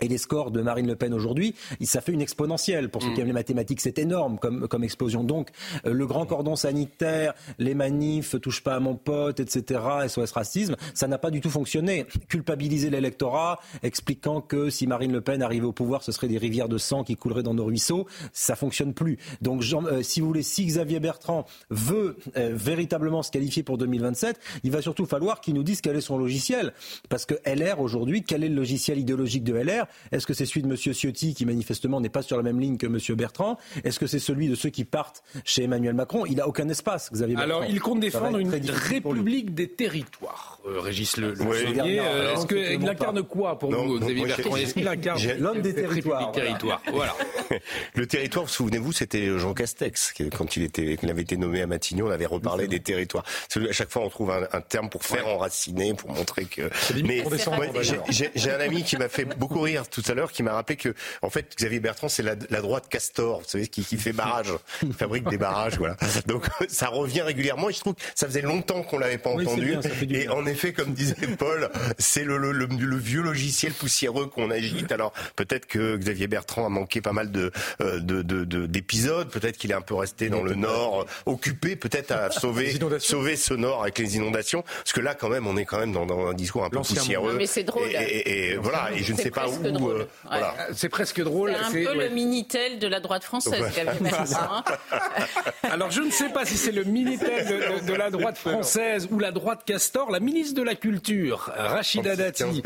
et 0.00 0.08
les 0.08 0.18
scores 0.18 0.50
de 0.50 0.60
Marine 0.62 0.86
Le 0.86 0.96
Pen 0.96 1.14
aujourd'hui, 1.14 1.54
ça 1.82 2.00
fait 2.00 2.12
une 2.12 2.20
exponentielle. 2.20 2.90
Pour 2.90 3.02
ceux 3.02 3.08
qui 3.10 3.16
mm. 3.16 3.20
aiment 3.20 3.26
les 3.28 3.32
mathématiques, 3.32 3.80
c'est 3.80 3.98
énorme 3.98 4.38
comme, 4.38 4.68
comme 4.68 4.84
explosion. 4.84 5.24
Donc, 5.24 5.50
euh, 5.86 5.92
le 5.92 6.06
grand 6.06 6.26
cordon 6.26 6.54
sanitaire, 6.54 7.34
les 7.58 7.74
manifs, 7.74 8.36
touche 8.40 8.62
pas 8.62 8.74
à 8.74 8.80
mon 8.80 8.94
pote, 8.94 9.40
etc., 9.40 9.80
SOS 10.06 10.32
racisme, 10.32 10.76
ça 10.94 11.08
n'a 11.08 11.18
pas 11.18 11.30
du 11.30 11.40
tout 11.40 11.50
fonctionné. 11.50 12.06
Culpabiliser 12.28 12.90
l'électorat, 12.90 13.58
expliquant 13.82 14.40
que 14.40 14.70
si 14.70 14.86
Marine 14.86 15.12
Le 15.12 15.20
Pen 15.20 15.42
arrivait 15.42 15.66
au 15.66 15.72
pouvoir, 15.72 16.02
ce 16.02 16.12
serait 16.12 16.28
des 16.28 16.38
rivières 16.38 16.68
de 16.68 16.78
sang 16.78 17.04
qui 17.04 17.16
couleraient 17.16 17.42
dans 17.42 17.54
nos 17.54 17.64
ruisseaux, 17.64 18.06
ça 18.32 18.56
fonctionne 18.56 18.94
plus. 18.94 19.18
Donc, 19.40 19.64
euh, 19.72 20.02
si 20.02 20.20
vous 20.20 20.28
voulez, 20.28 20.42
si 20.42 20.66
Xavier 20.66 21.00
Bertrand 21.00 21.46
veut 21.70 22.16
euh, 22.36 22.52
véritablement 22.54 23.22
se 23.22 23.30
qualifier 23.30 23.62
pour 23.62 23.78
2027, 23.78 24.38
il 24.64 24.70
va 24.70 24.82
surtout 24.82 25.06
falloir 25.06 25.40
qu'il 25.40 25.54
nous 25.54 25.62
dise 25.62 25.80
quel 25.80 25.96
est 25.96 26.00
son 26.00 26.18
logiciel. 26.18 26.72
Parce 27.08 27.26
que 27.26 27.34
LR, 27.44 27.80
aujourd'hui, 27.80 28.22
quel 28.22 28.44
est 28.44 28.48
le 28.48 28.54
logiciel 28.54 28.98
idéologique 28.98 29.44
de 29.44 29.54
LR 29.54 29.86
est-ce 30.12 30.26
que 30.26 30.34
c'est 30.34 30.46
celui 30.46 30.62
de 30.62 30.68
M. 30.68 30.76
Ciotti 30.76 31.34
qui 31.34 31.44
manifestement 31.46 32.00
n'est 32.00 32.08
pas 32.08 32.22
sur 32.22 32.36
la 32.36 32.42
même 32.42 32.60
ligne 32.60 32.76
que 32.76 32.86
M. 32.86 32.98
Bertrand? 33.16 33.58
Est-ce 33.84 33.98
que 33.98 34.06
c'est 34.06 34.18
celui 34.18 34.48
de 34.48 34.54
ceux 34.54 34.70
qui 34.70 34.84
partent 34.84 35.22
chez 35.44 35.64
Emmanuel 35.64 35.94
Macron? 35.94 36.26
Il 36.26 36.36
n'a 36.36 36.48
aucun 36.48 36.68
espace, 36.68 37.10
Xavier 37.12 37.36
Bertrand. 37.36 37.60
Alors, 37.60 37.70
il 37.70 37.80
compte 37.80 38.00
défendre 38.00 38.38
une 38.38 38.50
république 38.50 39.54
des 39.54 39.68
territoires, 39.68 40.60
euh, 40.66 40.80
Régis 40.80 41.16
Le, 41.16 41.34
le 41.34 41.44
euh, 41.44 42.34
Est-ce 42.34 42.46
qu'il 42.46 42.88
incarne 42.88 43.22
quoi 43.22 43.58
pour 43.58 43.72
vous, 43.72 43.98
Xavier 43.98 44.26
Bertrand? 44.26 44.56
Est-ce 44.56 44.74
qu'il 44.74 44.88
incarne 44.88 45.20
l'homme 45.38 45.60
des 45.60 45.74
territoires 45.74 46.32
territoire. 46.32 46.82
Voilà. 46.92 47.14
le 47.94 48.06
territoire, 48.06 48.48
souvenez-vous, 48.48 48.92
c'était 48.92 49.38
Jean 49.38 49.54
Castex 49.54 50.14
quand 50.36 50.56
il, 50.56 50.64
était, 50.64 50.96
il 51.02 51.10
avait 51.10 51.22
été 51.22 51.36
nommé 51.36 51.62
à 51.62 51.66
Matignon, 51.66 52.06
on 52.06 52.10
avait 52.10 52.26
reparlé 52.26 52.68
des 52.68 52.80
territoires. 52.80 53.24
À 53.56 53.72
chaque 53.72 53.90
fois, 53.90 54.02
on 54.02 54.08
trouve 54.08 54.30
un, 54.30 54.60
terme 54.60 54.88
pour 54.88 55.04
faire 55.04 55.26
enraciner, 55.28 55.94
pour 55.94 56.10
montrer 56.10 56.44
que. 56.44 56.70
Mais 57.04 57.24
j'ai 58.10 58.50
un 58.50 58.60
ami 58.60 58.82
qui 58.82 58.96
m'a 58.96 59.08
fait 59.08 59.24
beaucoup 59.24 59.60
rire 59.60 59.77
rire 59.78 59.88
tout 59.88 60.02
à 60.08 60.14
l'heure 60.14 60.32
qui 60.32 60.42
m'a 60.42 60.52
rappelé 60.52 60.76
que, 60.76 60.94
en 61.22 61.30
fait, 61.30 61.54
Xavier 61.56 61.80
Bertrand, 61.80 62.08
c'est 62.08 62.22
la, 62.22 62.34
droite 62.34 62.88
Castor, 62.88 63.40
vous 63.40 63.48
savez, 63.48 63.68
qui, 63.68 63.84
qui 63.84 63.96
fait 63.96 64.12
barrage, 64.12 64.52
qui 64.80 64.92
fabrique 64.98 65.28
des 65.28 65.38
barrages, 65.38 65.78
voilà. 65.78 65.96
Donc 66.26 66.46
ça 66.68 66.88
revient 66.88 67.22
régulièrement. 67.22 67.70
Et 67.70 67.72
je 67.72 67.80
trouve 67.80 67.94
que 67.94 68.02
ça 68.14 68.26
faisait 68.26 68.42
longtemps 68.42 68.82
qu'on 68.82 68.98
l'avait 68.98 69.18
pas 69.18 69.30
entendu. 69.30 69.76
et 70.10 70.28
en 70.28 70.46
effet, 70.46 70.72
comme 70.72 70.92
disait 70.92 71.14
Paul, 71.38 71.70
c'est 71.98 72.24
le, 72.24 72.38
le, 72.38 72.52
le, 72.52 72.96
vieux 72.96 73.22
logiciel 73.22 73.72
poussiéreux 73.72 74.26
qu'on 74.26 74.50
agite. 74.50 74.92
Alors 74.92 75.12
peut-être 75.36 75.66
que 75.66 75.96
Xavier 75.96 76.26
Bertrand 76.26 76.66
a 76.66 76.68
manqué 76.68 77.00
pas 77.00 77.12
mal 77.12 77.30
de 77.30 77.52
d'épisodes. 78.66 79.30
Peut-être 79.30 79.56
qu'il 79.56 79.70
est 79.70 79.74
un 79.74 79.80
peu 79.80 79.94
resté 79.94 80.28
dans 80.28 80.42
le 80.42 80.54
Nord, 80.54 81.06
occupé 81.26 81.76
peut-être 81.76 82.12
à 82.12 82.30
sauver 82.30 82.78
sauver 82.98 83.36
ce 83.36 83.54
Nord 83.54 83.82
avec 83.82 83.98
les 83.98 84.16
inondations. 84.16 84.62
Parce 84.62 84.92
que 84.92 85.00
là, 85.00 85.14
quand 85.14 85.28
même, 85.28 85.46
on 85.46 85.56
est 85.56 85.64
quand 85.64 85.78
même 85.78 85.92
dans, 85.92 86.06
dans 86.06 86.28
un 86.28 86.34
discours 86.34 86.64
un 86.64 86.70
peu 86.70 86.78
poussiéreux. 86.78 87.34
Mais 87.36 87.46
c'est 87.46 87.64
drôle. 87.64 87.88
Et, 87.92 88.56
voilà. 88.56 88.90
Et 88.94 89.02
je 89.02 89.12
ne 89.12 89.18
sais 89.18 89.30
pas 89.30 89.48
où. 89.48 89.67
Euh, 89.76 90.08
voilà. 90.24 90.54
C'est 90.74 90.88
presque 90.88 91.22
drôle. 91.22 91.54
C'est 91.70 91.86
un 91.86 91.92
peu 91.92 91.98
le 91.98 92.08
minitel 92.08 92.78
de 92.78 92.86
la 92.86 93.00
droite 93.00 93.24
française, 93.24 93.64
Xavier 93.70 94.10
hein. 94.34 94.64
Alors 95.62 95.90
je 95.90 96.02
ne 96.02 96.10
sais 96.10 96.28
pas 96.30 96.44
si 96.44 96.56
c'est 96.56 96.72
le 96.72 96.84
minitel 96.84 97.46
de, 97.46 97.86
de, 97.86 97.94
la 97.94 98.10
droite 98.10 98.38
française 98.38 99.08
ou 99.10 99.18
la 99.18 99.32
droite 99.32 99.62
Castor. 99.64 100.10
La 100.10 100.20
ministre 100.20 100.54
de 100.54 100.62
la 100.62 100.74
Culture, 100.74 101.50
Rachida 101.54 102.16
Dati, 102.16 102.62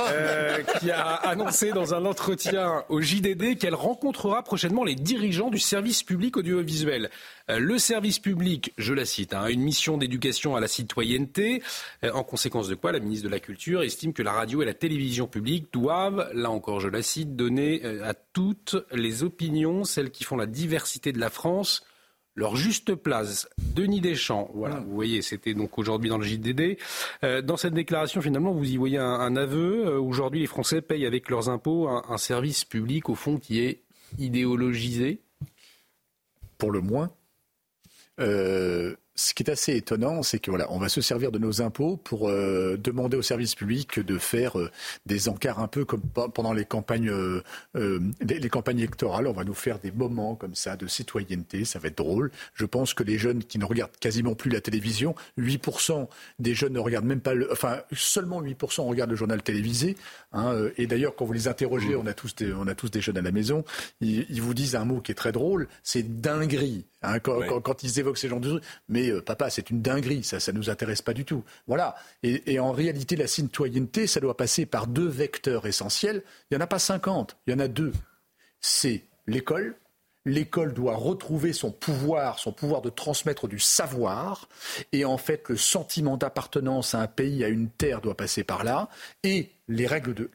euh, 0.00 0.58
qui 0.78 0.90
a 0.90 1.14
annoncé 1.14 1.72
dans 1.72 1.94
un 1.94 2.04
entretien 2.04 2.84
au 2.88 3.00
JDD 3.00 3.58
qu'elle 3.58 3.74
rencontrera 3.74 4.42
prochainement 4.42 4.84
les 4.84 4.94
dirigeants 4.94 5.50
du 5.50 5.58
service 5.58 6.02
public 6.02 6.36
audiovisuel. 6.36 7.10
Euh, 7.50 7.58
le 7.58 7.78
service 7.78 8.18
public, 8.18 8.72
je 8.78 8.94
la 8.94 9.04
cite, 9.04 9.34
a 9.34 9.42
hein, 9.42 9.48
une 9.48 9.62
mission 9.62 9.98
d'éducation 9.98 10.54
à 10.54 10.60
la 10.60 10.68
citoyenneté, 10.68 11.62
euh, 12.04 12.12
en 12.12 12.22
conséquence 12.22 12.68
de 12.68 12.74
quoi 12.74 12.92
la 12.92 13.00
ministre 13.00 13.24
de 13.26 13.30
la 13.30 13.40
Culture 13.40 13.82
estime 13.82 14.12
que 14.12 14.22
la 14.22 14.32
radio 14.32 14.62
et 14.62 14.64
la 14.64 14.74
télévision 14.74 15.26
publique 15.26 15.72
doivent, 15.72 16.30
là 16.32 16.50
encore 16.50 16.80
je 16.80 16.88
la 16.88 17.02
cite, 17.02 17.34
donner 17.34 17.84
euh, 17.84 18.08
à 18.08 18.14
toutes 18.14 18.76
les 18.92 19.24
opinions, 19.24 19.84
celles 19.84 20.10
qui 20.10 20.22
font 20.22 20.36
la 20.36 20.46
diversité 20.46 21.12
de 21.12 21.18
la 21.18 21.30
France, 21.30 21.84
leur 22.36 22.54
juste 22.54 22.94
place. 22.94 23.48
Denis 23.58 24.00
Deschamps, 24.00 24.48
voilà, 24.54 24.76
vous 24.76 24.94
voyez, 24.94 25.20
c'était 25.20 25.52
donc 25.52 25.76
aujourd'hui 25.78 26.08
dans 26.08 26.18
le 26.18 26.24
JDD. 26.24 26.78
dans 27.44 27.56
cette 27.56 27.74
déclaration, 27.74 28.22
finalement, 28.22 28.52
vous 28.52 28.70
y 28.70 28.76
voyez 28.76 28.98
un, 28.98 29.36
aveu. 29.36 29.98
aujourd'hui, 29.98 30.40
les 30.40 30.46
Français 30.46 30.80
payent 30.80 31.04
avec 31.04 31.28
leurs 31.28 31.48
impôts 31.48 31.88
un 31.88 32.16
service 32.18 32.64
public, 32.64 33.08
au 33.08 33.16
fond, 33.16 33.38
qui 33.38 33.60
est 33.60 33.82
idéologisé. 34.18 35.20
Pour 36.56 36.70
le 36.70 36.80
moins. 36.80 37.10
Euh, 38.20 38.96
ce 39.20 39.34
qui 39.34 39.42
est 39.42 39.50
assez 39.50 39.76
étonnant, 39.76 40.22
c'est 40.22 40.38
que 40.38 40.50
voilà, 40.50 40.66
on 40.72 40.78
va 40.78 40.88
se 40.88 41.02
servir 41.02 41.30
de 41.30 41.38
nos 41.38 41.60
impôts 41.60 41.98
pour 41.98 42.30
euh, 42.30 42.78
demander 42.78 43.18
au 43.18 43.22
service 43.22 43.54
public 43.54 44.00
de 44.00 44.16
faire 44.16 44.58
euh, 44.58 44.70
des 45.04 45.28
encarts 45.28 45.58
un 45.58 45.68
peu 45.68 45.84
comme 45.84 46.00
pendant 46.00 46.54
les 46.54 46.64
campagnes, 46.64 47.10
euh, 47.10 47.42
les, 48.22 48.48
campagnes 48.48 48.78
électorales. 48.78 49.26
On 49.26 49.32
va 49.32 49.44
nous 49.44 49.54
faire 49.54 49.78
des 49.78 49.92
moments 49.92 50.36
comme 50.36 50.54
ça 50.54 50.76
de 50.76 50.86
citoyenneté. 50.86 51.66
Ça 51.66 51.78
va 51.78 51.88
être 51.88 51.98
drôle. 51.98 52.30
Je 52.54 52.64
pense 52.64 52.94
que 52.94 53.02
les 53.02 53.18
jeunes 53.18 53.44
qui 53.44 53.58
ne 53.58 53.66
regardent 53.66 53.96
quasiment 54.00 54.34
plus 54.34 54.50
la 54.50 54.62
télévision, 54.62 55.14
8% 55.38 56.08
des 56.38 56.54
jeunes 56.54 56.72
ne 56.72 56.78
regardent 56.78 57.06
même 57.06 57.20
pas, 57.20 57.34
le, 57.34 57.52
enfin 57.52 57.82
seulement 57.92 58.40
8% 58.40 58.88
regardent 58.88 59.10
le 59.10 59.16
journal 59.16 59.42
télévisé. 59.42 59.96
Hein, 60.32 60.54
et 60.78 60.86
d'ailleurs, 60.86 61.14
quand 61.14 61.26
vous 61.26 61.34
les 61.34 61.46
interrogez, 61.46 61.94
on 61.94 62.06
a 62.06 62.14
tous 62.14 62.34
des, 62.36 62.54
on 62.54 62.66
a 62.66 62.74
tous 62.74 62.90
des 62.90 63.02
jeunes 63.02 63.18
à 63.18 63.22
la 63.22 63.32
maison, 63.32 63.64
ils, 64.00 64.24
ils 64.30 64.40
vous 64.40 64.54
disent 64.54 64.76
un 64.76 64.86
mot 64.86 65.02
qui 65.02 65.12
est 65.12 65.16
très 65.16 65.32
drôle, 65.32 65.68
c'est 65.82 66.20
dinguerie. 66.20 66.86
Hein, 67.02 67.18
quand, 67.18 67.82
ils 67.82 67.98
évoquent 67.98 68.18
ces 68.18 68.28
gens 68.28 68.40
de 68.40 68.60
mais 68.90 69.09
euh, 69.10 69.22
papa, 69.22 69.50
c'est 69.50 69.70
une 69.70 69.82
dinguerie, 69.82 70.24
ça, 70.24 70.40
ça 70.40 70.52
nous 70.52 70.70
intéresse 70.70 71.02
pas 71.02 71.14
du 71.14 71.24
tout. 71.24 71.44
Voilà. 71.66 71.94
Et, 72.22 72.58
en 72.58 72.72
réalité, 72.72 73.16
la 73.16 73.26
citoyenneté, 73.26 74.06
ça 74.06 74.20
doit 74.20 74.36
passer 74.36 74.66
par 74.66 74.86
deux 74.86 75.08
vecteurs 75.08 75.66
essentiels. 75.66 76.22
Il 76.50 76.56
n'y 76.56 76.62
en 76.62 76.64
a 76.64 76.66
pas 76.66 76.78
50, 76.78 77.36
il 77.46 77.52
y 77.52 77.54
en 77.54 77.58
a 77.58 77.68
deux. 77.68 77.92
C'est 78.60 79.04
l'école. 79.26 79.76
L'école 80.26 80.74
doit 80.74 80.96
retrouver 80.96 81.52
son 81.52 81.70
pouvoir, 81.70 82.38
son 82.38 82.52
pouvoir 82.52 82.82
de 82.82 82.90
transmettre 82.90 83.48
du 83.48 83.58
savoir. 83.58 84.48
Et 84.92 85.04
en 85.04 85.16
fait, 85.16 85.48
le 85.48 85.56
sentiment 85.56 86.16
d'appartenance 86.16 86.94
à 86.94 87.00
un 87.00 87.06
pays, 87.06 87.42
à 87.42 87.48
une 87.48 87.70
terre, 87.70 88.00
doit 88.00 88.16
passer 88.16 88.44
par 88.44 88.62
là. 88.62 88.88
Et 89.22 89.50
les 89.68 89.86
règles, 89.86 90.28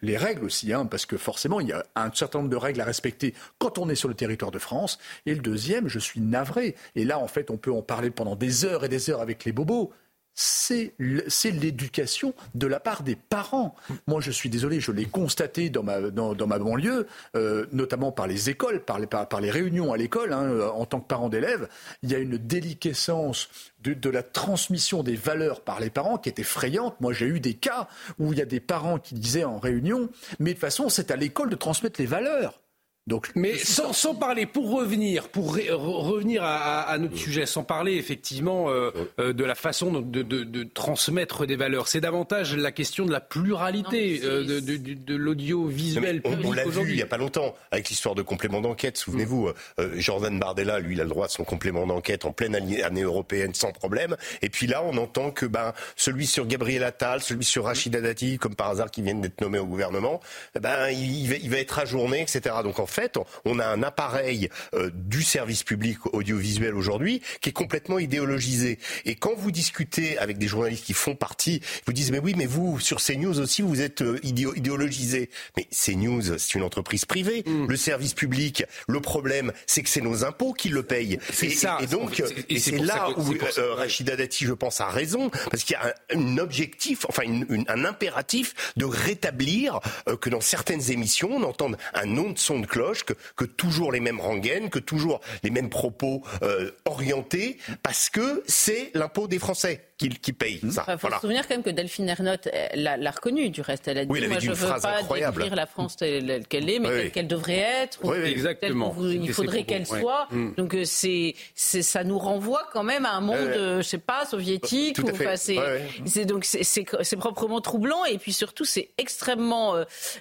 aussi, 0.44 0.74
hein, 0.74 0.86
parce 0.86 1.06
que 1.06 1.18
forcément, 1.18 1.60
il 1.60 1.68
y 1.68 1.74
a 1.74 1.86
un 1.96 2.12
certain 2.14 2.40
nombre 2.40 2.50
de 2.50 2.56
règles 2.56 2.82
à 2.82 2.86
respecter 2.86 3.34
quand 3.60 3.78
on 3.78 3.90
est 3.90 3.96
sur 3.96 4.08
le 4.08 4.16
territoire 4.16 4.52
de 4.52 4.60
France. 4.60 4.98
Et 5.26 5.36
le 5.36 5.42
deuxième, 5.42 5.88
je 5.88 6.00
suis 6.00 6.22
navré. 6.22 6.76
Et 6.96 7.06
là, 7.06 7.20
en 7.20 7.28
fait, 7.28 7.52
on 7.52 7.58
peut 7.58 7.74
en 7.74 7.82
parler 7.82 8.10
pendant 8.10 8.36
des 8.36 8.66
heures 8.66 8.86
et 8.86 8.90
des 8.90 9.10
heures 9.10 9.22
avec 9.22 9.46
les 9.46 9.52
bobos 9.52 9.92
c'est 10.36 10.94
l'éducation 11.00 12.34
de 12.54 12.68
la 12.68 12.80
part 12.80 13.04
des 13.04 13.16
parents. 13.16 13.76
Moi, 14.08 14.20
je 14.22 14.32
suis 14.32 14.50
désolé, 14.50 14.80
je 14.80 14.92
l'ai 14.92 15.06
constaté 15.06 15.70
dans 15.70 15.84
ma, 15.84 16.02
dans, 16.02 16.48
ma 16.48 16.60
banlieue, 16.60 17.08
euh, 17.36 17.66
notamment 17.72 18.12
par 18.12 18.28
les 18.28 18.50
écoles, 18.50 18.84
par 18.84 19.00
les, 19.00 19.08
par, 19.08 19.42
les 19.42 19.50
réunions 19.50 19.94
à 19.94 19.98
l'école, 19.98 20.34
hein, 20.34 20.70
en 20.74 20.86
tant 20.86 21.00
que 21.00 21.08
parent 21.08 21.30
d'élève. 21.30 21.70
Il 22.04 22.12
y 22.12 22.16
a 22.16 22.20
une 22.20 22.38
déliquescence 22.38 23.50
de, 23.84 23.94
de, 23.94 24.10
la 24.10 24.24
transmission 24.24 25.04
des 25.04 25.16
valeurs 25.16 25.62
par 25.62 25.80
les 25.80 25.90
parents 25.90 26.18
qui 26.18 26.30
est 26.30 26.40
effrayante. 26.40 27.00
Moi, 27.00 27.14
j'ai 27.14 27.28
eu 27.28 27.40
des 27.40 27.54
cas 27.54 27.88
où 28.20 28.34
il 28.34 28.40
y 28.40 28.42
a 28.42 28.46
des 28.46 28.60
parents 28.60 29.00
qui 29.00 29.16
disaient 29.16 29.46
en 29.46 29.58
réunion, 29.58 30.10
mais 30.40 30.52
de 30.52 30.56
toute 30.56 30.62
façon, 30.62 30.90
c'est 30.90 31.12
à 31.12 31.16
l'école 31.16 31.50
de 31.50 31.56
transmettre 31.56 32.00
les 32.02 32.08
valeurs. 32.08 32.60
Donc, 33.08 33.30
mais 33.36 33.56
sans, 33.56 33.94
sans, 33.94 34.16
parler, 34.16 34.48
pour 34.48 34.72
revenir, 34.72 35.30
pour 35.30 35.56
revenir 35.56 36.44
à, 36.44 36.82
à, 36.82 36.98
notre 36.98 37.16
sujet, 37.16 37.46
sans 37.46 37.64
parler 37.64 37.98
effectivement 37.98 38.72
euh, 38.72 38.90
euh, 39.20 39.32
de 39.32 39.44
la 39.44 39.54
façon 39.54 39.92
de, 40.02 40.24
de, 40.24 40.44
de, 40.44 40.64
transmettre 40.64 41.46
des 41.46 41.56
valeurs, 41.56 41.88
c'est 41.88 42.02
davantage 42.02 42.56
la 42.56 42.72
question 42.72 43.06
de 43.06 43.12
la 43.12 43.20
pluralité 43.20 44.22
euh, 44.24 44.44
de, 44.44 44.78
de 44.78 45.16
l'audiovisuel 45.16 46.24
public 46.24 46.48
On, 46.48 46.52
l'a 46.52 46.66
vu 46.66 46.90
il 46.90 46.96
n'y 46.96 47.02
a 47.04 47.06
pas 47.06 47.18
longtemps 47.18 47.54
avec 47.70 47.90
l'histoire 47.90 48.16
de 48.16 48.24
complément 48.24 48.60
d'enquête. 48.60 48.98
Souvenez-vous, 48.98 49.50
euh, 49.80 49.92
Jordan 49.98 50.40
Bardella, 50.40 50.80
lui, 50.80 50.96
il 50.96 51.02
a 51.02 51.04
le 51.04 51.12
droit 51.12 51.28
de 51.28 51.32
son 51.32 51.44
complément 51.44 51.86
d'enquête 51.86 52.26
en 52.26 52.32
pleine 52.32 52.56
année, 52.56 53.04
européenne 53.04 53.54
sans 53.54 53.72
problème. 53.72 54.18
Et 54.42 54.50
puis 54.50 54.66
là, 54.66 54.82
on 54.84 54.98
entend 54.98 55.30
que 55.30 55.46
ben 55.46 55.74
celui 55.96 56.26
sur 56.26 56.48
Gabriel 56.48 56.84
Attal, 56.84 57.22
celui 57.22 57.46
sur 57.46 57.66
Rachida 57.66 58.02
Dati, 58.02 58.40
comme 58.40 58.56
par 58.56 58.70
hasard, 58.70 58.90
qui 58.90 59.04
viennent 59.04 59.22
d'être 59.22 59.42
nommés 59.42 59.60
au 59.60 59.68
gouvernement, 59.68 60.22
ben 60.60 60.90
il, 60.90 61.28
va, 61.30 61.36
il 61.36 61.52
va 61.52 61.60
être 61.60 61.78
ajourné, 61.78 62.22
etc. 62.22 62.56
Donc 62.64 62.80
en 62.80 62.88
fait, 62.96 63.20
on 63.44 63.60
a 63.60 63.66
un 63.66 63.84
appareil 63.84 64.50
euh, 64.74 64.90
du 64.94 65.22
service 65.22 65.64
public 65.64 65.98
audiovisuel 66.14 66.76
aujourd'hui 66.76 67.22
qui 67.42 67.50
est 67.50 67.54
complètement 67.54 68.00
idéologisé. 68.00 68.80
Et 69.06 69.16
quand 69.16 69.36
vous 69.36 69.52
discutez 69.52 70.18
avec 70.18 70.38
des 70.38 70.48
journalistes 70.48 70.86
qui 70.86 70.94
font 70.94 71.16
partie, 71.16 71.62
vous 71.86 71.94
disent 71.94 72.12
mais 72.12 72.20
oui, 72.20 72.34
mais 72.38 72.46
vous 72.46 72.80
sur 72.80 73.02
CNews 73.02 73.40
aussi 73.40 73.62
vous 73.62 73.82
êtes 73.82 74.02
euh, 74.02 74.20
idéologisé. 74.24 75.30
Mais 75.58 75.68
CNews, 75.72 76.38
c'est 76.38 76.56
une 76.56 76.64
entreprise 76.64 77.06
privée. 77.06 77.44
Mm. 77.46 77.68
Le 77.68 77.76
service 77.76 78.14
public, 78.14 78.64
le 78.88 79.02
problème, 79.02 79.52
c'est 79.68 79.84
que 79.84 79.90
c'est 79.90 80.02
nos 80.02 80.24
impôts 80.24 80.54
qui 80.54 80.70
le 80.70 80.84
payent. 80.84 81.20
Et, 81.42 81.50
ça, 81.50 81.78
et 81.82 81.88
donc, 81.88 82.24
c'est 82.58 82.78
là 82.78 83.10
où 83.18 83.34
euh, 83.58 83.74
Rachida 83.74 84.16
Dati, 84.16 84.46
je 84.46 84.54
pense, 84.54 84.80
a 84.80 84.88
raison, 84.88 85.30
parce 85.52 85.64
qu'il 85.64 85.74
y 85.74 85.84
a 85.84 85.94
un, 86.14 86.38
objectif, 86.38 87.06
enfin 87.10 87.24
un 87.68 87.86
impératif 87.86 88.54
de 88.78 88.86
rétablir 88.86 89.80
que 90.22 90.30
dans 90.30 90.42
certaines 90.42 90.92
émissions, 90.92 91.32
on 91.32 91.44
entende 91.44 91.78
un 91.94 92.06
nom 92.06 92.30
de 92.32 92.38
son 92.38 92.60
de 92.60 92.68
cloche, 92.86 93.04
que 93.04 93.14
que 93.36 93.46
toujours 93.46 93.92
les 93.92 94.00
mêmes 94.00 94.20
rengaines, 94.20 94.70
que 94.70 94.80
toujours 94.80 95.22
les 95.44 95.50
mêmes 95.50 95.70
propos 95.70 96.22
euh, 96.44 96.72
orientés, 96.86 97.58
parce 97.84 98.10
que 98.10 98.44
c'est 98.48 98.92
l'impôt 98.94 99.28
des 99.28 99.40
Français 99.40 99.82
qui, 99.98 100.10
qui 100.10 100.34
paye 100.34 100.60
ça. 100.72 100.86
Il 100.88 100.98
faut 100.98 101.10
se 101.10 101.20
souvenir 101.20 101.48
quand 101.48 101.56
même 101.56 101.64
que 101.64 101.70
Delphine 101.70 102.10
Ernotte 102.10 102.50
l'a 102.76 103.12
reconnu, 103.12 103.50
du 103.50 103.62
reste. 103.62 103.88
Elle 103.88 104.00
a 104.00 104.06
dit, 104.06 104.12
oui, 104.12 104.28
moi 104.28 104.40
je 104.40 104.50
ne 104.50 104.56
veux 104.56 104.68
pas 104.68 105.02
décrire 105.04 105.56
la 105.56 105.66
France 105.66 105.98
telle 105.98 106.46
qu'elle 106.48 106.70
est, 106.70 106.80
mais 106.80 106.90
telle 106.90 107.12
qu'elle 107.12 107.28
devrait 107.28 107.58
être. 107.84 108.00
Oui, 108.04 108.18
exactement. 108.18 108.96
il 109.02 109.32
faudrait 109.34 109.64
qu'elle 109.64 109.86
soit. 109.86 110.28
Mm. 110.32 110.54
Donc 110.58 110.76
euh, 110.76 110.84
c'est 110.86 111.36
ça 111.56 112.04
nous 112.04 112.20
renvoie 112.20 112.68
quand 112.74 112.84
même 112.84 113.06
à 113.06 113.14
un 113.14 113.22
monde, 113.22 113.38
euh, 113.38 113.78
je 113.78 113.88
sais 113.88 113.98
pas, 113.98 114.26
soviétique. 114.26 114.96
Tout 114.96 115.06
ou, 115.06 115.12
enfin, 115.12 115.36
c'est 115.36 116.26
donc 116.26 116.46
c'est 116.46 117.18
proprement 117.18 117.62
troublant 117.62 118.06
et 118.06 118.18
puis 118.18 118.34
surtout 118.34 118.66
c'est 118.66 118.90
extrêmement 118.98 119.76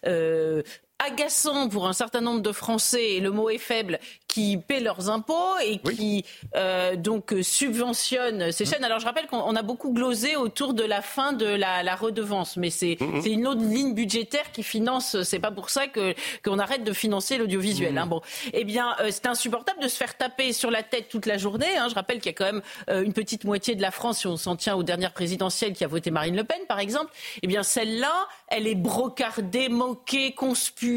euh, 0.07 0.63
agaçant 1.07 1.69
pour 1.69 1.87
un 1.87 1.93
certain 1.93 2.21
nombre 2.21 2.41
de 2.41 2.53
Français, 2.53 3.15
et 3.15 3.21
le 3.21 3.31
mot 3.31 3.51
est 3.51 3.59
faible, 3.59 3.99
qui 4.29 4.57
paient 4.57 4.81
leurs 4.81 5.11
impôts 5.11 5.57
et 5.65 5.79
qui 5.79 6.25
euh, 6.57 6.97
donc 6.97 7.35
subventionnent 7.43 8.51
ces 8.51 8.65
chaînes. 8.65 8.85
Alors 8.85 8.99
je 8.99 9.05
rappelle 9.05 9.27
qu'on 9.27 9.55
a 9.55 9.63
beaucoup 9.63 9.93
glosé 9.93 10.37
autour 10.37 10.75
de 10.75 10.83
la 10.83 11.03
fin 11.03 11.33
de 11.33 11.47
la, 11.47 11.95
redevance, 11.95 12.57
mais 12.57 12.71
c'est 12.71 12.99
une 13.25 13.47
autre 13.47 13.63
ligne 13.63 13.95
budgétaire 13.95 14.51
qui 14.53 14.63
finance. 14.63 15.23
C'est 15.23 15.39
pas 15.39 15.53
pour 15.53 15.71
ça 15.71 15.87
que 15.87 16.15
qu'on 16.45 16.59
arrête 16.59 16.83
de 16.83 16.93
financer 16.93 17.39
l'audiovisuel. 17.39 17.97
Hein. 17.97 18.07
Bon, 18.07 18.21
eh 18.53 18.65
bien 18.65 18.97
euh, 19.01 19.09
c'est 19.11 19.27
insupportable 19.27 19.81
de 19.81 19.89
se 19.89 19.97
faire 19.97 20.17
taper 20.17 20.53
sur 20.53 20.71
la 20.71 20.83
tête 20.83 21.09
toute 21.09 21.27
la 21.27 21.39
journée. 21.39 21.77
Hein. 21.79 21.87
Je 21.89 21.95
rappelle 21.95 22.19
qu'il 22.19 22.33
y 22.33 22.35
a 22.35 22.37
quand 22.37 22.53
même 22.53 22.63
euh, 22.91 23.05
une 23.05 23.13
petite 23.13 23.45
moitié 23.45 23.77
de 23.77 23.83
la 23.83 23.93
France, 23.93 24.19
si 24.21 24.27
on 24.27 24.37
s'en 24.37 24.57
tient 24.57 24.75
aux 24.75 24.83
dernières 24.83 25.13
présidentielles, 25.13 25.75
qui 25.75 25.85
a 25.85 25.89
voté 25.89 26.11
Marine 26.11 26.35
Le 26.35 26.45
Pen, 26.45 26.59
par 26.67 26.81
exemple. 26.81 27.13
Eh 27.43 27.47
bien 27.47 27.63
celle-là, 27.63 28.27
elle 28.49 28.67
est 28.67 28.75
brocardée, 28.75 29.69
moquée, 29.69 30.33
conspuée, 30.33 30.94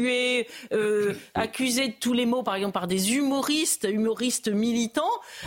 accusée 1.34 1.88
de 1.88 1.94
tous 2.00 2.12
les 2.12 2.26
maux, 2.26 2.42
par 2.42 2.54
exemple 2.54 2.72
par 2.72 2.86
des 2.86 3.14
humoristes, 3.14 3.86
humoristes 3.90 4.48
militants, 4.48 5.04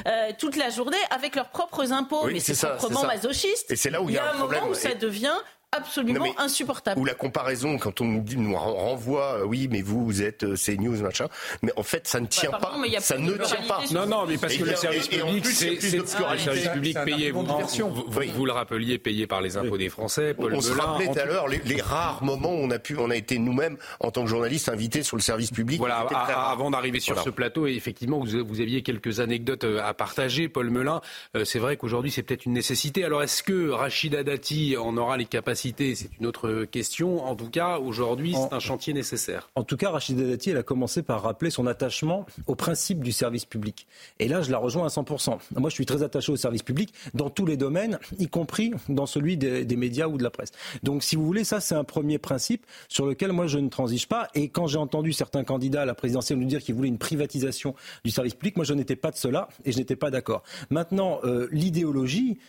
euh, 0.08 0.32
toute 0.38 0.56
la 0.56 0.70
journée 0.70 0.98
avec 1.10 1.36
leurs 1.36 1.50
propres 1.50 1.92
impôts. 1.92 2.28
mais 2.28 2.40
c'est 2.40 2.60
proprement 2.60 3.06
masochiste. 3.06 3.72
Et 3.72 3.76
c'est 3.76 3.90
là 3.90 4.02
où 4.02 4.10
il 4.10 4.16
y 4.16 4.18
a, 4.18 4.34
un, 4.34 4.38
moment 4.38 4.70
où 4.70 4.74
ça 4.74 4.94
devient 4.94 5.36
absolument 5.72 6.34
insupportable. 6.38 7.00
Ou 7.00 7.06
la 7.06 7.14
comparaison, 7.14 7.78
quand 7.78 8.02
on 8.02 8.06
nous, 8.06 8.22
dit, 8.22 8.38
nous 8.38 8.56
renvoie, 8.56 9.40
euh, 9.40 9.46
oui, 9.46 9.68
mais 9.72 9.82
vous, 9.82 10.06
vous 10.06 10.22
êtes 10.22 10.44
euh, 10.44 10.56
CNews, 10.56 11.02
machin. 11.02 11.28
Mais 11.62 11.72
en 11.78 11.84
fait, 11.84 12.08
ça 12.08 12.20
ne 12.20 12.28
tient 12.28 12.52
pas. 12.52 12.74
Ça 13.00 13.18
ne 13.18 13.34
tient 13.34 13.68
pas. 13.68 13.82
Non, 13.92 14.06
non, 14.06 14.26
mais 14.28 14.38
parce 14.38 14.56
que 14.56 14.64
le 14.64 14.76
service 14.76 15.08
public, 15.08 15.46
c'est 15.46 15.98
le 15.98 16.38
service 16.38 16.68
public 16.68 16.98
payé. 17.06 17.32
Vous, 17.32 17.46
vous, 17.46 18.46
le 18.46 18.52
rappeliez, 18.52 18.98
payé 18.98 19.28
par 19.28 19.42
les 19.42 19.58
impôts 19.58 19.78
des 19.78 19.90
Français. 19.90 20.34
Paul 20.34 20.54
on 20.54 20.62
se 20.62 20.74
rappelait 20.74 21.08
tout 21.08 21.20
à 21.20 21.26
l'heure 21.26 21.48
les, 21.48 21.82
rares 21.82 22.24
moments 22.24 22.54
où 22.54 22.60
on 22.60 22.72
a 22.72 22.80
pu, 22.80 22.96
on 22.98 23.10
a 23.10 23.16
été 23.16 23.40
nous-mêmes, 23.40 23.78
en 24.00 24.12
tant 24.12 24.24
que 24.24 24.30
journalistes, 24.30 24.70
invités 24.70 25.04
sur 25.04 25.18
le 25.18 25.22
service 25.22 25.52
public. 25.52 25.80
Voilà, 25.80 26.00
avant 26.00 26.70
d'arriver 26.70 27.00
sur 27.00 27.20
ce 27.20 27.30
plateau, 27.30 27.68
et 27.68 27.74
effectivement, 27.74 28.20
vous, 28.20 28.46
vous, 28.46 28.62
aviez 28.62 28.84
quelques 28.84 29.20
anecdotes 29.20 29.64
euh, 29.64 29.82
à 29.84 29.94
partager, 29.94 30.50
Paul 30.50 30.70
Melun. 30.70 31.02
C'est 31.44 31.60
vrai 31.60 31.78
qu'aujourd'hui, 31.78 32.12
c'est 32.12 32.24
peut-être 32.24 32.46
une 32.46 32.54
nécessité. 32.54 33.04
Alors, 33.04 33.24
est-ce 33.24 33.42
que 33.42 33.70
Rachida 33.70 34.24
Dati 34.24 34.76
en 34.78 34.98
aura 34.98 35.18
les 35.18 35.26
capacités 35.26 35.61
C'est 35.62 36.10
une 36.20 36.26
autre 36.26 36.66
question. 36.66 37.24
En 37.24 37.36
tout 37.36 37.50
cas, 37.50 37.78
aujourd'hui, 37.78 38.34
c'est 38.34 38.52
un 38.52 38.60
chantier 38.60 38.94
nécessaire. 38.94 39.50
En 39.54 39.64
tout 39.64 39.78
cas, 39.78 39.92
Rachida 39.92 40.24
Dati, 40.24 40.50
elle 40.50 40.58
a 40.58 40.64
commencé 40.64 41.04
par 41.04 41.22
rappeler 41.22 41.52
son 41.52 41.68
attachement 41.68 42.26
au 42.48 42.56
principe 42.56 43.04
du 43.04 43.12
service 43.12 43.46
public. 43.46 43.86
Et 44.18 44.28
là, 44.28 44.42
je 44.42 44.52
la 44.52 44.58
rejoins 44.58 44.86
à 44.86 44.90
100%. 44.90 45.38
Moi, 45.58 45.70
je 45.70 45.76
suis 45.76 45.86
très 45.86 46.02
attaché 46.02 46.32
au 46.32 46.36
service 46.36 46.64
public 46.64 46.92
dans 47.14 47.30
tous 47.30 47.46
les 47.46 47.58
domaines, 47.58 48.00
y 48.18 48.28
compris 48.28 48.74
dans 48.90 49.06
celui 49.06 49.38
des, 49.38 49.64
des 49.64 49.76
médias 49.76 50.08
ou 50.08 50.18
de 50.18 50.24
la 50.24 50.32
presse. 50.32 50.50
Donc, 50.82 51.04
si 51.04 51.16
vous 51.16 51.28
voulez, 51.28 51.44
ça, 51.44 51.60
c'est 51.60 51.76
un 51.76 51.84
premier 51.84 52.18
principe 52.18 52.66
sur 52.88 53.06
lequel 53.06 53.32
moi, 53.32 53.46
je 53.46 53.60
ne 53.60 53.70
transige 53.70 54.08
pas. 54.08 54.30
Et 54.34 54.50
quand 54.50 54.66
j'ai 54.66 54.80
entendu 54.80 55.14
certains 55.14 55.44
candidats 55.44 55.84
à 55.84 55.86
la 55.86 55.94
présidentielle 55.94 56.40
nous 56.40 56.48
dire 56.48 56.62
qu'ils 56.62 56.74
voulaient 56.74 56.88
une 56.88 56.98
privatisation 56.98 57.76
du 58.04 58.10
service 58.10 58.34
public, 58.34 58.56
moi, 58.56 58.66
je 58.66 58.74
n'étais 58.74 58.96
pas 58.96 59.12
de 59.12 59.18
cela 59.18 59.48
et 59.64 59.72
je 59.72 59.78
n'étais 59.78 59.96
pas 59.96 60.10
d'accord. 60.10 60.42
Maintenant, 60.72 61.20
euh, 61.24 61.48
l'idéologie, 61.52 62.40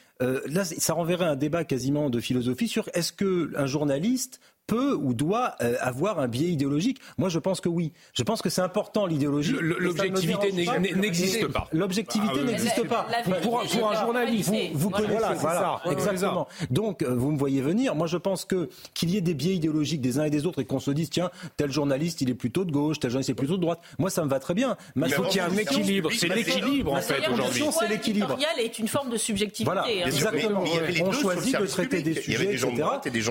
là, 0.47 0.65
ça 0.65 0.93
renverrait 0.93 1.27
un 1.27 1.37
débat 1.37 1.65
quasiment 1.65 2.11
de 2.11 2.21
philosophie 2.21 2.69
sur 2.69 2.89
est-ce 2.95 3.13
qu'un 3.13 3.67
journaliste 3.67 4.41
peut 4.67 4.95
ou 4.95 5.15
doit 5.15 5.55
euh, 5.61 5.77
avoir 5.81 6.19
un 6.19 6.29
biais 6.29 6.49
idéologique 6.49 7.01
Moi, 7.19 7.29
je 7.29 7.39
pense 7.39 7.61
que 7.61 7.69
oui. 7.69 7.93
Je 8.15 8.23
pense 8.23 8.43
que 8.43 8.51
c'est 8.51 8.61
important 8.61 9.07
l'idéologie. 9.07 9.55
L'objectivité 9.61 10.53
n'existe 10.53 11.47
pas. 11.49 11.69
L'objectivité 11.73 12.41
ah, 12.41 12.45
n'existe 12.45 12.89
pas. 12.89 13.07
Pour, 13.43 13.61
un 13.61 14.01
journaliste, 14.01 14.51
vous, 14.51 14.79
vous 14.79 14.91
connaissez 14.91 15.35
voilà, 15.37 15.81
exactement. 15.91 16.49
Donc, 16.71 17.03
euh, 17.03 17.15
vous 17.15 17.33
me 17.33 17.39
voyez 17.39 17.61
venir. 17.61 17.95
Moi, 17.95 18.07
je 18.07 18.17
pense 18.17 18.45
que 18.45 18.69
qu'il 18.95 19.11
y 19.11 19.17
ait 19.17 19.21
des 19.21 19.35
biais 19.35 19.55
idéologiques 19.55 20.01
des 20.01 20.19
uns 20.19 20.25
et 20.25 20.31
des 20.31 20.47
autres 20.47 20.61
et 20.61 20.65
qu'on 20.65 20.81
se 20.81 20.91
dise 20.91 21.11
tiens, 21.11 21.31
tel 21.57 21.71
journaliste, 21.71 22.21
il 22.21 22.31
est 22.31 22.35
plutôt 22.35 22.65
de 22.65 22.73
gauche, 22.73 23.01
tel 23.01 23.11
journaliste 23.11 23.31
est 23.31 23.35
plutôt 23.35 23.57
de 23.57 23.63
droite. 23.63 23.81
Moi, 23.99 24.11
ça 24.11 24.25
me 24.25 24.31
va 24.31 24.41
très 24.41 24.55
bien. 24.55 24.77
il 24.97 25.09
faut 25.13 25.23
qu'il 25.25 25.37
y 25.37 25.39
ait 25.39 25.49
un 25.49 25.57
équilibre. 25.57 26.11
C'est 26.13 26.29
l'équilibre 26.29 26.93
en 26.93 27.01
fait 27.01 27.29
aujourd'hui. 27.29 27.65
C'est 27.79 27.89
l'équilibre. 27.89 28.37
est 28.59 28.79
une 28.79 28.89
forme 28.89 29.11
de 29.11 29.17
subjectivité. 29.17 29.65
Voilà, 29.65 30.07
exactement. 30.07 30.65
On 31.05 31.13
choisit 31.13 31.59
de 31.59 31.67
traiter 31.67 32.03
des 32.03 32.15
sujets, 32.15 32.55
etc. 32.55 32.71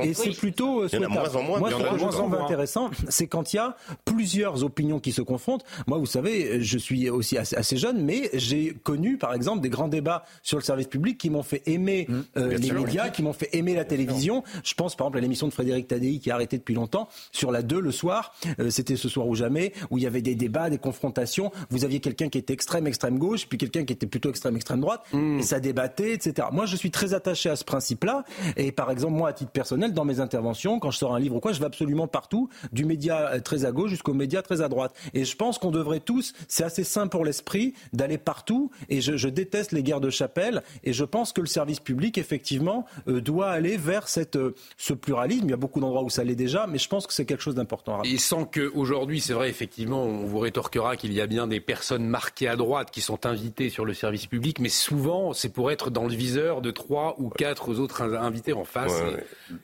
Et 0.04 0.14
c'est 0.14 0.38
plutôt 0.38 0.88
souhaitable. 0.88 1.21
Moi, 1.60 1.70
ce 1.72 1.76
que 1.76 2.00
je 2.00 2.06
trouve 2.08 2.36
intéressant, 2.36 2.90
c'est 3.10 3.28
quand 3.28 3.54
il 3.54 3.58
y 3.58 3.60
a 3.60 3.76
plusieurs 4.06 4.64
opinions 4.64 5.00
qui 5.00 5.12
se 5.12 5.22
confrontent. 5.22 5.64
Moi, 5.88 5.98
vous 5.98 6.06
savez, 6.06 6.62
je 6.62 6.78
suis 6.78 7.10
aussi 7.10 7.38
assez, 7.38 7.78
jeune, 7.78 8.04
mais 8.04 8.30
j'ai 8.34 8.74
connu, 8.84 9.18
par 9.18 9.34
exemple, 9.34 9.62
des 9.62 9.70
grands 9.70 9.88
débats 9.88 10.24
sur 10.44 10.58
le 10.58 10.64
service 10.64 10.88
public 10.88 11.18
qui 11.18 11.30
m'ont 11.30 11.44
fait 11.44 11.62
aimer 11.66 12.06
mmh. 12.08 12.20
euh, 12.38 12.58
les 12.58 12.72
médias, 12.72 13.10
qui 13.10 13.24
m'ont 13.24 13.34
fait 13.34 13.50
aimer 13.54 13.76
la 13.76 13.86
télévision. 13.86 14.44
Je 14.64 14.74
pense, 14.74 14.96
par 14.96 15.08
exemple, 15.08 15.18
à 15.18 15.22
l'émission 15.22 15.48
de 15.48 15.54
Frédéric 15.54 15.88
Tadei 15.88 16.20
qui 16.20 16.32
a 16.32 16.36
arrêté 16.36 16.58
depuis 16.58 16.76
longtemps 16.76 17.08
sur 17.32 17.52
la 17.52 17.62
2 17.62 17.80
le 17.80 17.92
soir. 17.92 18.34
Euh, 18.60 18.70
c'était 18.70 18.96
ce 18.96 19.10
soir 19.10 19.28
ou 19.28 19.36
jamais, 19.36 19.74
où 19.90 19.98
il 19.98 20.04
y 20.04 20.08
avait 20.08 20.22
des 20.22 20.36
débats, 20.36 20.70
des 20.70 20.78
confrontations. 20.78 21.52
Vous 21.70 21.86
aviez 21.86 22.00
quelqu'un 22.00 22.30
qui 22.30 22.38
était 22.38 22.54
extrême, 22.54 22.88
extrême 22.88 23.18
gauche, 23.18 23.48
puis 23.48 23.58
quelqu'un 23.58 23.86
qui 23.86 23.94
était 23.94 24.08
plutôt 24.08 24.30
extrême, 24.30 24.56
extrême 24.56 24.82
droite, 24.82 25.02
mmh. 25.14 25.40
et 25.40 25.44
ça 25.44 25.60
débattait, 25.60 26.14
etc. 26.14 26.48
Moi, 26.52 26.66
je 26.66 26.76
suis 26.76 26.92
très 26.92 27.14
attaché 27.14 27.50
à 27.50 27.56
ce 27.56 27.64
principe-là. 27.64 28.24
Et 28.58 28.72
par 28.72 28.92
exemple, 28.92 29.14
moi, 29.14 29.30
à 29.30 29.34
titre 29.34 29.52
personnel, 29.52 29.94
dans 29.94 30.06
mes 30.06 30.20
interventions, 30.20 30.80
quand 30.80 30.92
je 30.92 30.98
sors 30.98 31.11
un 31.14 31.20
livre 31.20 31.36
ou 31.36 31.40
quoi, 31.40 31.54
je 31.54 31.60
vais 31.60 31.66
absolument 31.66 32.08
partout, 32.08 32.50
du 32.72 32.86
média 32.86 33.32
euh, 33.34 33.40
très 33.40 33.66
à 33.66 33.72
gauche 33.72 33.92
jusqu'au 33.92 34.14
média 34.14 34.42
très 34.42 34.62
à 34.62 34.70
droite. 34.70 34.94
Et 35.14 35.26
je 35.26 35.36
pense 35.36 35.58
qu'on 35.58 35.72
devrait 35.72 36.00
tous, 36.00 36.34
c'est 36.48 36.64
assez 36.64 36.84
simple 36.84 37.10
pour 37.10 37.26
l'esprit, 37.26 37.74
d'aller 37.94 38.18
partout. 38.18 38.72
Et 38.90 39.02
je, 39.02 39.28
déteste 39.28 39.72
les 39.72 39.84
guerres 39.84 40.02
de 40.02 40.10
chapelle. 40.10 40.62
Et 40.84 40.94
je 40.94 41.06
pense 41.06 41.32
que 41.32 41.42
le 41.42 41.48
service 41.48 41.80
public, 41.80 42.18
effectivement, 42.18 42.86
euh, 43.08 43.22
doit 43.22 43.50
aller 43.50 43.78
vers 43.78 44.08
cette, 44.08 44.36
euh, 44.36 44.56
ce 44.78 44.94
pluralisme. 44.94 45.46
Il 45.46 45.52
y 45.52 45.54
a 45.54 45.58
beaucoup 45.58 45.80
d'endroits 45.80 46.04
où 46.04 46.10
ça 46.10 46.24
l'est 46.24 46.36
déjà, 46.36 46.68
mais 46.68 46.78
je 46.78 46.90
pense 46.90 47.08
que 47.08 47.14
c'est 47.14 47.26
quelque 47.26 47.44
chose 47.44 47.56
d'important. 47.56 48.02
Et 48.04 48.18
sans 48.18 48.46
qu'aujourd'hui, 48.46 49.22
c'est 49.22 49.34
vrai, 49.34 49.50
effectivement, 49.50 50.04
on 50.04 50.26
vous 50.26 50.40
rétorquera 50.40 50.98
qu'il 50.98 51.14
y 51.14 51.22
a 51.22 51.28
bien 51.28 51.48
des 51.48 51.60
personnes 51.60 52.06
marquées 52.06 52.48
à 52.48 52.56
droite 52.56 52.92
qui 52.92 53.02
sont 53.02 53.26
invitées 53.26 53.70
sur 53.70 53.86
le 53.86 53.94
service 53.94 54.28
public, 54.28 54.60
mais 54.60 54.70
souvent, 54.70 55.34
c'est 55.34 55.50
pour 55.50 55.72
être 55.72 55.90
dans 55.90 56.04
le 56.04 56.14
viseur 56.14 56.62
de 56.62 56.72
trois 56.72 57.16
ou 57.20 57.30
quatre 57.30 57.80
autres 57.80 58.02
invités 58.02 58.54
en 58.54 58.66
face. 58.66 58.94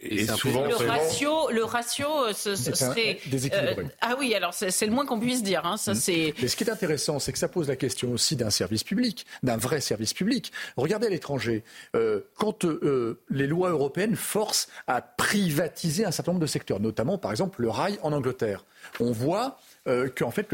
Et, 0.02 0.26
souvent, 0.26 0.66
le 0.66 0.76
ratio, 0.76 1.32
le 1.52 1.64
ratio, 1.64 2.08
euh, 2.08 2.34
ce, 2.34 2.56
serait 2.56 3.20
déséquilibré. 3.28 3.84
Euh, 3.84 3.90
ah 4.02 4.16
oui, 4.20 4.34
alors 4.34 4.54
c'est 4.54 4.86
le 4.86 4.92
moins 4.92 5.06
qu'on 5.06 5.20
puisse 5.20 5.44
dire. 5.44 5.66
Hein, 5.66 5.78
ça, 5.78 5.94
mm. 5.94 5.96
c'est. 5.96 6.34
Mais 6.42 6.48
ce 6.48 6.56
qui 6.56 6.64
est 6.64 6.70
intéressant, 6.70 7.20
c'est 7.20 7.32
que 7.32 7.40
ça 7.40 7.48
pose 7.48 7.68
la 7.68 7.76
question 7.76 8.12
aussi 8.12 8.36
d'un 8.36 8.50
service 8.50 8.84
public, 8.84 9.26
d'un 9.44 9.58
vrai 9.58 9.82
service 9.82 10.14
public. 10.14 10.52
Regardez 10.76 11.08
à 11.08 11.10
l'étranger, 11.10 11.64
euh, 11.96 12.22
quand 12.38 12.66
les 13.30 13.48
lois 13.48 13.70
européennes 13.70 14.16
forcent 14.16 14.68
à 14.88 15.02
privatiser 15.02 16.06
un 16.06 16.12
certain 16.12 16.32
nombre 16.32 16.42
de 16.42 16.48
secteurs, 16.48 16.80
notamment 16.80 17.18
par 17.18 17.32
exemple 17.32 17.62
le 17.62 17.70
rail 17.70 18.00
en 18.02 18.14
Angleterre, 18.14 18.66
on 19.00 19.12
voit 19.12 19.58
euh, 19.88 20.10
qu'en 20.16 20.32
fait, 20.32 20.54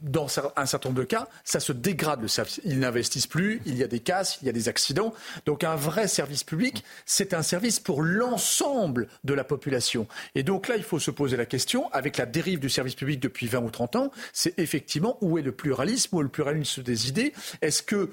dans 0.00 0.26
un 0.56 0.66
certain 0.66 0.88
nombre 0.88 1.00
de 1.00 1.06
cas, 1.06 1.28
ça 1.44 1.60
se 1.60 1.72
dégrade 1.72 2.20
le 2.20 2.28
service. 2.28 2.60
Ils 2.64 2.78
n'investissent 2.80 3.26
plus, 3.26 3.62
il 3.66 3.76
y 3.76 3.82
a 3.82 3.86
des 3.86 4.00
casses, 4.00 4.38
il 4.42 4.46
y 4.46 4.48
a 4.48 4.52
des 4.52 4.68
accidents. 4.68 5.14
Donc 5.46 5.64
un 5.64 5.76
vrai 5.76 6.08
service 6.08 6.44
public, 6.44 6.84
c'est 7.06 7.34
un 7.34 7.42
service 7.42 7.80
pour 7.80 8.02
l'ensemble 8.02 9.08
de 9.24 9.34
la 9.34 9.44
population. 9.44 10.06
Et 10.34 10.42
donc 10.42 10.68
là, 10.68 10.76
il 10.76 10.82
faut 10.82 10.98
se 10.98 11.10
poser 11.10 11.36
la 11.36 11.46
question, 11.46 11.90
avec 11.92 12.16
la 12.16 12.26
dérive 12.26 12.60
du 12.60 12.68
service 12.68 12.94
public 12.94 13.20
depuis 13.20 13.46
20 13.46 13.60
ou 13.60 13.70
30 13.70 13.96
ans, 13.96 14.12
c'est 14.32 14.58
effectivement 14.58 15.18
où 15.20 15.38
est 15.38 15.42
le 15.42 15.52
pluralisme, 15.52 16.16
où 16.16 16.20
est 16.20 16.24
le 16.24 16.28
pluralisme 16.28 16.82
des 16.82 17.08
idées? 17.08 17.32
Est-ce 17.62 17.82
que 17.82 18.10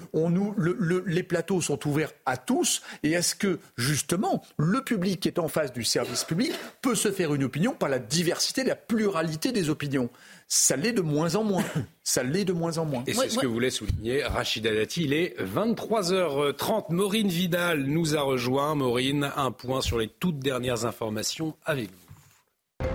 les 1.06 1.22
plateaux 1.22 1.60
sont 1.60 1.86
ouverts 1.86 2.12
à 2.24 2.36
tous? 2.36 2.82
Et 3.02 3.12
est-ce 3.12 3.34
que, 3.34 3.58
justement, 3.76 4.42
le 4.56 4.82
public 4.82 5.20
qui 5.20 5.28
est 5.28 5.38
en 5.38 5.48
face 5.48 5.72
du 5.72 5.84
service 5.84 6.24
public 6.24 6.52
peut 6.82 6.94
se 6.94 7.10
faire 7.12 7.34
une 7.34 7.44
opinion 7.44 7.72
par 7.72 7.88
la 7.88 7.98
diversité, 7.98 8.64
la 8.64 8.76
pluralité 8.76 9.52
des 9.52 9.70
opinions? 9.70 10.10
Ça 10.48 10.76
l'est 10.76 10.92
de 10.92 11.02
moins 11.02 11.34
en 11.34 11.44
moins. 11.44 11.64
Ça 12.04 12.22
l'est 12.22 12.44
de 12.44 12.52
moins 12.52 12.78
en 12.78 12.84
moins. 12.84 13.02
Et 13.06 13.14
c'est 13.14 13.28
ce 13.30 13.38
que 13.38 13.46
voulait 13.46 13.70
souligner 13.70 14.22
Rachida 14.22 14.72
Dati. 14.72 15.04
Il 15.04 15.12
est 15.12 15.36
23h30. 15.40 16.92
Maureen 16.92 17.28
Vidal 17.28 17.82
nous 17.82 18.16
a 18.16 18.20
rejoint. 18.20 18.76
Maureen, 18.76 19.30
un 19.36 19.50
point 19.50 19.80
sur 19.80 19.98
les 19.98 20.06
toutes 20.08 20.38
dernières 20.38 20.84
informations 20.84 21.56
avec 21.64 21.90
vous. 21.90 22.86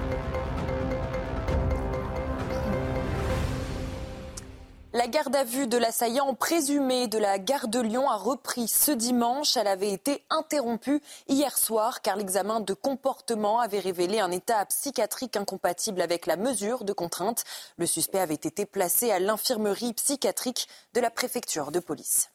La 4.93 5.07
garde 5.07 5.33
à 5.37 5.45
vue 5.45 5.67
de 5.67 5.77
l'assaillant 5.77 6.33
présumé 6.33 7.07
de 7.07 7.17
la 7.17 7.39
gare 7.39 7.69
de 7.69 7.79
Lyon 7.79 8.09
a 8.09 8.17
repris 8.17 8.67
ce 8.67 8.91
dimanche. 8.91 9.55
Elle 9.55 9.67
avait 9.67 9.93
été 9.93 10.21
interrompue 10.29 11.01
hier 11.29 11.57
soir 11.57 12.01
car 12.01 12.17
l'examen 12.17 12.59
de 12.59 12.73
comportement 12.73 13.61
avait 13.61 13.79
révélé 13.79 14.19
un 14.19 14.31
état 14.31 14.65
psychiatrique 14.65 15.37
incompatible 15.37 16.01
avec 16.01 16.25
la 16.25 16.35
mesure 16.35 16.83
de 16.83 16.91
contrainte. 16.91 17.45
Le 17.77 17.85
suspect 17.85 18.19
avait 18.19 18.33
été 18.33 18.65
placé 18.65 19.11
à 19.11 19.19
l'infirmerie 19.19 19.93
psychiatrique 19.93 20.67
de 20.93 20.99
la 20.99 21.09
préfecture 21.09 21.71
de 21.71 21.79
police. 21.79 22.30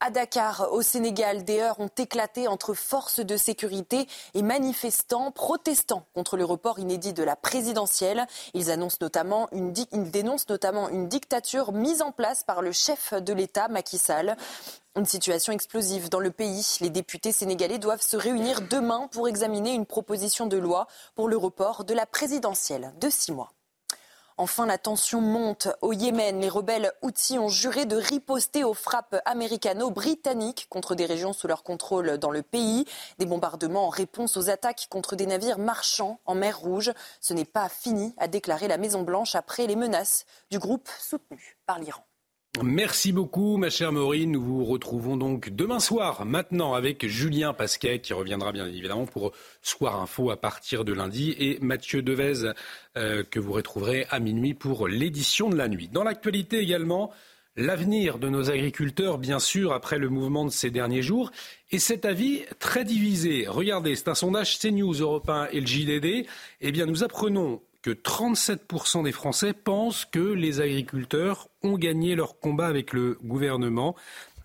À 0.00 0.10
Dakar, 0.10 0.68
au 0.72 0.80
Sénégal, 0.80 1.42
des 1.42 1.58
heurts 1.58 1.80
ont 1.80 1.90
éclaté 1.98 2.46
entre 2.46 2.72
forces 2.72 3.18
de 3.18 3.36
sécurité 3.36 4.06
et 4.34 4.42
manifestants 4.42 5.32
protestant 5.32 6.06
contre 6.14 6.36
le 6.36 6.44
report 6.44 6.78
inédit 6.78 7.12
de 7.12 7.24
la 7.24 7.34
présidentielle. 7.34 8.24
Ils, 8.54 8.66
dénoncent 8.66 9.00
notamment 9.00 9.48
une 9.50 11.08
dictature 11.08 11.72
mise 11.72 12.00
en 12.00 12.12
place 12.12 12.44
par 12.44 12.62
le 12.62 12.70
chef 12.70 13.12
de 13.12 13.32
l'État, 13.32 13.66
Macky 13.66 13.98
Sall. 13.98 14.36
Une 14.94 15.04
situation 15.04 15.52
explosive 15.52 16.08
dans 16.08 16.20
le 16.20 16.30
pays. 16.30 16.78
Les 16.80 16.90
députés 16.90 17.32
sénégalais 17.32 17.78
doivent 17.78 18.00
se 18.00 18.16
réunir 18.16 18.60
demain 18.60 19.08
pour 19.10 19.26
examiner 19.26 19.74
une 19.74 19.86
proposition 19.86 20.46
de 20.46 20.58
loi 20.58 20.86
pour 21.16 21.26
le 21.26 21.36
report 21.36 21.82
de 21.84 21.94
la 21.94 22.06
présidentielle 22.06 22.92
de 23.00 23.10
six 23.10 23.32
mois. 23.32 23.50
Enfin, 24.40 24.66
la 24.66 24.78
tension 24.78 25.20
monte 25.20 25.66
au 25.82 25.92
Yémen. 25.92 26.40
Les 26.40 26.48
rebelles 26.48 26.92
Houthis 27.02 27.40
ont 27.40 27.48
juré 27.48 27.86
de 27.86 27.96
riposter 27.96 28.62
aux 28.62 28.72
frappes 28.72 29.20
américano-britanniques 29.24 30.68
contre 30.70 30.94
des 30.94 31.06
régions 31.06 31.32
sous 31.32 31.48
leur 31.48 31.64
contrôle 31.64 32.18
dans 32.18 32.30
le 32.30 32.42
pays. 32.42 32.84
Des 33.18 33.26
bombardements 33.26 33.86
en 33.86 33.90
réponse 33.90 34.36
aux 34.36 34.48
attaques 34.48 34.86
contre 34.90 35.16
des 35.16 35.26
navires 35.26 35.58
marchands 35.58 36.20
en 36.24 36.36
mer 36.36 36.56
Rouge. 36.56 36.92
Ce 37.20 37.34
n'est 37.34 37.44
pas 37.44 37.68
fini, 37.68 38.14
a 38.16 38.28
déclaré 38.28 38.68
la 38.68 38.78
Maison-Blanche 38.78 39.34
après 39.34 39.66
les 39.66 39.74
menaces 39.74 40.24
du 40.52 40.60
groupe 40.60 40.88
soutenu 41.00 41.58
par 41.66 41.80
l'Iran. 41.80 42.07
Merci 42.62 43.12
beaucoup, 43.12 43.56
ma 43.56 43.70
chère 43.70 43.92
Maureen. 43.92 44.32
Nous 44.32 44.42
vous 44.42 44.64
retrouvons 44.64 45.16
donc 45.16 45.50
demain 45.50 45.80
soir, 45.80 46.24
maintenant, 46.24 46.74
avec 46.74 47.06
Julien 47.06 47.52
Pasquet, 47.52 48.00
qui 48.00 48.12
reviendra 48.12 48.52
bien 48.52 48.66
évidemment 48.66 49.06
pour 49.06 49.32
Soir 49.62 50.00
Info 50.00 50.30
à 50.30 50.36
partir 50.36 50.84
de 50.84 50.92
lundi, 50.92 51.34
et 51.38 51.58
Mathieu 51.60 52.02
Devez, 52.02 52.52
euh, 52.96 53.22
que 53.22 53.38
vous 53.38 53.52
retrouverez 53.52 54.06
à 54.10 54.18
minuit 54.18 54.54
pour 54.54 54.88
l'édition 54.88 55.50
de 55.50 55.56
la 55.56 55.68
nuit. 55.68 55.88
Dans 55.92 56.04
l'actualité 56.04 56.58
également, 56.58 57.12
l'avenir 57.56 58.18
de 58.18 58.28
nos 58.28 58.50
agriculteurs, 58.50 59.18
bien 59.18 59.38
sûr, 59.38 59.72
après 59.72 59.98
le 59.98 60.08
mouvement 60.08 60.44
de 60.44 60.50
ces 60.50 60.70
derniers 60.70 61.02
jours. 61.02 61.30
Et 61.70 61.78
cet 61.78 62.04
avis 62.04 62.42
très 62.58 62.84
divisé. 62.84 63.46
Regardez, 63.46 63.94
c'est 63.94 64.08
un 64.08 64.14
sondage 64.14 64.58
CNews 64.58 64.94
Européen 64.94 65.48
et 65.52 65.60
le 65.60 65.66
JDD. 65.66 66.26
Eh 66.60 66.72
bien, 66.72 66.86
nous 66.86 67.04
apprenons 67.04 67.60
que 67.82 67.90
37% 67.90 69.04
des 69.04 69.12
Français 69.12 69.52
pensent 69.52 70.04
que 70.04 70.18
les 70.18 70.60
agriculteurs 70.60 71.48
ont 71.62 71.78
gagné 71.78 72.14
leur 72.14 72.38
combat 72.38 72.66
avec 72.66 72.92
le 72.92 73.18
gouvernement 73.22 73.94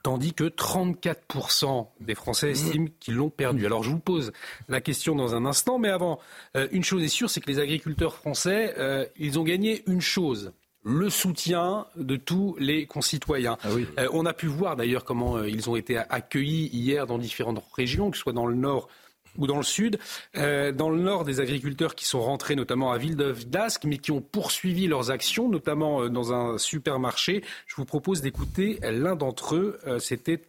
tandis 0.03 0.33
que 0.33 0.43
34% 0.43 1.87
des 2.01 2.13
Français 2.13 2.51
estiment 2.51 2.89
qu'ils 2.99 3.15
l'ont 3.15 3.29
perdu. 3.29 3.65
Alors 3.65 3.83
je 3.83 3.89
vous 3.89 3.99
pose 3.99 4.33
la 4.67 4.81
question 4.81 5.15
dans 5.15 5.33
un 5.33 5.45
instant, 5.45 5.79
mais 5.79 5.89
avant, 5.89 6.19
euh, 6.57 6.67
une 6.71 6.83
chose 6.83 7.03
est 7.03 7.07
sûre, 7.07 7.29
c'est 7.29 7.39
que 7.39 7.49
les 7.49 7.59
agriculteurs 7.59 8.15
français, 8.15 8.75
euh, 8.77 9.05
ils 9.17 9.39
ont 9.39 9.43
gagné 9.43 9.81
une 9.87 10.01
chose, 10.01 10.51
le 10.83 11.09
soutien 11.09 11.87
de 11.95 12.17
tous 12.17 12.57
les 12.59 12.85
concitoyens. 12.85 13.57
Ah 13.63 13.69
euh, 13.99 14.09
on 14.11 14.25
a 14.25 14.33
pu 14.33 14.47
voir 14.47 14.75
d'ailleurs 14.75 15.05
comment 15.05 15.41
ils 15.41 15.69
ont 15.69 15.77
été 15.77 15.97
accueillis 15.97 16.67
hier 16.73 17.07
dans 17.07 17.17
différentes 17.17 17.63
régions, 17.73 18.11
que 18.11 18.17
ce 18.17 18.23
soit 18.23 18.33
dans 18.33 18.45
le 18.45 18.55
nord 18.55 18.89
ou 19.37 19.47
dans 19.47 19.57
le 19.57 19.63
sud. 19.63 19.99
Euh, 20.37 20.71
dans 20.71 20.89
le 20.89 20.99
nord, 20.99 21.23
des 21.23 21.39
agriculteurs 21.39 21.95
qui 21.95 22.05
sont 22.05 22.21
rentrés 22.21 22.55
notamment 22.55 22.91
à 22.91 22.97
Villeneuve 22.97 23.47
d'Ascq, 23.49 23.85
mais 23.85 23.97
qui 23.97 24.11
ont 24.11 24.21
poursuivi 24.21 24.87
leurs 24.87 25.11
actions, 25.11 25.49
notamment 25.49 26.03
euh, 26.03 26.09
dans 26.09 26.33
un 26.33 26.57
supermarché. 26.57 27.43
Je 27.67 27.75
vous 27.75 27.85
propose 27.85 28.21
d'écouter 28.21 28.79
l'un 28.81 29.15
d'entre 29.15 29.55
eux. 29.55 29.79
Euh, 29.87 29.99
c'était 29.99 30.41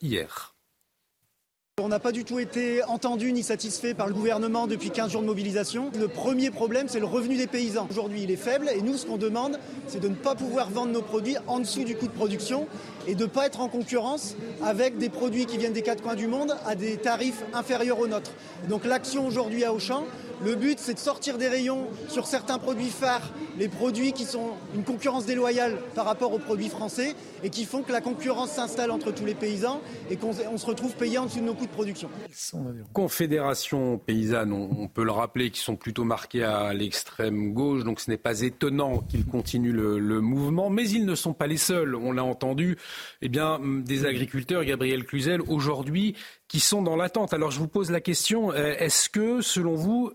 hier. 0.00 0.54
On 1.82 1.88
n'a 1.88 1.98
pas 1.98 2.12
du 2.12 2.24
tout 2.24 2.38
été 2.38 2.84
entendu 2.84 3.32
ni 3.32 3.42
satisfait 3.42 3.94
par 3.94 4.06
le 4.06 4.12
gouvernement 4.12 4.66
depuis 4.66 4.90
15 4.90 5.12
jours 5.12 5.22
de 5.22 5.26
mobilisation. 5.26 5.90
Le 5.98 6.08
premier 6.08 6.50
problème, 6.50 6.88
c'est 6.88 7.00
le 7.00 7.06
revenu 7.06 7.38
des 7.38 7.46
paysans. 7.46 7.86
Aujourd'hui, 7.88 8.22
il 8.22 8.30
est 8.30 8.36
faible 8.36 8.68
et 8.68 8.82
nous, 8.82 8.98
ce 8.98 9.06
qu'on 9.06 9.16
demande, 9.16 9.58
c'est 9.86 10.00
de 10.00 10.08
ne 10.08 10.14
pas 10.14 10.34
pouvoir 10.34 10.68
vendre 10.68 10.92
nos 10.92 11.00
produits 11.00 11.36
en 11.46 11.58
dessous 11.58 11.84
du 11.84 11.96
coût 11.96 12.06
de 12.06 12.12
production 12.12 12.68
et 13.06 13.14
de 13.14 13.24
ne 13.24 13.28
pas 13.28 13.46
être 13.46 13.60
en 13.60 13.68
concurrence 13.68 14.36
avec 14.62 14.98
des 14.98 15.08
produits 15.08 15.46
qui 15.46 15.58
viennent 15.58 15.72
des 15.72 15.82
quatre 15.82 16.02
coins 16.02 16.14
du 16.14 16.26
monde 16.26 16.56
à 16.66 16.74
des 16.74 16.96
tarifs 16.96 17.42
inférieurs 17.52 18.00
aux 18.00 18.08
nôtres. 18.08 18.32
Donc 18.68 18.84
l'action 18.84 19.26
aujourd'hui 19.26 19.64
à 19.64 19.72
Auchan, 19.72 20.04
le 20.42 20.54
but, 20.54 20.78
c'est 20.78 20.94
de 20.94 20.98
sortir 20.98 21.36
des 21.36 21.48
rayons 21.48 21.86
sur 22.08 22.26
certains 22.26 22.58
produits 22.58 22.88
phares, 22.88 23.30
les 23.58 23.68
produits 23.68 24.14
qui 24.14 24.24
sont 24.24 24.52
une 24.74 24.84
concurrence 24.84 25.26
déloyale 25.26 25.76
par 25.94 26.06
rapport 26.06 26.32
aux 26.32 26.38
produits 26.38 26.70
français 26.70 27.14
et 27.44 27.50
qui 27.50 27.66
font 27.66 27.82
que 27.82 27.92
la 27.92 28.00
concurrence 28.00 28.52
s'installe 28.52 28.90
entre 28.90 29.12
tous 29.12 29.26
les 29.26 29.34
paysans 29.34 29.82
et 30.10 30.16
qu'on 30.16 30.32
se 30.32 30.66
retrouve 30.66 30.94
payé 30.94 31.18
en 31.18 31.26
dessous 31.26 31.40
de 31.40 31.44
nos 31.44 31.52
coûts 31.52 31.66
de 31.66 31.70
production. 31.70 32.08
Confédération 32.94 33.98
paysanne, 33.98 34.52
on 34.52 34.88
peut 34.88 35.04
le 35.04 35.10
rappeler, 35.10 35.50
qui 35.50 35.60
sont 35.60 35.76
plutôt 35.76 36.04
marqués 36.04 36.44
à 36.44 36.72
l'extrême 36.72 37.52
gauche, 37.52 37.84
donc 37.84 38.00
ce 38.00 38.10
n'est 38.10 38.16
pas 38.16 38.40
étonnant 38.40 39.00
qu'ils 39.10 39.26
continuent 39.26 39.74
le, 39.74 39.98
le, 39.98 40.20
mouvement, 40.22 40.70
mais 40.70 40.88
ils 40.88 41.04
ne 41.04 41.14
sont 41.14 41.34
pas 41.34 41.46
les 41.46 41.58
seuls. 41.58 41.94
On 41.94 42.12
l'a 42.12 42.24
entendu, 42.24 42.78
eh 43.22 43.28
bien, 43.28 43.60
des 43.60 44.06
agriculteurs, 44.06 44.64
Gabriel 44.64 45.04
Cluzel, 45.04 45.40
aujourd'hui, 45.42 46.14
qui 46.48 46.60
sont 46.60 46.82
dans 46.82 46.96
l'attente. 46.96 47.32
Alors 47.34 47.50
je 47.50 47.58
vous 47.58 47.68
pose 47.68 47.90
la 47.90 48.00
question, 48.00 48.52
euh, 48.52 48.74
est-ce 48.78 49.08
que, 49.08 49.40
selon 49.40 49.74
vous, 49.74 50.12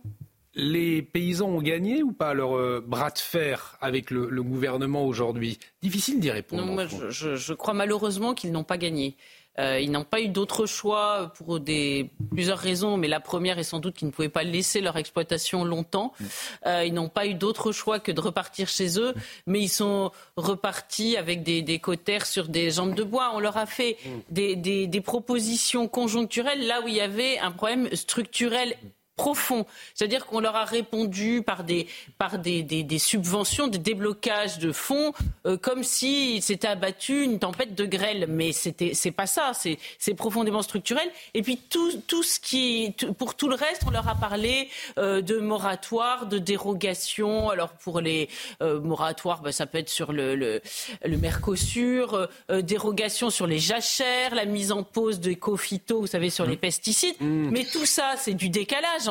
les 0.56 1.02
paysans 1.02 1.50
ont 1.50 1.62
gagné 1.62 2.02
ou 2.02 2.12
pas 2.12 2.34
leur 2.34 2.58
euh, 2.58 2.84
bras 2.86 3.10
de 3.12 3.20
fer 3.20 3.78
avec 3.82 4.12
le, 4.12 4.42
gouvernement 4.42 5.06
aujourd'hui? 5.06 5.60
Difficile 5.82 6.20
d'y 6.20 6.32
répondre. 6.32 6.66
Non, 6.66 6.74
moi, 6.74 6.86
je, 6.88 7.36
je, 7.36 7.54
crois 7.54 7.74
malheureusement 7.74 8.34
qu'ils 8.34 8.52
n'ont 8.52 8.64
pas 8.64 8.78
gagné. 8.78 9.18
Euh, 9.60 9.80
ils 9.80 9.92
n'ont 9.92 10.04
pas 10.04 10.22
eu 10.22 10.28
d'autre 10.28 10.66
choix 10.66 11.32
pour 11.38 11.60
des, 11.60 12.10
plusieurs 12.32 12.58
raisons, 12.58 12.98
mais 12.98 13.08
la 13.08 13.20
première 13.20 13.60
est 13.60 13.64
sans 13.64 13.80
doute 13.80 13.96
qu'ils 13.96 14.08
ne 14.08 14.14
pouvaient 14.14 14.30
pas 14.30 14.44
laisser 14.44 14.82
leur 14.82 14.98
exploitation 14.98 15.64
longtemps. 15.64 16.14
Mm. 16.20 16.26
Euh, 16.66 16.86
ils 16.86 16.94
n'ont 16.94 17.10
pas 17.10 17.26
eu 17.26 17.34
d'autre 17.34 17.72
choix 17.72 18.00
que 18.00 18.12
de 18.12 18.22
repartir 18.22 18.68
chez 18.68 19.00
eux, 19.00 19.14
mais 19.48 19.62
ils 19.62 19.70
sont 19.70 20.12
repartis 20.36 21.18
avec 21.18 21.44
des, 21.44 21.62
des 21.62 21.80
cotères 21.80 22.26
sur 22.26 22.48
des 22.48 22.72
jambes 22.72 22.96
de 22.96 23.04
bois. 23.04 23.32
On 23.34 23.40
leur 23.40 23.58
a 23.58 23.66
fait 23.66 23.98
mm. 24.06 24.10
des, 24.30 24.56
des, 24.56 24.88
des 24.88 25.02
propositions 25.02 25.88
conjoncturelles 25.88 26.66
là 26.66 26.82
où 26.84 26.88
il 26.88 26.96
y 26.96 27.02
avait 27.02 27.38
un 27.40 27.52
problème 27.52 27.94
structurel 27.96 28.76
profond. 29.16 29.66
C'est-à-dire 29.94 30.26
qu'on 30.26 30.40
leur 30.40 30.56
a 30.56 30.66
répondu 30.66 31.42
par 31.42 31.64
des, 31.64 31.88
par 32.18 32.40
des, 32.40 32.64
des, 32.64 32.84
des 32.84 33.00
subventions, 33.00 33.68
des 33.68 33.78
déblocages 33.78 34.60
de 34.60 34.72
fonds, 34.72 35.14
euh, 35.46 35.58
comme 35.58 35.84
s'il 35.84 36.42
s'était 36.42 36.68
abattu 36.68 37.24
une 37.24 37.40
tempête 37.40 37.76
de 37.76 37.86
grêle. 37.86 38.28
Mais 38.30 38.52
c'était, 38.52 38.94
c'est 38.94 39.12
pas 39.12 39.28
ça, 39.28 39.52
c'est, 39.54 39.78
c'est 40.00 40.14
profondément 40.14 40.62
structurel. 40.62 41.10
Et 41.34 41.42
puis 41.42 41.58
tout, 41.58 41.92
tout 42.08 42.24
ce 42.24 42.40
qui, 42.40 42.94
pour 43.18 43.36
tout 43.36 43.48
le 43.48 43.56
reste, 43.56 43.84
on 43.88 43.92
leur 43.92 44.08
a 44.08 44.16
parlé 44.16 44.70
euh, 44.98 45.22
de 45.22 45.38
moratoire, 45.38 46.26
de 46.26 46.38
dérogation. 46.38 47.50
Alors 47.50 47.70
pour 47.70 48.02
les 48.02 48.30
euh, 48.62 48.80
moratoires, 48.80 49.42
ben, 49.42 49.52
ça 49.52 49.66
peut 49.66 49.78
être 49.78 49.90
sur 49.90 50.12
le, 50.12 50.36
le, 50.36 50.62
le 51.04 51.18
Mercosur, 51.18 52.28
dérogation 52.50 53.30
sur 53.30 53.48
les 53.48 53.60
jachères, 53.60 54.36
la 54.36 54.46
mise 54.46 54.72
en 54.72 54.84
pause 54.84 55.20
de 55.20 55.32
éco-phyto, 55.32 56.02
vous 56.02 56.08
savez, 56.08 56.30
sur 56.30 56.46
les 56.46 56.56
mmh. 56.56 56.60
pesticides. 56.60 57.16
Mmh. 57.20 57.50
Mais 57.52 57.66
tout 57.66 57.86
ça, 57.86 58.16
c'est 58.18 58.34
du 58.34 58.50
décalage 58.50 59.05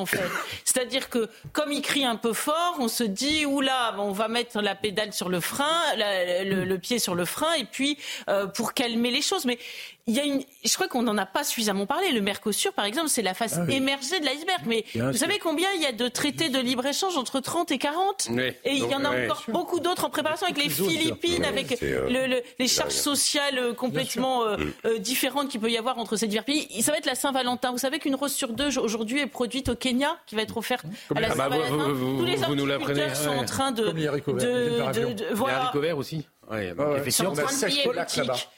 C'est-à-dire 0.65 1.09
que 1.09 1.29
comme 1.53 1.73
il 1.73 1.83
crie 1.83 2.05
un 2.05 2.17
peu 2.17 2.33
fort, 2.33 2.77
on 2.79 2.89
se 2.89 3.05
dit 3.05 3.47
oula, 3.47 3.95
on 3.99 4.13
va 4.13 4.29
mettre 4.29 4.61
la 4.61 4.75
pédale 4.75 5.13
sur 5.13 5.29
le 5.29 5.41
frein, 5.41 5.81
le, 5.97 6.77
pied 6.77 6.99
sur 6.99 7.15
le 7.15 7.25
frein, 7.25 7.53
et 7.55 7.65
puis 7.65 7.99
euh, 8.29 8.47
pour 8.47 8.75
calmer 8.75 9.11
les 9.11 9.23
choses. 9.23 9.47
Il 10.07 10.15
y 10.15 10.21
a 10.21 10.25
une, 10.25 10.43
je 10.63 10.75
crois 10.75 10.87
qu'on 10.87 11.03
n'en 11.03 11.17
a 11.17 11.25
pas 11.25 11.45
suffisamment 11.45 11.87
parlé. 11.87 12.13
Le 12.13 12.21
Mercosur, 12.21 12.75
par 12.75 12.85
exemple, 12.85 13.09
c'est 13.09 13.23
la 13.23 13.33
face 13.33 13.59
ah 13.59 13.65
émergée 13.71 14.21
de 14.21 14.27
l'iceberg. 14.27 14.61
Mais 14.67 14.85
vous 14.95 15.17
savez 15.17 15.39
combien 15.39 15.69
il 15.77 15.83
y 15.83 15.87
a 15.87 15.93
de 15.93 16.09
traités 16.09 16.51
de 16.51 16.59
libre-échange 16.59 17.17
entre 17.17 17.41
30 17.41 17.71
et 17.71 17.79
40 17.79 18.29
Et 18.65 18.73
il 18.73 18.87
y 18.87 18.95
en 18.95 19.05
a 19.05 19.25
encore 19.25 19.45
beaucoup 19.49 19.81
d'autres 19.81 20.05
en 20.05 20.11
préparation 20.11 20.47
avec 20.47 20.63
les 20.63 20.69
Philippines, 20.69 21.45
avec 21.45 21.83
euh, 21.83 22.41
les 22.59 22.69
charges 22.69 22.93
sociales 22.93 23.59
euh, 23.59 23.73
complètement 23.73 24.45
euh, 24.45 24.99
différentes 24.99 25.49
qu'il 25.49 25.61
peut 25.61 25.71
y 25.71 25.79
avoir 25.79 25.99
entre 25.99 26.17
ces 26.17 26.27
divers 26.27 26.45
pays. 26.45 26.83
Ça 26.83 26.93
va 26.93 26.99
être 26.99 27.07
la 27.07 27.15
Saint-Valentin. 27.15 27.73
Vous 27.73 27.79
savez 27.79 27.99
qu'une 27.99 28.15
rose 28.15 28.35
sur 28.35 28.53
deux 28.53 28.79
aujourd'hui 28.79 29.21
est 29.21 29.27
produite 29.27 29.71
au 29.71 29.75
Kenya, 29.75 30.19
qui 30.27 30.35
va 30.35 30.43
être 30.43 30.59
offerte 30.59 30.85
à 31.15 31.21
la 31.21 31.31
Saint-Valentin. 31.31 31.95
Tous 32.19 32.25
les 32.25 32.45
agriculteurs 32.45 33.17
sont 33.17 33.31
en 33.31 33.45
train 33.47 33.73
de, 33.73 33.85
de, 33.85 33.93
de, 33.93 35.13
de, 35.15 35.25
voilà. 35.33 35.73
Les 35.75 35.93
aussi. 35.93 36.27
Ouais, 36.51 36.75
donc 36.75 36.89
ouais, 36.89 36.99
effectivement, 36.99 37.33
on 37.33 37.35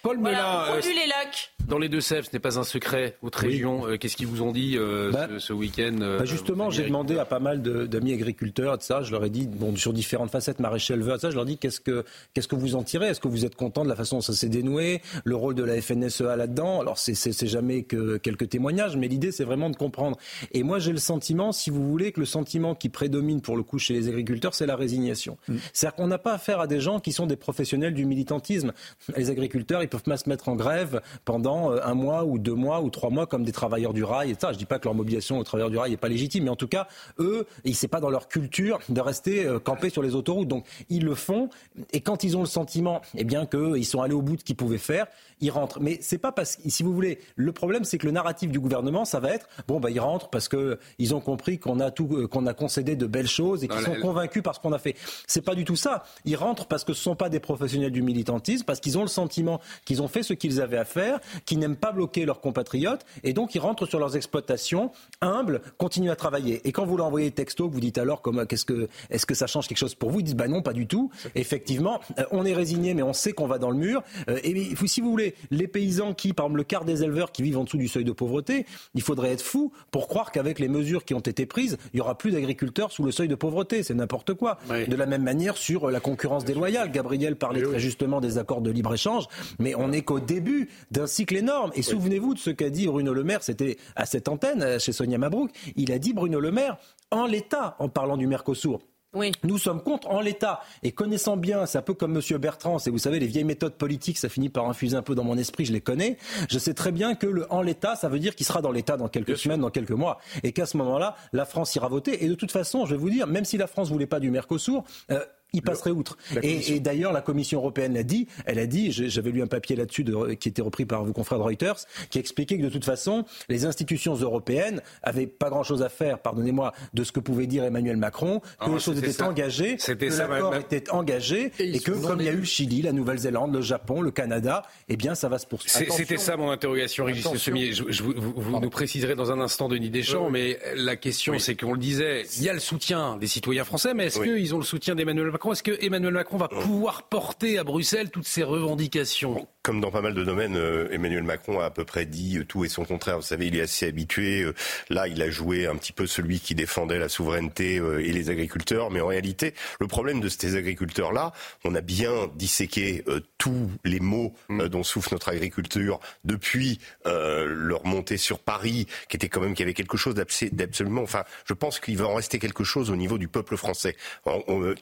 Paul 0.02 0.18
Melun, 0.18 0.64
euh, 0.70 0.80
les 0.80 1.06
lacs. 1.06 1.52
dans 1.68 1.78
les 1.78 1.88
Deux-Sèvres, 1.88 2.26
ce 2.26 2.32
n'est 2.32 2.40
pas 2.40 2.58
un 2.58 2.64
secret. 2.64 3.16
Votre 3.22 3.40
région, 3.40 3.86
euh, 3.86 3.96
qu'est-ce 3.96 4.16
qu'ils 4.16 4.26
vous 4.26 4.42
ont 4.42 4.52
dit 4.52 4.76
euh, 4.76 5.10
bah, 5.12 5.28
ce, 5.34 5.38
ce 5.38 5.52
week-end 5.52 5.96
bah 6.00 6.24
Justement, 6.24 6.70
j'ai 6.70 6.84
demandé 6.84 7.18
à 7.18 7.24
pas 7.24 7.38
mal 7.38 7.62
d'amis 7.62 8.12
agriculteurs, 8.12 8.74
et 8.74 8.78
ça, 8.80 9.02
je 9.02 9.12
leur 9.12 9.24
ai 9.24 9.30
dit, 9.30 9.46
bon, 9.46 9.74
sur 9.76 9.92
différentes 9.92 10.30
facettes, 10.30 10.58
maraîchers, 10.58 10.94
éleveurs, 10.94 11.20
ça, 11.20 11.30
je 11.30 11.36
leur 11.36 11.44
ai 11.44 11.50
dit, 11.50 11.58
qu'est-ce 11.58 11.80
que, 11.80 12.04
qu'est-ce 12.34 12.48
que 12.48 12.56
vous 12.56 12.74
en 12.74 12.82
tirez? 12.82 13.08
Est-ce 13.08 13.20
que 13.20 13.28
vous 13.28 13.44
êtes 13.44 13.54
content 13.54 13.84
de 13.84 13.88
la 13.88 13.96
façon 13.96 14.16
dont 14.16 14.22
ça 14.22 14.32
s'est 14.32 14.48
dénoué 14.48 15.00
Le 15.24 15.36
rôle 15.36 15.54
de 15.54 15.62
la 15.62 15.80
FNSEA 15.80 16.36
là-dedans? 16.36 16.80
Alors, 16.80 16.98
c'est 16.98 17.46
jamais 17.46 17.84
que 17.84 18.16
quelques 18.16 18.48
témoignages, 18.48 18.96
mais 18.96 19.08
l'idée, 19.08 19.32
c'est 19.32 19.44
vraiment 19.44 19.70
de 19.70 19.76
comprendre. 19.76 20.16
Et 20.52 20.62
moi, 20.62 20.78
j'ai 20.78 20.92
le 20.92 20.98
sentiment, 20.98 21.52
si 21.52 21.70
vous 21.70 21.88
voulez, 21.88 22.12
que 22.12 22.20
le 22.20 22.26
sentiment 22.26 22.74
qui 22.74 22.88
prédomine 22.88 23.40
pour 23.40 23.56
le 23.56 23.62
coup 23.62 23.78
chez 23.78 23.94
les 23.94 24.08
agriculteurs, 24.08 24.54
c'est 24.54 24.66
la 24.66 24.76
résignation. 24.76 25.38
Mm. 25.48 25.56
C'est-à-dire 25.72 25.96
qu'on 25.96 26.06
n'a 26.08 26.18
pas 26.18 26.34
affaire 26.34 26.60
à 26.60 26.66
des 26.66 26.80
gens 26.80 27.00
qui 27.00 27.12
sont 27.12 27.26
des 27.26 27.36
professionnels 27.36 27.75
du 27.76 28.04
militantisme. 28.04 28.72
Les 29.16 29.30
agriculteurs, 29.30 29.82
ils 29.82 29.88
peuvent 29.88 30.02
pas 30.02 30.16
se 30.16 30.28
mettre 30.28 30.48
en 30.48 30.56
grève 30.56 31.00
pendant 31.24 31.72
euh, 31.72 31.80
un 31.84 31.94
mois 31.94 32.24
ou 32.24 32.38
deux 32.38 32.54
mois 32.54 32.80
ou 32.82 32.90
trois 32.90 33.10
mois 33.10 33.26
comme 33.26 33.44
des 33.44 33.52
travailleurs 33.52 33.92
du 33.92 34.04
rail 34.04 34.30
et 34.30 34.36
ça. 34.38 34.52
Je 34.52 34.58
dis 34.58 34.64
pas 34.64 34.78
que 34.78 34.84
leur 34.84 34.94
mobilisation 34.94 35.38
aux 35.38 35.44
travailleurs 35.44 35.70
du 35.70 35.78
rail 35.78 35.90
n'est 35.90 35.96
pas 35.96 36.08
légitime, 36.08 36.44
mais 36.44 36.50
en 36.50 36.56
tout 36.56 36.68
cas, 36.68 36.88
eux, 37.18 37.46
c'est 37.72 37.88
pas 37.88 38.00
dans 38.00 38.10
leur 38.10 38.28
culture 38.28 38.78
de 38.88 39.00
rester 39.00 39.44
euh, 39.44 39.58
campés 39.58 39.90
sur 39.90 40.02
les 40.02 40.14
autoroutes. 40.14 40.48
Donc, 40.48 40.64
ils 40.88 41.04
le 41.04 41.14
font 41.14 41.50
et 41.92 42.00
quand 42.00 42.24
ils 42.24 42.36
ont 42.36 42.40
le 42.40 42.46
sentiment, 42.46 43.02
eh 43.16 43.24
bien, 43.24 43.46
qu'ils 43.46 43.84
sont 43.84 44.00
allés 44.00 44.14
au 44.14 44.22
bout 44.22 44.36
de 44.36 44.40
ce 44.40 44.44
qu'ils 44.44 44.56
pouvaient 44.56 44.78
faire, 44.78 45.06
ils 45.40 45.50
rentrent. 45.50 45.80
Mais 45.80 45.98
c'est 46.00 46.18
pas 46.18 46.32
parce 46.32 46.56
que, 46.56 46.68
si 46.70 46.82
vous 46.82 46.94
voulez, 46.94 47.18
le 47.36 47.52
problème, 47.52 47.84
c'est 47.84 47.98
que 47.98 48.06
le 48.06 48.12
narratif 48.12 48.50
du 48.50 48.60
gouvernement, 48.60 49.04
ça 49.04 49.20
va 49.20 49.32
être, 49.32 49.48
bon, 49.68 49.80
bah, 49.80 49.90
ils 49.90 50.00
rentrent 50.00 50.28
parce 50.30 50.48
que 50.48 50.78
ils 50.98 51.14
ont 51.14 51.20
compris 51.20 51.58
qu'on 51.58 51.80
a 51.80 51.90
tout, 51.90 52.08
euh, 52.12 52.26
qu'on 52.26 52.46
a 52.46 52.54
concédé 52.54 52.96
de 52.96 53.06
belles 53.06 53.28
choses 53.28 53.64
et 53.64 53.68
qu'ils 53.68 53.82
sont 53.82 53.96
convaincus 54.00 54.42
par 54.42 54.54
ce 54.54 54.60
qu'on 54.60 54.72
a 54.72 54.78
fait. 54.78 54.96
C'est 55.26 55.44
pas 55.44 55.54
du 55.54 55.64
tout 55.64 55.76
ça. 55.76 56.04
Ils 56.24 56.36
rentrent 56.36 56.66
parce 56.66 56.84
que 56.84 56.92
ce 56.92 57.02
sont 57.02 57.16
pas 57.16 57.28
des 57.28 57.40
professionnels 57.40 57.90
du 57.90 58.02
militantisme, 58.02 58.64
parce 58.64 58.80
qu'ils 58.80 58.98
ont 58.98 59.02
le 59.02 59.08
sentiment 59.08 59.60
qu'ils 59.84 60.02
ont 60.02 60.08
fait 60.08 60.22
ce 60.22 60.32
qu'ils 60.32 60.60
avaient 60.60 60.78
à 60.78 60.84
faire, 60.84 61.20
qu'ils 61.44 61.58
n'aiment 61.58 61.76
pas 61.76 61.92
bloquer 61.92 62.24
leurs 62.24 62.40
compatriotes, 62.40 63.04
et 63.22 63.32
donc 63.32 63.54
ils 63.54 63.60
rentrent 63.60 63.86
sur 63.86 63.98
leurs 63.98 64.16
exploitations, 64.16 64.90
humbles, 65.20 65.60
continuent 65.78 66.10
à 66.10 66.16
travailler. 66.16 66.66
Et 66.66 66.72
quand 66.72 66.86
vous 66.86 66.96
leur 66.96 67.06
envoyez 67.06 67.30
texto, 67.30 67.68
que 67.68 67.74
vous 67.74 67.80
dites 67.80 67.98
alors, 67.98 68.22
comme, 68.22 68.46
qu'est-ce 68.46 68.64
que, 68.64 68.88
est-ce 69.10 69.26
que 69.26 69.34
ça 69.34 69.46
change 69.46 69.68
quelque 69.68 69.78
chose 69.78 69.94
pour 69.94 70.10
vous 70.10 70.20
Ils 70.20 70.24
disent, 70.24 70.36
bah 70.36 70.48
non, 70.48 70.62
pas 70.62 70.72
du 70.72 70.86
tout. 70.86 71.10
Effectivement, 71.34 72.00
euh, 72.18 72.24
on 72.30 72.44
est 72.44 72.54
résigné, 72.54 72.94
mais 72.94 73.02
on 73.02 73.12
sait 73.12 73.32
qu'on 73.32 73.46
va 73.46 73.58
dans 73.58 73.70
le 73.70 73.76
mur. 73.76 74.02
Euh, 74.28 74.38
et 74.42 74.74
si 74.86 75.00
vous 75.00 75.10
voulez, 75.10 75.25
les 75.50 75.66
paysans 75.66 76.14
qui, 76.14 76.32
par 76.32 76.46
exemple, 76.46 76.58
le 76.58 76.64
quart 76.64 76.84
des 76.84 77.02
éleveurs 77.02 77.32
qui 77.32 77.42
vivent 77.42 77.58
en 77.58 77.64
dessous 77.64 77.78
du 77.78 77.88
seuil 77.88 78.04
de 78.04 78.12
pauvreté, 78.12 78.66
il 78.94 79.02
faudrait 79.02 79.32
être 79.32 79.42
fou 79.42 79.72
pour 79.90 80.08
croire 80.08 80.32
qu'avec 80.32 80.58
les 80.58 80.68
mesures 80.68 81.04
qui 81.04 81.14
ont 81.14 81.20
été 81.20 81.46
prises, 81.46 81.78
il 81.92 81.98
y 81.98 82.00
aura 82.00 82.16
plus 82.16 82.32
d'agriculteurs 82.32 82.92
sous 82.92 83.02
le 83.02 83.12
seuil 83.12 83.28
de 83.28 83.34
pauvreté. 83.34 83.82
C'est 83.82 83.94
n'importe 83.94 84.34
quoi. 84.34 84.58
De 84.68 84.96
la 84.96 85.06
même 85.06 85.22
manière 85.22 85.56
sur 85.56 85.90
la 85.90 86.00
concurrence 86.00 86.44
déloyale. 86.44 86.90
Gabriel 86.90 87.36
parlait 87.36 87.62
très 87.62 87.78
justement 87.78 88.20
des 88.20 88.38
accords 88.38 88.60
de 88.60 88.70
libre-échange, 88.70 89.26
mais 89.58 89.74
on 89.74 89.88
n'est 89.88 90.02
qu'au 90.02 90.20
début 90.20 90.68
d'un 90.90 91.06
cycle 91.06 91.36
énorme. 91.36 91.70
Et 91.74 91.82
souvenez-vous 91.82 92.34
de 92.34 92.38
ce 92.38 92.50
qu'a 92.50 92.70
dit 92.70 92.86
Bruno 92.86 93.12
Le 93.12 93.24
Maire, 93.24 93.42
c'était 93.42 93.76
à 93.94 94.06
cette 94.06 94.28
antenne, 94.28 94.78
chez 94.78 94.92
Sonia 94.92 95.18
Mabrouk. 95.18 95.50
Il 95.76 95.92
a 95.92 95.98
dit, 95.98 96.12
Bruno 96.12 96.40
Le 96.40 96.50
Maire, 96.50 96.76
en 97.10 97.26
l'état, 97.26 97.76
en 97.78 97.88
parlant 97.88 98.16
du 98.16 98.26
Mercosur, 98.26 98.80
Oui. 99.16 99.32
Nous 99.44 99.56
sommes 99.56 99.82
contre 99.82 100.10
en 100.10 100.20
l'état. 100.20 100.60
Et 100.82 100.92
connaissant 100.92 101.38
bien, 101.38 101.64
c'est 101.64 101.78
un 101.78 101.82
peu 101.82 101.94
comme 101.94 102.14
M. 102.14 102.38
Bertrand, 102.38 102.78
c'est 102.78 102.90
vous 102.90 102.98
savez, 102.98 103.18
les 103.18 103.26
vieilles 103.26 103.44
méthodes 103.44 103.74
politiques, 103.74 104.18
ça 104.18 104.28
finit 104.28 104.50
par 104.50 104.68
infuser 104.68 104.94
un 104.96 105.02
peu 105.02 105.14
dans 105.14 105.24
mon 105.24 105.38
esprit, 105.38 105.64
je 105.64 105.72
les 105.72 105.80
connais. 105.80 106.18
Je 106.50 106.58
sais 106.58 106.74
très 106.74 106.92
bien 106.92 107.14
que 107.14 107.26
le 107.26 107.50
en 107.50 107.62
l'état, 107.62 107.96
ça 107.96 108.08
veut 108.10 108.18
dire 108.18 108.34
qu'il 108.34 108.44
sera 108.44 108.60
dans 108.60 108.72
l'état 108.72 108.98
dans 108.98 109.08
quelques 109.08 109.38
semaines, 109.38 109.62
dans 109.62 109.70
quelques 109.70 109.90
mois. 109.90 110.18
Et 110.42 110.52
qu'à 110.52 110.66
ce 110.66 110.76
moment-là, 110.76 111.16
la 111.32 111.46
France 111.46 111.74
ira 111.76 111.88
voter. 111.88 112.24
Et 112.24 112.28
de 112.28 112.34
toute 112.34 112.52
façon, 112.52 112.84
je 112.84 112.90
vais 112.94 113.00
vous 113.00 113.10
dire, 113.10 113.26
même 113.26 113.46
si 113.46 113.56
la 113.56 113.66
France 113.66 113.88
voulait 113.88 114.06
pas 114.06 114.20
du 114.20 114.30
Mercosur, 114.30 114.84
euh, 115.10 115.24
il 115.52 115.62
passerait 115.62 115.90
outre. 115.90 116.16
Et, 116.42 116.80
d'ailleurs, 116.80 117.12
la 117.12 117.22
Commission 117.22 117.60
européenne 117.60 117.94
l'a 117.94 118.02
dit. 118.02 118.26
Elle 118.44 118.58
a 118.58 118.66
dit, 118.66 118.92
j'avais 118.92 119.30
lu 119.30 119.42
un 119.42 119.46
papier 119.46 119.76
là-dessus 119.76 120.04
qui 120.38 120.48
était 120.48 120.62
repris 120.62 120.84
par 120.84 121.04
vos 121.04 121.12
confrères 121.12 121.38
de 121.38 121.44
Reuters, 121.44 121.76
qui 122.10 122.18
expliquait 122.18 122.58
que 122.58 122.62
de 122.62 122.68
toute 122.68 122.84
façon, 122.84 123.24
les 123.48 123.64
institutions 123.64 124.14
européennes 124.14 124.82
avaient 125.02 125.26
pas 125.26 125.48
grand-chose 125.48 125.82
à 125.82 125.88
faire, 125.88 126.18
pardonnez-moi, 126.18 126.72
de 126.94 127.04
ce 127.04 127.12
que 127.12 127.20
pouvait 127.20 127.46
dire 127.46 127.64
Emmanuel 127.64 127.96
Macron, 127.96 128.40
que 128.40 128.46
ah, 128.60 128.68
les 128.68 128.78
choses 128.78 128.98
étaient 128.98 129.22
engagées, 129.22 129.76
que 129.76 130.18
l'accord 130.18 130.54
était 130.56 130.90
engagé, 130.90 131.52
et, 131.58 131.78
que 131.80 131.92
comme 131.92 132.20
il 132.20 132.26
y 132.26 132.28
a 132.28 132.32
eu 132.32 132.38
le 132.38 132.44
Chili, 132.44 132.82
la 132.82 132.92
Nouvelle-Zélande, 132.92 133.54
le 133.54 133.62
Japon, 133.62 134.02
le 134.02 134.10
Canada, 134.10 134.62
eh 134.88 134.96
bien, 134.96 135.14
ça 135.14 135.28
va 135.28 135.38
se 135.38 135.46
poursuivre. 135.46 135.92
C'était 135.92 136.18
ça 136.18 136.36
mon 136.36 136.50
interrogation, 136.50 137.04
Régis 137.04 137.26
Semier. 137.36 137.72
Je, 137.72 138.02
vous, 138.02 138.12
vous 138.36 138.60
nous 138.60 138.70
préciserez 138.70 139.14
dans 139.14 139.30
un 139.30 139.40
instant, 139.40 139.68
Denis 139.68 139.90
Deschamps, 139.90 140.30
mais 140.30 140.58
la 140.74 140.96
question, 140.96 141.38
c'est 141.38 141.54
qu'on 141.54 141.72
le 141.72 141.78
disait, 141.78 142.24
il 142.36 142.42
y 142.42 142.48
a 142.48 142.52
le 142.52 142.60
soutien 142.60 143.16
des 143.16 143.26
citoyens 143.26 143.64
français, 143.64 143.94
mais 143.94 144.06
est-ce 144.06 144.20
qu'ils 144.20 144.54
ont 144.54 144.58
le 144.58 144.64
soutien 144.64 144.94
d'Emmanuel 144.94 145.30
Macron 145.36 145.52
est-ce 145.52 145.62
que 145.62 145.84
Emmanuel 145.84 146.14
Macron 146.14 146.38
va 146.38 146.48
pouvoir 146.48 147.02
porter 147.10 147.58
à 147.58 147.64
Bruxelles 147.64 148.08
toutes 148.10 148.26
ces 148.26 148.42
revendications? 148.42 149.46
Comme 149.66 149.80
dans 149.80 149.90
pas 149.90 150.00
mal 150.00 150.14
de 150.14 150.22
domaines, 150.22 150.56
euh, 150.56 150.86
Emmanuel 150.92 151.24
Macron 151.24 151.58
a 151.58 151.64
à 151.64 151.70
peu 151.70 151.84
près 151.84 152.06
dit 152.06 152.38
euh, 152.38 152.44
tout 152.44 152.64
et 152.64 152.68
son 152.68 152.84
contraire. 152.84 153.16
Vous 153.16 153.22
savez, 153.22 153.48
il 153.48 153.56
est 153.56 153.62
assez 153.62 153.88
habitué. 153.88 154.42
Euh, 154.42 154.54
là, 154.90 155.08
il 155.08 155.20
a 155.20 155.28
joué 155.28 155.66
un 155.66 155.74
petit 155.74 155.92
peu 155.92 156.06
celui 156.06 156.38
qui 156.38 156.54
défendait 156.54 157.00
la 157.00 157.08
souveraineté 157.08 157.74
et 157.74 158.12
les 158.12 158.30
agriculteurs. 158.30 158.92
Mais 158.92 159.00
en 159.00 159.08
réalité, 159.08 159.54
le 159.80 159.88
problème 159.88 160.20
de 160.20 160.28
ces 160.28 160.54
agriculteurs-là, 160.54 161.32
on 161.64 161.74
a 161.74 161.80
bien 161.80 162.30
disséqué 162.36 163.02
tous 163.38 163.68
les 163.82 163.98
maux 163.98 164.36
mm. 164.48 164.68
dont 164.68 164.84
souffre 164.84 165.12
notre 165.12 165.30
agriculture 165.30 165.98
depuis 166.24 166.78
leur 167.04 167.84
montée 167.84 168.18
sur 168.18 168.38
Paris, 168.38 168.86
qui 169.08 169.16
était 169.16 169.28
quand 169.28 169.40
même 169.40 169.54
qui 169.54 169.64
avait 169.64 169.74
quelque 169.74 169.96
chose 169.96 170.14
d'absolument. 170.14 171.02
Enfin, 171.02 171.24
je 171.44 171.54
pense 171.54 171.80
qu'il 171.80 171.98
va 171.98 172.06
en 172.06 172.14
rester 172.14 172.38
quelque 172.38 172.62
chose 172.62 172.90
au 172.90 172.96
niveau 172.96 173.18
du 173.18 173.26
peuple 173.26 173.56
français. 173.56 173.96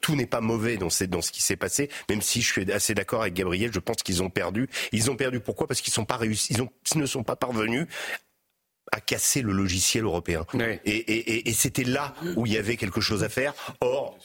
tout 0.01 0.15
n'est 0.15 0.27
pas 0.27 0.41
mauvais 0.41 0.77
dans, 0.77 0.89
dans 1.07 1.21
ce 1.21 1.31
qui 1.31 1.41
s'est 1.41 1.55
passé, 1.55 1.89
même 2.07 2.21
si 2.21 2.43
je 2.43 2.51
suis 2.51 2.71
assez 2.71 2.93
d'accord 2.93 3.21
avec 3.21 3.33
Gabriel, 3.33 3.71
je 3.73 3.79
pense 3.79 4.03
qu'ils 4.03 4.21
ont 4.21 4.29
perdu. 4.29 4.69
Ils 4.91 5.09
ont 5.11 5.15
perdu 5.15 5.39
pourquoi? 5.39 5.67
Parce 5.67 5.81
qu'ils 5.81 5.93
sont 5.93 6.05
pas 6.05 6.17
réussi, 6.17 6.53
ils, 6.53 6.61
ont, 6.61 6.69
ils 6.93 6.99
ne 6.99 7.05
sont 7.05 7.23
pas 7.23 7.35
parvenus 7.35 7.87
à 8.91 9.01
casser 9.01 9.41
le 9.41 9.51
logiciel 9.51 10.03
européen. 10.03 10.45
Et, 10.85 10.95
et, 10.95 11.49
et 11.49 11.53
c'était 11.53 11.83
là 11.83 12.13
où 12.35 12.45
il 12.45 12.53
y 12.53 12.57
avait 12.57 12.77
quelque 12.77 13.01
chose 13.01 13.23
à 13.23 13.29
faire. 13.29 13.53
Or, 13.81 14.17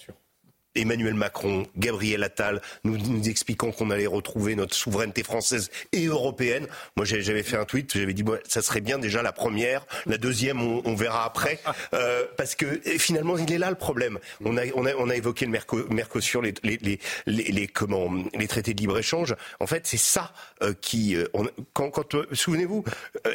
Emmanuel 0.75 1.15
Macron, 1.15 1.67
Gabriel 1.77 2.23
Attal, 2.23 2.63
nous, 2.85 2.97
nous 2.97 3.29
expliquant 3.29 3.73
qu'on 3.73 3.91
allait 3.91 4.07
retrouver 4.07 4.55
notre 4.55 4.75
souveraineté 4.75 5.23
française 5.25 5.71
et 5.93 6.07
européenne. 6.07 6.67
Moi, 6.97 7.05
j'avais 7.05 7.43
fait 7.43 7.57
un 7.57 7.65
tweet, 7.65 7.97
j'avais 7.97 8.15
dit, 8.15 8.23
bon, 8.23 8.39
ça 8.47 8.63
serait 8.63 8.81
bien 8.81 8.99
déjà 8.99 9.23
la 9.23 9.33
première, 9.33 9.85
la 10.07 10.17
deuxième, 10.17 10.61
on, 10.61 10.95
verra 10.95 11.25
après, 11.25 11.59
euh, 11.95 12.25
parce 12.37 12.55
que 12.55 12.81
finalement, 12.99 13.37
il 13.37 13.53
est 13.53 13.59
là 13.59 13.71
le 13.71 13.77
problème. 13.77 14.19
On 14.45 14.57
a, 14.57 14.63
on 14.75 14.87
a, 14.87 14.95
on 14.95 15.09
a 15.11 15.17
évoqué 15.17 15.47
le 15.47 15.53
Mercosur, 15.91 16.43
les, 16.43 16.55
les, 16.63 16.79
les, 16.79 16.99
les, 17.27 17.67
comment, 17.67 18.13
les 18.35 18.47
traités 18.47 18.75
de 18.75 18.81
libre 18.81 18.99
échange. 18.99 19.35
En 19.59 19.67
fait, 19.67 19.87
c'est 19.87 19.97
ça 19.97 20.33
euh, 20.63 20.73
qui, 20.81 21.17
euh, 21.17 21.27
on, 21.35 21.49
quand, 21.73 21.91
quand 21.91 22.17
souvenez-vous, 22.33 22.85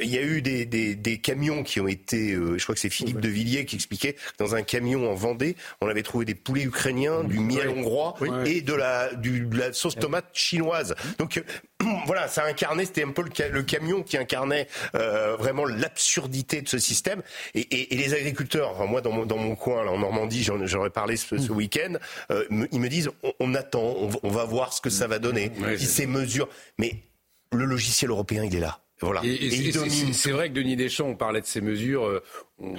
il 0.02 0.10
y 0.10 0.18
a 0.18 0.22
eu 0.22 0.42
des, 0.42 0.66
des, 0.66 0.96
des, 0.96 1.18
camions 1.18 1.64
qui 1.64 1.82
ont 1.82 1.88
été, 1.88 2.34
je 2.34 2.64
crois 2.64 2.76
que 2.76 2.82
c'est 2.82 2.90
Philippe 2.90 3.20
de 3.20 3.30
Villiers 3.30 3.66
qui 3.66 3.76
expliquait, 3.76 4.16
dans 4.38 4.56
un 4.56 4.62
camion 4.62 5.10
en 5.10 5.16
Vendée, 5.16 5.56
on 5.82 5.88
avait 5.88 6.04
trouvé 6.04 6.24
des 6.26 6.36
poulets 6.36 6.64
ukrainiens 6.64 7.25
du 7.26 7.40
miel 7.40 7.70
hongrois 7.70 8.16
et 8.46 8.62
de 8.62 8.74
la, 8.74 9.14
du, 9.14 9.42
de 9.42 9.58
la 9.58 9.74
sauce 9.74 9.96
tomate 9.96 10.26
chinoise. 10.34 10.96
Donc 11.20 11.38
euh, 11.38 11.42
voilà, 12.06 12.28
ça 12.28 12.46
incarnait, 12.46 12.86
c'était 12.86 13.04
un 13.04 13.12
peu 13.12 13.24
le, 13.24 13.64
camion 13.64 14.04
qui 14.04 14.18
incarnait 14.18 14.68
euh, 14.96 15.36
vraiment 15.38 15.66
l'absurdité 15.66 16.62
de 16.62 16.70
ce 16.70 16.78
système. 16.78 17.22
Et, 17.54 17.62
et, 17.62 17.94
et 17.94 17.98
les 17.98 18.14
agriculteurs, 18.14 18.72
enfin, 18.72 18.86
moi 18.86 19.02
dans 19.02 19.12
mon, 19.12 19.26
dans 19.26 19.38
mon 19.38 19.56
coin, 19.56 19.84
là, 19.84 19.92
en 19.92 20.00
Normandie, 20.00 20.44
j'en 20.44 20.86
ai 20.86 20.90
parlé 20.90 21.18
ce, 21.18 21.38
ce 21.38 21.52
mm. 21.52 21.56
week-end, 21.56 21.94
euh, 22.32 22.46
ils 22.72 22.80
me 22.80 22.90
disent 22.90 23.10
on, 23.40 23.54
attend, 23.56 23.96
on, 24.24 24.30
va 24.30 24.46
voir 24.46 24.74
ce 24.74 24.82
que 24.82 24.90
ça 24.90 25.08
va 25.08 25.20
donner, 25.20 25.52
si 25.78 25.86
ces 25.86 26.08
mesures. 26.08 26.50
Mais 26.78 27.04
le 27.52 27.66
logiciel 27.66 28.12
européen, 28.12 28.44
il 28.44 28.56
est 28.56 28.60
là. 28.60 28.80
Voilà. 29.02 29.22
Et, 29.24 29.72
c'est 30.14 30.32
vrai 30.32 30.50
que 30.50 30.54
Denis 30.54 30.76
Deschamps, 30.76 31.08
on 31.08 31.16
parlait 31.16 31.42
de 31.42 31.46
ces 31.46 31.62
mesures, 31.62 32.22
on 32.60 32.74
ne 32.74 32.78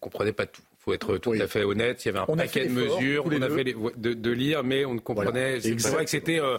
comprenait 0.00 0.32
pas 0.32 0.46
tout 0.46 0.62
faut 0.84 0.92
être 0.92 1.18
tout 1.18 1.32
à 1.32 1.46
fait 1.46 1.62
honnête. 1.62 2.04
Il 2.04 2.08
y 2.08 2.10
avait 2.10 2.18
un 2.18 2.36
paquet 2.36 2.66
de 2.66 2.72
mesures, 2.72 3.24
on 3.26 3.42
a 3.42 3.48
fait 3.48 3.64
de, 3.64 4.30
lire, 4.30 4.64
mais 4.64 4.84
on 4.84 4.94
ne 4.94 5.00
comprenait. 5.00 5.60
C'est 5.60 5.88
vrai 5.88 6.04
que 6.04 6.10
c'était. 6.10 6.40
Euh, 6.40 6.58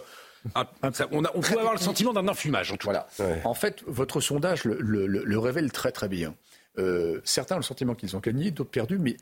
on, 0.54 1.22
pouvait 1.22 1.58
avoir 1.58 1.74
le 1.74 1.80
sentiment 1.80 2.12
d'un 2.12 2.28
enfumage, 2.28 2.72
en 2.72 2.76
tout 2.76 2.88
cas. 2.88 3.06
En 3.44 3.54
fait, 3.54 3.82
votre 3.86 4.20
sondage 4.20 4.64
le, 4.64 5.38
révèle 5.38 5.72
très 5.72 5.92
très 5.92 6.08
bien. 6.08 6.34
Euh, 6.78 7.20
certains 7.24 7.54
ont 7.54 7.58
le 7.58 7.64
sentiment 7.64 7.94
qu'ils 7.94 8.16
ont 8.16 8.20
gagné, 8.20 8.50
d'autres 8.50 8.70
perdu, 8.70 8.98
mais 8.98 9.16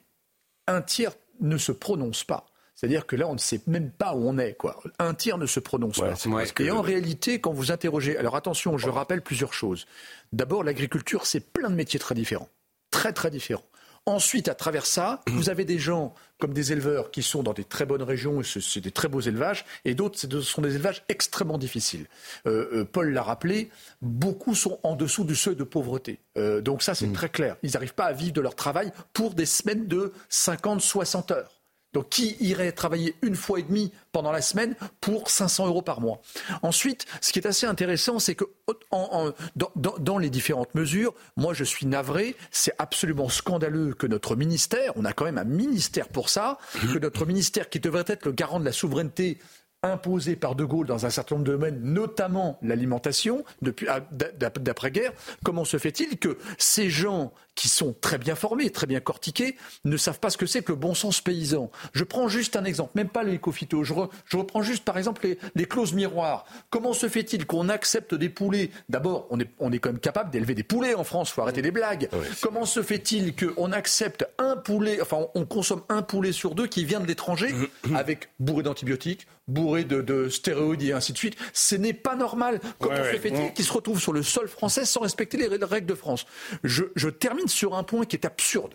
un 0.67 0.81
tiers 0.81 1.13
ne 1.41 1.59
se 1.59 1.71
prononce 1.71 2.25
pas. 2.25 2.47
C'est-à-dire 2.75 3.07
que 3.07 3.15
là, 3.15 3.29
on 3.29 3.35
ne 3.35 3.39
sait 3.39 3.61
même 3.67 3.91
pas 3.91 4.15
où 4.15 4.27
on 4.27 4.39
est. 4.39 4.55
Quoi. 4.55 4.81
Un 4.99 5.13
tiers 5.13 5.37
ne 5.37 5.45
se 5.47 5.61
prononce 5.61 6.01
pas. 6.01 6.15
Et 6.59 6.71
en 6.71 6.81
réalité, 6.81 7.41
quand 7.41 7.53
vous 7.53 7.71
interrogez... 7.71 8.17
Alors 8.17 8.35
attention, 8.35 8.79
je 8.79 8.89
rappelle 8.89 9.21
plusieurs 9.21 9.53
choses. 9.53 9.87
D'abord, 10.33 10.65
l'agriculture, 10.65 11.27
c'est 11.27 11.53
plein 11.53 11.69
de 11.69 11.75
métiers 11.75 12.01
très 12.01 12.15
différents. 12.15 12.49
Très, 12.91 13.13
très 13.13 13.31
différents. 13.31 13.65
Ensuite, 14.05 14.49
à 14.49 14.55
travers 14.55 14.85
ça, 14.85 15.21
vous 15.29 15.49
avez 15.49 15.65
des 15.65 15.79
gens 15.79 16.13
comme 16.41 16.53
des 16.53 16.73
éleveurs 16.73 17.13
qui 17.13 17.23
sont 17.23 17.45
dans 17.45 17.53
des 17.53 17.63
très 17.63 17.87
bonnes 17.87 18.03
régions, 18.03 18.43
c'est 18.43 18.81
des 18.81 18.91
très 18.91 19.07
beaux 19.07 19.21
élevages, 19.21 19.65
et 19.85 19.95
d'autres, 19.95 20.19
ce 20.19 20.41
sont 20.41 20.61
des 20.61 20.75
élevages 20.75 21.05
extrêmement 21.09 21.57
difficiles. 21.57 22.09
Euh, 22.49 22.81
euh, 22.81 22.85
Paul 22.85 23.13
l'a 23.13 23.23
rappelé, 23.23 23.71
beaucoup 24.01 24.57
sont 24.57 24.81
en 24.83 24.97
dessous 24.97 25.23
du 25.23 25.37
seuil 25.37 25.55
de 25.55 25.63
pauvreté. 25.63 26.19
Euh, 26.37 26.61
donc 26.61 26.83
ça, 26.83 26.97
c'est 26.97 27.07
mm. 27.07 27.13
très 27.13 27.29
clair. 27.29 27.57
Ils 27.63 27.71
n'arrivent 27.75 27.95
pas 27.95 28.07
à 28.07 28.13
vivre 28.13 28.33
de 28.33 28.41
leur 28.41 28.57
travail 28.57 28.91
pour 29.13 29.35
des 29.35 29.47
semaines 29.47 29.87
de 29.87 30.13
50, 30.31 30.81
60 30.81 31.31
heures. 31.31 31.62
Donc 31.93 32.09
qui 32.09 32.37
irait 32.41 32.73
travailler 32.73 33.15
une 33.23 33.35
fois 33.35 33.59
et 33.59 33.63
demie 33.63 33.93
pendant 34.13 34.33
la 34.33 34.43
semaine 34.43 34.75
pour 35.01 35.31
500 35.31 35.67
euros 35.67 35.83
par 35.83 36.01
mois? 36.01 36.21
Ensuite, 36.63 37.07
ce 37.21 37.33
qui 37.33 37.39
est 37.39 37.47
assez 37.47 37.67
intéressant, 37.67 38.19
c'est 38.19 38.35
que 38.35 38.45
dans, 38.91 40.19
les 40.19 40.31
différentes 40.31 40.75
mesures, 40.75 41.15
moi 41.37 41.55
je 41.55 41.65
suis 41.65 41.87
navré, 41.87 42.37
c'est 42.51 42.75
absolument 42.79 43.29
scandaleux 43.29 43.95
que 43.95 44.07
notre 44.07 44.37
ministère, 44.37 44.93
on 44.97 45.05
a 45.05 45.13
quand 45.13 45.25
même 45.25 45.39
un 45.39 45.45
ministère 45.45 46.09
pour 46.09 46.29
ça, 46.29 46.59
que 46.93 46.99
notre 46.99 47.27
ministère 47.27 47.69
qui 47.69 47.81
devrait 47.81 48.05
être 48.07 48.27
le 48.27 48.33
garant 48.33 48.61
de 48.61 48.65
la 48.65 48.73
souveraineté 48.73 49.39
imposé 49.83 50.37
par 50.37 50.55
De 50.55 50.65
Gaulle 50.65 50.87
dans 50.87 51.07
un 51.07 51.11
certain 51.11 51.35
nombre 51.35 51.47
de 51.47 51.53
domaines, 51.53 51.81
notamment 51.83 52.59
l'alimentation, 52.63 53.45
depuis 53.63 53.89
d'après-guerre, 54.13 55.13
comment 55.45 55.65
se 55.65 55.77
fait-il 55.77 56.19
que 56.19 56.39
ces 56.57 56.89
gens 56.89 57.33
qui 57.55 57.69
sont 57.69 57.95
très 58.01 58.19
bien 58.19 58.35
formés, 58.35 58.71
très 58.71 58.87
bien 58.87 59.01
cortiqués, 59.01 59.57
ne 59.85 59.97
savent 59.97 60.19
pas 60.19 60.31
ce 60.31 60.39
que 60.39 60.47
c'est 60.47 60.63
que 60.63 60.73
le 60.73 60.77
bon 60.77 60.95
sens 60.95 61.21
paysan. 61.21 61.71
Je 61.93 62.05
prends 62.05 62.29
juste 62.29 62.57
un 62.57 62.65
exemple, 62.65 62.93
même 62.95 63.09
pas 63.09 63.23
les 63.23 63.41
phyto 63.53 63.85
je, 63.85 63.93
je, 64.27 64.37
reprends 64.37 64.63
juste 64.63 64.85
par 64.85 64.97
exemple 64.97 65.27
les, 65.55 65.67
clauses 65.67 65.93
miroirs. 65.93 66.45
Comment 66.71 66.93
se 66.93 67.09
fait-il 67.09 67.47
qu'on 67.47 67.69
accepte 67.69 68.15
des 68.15 68.29
poulets? 68.29 68.71
D'abord, 68.89 69.27
on 69.31 69.39
est, 69.39 69.51
on 69.59 69.73
est 69.73 69.79
quand 69.79 69.91
même 69.91 70.01
capable 70.01 70.31
d'élever 70.31 70.55
des 70.55 70.63
poulets 70.63 70.95
en 70.95 71.05
France, 71.05 71.31
faut 71.31 71.43
arrêter 71.43 71.63
les 71.63 71.71
blagues. 71.71 72.09
Comment 72.41 72.65
se 72.65 72.83
fait-il 72.83 73.35
qu'on 73.35 73.73
accepte 73.73 74.27
un 74.39 74.57
poulet, 74.57 75.01
enfin 75.01 75.27
on 75.35 75.45
consomme 75.45 75.83
un 75.89 76.03
poulet 76.03 76.33
sur 76.33 76.55
deux 76.55 76.67
qui 76.67 76.85
vient 76.85 77.01
de 77.01 77.07
l'étranger, 77.07 77.55
avec 77.95 78.31
bourré 78.41 78.63
d'antibiotiques, 78.63 79.27
bourré 79.49 79.85
de, 79.85 80.29
stéroïdes 80.29 80.83
et 80.83 80.93
ainsi 80.93 81.13
de 81.13 81.19
suite? 81.19 81.37
Ce 81.53 81.75
n'est 81.75 81.93
pas 81.93 82.17
normal. 82.17 82.61
Comment 82.79 82.97
se 82.97 83.19
fait-il 83.19 83.53
qu'il 83.53 83.65
se 83.65 83.73
retrouve 83.73 84.01
sur 84.01 84.13
le 84.13 84.23
sol 84.23 84.49
français 84.49 84.85
sans 84.85 85.01
respecter 85.01 85.37
les 85.37 85.49
règles 85.65 85.87
de 85.87 85.95
France? 85.95 86.27
Je, 86.65 86.85
je 86.97 87.09
termine 87.09 87.42
sur 87.49 87.75
un 87.75 87.83
point 87.83 88.05
qui 88.05 88.17
est 88.17 88.27
absurde. 88.27 88.75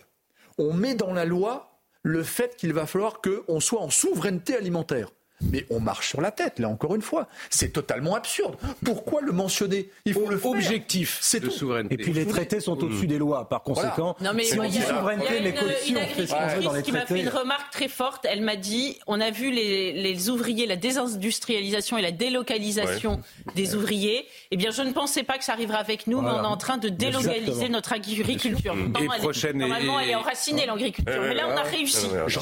On 0.58 0.72
met 0.72 0.94
dans 0.94 1.12
la 1.12 1.24
loi 1.24 1.80
le 2.02 2.22
fait 2.22 2.56
qu'il 2.56 2.72
va 2.72 2.86
falloir 2.86 3.20
qu'on 3.20 3.60
soit 3.60 3.80
en 3.80 3.90
souveraineté 3.90 4.56
alimentaire. 4.56 5.10
Mais 5.40 5.66
on 5.70 5.80
marche 5.80 6.08
sur 6.08 6.20
la 6.20 6.30
tête, 6.30 6.58
là 6.58 6.68
encore 6.68 6.94
une 6.94 7.02
fois. 7.02 7.28
C'est 7.50 7.72
totalement 7.72 8.14
absurde. 8.14 8.56
Pourquoi 8.84 9.20
le 9.22 9.32
mentionner? 9.32 9.90
Il 10.04 10.14
faut 10.14 10.28
le 10.28 10.40
objectif 10.44 11.18
c'est 11.20 11.40
de 11.40 11.50
souveraineté. 11.50 11.94
Et 11.94 11.98
puis 11.98 12.12
les 12.12 12.26
traités 12.26 12.60
sont 12.60 12.82
au-dessus 12.82 13.06
des 13.06 13.18
lois. 13.18 13.48
Par 13.48 13.62
conséquent, 13.62 14.16
non, 14.20 14.32
mais 14.34 14.44
si 14.44 14.58
on 14.58 14.68
dit 14.68 14.80
souveraineté, 14.80 15.40
mais 15.42 15.54
qu'au-dessus 15.54 15.96
on 15.96 16.06
fait 16.14 16.26
ce 16.26 16.32
qu'on 16.32 16.46
veut 16.56 16.62
dans 16.62 16.72
les 16.72 16.82
traités. 16.82 16.82
qui 16.82 16.92
m'a 16.92 17.06
fait 17.06 17.20
une 17.20 17.28
remarque 17.28 17.70
très 17.72 17.88
forte. 17.88 18.26
Elle 18.28 18.42
m'a 18.42 18.56
dit 18.56 18.98
on 19.06 19.20
a 19.20 19.30
vu 19.30 19.50
les, 19.50 19.92
les, 19.92 20.30
ouvriers, 20.30 20.66
la 20.66 20.76
désindustrialisation 20.76 21.98
et 21.98 22.02
la 22.02 22.12
délocalisation 22.12 23.20
des 23.54 23.74
ouvriers. 23.74 24.26
Eh 24.50 24.56
bien, 24.56 24.70
je 24.70 24.82
ne 24.82 24.92
pensais 24.92 25.22
pas 25.22 25.38
que 25.38 25.44
ça 25.44 25.52
arriverait 25.52 25.78
avec 25.78 26.06
nous, 26.06 26.20
mais 26.20 26.30
on 26.30 26.42
est 26.42 26.46
en 26.46 26.56
train 26.56 26.78
de 26.78 26.88
délocaliser 26.88 27.68
notre 27.68 27.92
agriculture. 27.92 28.74
Normalement, 28.74 30.00
elle 30.00 30.10
est 30.10 30.14
enracinée, 30.14 30.66
l'agriculture. 30.66 31.22
Mais 31.22 31.34
là, 31.34 31.48
on 31.48 31.56
a 31.56 31.62
réussi. 31.62 32.06
Je 32.26 32.38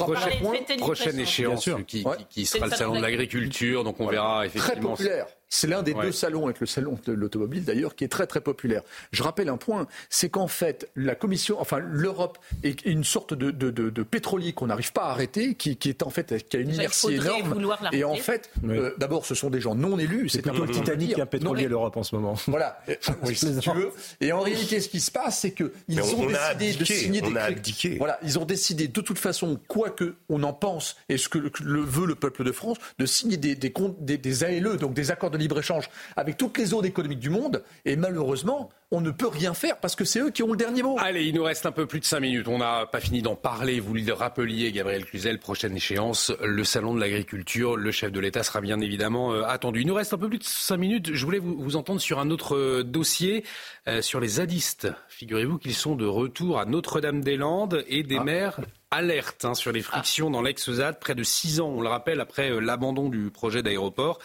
prochaine 0.77 1.19
échéance 1.19 1.69
qui, 1.85 2.05
qui 2.29 2.45
sera 2.45 2.67
le 2.67 2.86
de 2.95 3.01
l'agriculture, 3.01 3.83
donc 3.83 3.99
on 3.99 4.07
verra 4.07 4.45
effectivement. 4.45 4.95
Très 4.95 5.05
populaire. 5.05 5.27
C'est 5.49 5.67
l'un 5.67 5.83
des 5.83 5.93
deux 5.93 6.11
salons, 6.11 6.45
avec 6.45 6.59
le 6.59 6.65
salon 6.65 6.97
de 7.05 7.13
l'automobile 7.13 7.63
d'ailleurs, 7.63 7.95
qui 7.95 8.03
est 8.03 8.09
très 8.09 8.27
très 8.27 8.41
populaire. 8.41 8.81
Je 9.11 9.23
rappelle 9.23 9.49
un 9.49 9.57
point, 9.57 9.87
c'est 10.09 10.29
qu'en 10.29 10.47
fait, 10.47 10.89
la 10.95 11.15
Commission, 11.15 11.57
enfin 11.59 11.79
l'Europe 11.79 12.37
est 12.63 12.85
une 12.85 13.03
sorte 13.03 13.33
de, 13.33 13.51
de, 13.51 14.03
pétrolier 14.03 14.53
qu'on 14.53 14.67
n'arrive 14.67 14.93
pas 14.93 15.03
à 15.03 15.11
arrêter, 15.11 15.55
qui, 15.55 15.77
est 15.85 16.03
en 16.03 16.09
fait 16.09 16.47
qui 16.47 16.57
a 16.57 16.59
une 16.59 16.73
inertie 16.73 17.13
énorme. 17.13 17.65
Et 17.91 18.03
en 18.03 18.15
fait, 18.15 18.49
euh, 18.67 18.93
d'abord, 18.97 19.25
ce 19.25 19.35
sont 19.35 19.49
des 19.49 19.61
gens 19.61 19.75
non 19.75 19.97
élus. 19.97 20.29
C'est 20.29 20.41
plutôt 20.41 20.65
le 20.65 20.71
Titanic 20.71 21.15
qu'un 21.15 21.25
pétrolier 21.25 21.67
l'Europe 21.67 21.97
en 21.97 22.03
ce 22.03 22.15
moment. 22.15 22.35
Voilà. 22.47 22.79
si 23.33 23.59
tu 23.59 23.71
veux. 23.71 23.91
Et 24.21 24.31
en 24.31 24.41
réalité, 24.41 24.79
ce 24.79 24.89
qui 24.89 24.99
se 24.99 25.11
passe, 25.11 25.39
c'est 25.39 25.51
qu'ils 25.51 26.01
ont 26.01 26.27
décidé 26.27 26.73
de 26.73 26.85
signer 26.85 27.21
des. 27.21 27.97
Voilà, 27.97 28.19
ils 28.23 28.39
ont 28.39 28.45
décidé 28.45 28.87
de 28.87 29.01
toute 29.01 29.19
façon, 29.19 29.59
quoi 29.67 29.89
que 29.89 30.15
on 30.29 30.43
en 30.43 30.53
pense 30.53 30.97
et 31.09 31.17
ce 31.17 31.29
que 31.29 31.37
le, 31.37 31.81
veut 31.81 32.05
le 32.05 32.15
peuple 32.15 32.43
de 32.43 32.51
France, 32.51 32.77
de 32.97 33.05
signer 33.05 33.37
des, 33.37 33.55
des, 33.55 33.73
des, 33.99 34.17
des 34.17 34.43
ALE, 34.43 34.77
donc 34.77 34.93
des 34.93 35.11
accords 35.11 35.31
de 35.31 35.36
libre-échange 35.37 35.89
avec 36.15 36.37
toutes 36.37 36.57
les 36.57 36.65
zones 36.65 36.85
économiques 36.85 37.19
du 37.19 37.29
monde. 37.29 37.63
Et 37.85 37.95
malheureusement, 37.95 38.69
on 38.91 39.01
ne 39.01 39.11
peut 39.11 39.27
rien 39.27 39.53
faire 39.53 39.79
parce 39.79 39.95
que 39.95 40.05
c'est 40.05 40.21
eux 40.21 40.29
qui 40.29 40.43
ont 40.43 40.51
le 40.51 40.57
dernier 40.57 40.81
mot. 40.81 40.95
Allez, 40.99 41.25
il 41.25 41.35
nous 41.35 41.43
reste 41.43 41.65
un 41.65 41.73
peu 41.73 41.85
plus 41.85 41.99
de 41.99 42.05
5 42.05 42.21
minutes. 42.21 42.47
On 42.47 42.59
n'a 42.59 42.85
pas 42.85 43.01
fini 43.01 43.21
d'en 43.21 43.35
parler. 43.35 43.81
Vous 43.81 43.93
le 43.93 44.13
rappeliez, 44.13 44.71
Gabriel 44.71 45.05
Cluzel, 45.05 45.39
prochaine 45.39 45.75
échéance, 45.75 46.31
le 46.41 46.63
salon 46.63 46.95
de 46.95 46.99
l'agriculture. 47.01 47.75
Le 47.75 47.91
chef 47.91 48.13
de 48.13 48.19
l'État 48.21 48.43
sera 48.43 48.61
bien 48.61 48.79
évidemment 48.79 49.33
euh, 49.33 49.43
attendu. 49.43 49.81
Il 49.81 49.87
nous 49.87 49.93
reste 49.93 50.13
un 50.13 50.17
peu 50.17 50.29
plus 50.29 50.37
de 50.37 50.45
5 50.45 50.77
minutes. 50.77 51.13
Je 51.13 51.25
voulais 51.25 51.39
vous, 51.39 51.75
entendre 51.75 51.99
sur 51.99 52.19
un 52.19 52.29
autre 52.29 52.55
euh, 52.55 52.83
dossier, 52.83 53.43
euh, 53.89 54.01
sur 54.01 54.21
les 54.21 54.27
zadistes. 54.27 54.87
Figurez-vous 55.09 55.57
qu'ils 55.57 55.75
sont 55.75 55.95
de 55.95 56.05
retour 56.05 56.57
à 56.57 56.65
Notre-Dame-des-Landes 56.65 57.83
et 57.89 58.03
des 58.03 58.17
ah. 58.17 58.23
maires 58.23 58.59
alerte 58.91 59.43
hein, 59.43 59.53
sur 59.53 59.71
les 59.71 59.81
frictions 59.81 60.29
dans 60.29 60.41
l'ex-ZAD, 60.41 60.99
près 60.99 61.15
de 61.15 61.23
six 61.23 61.59
ans, 61.59 61.67
on 61.69 61.81
le 61.81 61.89
rappelle, 61.89 62.21
après 62.21 62.51
euh, 62.51 62.59
l'abandon 62.59 63.09
du 63.09 63.29
projet 63.31 63.61
d'aéroport. 63.61 64.19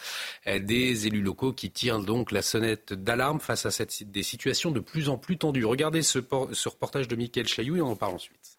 Euh, 0.47 0.59
des 0.59 1.07
élus 1.07 1.21
locaux 1.21 1.51
qui 1.51 1.69
tirent 1.69 1.99
donc 1.99 2.31
la 2.31 2.41
sonnette 2.41 2.93
d'alarme 2.93 3.39
face 3.39 3.65
à 3.65 3.71
cette, 3.71 4.09
des 4.09 4.23
situations 4.23 4.52
de 4.71 4.79
plus 4.79 5.09
en 5.09 5.17
plus 5.17 5.37
tendues. 5.37 5.65
Regardez 5.65 6.01
ce, 6.01 6.19
ce 6.51 6.69
reportage 6.69 7.07
de 7.07 7.15
Michael 7.15 7.47
Chailloux 7.47 7.75
et 7.75 7.81
on 7.81 7.91
en 7.91 7.95
parle 7.95 8.15
ensuite. 8.15 8.52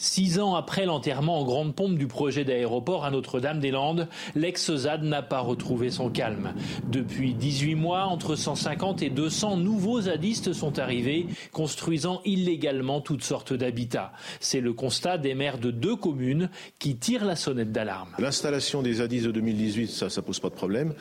Six 0.00 0.38
ans 0.38 0.54
après 0.54 0.86
l'enterrement 0.86 1.40
en 1.40 1.44
grande 1.44 1.74
pompe 1.74 1.98
du 1.98 2.06
projet 2.06 2.44
d'aéroport 2.44 3.04
à 3.04 3.10
Notre-Dame-des-Landes, 3.10 4.06
l'ex-ZAD 4.36 5.02
n'a 5.02 5.22
pas 5.22 5.40
retrouvé 5.40 5.90
son 5.90 6.08
calme. 6.08 6.54
Depuis 6.88 7.34
18 7.34 7.74
mois, 7.74 8.04
entre 8.04 8.36
150 8.36 9.02
et 9.02 9.10
200 9.10 9.56
nouveaux 9.56 10.02
zadistes 10.02 10.52
sont 10.52 10.78
arrivés, 10.78 11.26
construisant 11.50 12.20
illégalement 12.24 13.00
toutes 13.00 13.24
sortes 13.24 13.52
d'habitats. 13.52 14.12
C'est 14.38 14.60
le 14.60 14.72
constat 14.72 15.18
des 15.18 15.34
maires 15.34 15.58
de 15.58 15.72
deux 15.72 15.96
communes 15.96 16.48
qui 16.78 16.94
tirent 16.94 17.24
la 17.24 17.34
sonnette 17.34 17.72
d'alarme. 17.72 18.10
L'installation 18.20 18.82
des 18.82 18.94
zadistes 18.94 19.26
de 19.26 19.32
2018, 19.32 19.88
ça, 19.88 20.10
ça 20.10 20.22
pose 20.22 20.38
pas 20.38 20.48
de 20.48 20.54
problème. 20.54 20.94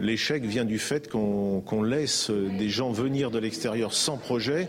L'échec 0.00 0.44
vient 0.44 0.64
du 0.64 0.80
fait 0.80 1.08
qu'on 1.08 1.82
laisse 1.84 2.30
des 2.30 2.68
gens 2.68 2.90
venir 2.90 3.30
de 3.30 3.38
l'extérieur 3.38 3.92
sans 3.92 4.16
projet 4.16 4.68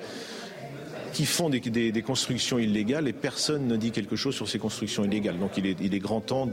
qui 1.14 1.26
font 1.26 1.50
des, 1.50 1.60
des, 1.60 2.02
constructions 2.02 2.58
illégales 2.58 3.08
et 3.08 3.14
personne 3.14 3.68
ne 3.68 3.76
dit 3.76 3.92
quelque 3.92 4.16
chose 4.16 4.36
sur 4.36 4.48
ces 4.48 4.60
constructions 4.60 5.04
illégales. 5.04 5.40
Donc 5.40 5.58
il 5.58 5.66
est, 5.66 5.78
il 5.82 5.94
est 5.94 6.00
grand 6.00 6.22
temps 6.22 6.48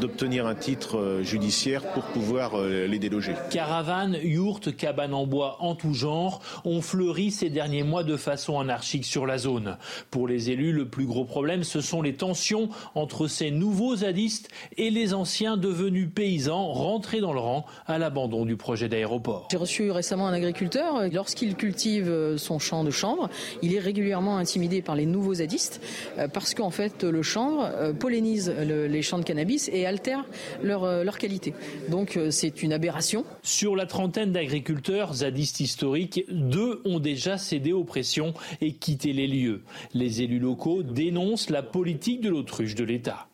d'obtenir 0.00 0.46
un 0.46 0.54
titre 0.54 0.98
euh, 0.98 1.22
judiciaire 1.22 1.82
pour 1.92 2.04
pouvoir 2.04 2.52
euh, 2.54 2.86
les 2.86 2.98
déloger. 2.98 3.34
Caravanes, 3.50 4.18
yourtes, 4.22 4.76
cabanes 4.76 5.14
en 5.14 5.26
bois 5.26 5.56
en 5.60 5.74
tout 5.74 5.94
genre 5.94 6.40
ont 6.64 6.80
fleuri 6.82 7.30
ces 7.30 7.50
derniers 7.50 7.82
mois 7.82 8.04
de 8.04 8.16
façon 8.16 8.60
anarchique 8.60 9.04
sur 9.04 9.26
la 9.26 9.38
zone. 9.38 9.76
Pour 10.10 10.28
les 10.28 10.50
élus, 10.50 10.72
le 10.72 10.86
plus 10.86 11.06
gros 11.06 11.24
problème, 11.24 11.64
ce 11.64 11.80
sont 11.80 12.02
les 12.02 12.14
tensions 12.14 12.68
entre 12.94 13.26
ces 13.26 13.50
nouveaux 13.50 13.96
zadistes 13.96 14.48
et 14.76 14.90
les 14.90 15.14
anciens 15.14 15.56
devenus 15.56 16.08
paysans 16.14 16.72
rentrés 16.72 17.20
dans 17.20 17.32
le 17.32 17.40
rang 17.40 17.66
à 17.86 17.98
l'abandon 17.98 18.44
du 18.44 18.56
projet 18.56 18.88
d'aéroport. 18.88 19.48
J'ai 19.50 19.56
reçu 19.56 19.90
récemment 19.90 20.26
un 20.26 20.32
agriculteur. 20.32 21.08
Lorsqu'il 21.12 21.56
cultive 21.56 22.08
euh, 22.08 22.36
son 22.38 22.58
champ 22.58 22.84
de 22.84 22.90
chanvre, 22.90 23.28
il 23.62 23.74
est 23.74 23.78
régulièrement 23.78 24.36
intimidé 24.36 24.82
par 24.82 24.96
les 24.96 25.06
nouveaux 25.06 25.34
zadistes 25.34 25.80
euh, 26.18 26.28
parce 26.28 26.54
qu'en 26.54 26.70
fait 26.70 27.04
le 27.04 27.22
chanvre 27.22 27.64
euh, 27.64 27.92
pollinise 27.92 28.50
les 28.50 29.02
champs 29.02 29.18
de 29.18 29.24
cannabis 29.24 29.70
et 29.72 29.86
altère 29.86 30.24
leur, 30.62 30.84
euh, 30.84 31.04
leur 31.04 31.18
qualité. 31.18 31.54
Donc 31.88 32.18
c'est 32.30 32.62
une 32.62 32.72
aberration. 32.72 33.24
Sur 33.42 33.76
la 33.76 33.86
trentaine 33.86 34.32
d'agriculteurs 34.32 35.14
zadistes 35.14 35.60
historiques, 35.60 36.24
deux 36.30 36.80
ont 36.84 36.98
déjà 36.98 37.38
cédé 37.38 37.72
aux 37.72 37.84
pressions 37.84 38.34
et 38.60 38.72
quitté 38.72 39.12
les 39.12 39.26
lieux. 39.26 39.62
Les 39.94 40.22
élus 40.22 40.38
locaux 40.38 40.82
dénoncent 40.82 41.50
la 41.50 41.62
politique 41.62 42.20
de 42.20 42.28
l'autruche 42.28 42.74
de 42.74 42.84
l'État. 42.84 43.28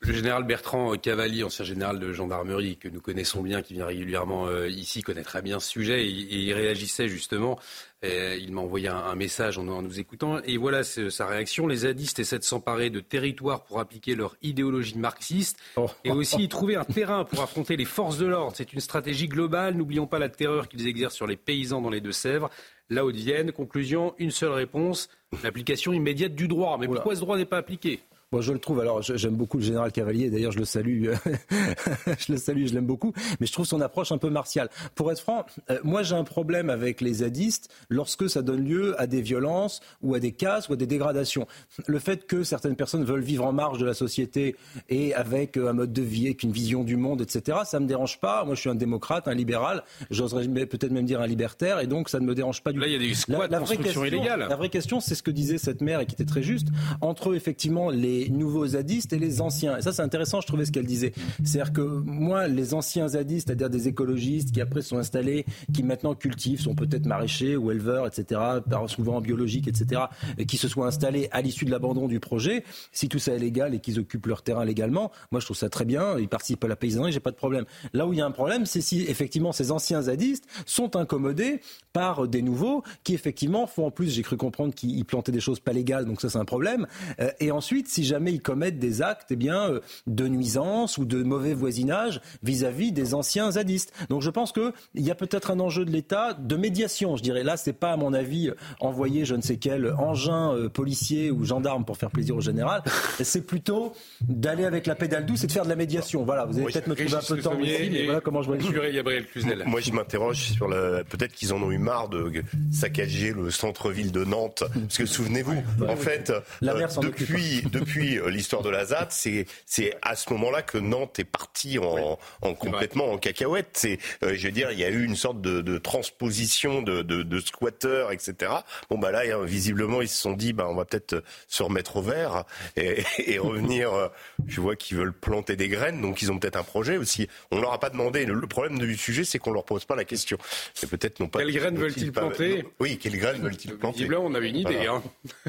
Le 0.00 0.12
général 0.12 0.44
Bertrand 0.44 0.96
Cavalli, 0.96 1.42
ancien 1.42 1.64
général 1.64 1.98
de 1.98 2.12
gendarmerie 2.12 2.76
que 2.76 2.88
nous 2.88 3.00
connaissons 3.00 3.42
bien, 3.42 3.62
qui 3.62 3.74
vient 3.74 3.86
régulièrement 3.86 4.46
euh, 4.46 4.68
ici, 4.68 5.02
connaît 5.02 5.24
très 5.24 5.42
bien 5.42 5.58
ce 5.58 5.68
sujet 5.68 6.06
et, 6.06 6.08
il 6.08 6.52
réagissait 6.52 7.08
justement. 7.08 7.58
il 8.04 8.52
m'a 8.52 8.60
envoyé 8.60 8.86
un, 8.86 9.14
message 9.16 9.58
en, 9.58 9.64
nous 9.64 9.98
écoutant 9.98 10.40
et 10.44 10.56
voilà 10.56 10.84
sa 10.84 11.26
réaction. 11.26 11.66
Les 11.66 11.78
zadistes 11.78 12.20
essaient 12.20 12.38
de 12.38 12.44
s'emparer 12.44 12.90
de 12.90 13.00
territoires 13.00 13.64
pour 13.64 13.80
appliquer 13.80 14.14
leur 14.14 14.36
idéologie 14.40 14.96
marxiste 14.96 15.58
oh. 15.76 15.88
et 16.04 16.12
aussi 16.12 16.42
y 16.42 16.48
trouver 16.48 16.76
un 16.76 16.84
terrain 16.84 17.24
pour 17.24 17.42
affronter 17.42 17.76
les 17.76 17.84
forces 17.84 18.18
de 18.18 18.26
l'ordre. 18.26 18.54
C'est 18.56 18.72
une 18.72 18.80
stratégie 18.80 19.26
globale. 19.26 19.74
N'oublions 19.74 20.06
pas 20.06 20.20
la 20.20 20.28
terreur 20.28 20.68
qu'ils 20.68 20.86
exercent 20.86 21.16
sur 21.16 21.26
les 21.26 21.36
paysans 21.36 21.82
dans 21.82 21.90
les 21.90 22.00
Deux-Sèvres. 22.00 22.50
La 22.88 23.04
Haute-Vienne, 23.04 23.52
conclusion, 23.52 24.14
une 24.18 24.30
seule 24.30 24.52
réponse, 24.52 25.10
l'application 25.42 25.92
immédiate 25.92 26.34
du 26.34 26.48
droit. 26.48 26.78
Mais 26.78 26.86
pourquoi 26.86 27.16
ce 27.16 27.20
droit 27.20 27.36
n'est 27.36 27.44
pas 27.44 27.58
appliqué? 27.58 28.00
Bon, 28.30 28.42
je 28.42 28.52
le 28.52 28.58
trouve. 28.58 28.80
Alors, 28.80 29.00
j'aime 29.00 29.36
beaucoup 29.36 29.56
le 29.56 29.62
général 29.62 29.90
Cavalier. 29.90 30.28
D'ailleurs, 30.28 30.52
je 30.52 30.58
le 30.58 30.66
salue. 30.66 31.06
je 32.18 32.32
le 32.32 32.36
salue. 32.36 32.66
Je 32.66 32.74
l'aime 32.74 32.84
beaucoup. 32.84 33.14
Mais 33.40 33.46
je 33.46 33.52
trouve 33.52 33.64
son 33.64 33.80
approche 33.80 34.12
un 34.12 34.18
peu 34.18 34.28
martiale. 34.28 34.68
Pour 34.94 35.10
être 35.10 35.20
franc, 35.20 35.46
euh, 35.70 35.78
moi, 35.82 36.02
j'ai 36.02 36.14
un 36.14 36.24
problème 36.24 36.68
avec 36.68 37.00
les 37.00 37.14
zadistes 37.14 37.70
lorsque 37.88 38.28
ça 38.28 38.42
donne 38.42 38.62
lieu 38.62 39.00
à 39.00 39.06
des 39.06 39.22
violences 39.22 39.80
ou 40.02 40.14
à 40.14 40.20
des 40.20 40.32
casses 40.32 40.68
ou 40.68 40.74
à 40.74 40.76
des 40.76 40.86
dégradations. 40.86 41.46
Le 41.86 41.98
fait 41.98 42.26
que 42.26 42.42
certaines 42.42 42.76
personnes 42.76 43.02
veulent 43.02 43.22
vivre 43.22 43.46
en 43.46 43.52
marge 43.52 43.78
de 43.78 43.86
la 43.86 43.94
société 43.94 44.56
et 44.90 45.14
avec 45.14 45.56
euh, 45.56 45.70
un 45.70 45.72
mode 45.72 45.94
de 45.94 46.02
vie, 46.02 46.26
avec 46.26 46.42
une 46.42 46.52
vision 46.52 46.84
du 46.84 46.96
monde, 46.96 47.22
etc., 47.22 47.60
ça 47.64 47.80
me 47.80 47.86
dérange 47.86 48.20
pas. 48.20 48.44
Moi, 48.44 48.56
je 48.56 48.60
suis 48.60 48.70
un 48.70 48.74
démocrate, 48.74 49.26
un 49.26 49.34
libéral. 49.34 49.84
J'oserais 50.10 50.46
peut-être 50.66 50.92
même 50.92 51.06
dire 51.06 51.22
un 51.22 51.26
libertaire. 51.26 51.80
Et 51.80 51.86
donc, 51.86 52.10
ça 52.10 52.20
ne 52.20 52.26
me 52.26 52.34
dérange 52.34 52.62
pas 52.62 52.72
du 52.72 52.78
tout. 52.78 52.82
Là, 52.82 52.88
il 52.88 52.92
y 52.92 52.96
a 52.96 52.98
des 52.98 53.14
squats, 53.14 53.46
la, 53.48 53.58
vraie 53.60 53.78
question, 53.78 54.02
La 54.02 54.56
vraie 54.56 54.68
question, 54.68 55.00
c'est 55.00 55.14
ce 55.14 55.22
que 55.22 55.30
disait 55.30 55.56
cette 55.56 55.80
mère 55.80 56.00
et 56.00 56.06
qui 56.06 56.12
était 56.12 56.26
très 56.26 56.42
juste. 56.42 56.68
Entre 57.00 57.34
effectivement 57.34 57.88
les 57.88 58.17
nouveaux 58.30 58.66
zadistes 58.66 59.12
et 59.12 59.18
les 59.18 59.40
anciens. 59.40 59.78
Et 59.78 59.82
ça, 59.82 59.92
c'est 59.92 60.02
intéressant, 60.02 60.40
je 60.40 60.46
trouvais 60.46 60.64
ce 60.64 60.72
qu'elle 60.72 60.86
disait. 60.86 61.12
C'est-à-dire 61.44 61.72
que 61.72 61.82
moi, 61.82 62.48
les 62.48 62.74
anciens 62.74 63.08
zadistes, 63.08 63.48
c'est-à-dire 63.48 63.70
des 63.70 63.88
écologistes 63.88 64.52
qui 64.52 64.60
après 64.60 64.82
sont 64.82 64.98
installés, 64.98 65.44
qui 65.72 65.82
maintenant 65.82 66.14
cultivent, 66.14 66.60
sont 66.60 66.74
peut-être 66.74 67.06
maraîchers 67.06 67.56
ou 67.56 67.70
éleveurs, 67.70 68.06
etc., 68.06 68.40
souvent 68.86 69.20
biologiques, 69.20 69.68
etc., 69.68 70.02
et 70.36 70.46
qui 70.46 70.56
se 70.56 70.68
soient 70.68 70.86
installés 70.86 71.28
à 71.30 71.40
l'issue 71.40 71.64
de 71.64 71.70
l'abandon 71.70 72.08
du 72.08 72.20
projet, 72.20 72.64
si 72.92 73.08
tout 73.08 73.18
ça 73.18 73.32
est 73.32 73.38
légal 73.38 73.74
et 73.74 73.80
qu'ils 73.80 73.98
occupent 73.98 74.26
leur 74.26 74.42
terrain 74.42 74.64
légalement, 74.64 75.10
moi 75.30 75.40
je 75.40 75.46
trouve 75.46 75.56
ça 75.56 75.68
très 75.68 75.84
bien, 75.84 76.18
ils 76.18 76.28
participent 76.28 76.64
à 76.64 76.68
la 76.68 76.76
paysannerie, 76.76 77.12
j'ai 77.12 77.20
pas 77.20 77.30
de 77.30 77.36
problème. 77.36 77.64
Là 77.92 78.06
où 78.06 78.12
il 78.12 78.18
y 78.18 78.22
a 78.22 78.26
un 78.26 78.30
problème, 78.30 78.66
c'est 78.66 78.80
si 78.80 79.02
effectivement 79.02 79.52
ces 79.52 79.70
anciens 79.72 80.02
zadistes 80.02 80.44
sont 80.66 80.96
incommodés 80.96 81.60
par 81.92 82.28
des 82.28 82.42
nouveaux 82.42 82.82
qui 83.04 83.14
effectivement 83.14 83.66
font 83.66 83.86
en 83.86 83.90
plus, 83.90 84.12
j'ai 84.12 84.22
cru 84.22 84.36
comprendre 84.36 84.74
qu'ils 84.74 85.04
plantaient 85.04 85.32
des 85.32 85.40
choses 85.40 85.60
pas 85.60 85.72
légales, 85.72 86.04
donc 86.04 86.20
ça 86.20 86.28
c'est 86.28 86.38
un 86.38 86.44
problème. 86.44 86.86
Euh, 87.20 87.30
et 87.40 87.50
ensuite, 87.50 87.88
si 87.88 88.04
jamais 88.08 88.32
ils 88.32 88.42
commettent 88.42 88.78
des 88.78 89.02
actes 89.02 89.28
eh 89.30 89.36
bien, 89.36 89.70
euh, 89.70 89.80
de 90.06 90.26
nuisance 90.26 90.98
ou 90.98 91.04
de 91.04 91.22
mauvais 91.22 91.54
voisinage 91.54 92.20
vis-à-vis 92.42 92.92
des 92.92 93.14
anciens 93.14 93.52
zadistes. 93.52 93.92
Donc 94.08 94.22
je 94.22 94.30
pense 94.30 94.52
qu'il 94.52 94.72
y 94.96 95.10
a 95.10 95.14
peut-être 95.14 95.50
un 95.50 95.60
enjeu 95.60 95.84
de 95.84 95.90
l'État 95.90 96.32
de 96.34 96.56
médiation, 96.56 97.16
je 97.16 97.22
dirais. 97.22 97.44
Là, 97.44 97.56
c'est 97.56 97.72
pas, 97.72 97.92
à 97.92 97.96
mon 97.96 98.12
avis, 98.12 98.50
envoyer 98.80 99.24
je 99.24 99.34
ne 99.34 99.42
sais 99.42 99.56
quel 99.56 99.92
engin 99.92 100.54
euh, 100.54 100.68
policier 100.68 101.30
ou 101.30 101.44
gendarme 101.44 101.84
pour 101.84 101.96
faire 101.96 102.10
plaisir 102.10 102.36
au 102.36 102.40
général. 102.40 102.82
C'est 103.22 103.46
plutôt 103.46 103.92
d'aller 104.22 104.64
avec 104.64 104.86
la 104.86 104.94
pédale 104.94 105.26
douce 105.26 105.44
et 105.44 105.46
de 105.46 105.52
faire 105.52 105.64
de 105.64 105.68
la 105.68 105.76
médiation. 105.76 106.24
Voilà, 106.24 106.44
vous 106.44 106.58
allez 106.58 106.72
peut-être 106.72 106.86
me 106.86 106.94
trouver 106.94 107.14
un 107.14 107.20
peu 107.20 107.36
de 107.36 107.42
temps 107.42 107.58
ici, 107.58 107.90
mais 107.90 108.04
voilà 108.04 108.20
comment 108.20 108.42
je 108.42 108.48
vois 108.48 108.56
les 108.56 109.64
Moi, 109.66 109.80
je 109.80 109.92
m'interroge 109.92 110.52
sur 110.52 110.68
le. 110.68 111.04
Peut-être 111.08 111.32
qu'ils 111.32 111.52
en 111.52 111.62
ont 111.62 111.70
eu 111.70 111.78
marre 111.78 112.08
de 112.08 112.32
saccager 112.72 113.32
le 113.32 113.50
centre-ville 113.50 114.12
de 114.12 114.24
Nantes. 114.24 114.64
Parce 114.72 114.98
que 114.98 115.06
souvenez-vous, 115.06 115.62
en 115.86 115.96
fait, 115.96 116.32
la 116.60 116.74
euh, 116.74 116.86
depuis, 117.02 117.62
depuis 117.72 117.97
euh, 117.98 118.28
l'histoire 118.28 118.62
de 118.62 118.70
la 118.70 118.84
ZAD, 118.86 119.10
c'est 119.10 119.46
c'est 119.66 119.94
à 120.02 120.16
ce 120.16 120.32
moment-là 120.32 120.62
que 120.62 120.78
Nantes 120.78 121.18
est 121.18 121.24
partie 121.24 121.78
en, 121.78 122.18
en 122.42 122.54
complètement 122.54 123.12
en 123.12 123.18
cacahuète. 123.18 123.70
C'est, 123.72 123.98
euh, 124.22 124.34
je 124.34 124.46
veux 124.46 124.52
dire, 124.52 124.70
il 124.72 124.78
y 124.78 124.84
a 124.84 124.88
eu 124.88 125.04
une 125.04 125.16
sorte 125.16 125.40
de, 125.40 125.60
de 125.60 125.78
transposition 125.78 126.82
de, 126.82 127.02
de, 127.02 127.22
de 127.22 127.40
squatteurs, 127.40 128.12
etc. 128.12 128.52
Bon 128.90 128.98
bah 128.98 129.10
là, 129.10 129.22
hein, 129.24 129.44
visiblement, 129.44 130.02
ils 130.02 130.08
se 130.08 130.20
sont 130.20 130.32
dit, 130.32 130.52
bah 130.52 130.66
on 130.68 130.74
va 130.74 130.84
peut-être 130.84 131.22
se 131.48 131.62
remettre 131.62 131.96
au 131.96 132.02
vert 132.02 132.44
et, 132.76 133.04
et 133.18 133.38
revenir. 133.38 133.92
Euh, 133.92 134.08
je 134.46 134.60
vois 134.60 134.76
qu'ils 134.76 134.96
veulent 134.96 135.12
planter 135.12 135.56
des 135.56 135.68
graines, 135.68 136.00
donc 136.00 136.22
ils 136.22 136.30
ont 136.30 136.38
peut-être 136.38 136.56
un 136.56 136.62
projet 136.62 136.96
aussi. 136.96 137.28
On 137.50 137.60
leur 137.60 137.72
a 137.72 137.80
pas 137.80 137.90
demandé. 137.90 138.24
Le, 138.24 138.46
problème 138.46 138.78
du 138.78 138.96
sujet, 138.96 139.24
c'est 139.24 139.38
qu'on 139.38 139.52
leur 139.52 139.64
pose 139.64 139.84
pas 139.84 139.96
la 139.96 140.04
question. 140.04 140.38
Et 140.82 140.86
peut-être 140.86 141.20
non 141.20 141.28
pas. 141.28 141.40
Quelles 141.40 141.52
graines 141.52 141.76
veulent-ils 141.76 142.12
planter 142.12 142.64
Oui, 142.80 142.98
quelles 142.98 143.18
graines 143.18 143.42
veulent-ils 143.42 143.76
planter? 143.76 143.98
Visiblement, 143.98 144.24
on 144.24 144.34
avait 144.34 144.48
une 144.48 144.56
idée. 144.56 144.86
Hein. 144.86 145.02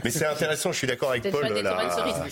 Mais 0.04 0.10
c'est 0.10 0.26
intéressant. 0.26 0.72
Je 0.72 0.78
suis 0.78 0.88
d'accord 0.88 1.12
avec 1.12 1.30
Paul. 1.32 1.48
La, 1.48 1.90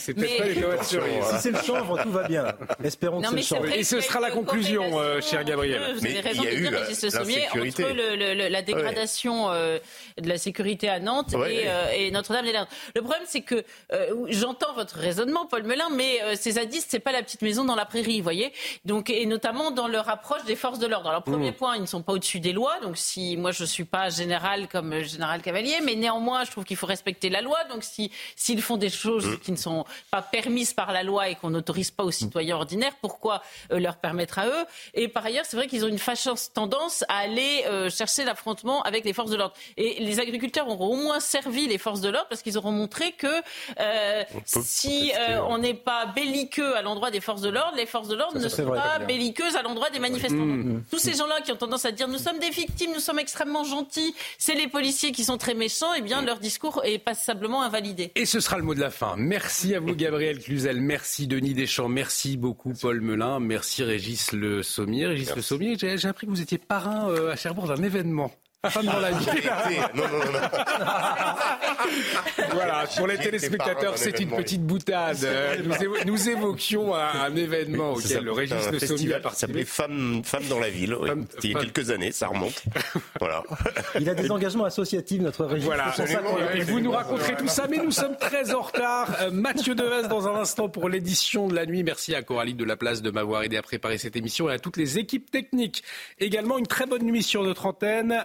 C'est 0.08 0.14
peut-être 0.14 0.38
pas 0.38 0.46
les 0.46 0.62
tomates 0.62 0.84
cerises. 0.86 1.26
Si 1.34 1.38
c'est 1.42 1.52
le 1.52 1.62
chanvre, 1.62 2.02
tout 2.02 2.12
va 2.12 2.28
bien. 2.30 2.46
Espérons 2.82 3.20
que 3.20 3.28
c'est 3.28 3.36
le 3.36 3.42
chanvre. 3.42 3.66
Et 3.66 3.84
ce 3.84 4.00
sera 4.00 4.22
la 4.22 4.32
conclusion, 4.32 5.02
euh, 5.02 5.20
cher 5.20 5.44
Gabriel. 5.44 5.82
Vous 5.98 6.06
avez 6.06 6.22
raison 6.22 6.44
de 6.44 6.50
dire, 6.50 6.72
Régis 6.72 7.10
Sommier, 7.10 7.46
entre 7.50 7.94
le, 7.94 8.16
le, 8.16 8.48
la 8.48 8.62
dégradation 8.62 9.52
euh, 9.52 9.80
de 10.18 10.30
la 10.30 10.38
sécurité 10.38 10.88
à 10.88 11.00
Nantes 11.00 11.34
et, 11.34 11.64
euh, 11.68 11.92
et 11.94 12.10
Notre-Dame-des-Landes. 12.12 12.70
Le 12.96 13.02
problème, 13.02 13.24
c'est 13.26 13.42
que 13.42 13.66
euh, 13.92 14.26
j'entends 14.30 14.74
votre 14.76 14.96
raisonnement, 14.96 15.46
Paul 15.46 15.64
Melun, 15.64 15.90
mais 15.92 16.22
euh, 16.24 16.36
ces 16.36 16.52
zadistes, 16.52 16.88
c'est 16.90 17.00
pas 17.00 17.12
la 17.12 17.22
petite 17.22 17.42
maison 17.42 17.66
dans 17.66 17.76
la 17.76 17.86
prairie, 17.86 18.20
vous 18.20 18.24
voyez. 18.24 18.54
Donc, 18.86 19.10
et 19.10 19.26
notamment 19.26 19.72
dans 19.72 19.90
leur 19.90 20.08
approche 20.08 20.46
des 20.46 20.56
forces 20.56 20.80
de 20.80 20.88
l'ordre. 20.88 21.10
Alors, 21.10 21.24
premier 21.24 21.52
mmh. 21.52 21.56
point, 21.56 21.76
ils 21.76 21.82
ne 21.82 21.86
sont 21.86 22.02
pas 22.02 22.14
au-dessus 22.14 22.40
des 22.40 22.54
lois. 22.54 22.80
Donc, 22.82 22.96
si 22.96 23.36
moi 23.36 23.52
je 23.52 23.66
suis 23.66 23.84
pas 23.84 24.10
général 24.10 24.70
comme 24.70 25.02
général 25.02 25.42
Cavalier, 25.42 25.76
mais 25.84 25.96
néanmoins, 25.96 26.46
je 26.46 26.52
trouve 26.52 26.64
qu'il 26.64 26.78
faut 26.78 26.88
respecter 26.88 27.30
la 27.30 27.42
loi. 27.42 27.58
Donc, 27.70 27.84
si 27.84 28.10
s'ils 28.38 28.62
font 28.62 28.78
des 28.78 28.90
choses 28.90 29.28
mmh. 29.28 29.40
qui 29.40 29.52
ne 29.52 29.58
sont 29.58 29.84
pas 30.12 30.22
permises 30.22 30.74
par 30.74 30.92
la 30.92 31.04
loi 31.04 31.30
et 31.30 31.36
qu'on 31.36 31.50
n'autorise 31.50 31.92
pas 31.92 32.04
aux 32.04 32.12
citoyens 32.12 32.56
ordinaires, 32.56 32.94
pourquoi 33.02 33.42
leur 33.70 33.98
permettre 33.98 34.40
à 34.40 34.48
eux? 34.48 34.66
Et 34.94 35.08
par 35.08 35.26
ailleurs, 35.26 35.46
c'est 35.46 35.58
vrai 35.58 35.68
qu'ils 35.68 35.86
ont 35.86 35.88
une 35.88 36.00
fâcheuse 36.00 36.52
tendance 36.54 37.04
à 37.10 37.18
aller 37.18 37.64
chercher 37.90 38.24
l'affrontement 38.24 38.82
avec 38.84 39.06
les 39.06 39.14
forces 39.14 39.32
de 39.32 39.38
l'ordre. 39.38 39.56
Et 39.78 40.04
les 40.04 40.20
agriculteurs 40.20 40.68
auront 40.68 40.94
au 40.94 40.96
moins 40.96 41.20
servi 41.20 41.68
les 41.68 41.78
forces 41.78 42.02
de 42.02 42.10
l'ordre 42.10 42.28
parce 42.30 42.42
qu'ils 42.42 42.58
auront 42.58 42.72
montré 42.72 43.12
que 43.14 43.28
euh, 43.80 44.24
si 44.46 45.12
euh, 45.18 45.40
on 45.48 45.58
n'est 45.58 45.74
pas 45.74 46.06
belliqueux 46.08 46.76
à 46.76 46.82
l'endroit 46.82 47.12
des 47.12 47.22
forces 47.22 47.42
de 47.42 47.50
l'ordre, 47.50 47.76
les 47.76 47.86
forces 47.86 48.08
de 48.08 48.16
l'ordre 48.16 48.40
ne 48.40 48.48
sont 48.48 48.66
pas 48.66 49.00
belliqueuses 49.00 49.56
à 49.56 49.62
l'endroit 49.62 49.90
des 49.90 50.00
manifestants. 50.00 50.38
Mmh, 50.38 50.74
mmh. 50.74 50.84
Tous 50.90 51.00
ces 51.00 51.14
gens-là 51.14 51.42
qui 51.42 51.52
ont 51.52 51.58
tendance 51.58 51.86
à 51.86 51.92
dire 51.92 52.08
nous 52.08 52.18
sommes 52.18 52.40
des 52.40 52.50
victimes, 52.50 52.92
nous 52.94 53.00
sommes 53.00 53.20
extrêmement 53.20 53.64
gentils, 53.64 54.16
c'est 54.38 54.56
les 54.56 54.68
policiers 54.68 55.12
qui 55.12 55.24
sont 55.24 55.38
très 55.38 55.54
méchants, 55.54 55.94
et 55.94 56.00
eh 56.00 56.02
bien 56.02 56.22
leur 56.22 56.40
discours 56.40 56.82
est 56.84 56.98
passablement 56.98 57.62
invalidé. 57.62 58.12
Et 58.16 58.26
ce 58.26 58.40
sera 58.40 58.58
le 58.58 58.64
mot 58.64 58.76
de 58.76 58.82
la 58.82 58.92
fin. 58.92 59.16
Merci 59.18 59.76
à 59.76 59.77
vous 59.80 59.96
Gabriel 59.96 60.40
Cluzel, 60.40 60.82
merci 60.82 61.28
Denis 61.28 61.54
Deschamps, 61.54 61.90
merci 61.90 62.38
beaucoup 62.38 62.74
Paul 62.74 63.02
Melun, 63.02 63.40
merci 63.40 63.84
Régis 63.84 64.32
Le 64.32 64.64
Sommier. 64.64 65.08
Régis 65.08 65.36
Le 65.36 65.42
Sommier, 65.42 65.76
j'ai 65.78 66.08
appris 66.08 66.26
que 66.28 66.32
vous 66.32 66.42
étiez 66.42 66.58
parrain 66.58 67.10
euh, 67.10 67.32
à 67.32 67.36
Cherbourg 67.36 67.68
d'un 67.68 67.84
événement. 67.84 68.32
Femme 68.66 68.88
dans 68.88 69.00
la 69.00 69.12
vie. 69.12 69.28
Non, 69.94 70.08
non, 70.08 70.18
non. 70.18 70.40
voilà, 72.54 72.86
pour 72.98 73.06
les 73.06 73.18
téléspectateurs, 73.18 73.98
c'est 73.98 74.20
une 74.20 74.32
petite 74.32 74.64
boutade. 74.64 75.18
Nous, 76.06 76.30
évoquions 76.30 76.96
un, 76.96 77.36
événement 77.36 77.94
auquel 77.94 78.24
le 78.24 78.32
registre 78.32 78.72
de 78.72 78.80
Sommier 78.80 79.14
a 79.14 79.20
participé. 79.20 79.48
s'appelait 79.48 79.66
Femme, 79.66 80.22
Femme 80.24 80.46
dans 80.50 80.60
la 80.60 80.70
ville. 80.70 80.98
il 81.44 81.52
y 81.52 81.56
a 81.56 81.60
quelques 81.60 81.92
années, 81.92 82.12
ça 82.12 82.28
remonte. 82.28 82.64
Voilà. 83.20 83.44
Il 84.00 84.10
a 84.10 84.16
des 84.16 84.32
engagements 84.32 84.66
associatifs, 84.66 85.22
notre 85.22 85.46
registre. 85.46 85.66
Voilà. 85.66 85.94
Et 86.56 86.62
vous 86.62 86.80
nous 86.80 86.92
raconterez 86.92 87.36
tout 87.36 87.48
ça, 87.48 87.68
mais 87.70 87.78
nous 87.78 87.92
sommes 87.92 88.16
très 88.18 88.54
en 88.54 88.62
retard. 88.62 89.16
Euh, 89.22 89.32
Mathieu 89.32 89.76
Devez 89.76 90.08
dans 90.08 90.28
un 90.28 90.36
instant 90.36 90.70
pour 90.70 90.90
l'édition 90.90 91.48
de 91.48 91.56
la 91.56 91.66
nuit. 91.66 91.84
Merci 91.84 92.16
à 92.16 92.22
Coralie 92.22 92.54
de 92.54 92.64
la 92.64 92.76
place 92.76 93.02
de 93.02 93.12
m'avoir 93.12 93.44
aidé 93.44 93.58
à 93.58 93.62
préparer 93.62 93.98
cette 93.98 94.16
émission 94.16 94.50
et 94.50 94.54
à 94.54 94.60
toutes 94.60 94.78
les 94.78 94.98
équipes 94.98 95.32
techniques. 95.32 95.84
Également 96.20 96.58
une 96.58 96.68
très 96.68 96.86
bonne 96.86 97.04
nuit 97.04 97.24
sur 97.24 97.44
notre 97.44 97.66
antenne. 97.66 98.24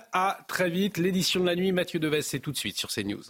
Très 0.48 0.70
vite. 0.70 0.98
L'édition 0.98 1.40
de 1.40 1.46
la 1.46 1.56
nuit, 1.56 1.72
Mathieu 1.72 1.98
Deves, 1.98 2.20
c'est 2.20 2.40
tout 2.40 2.52
de 2.52 2.56
suite 2.56 2.76
sur 2.76 2.90
CNews. 2.90 3.22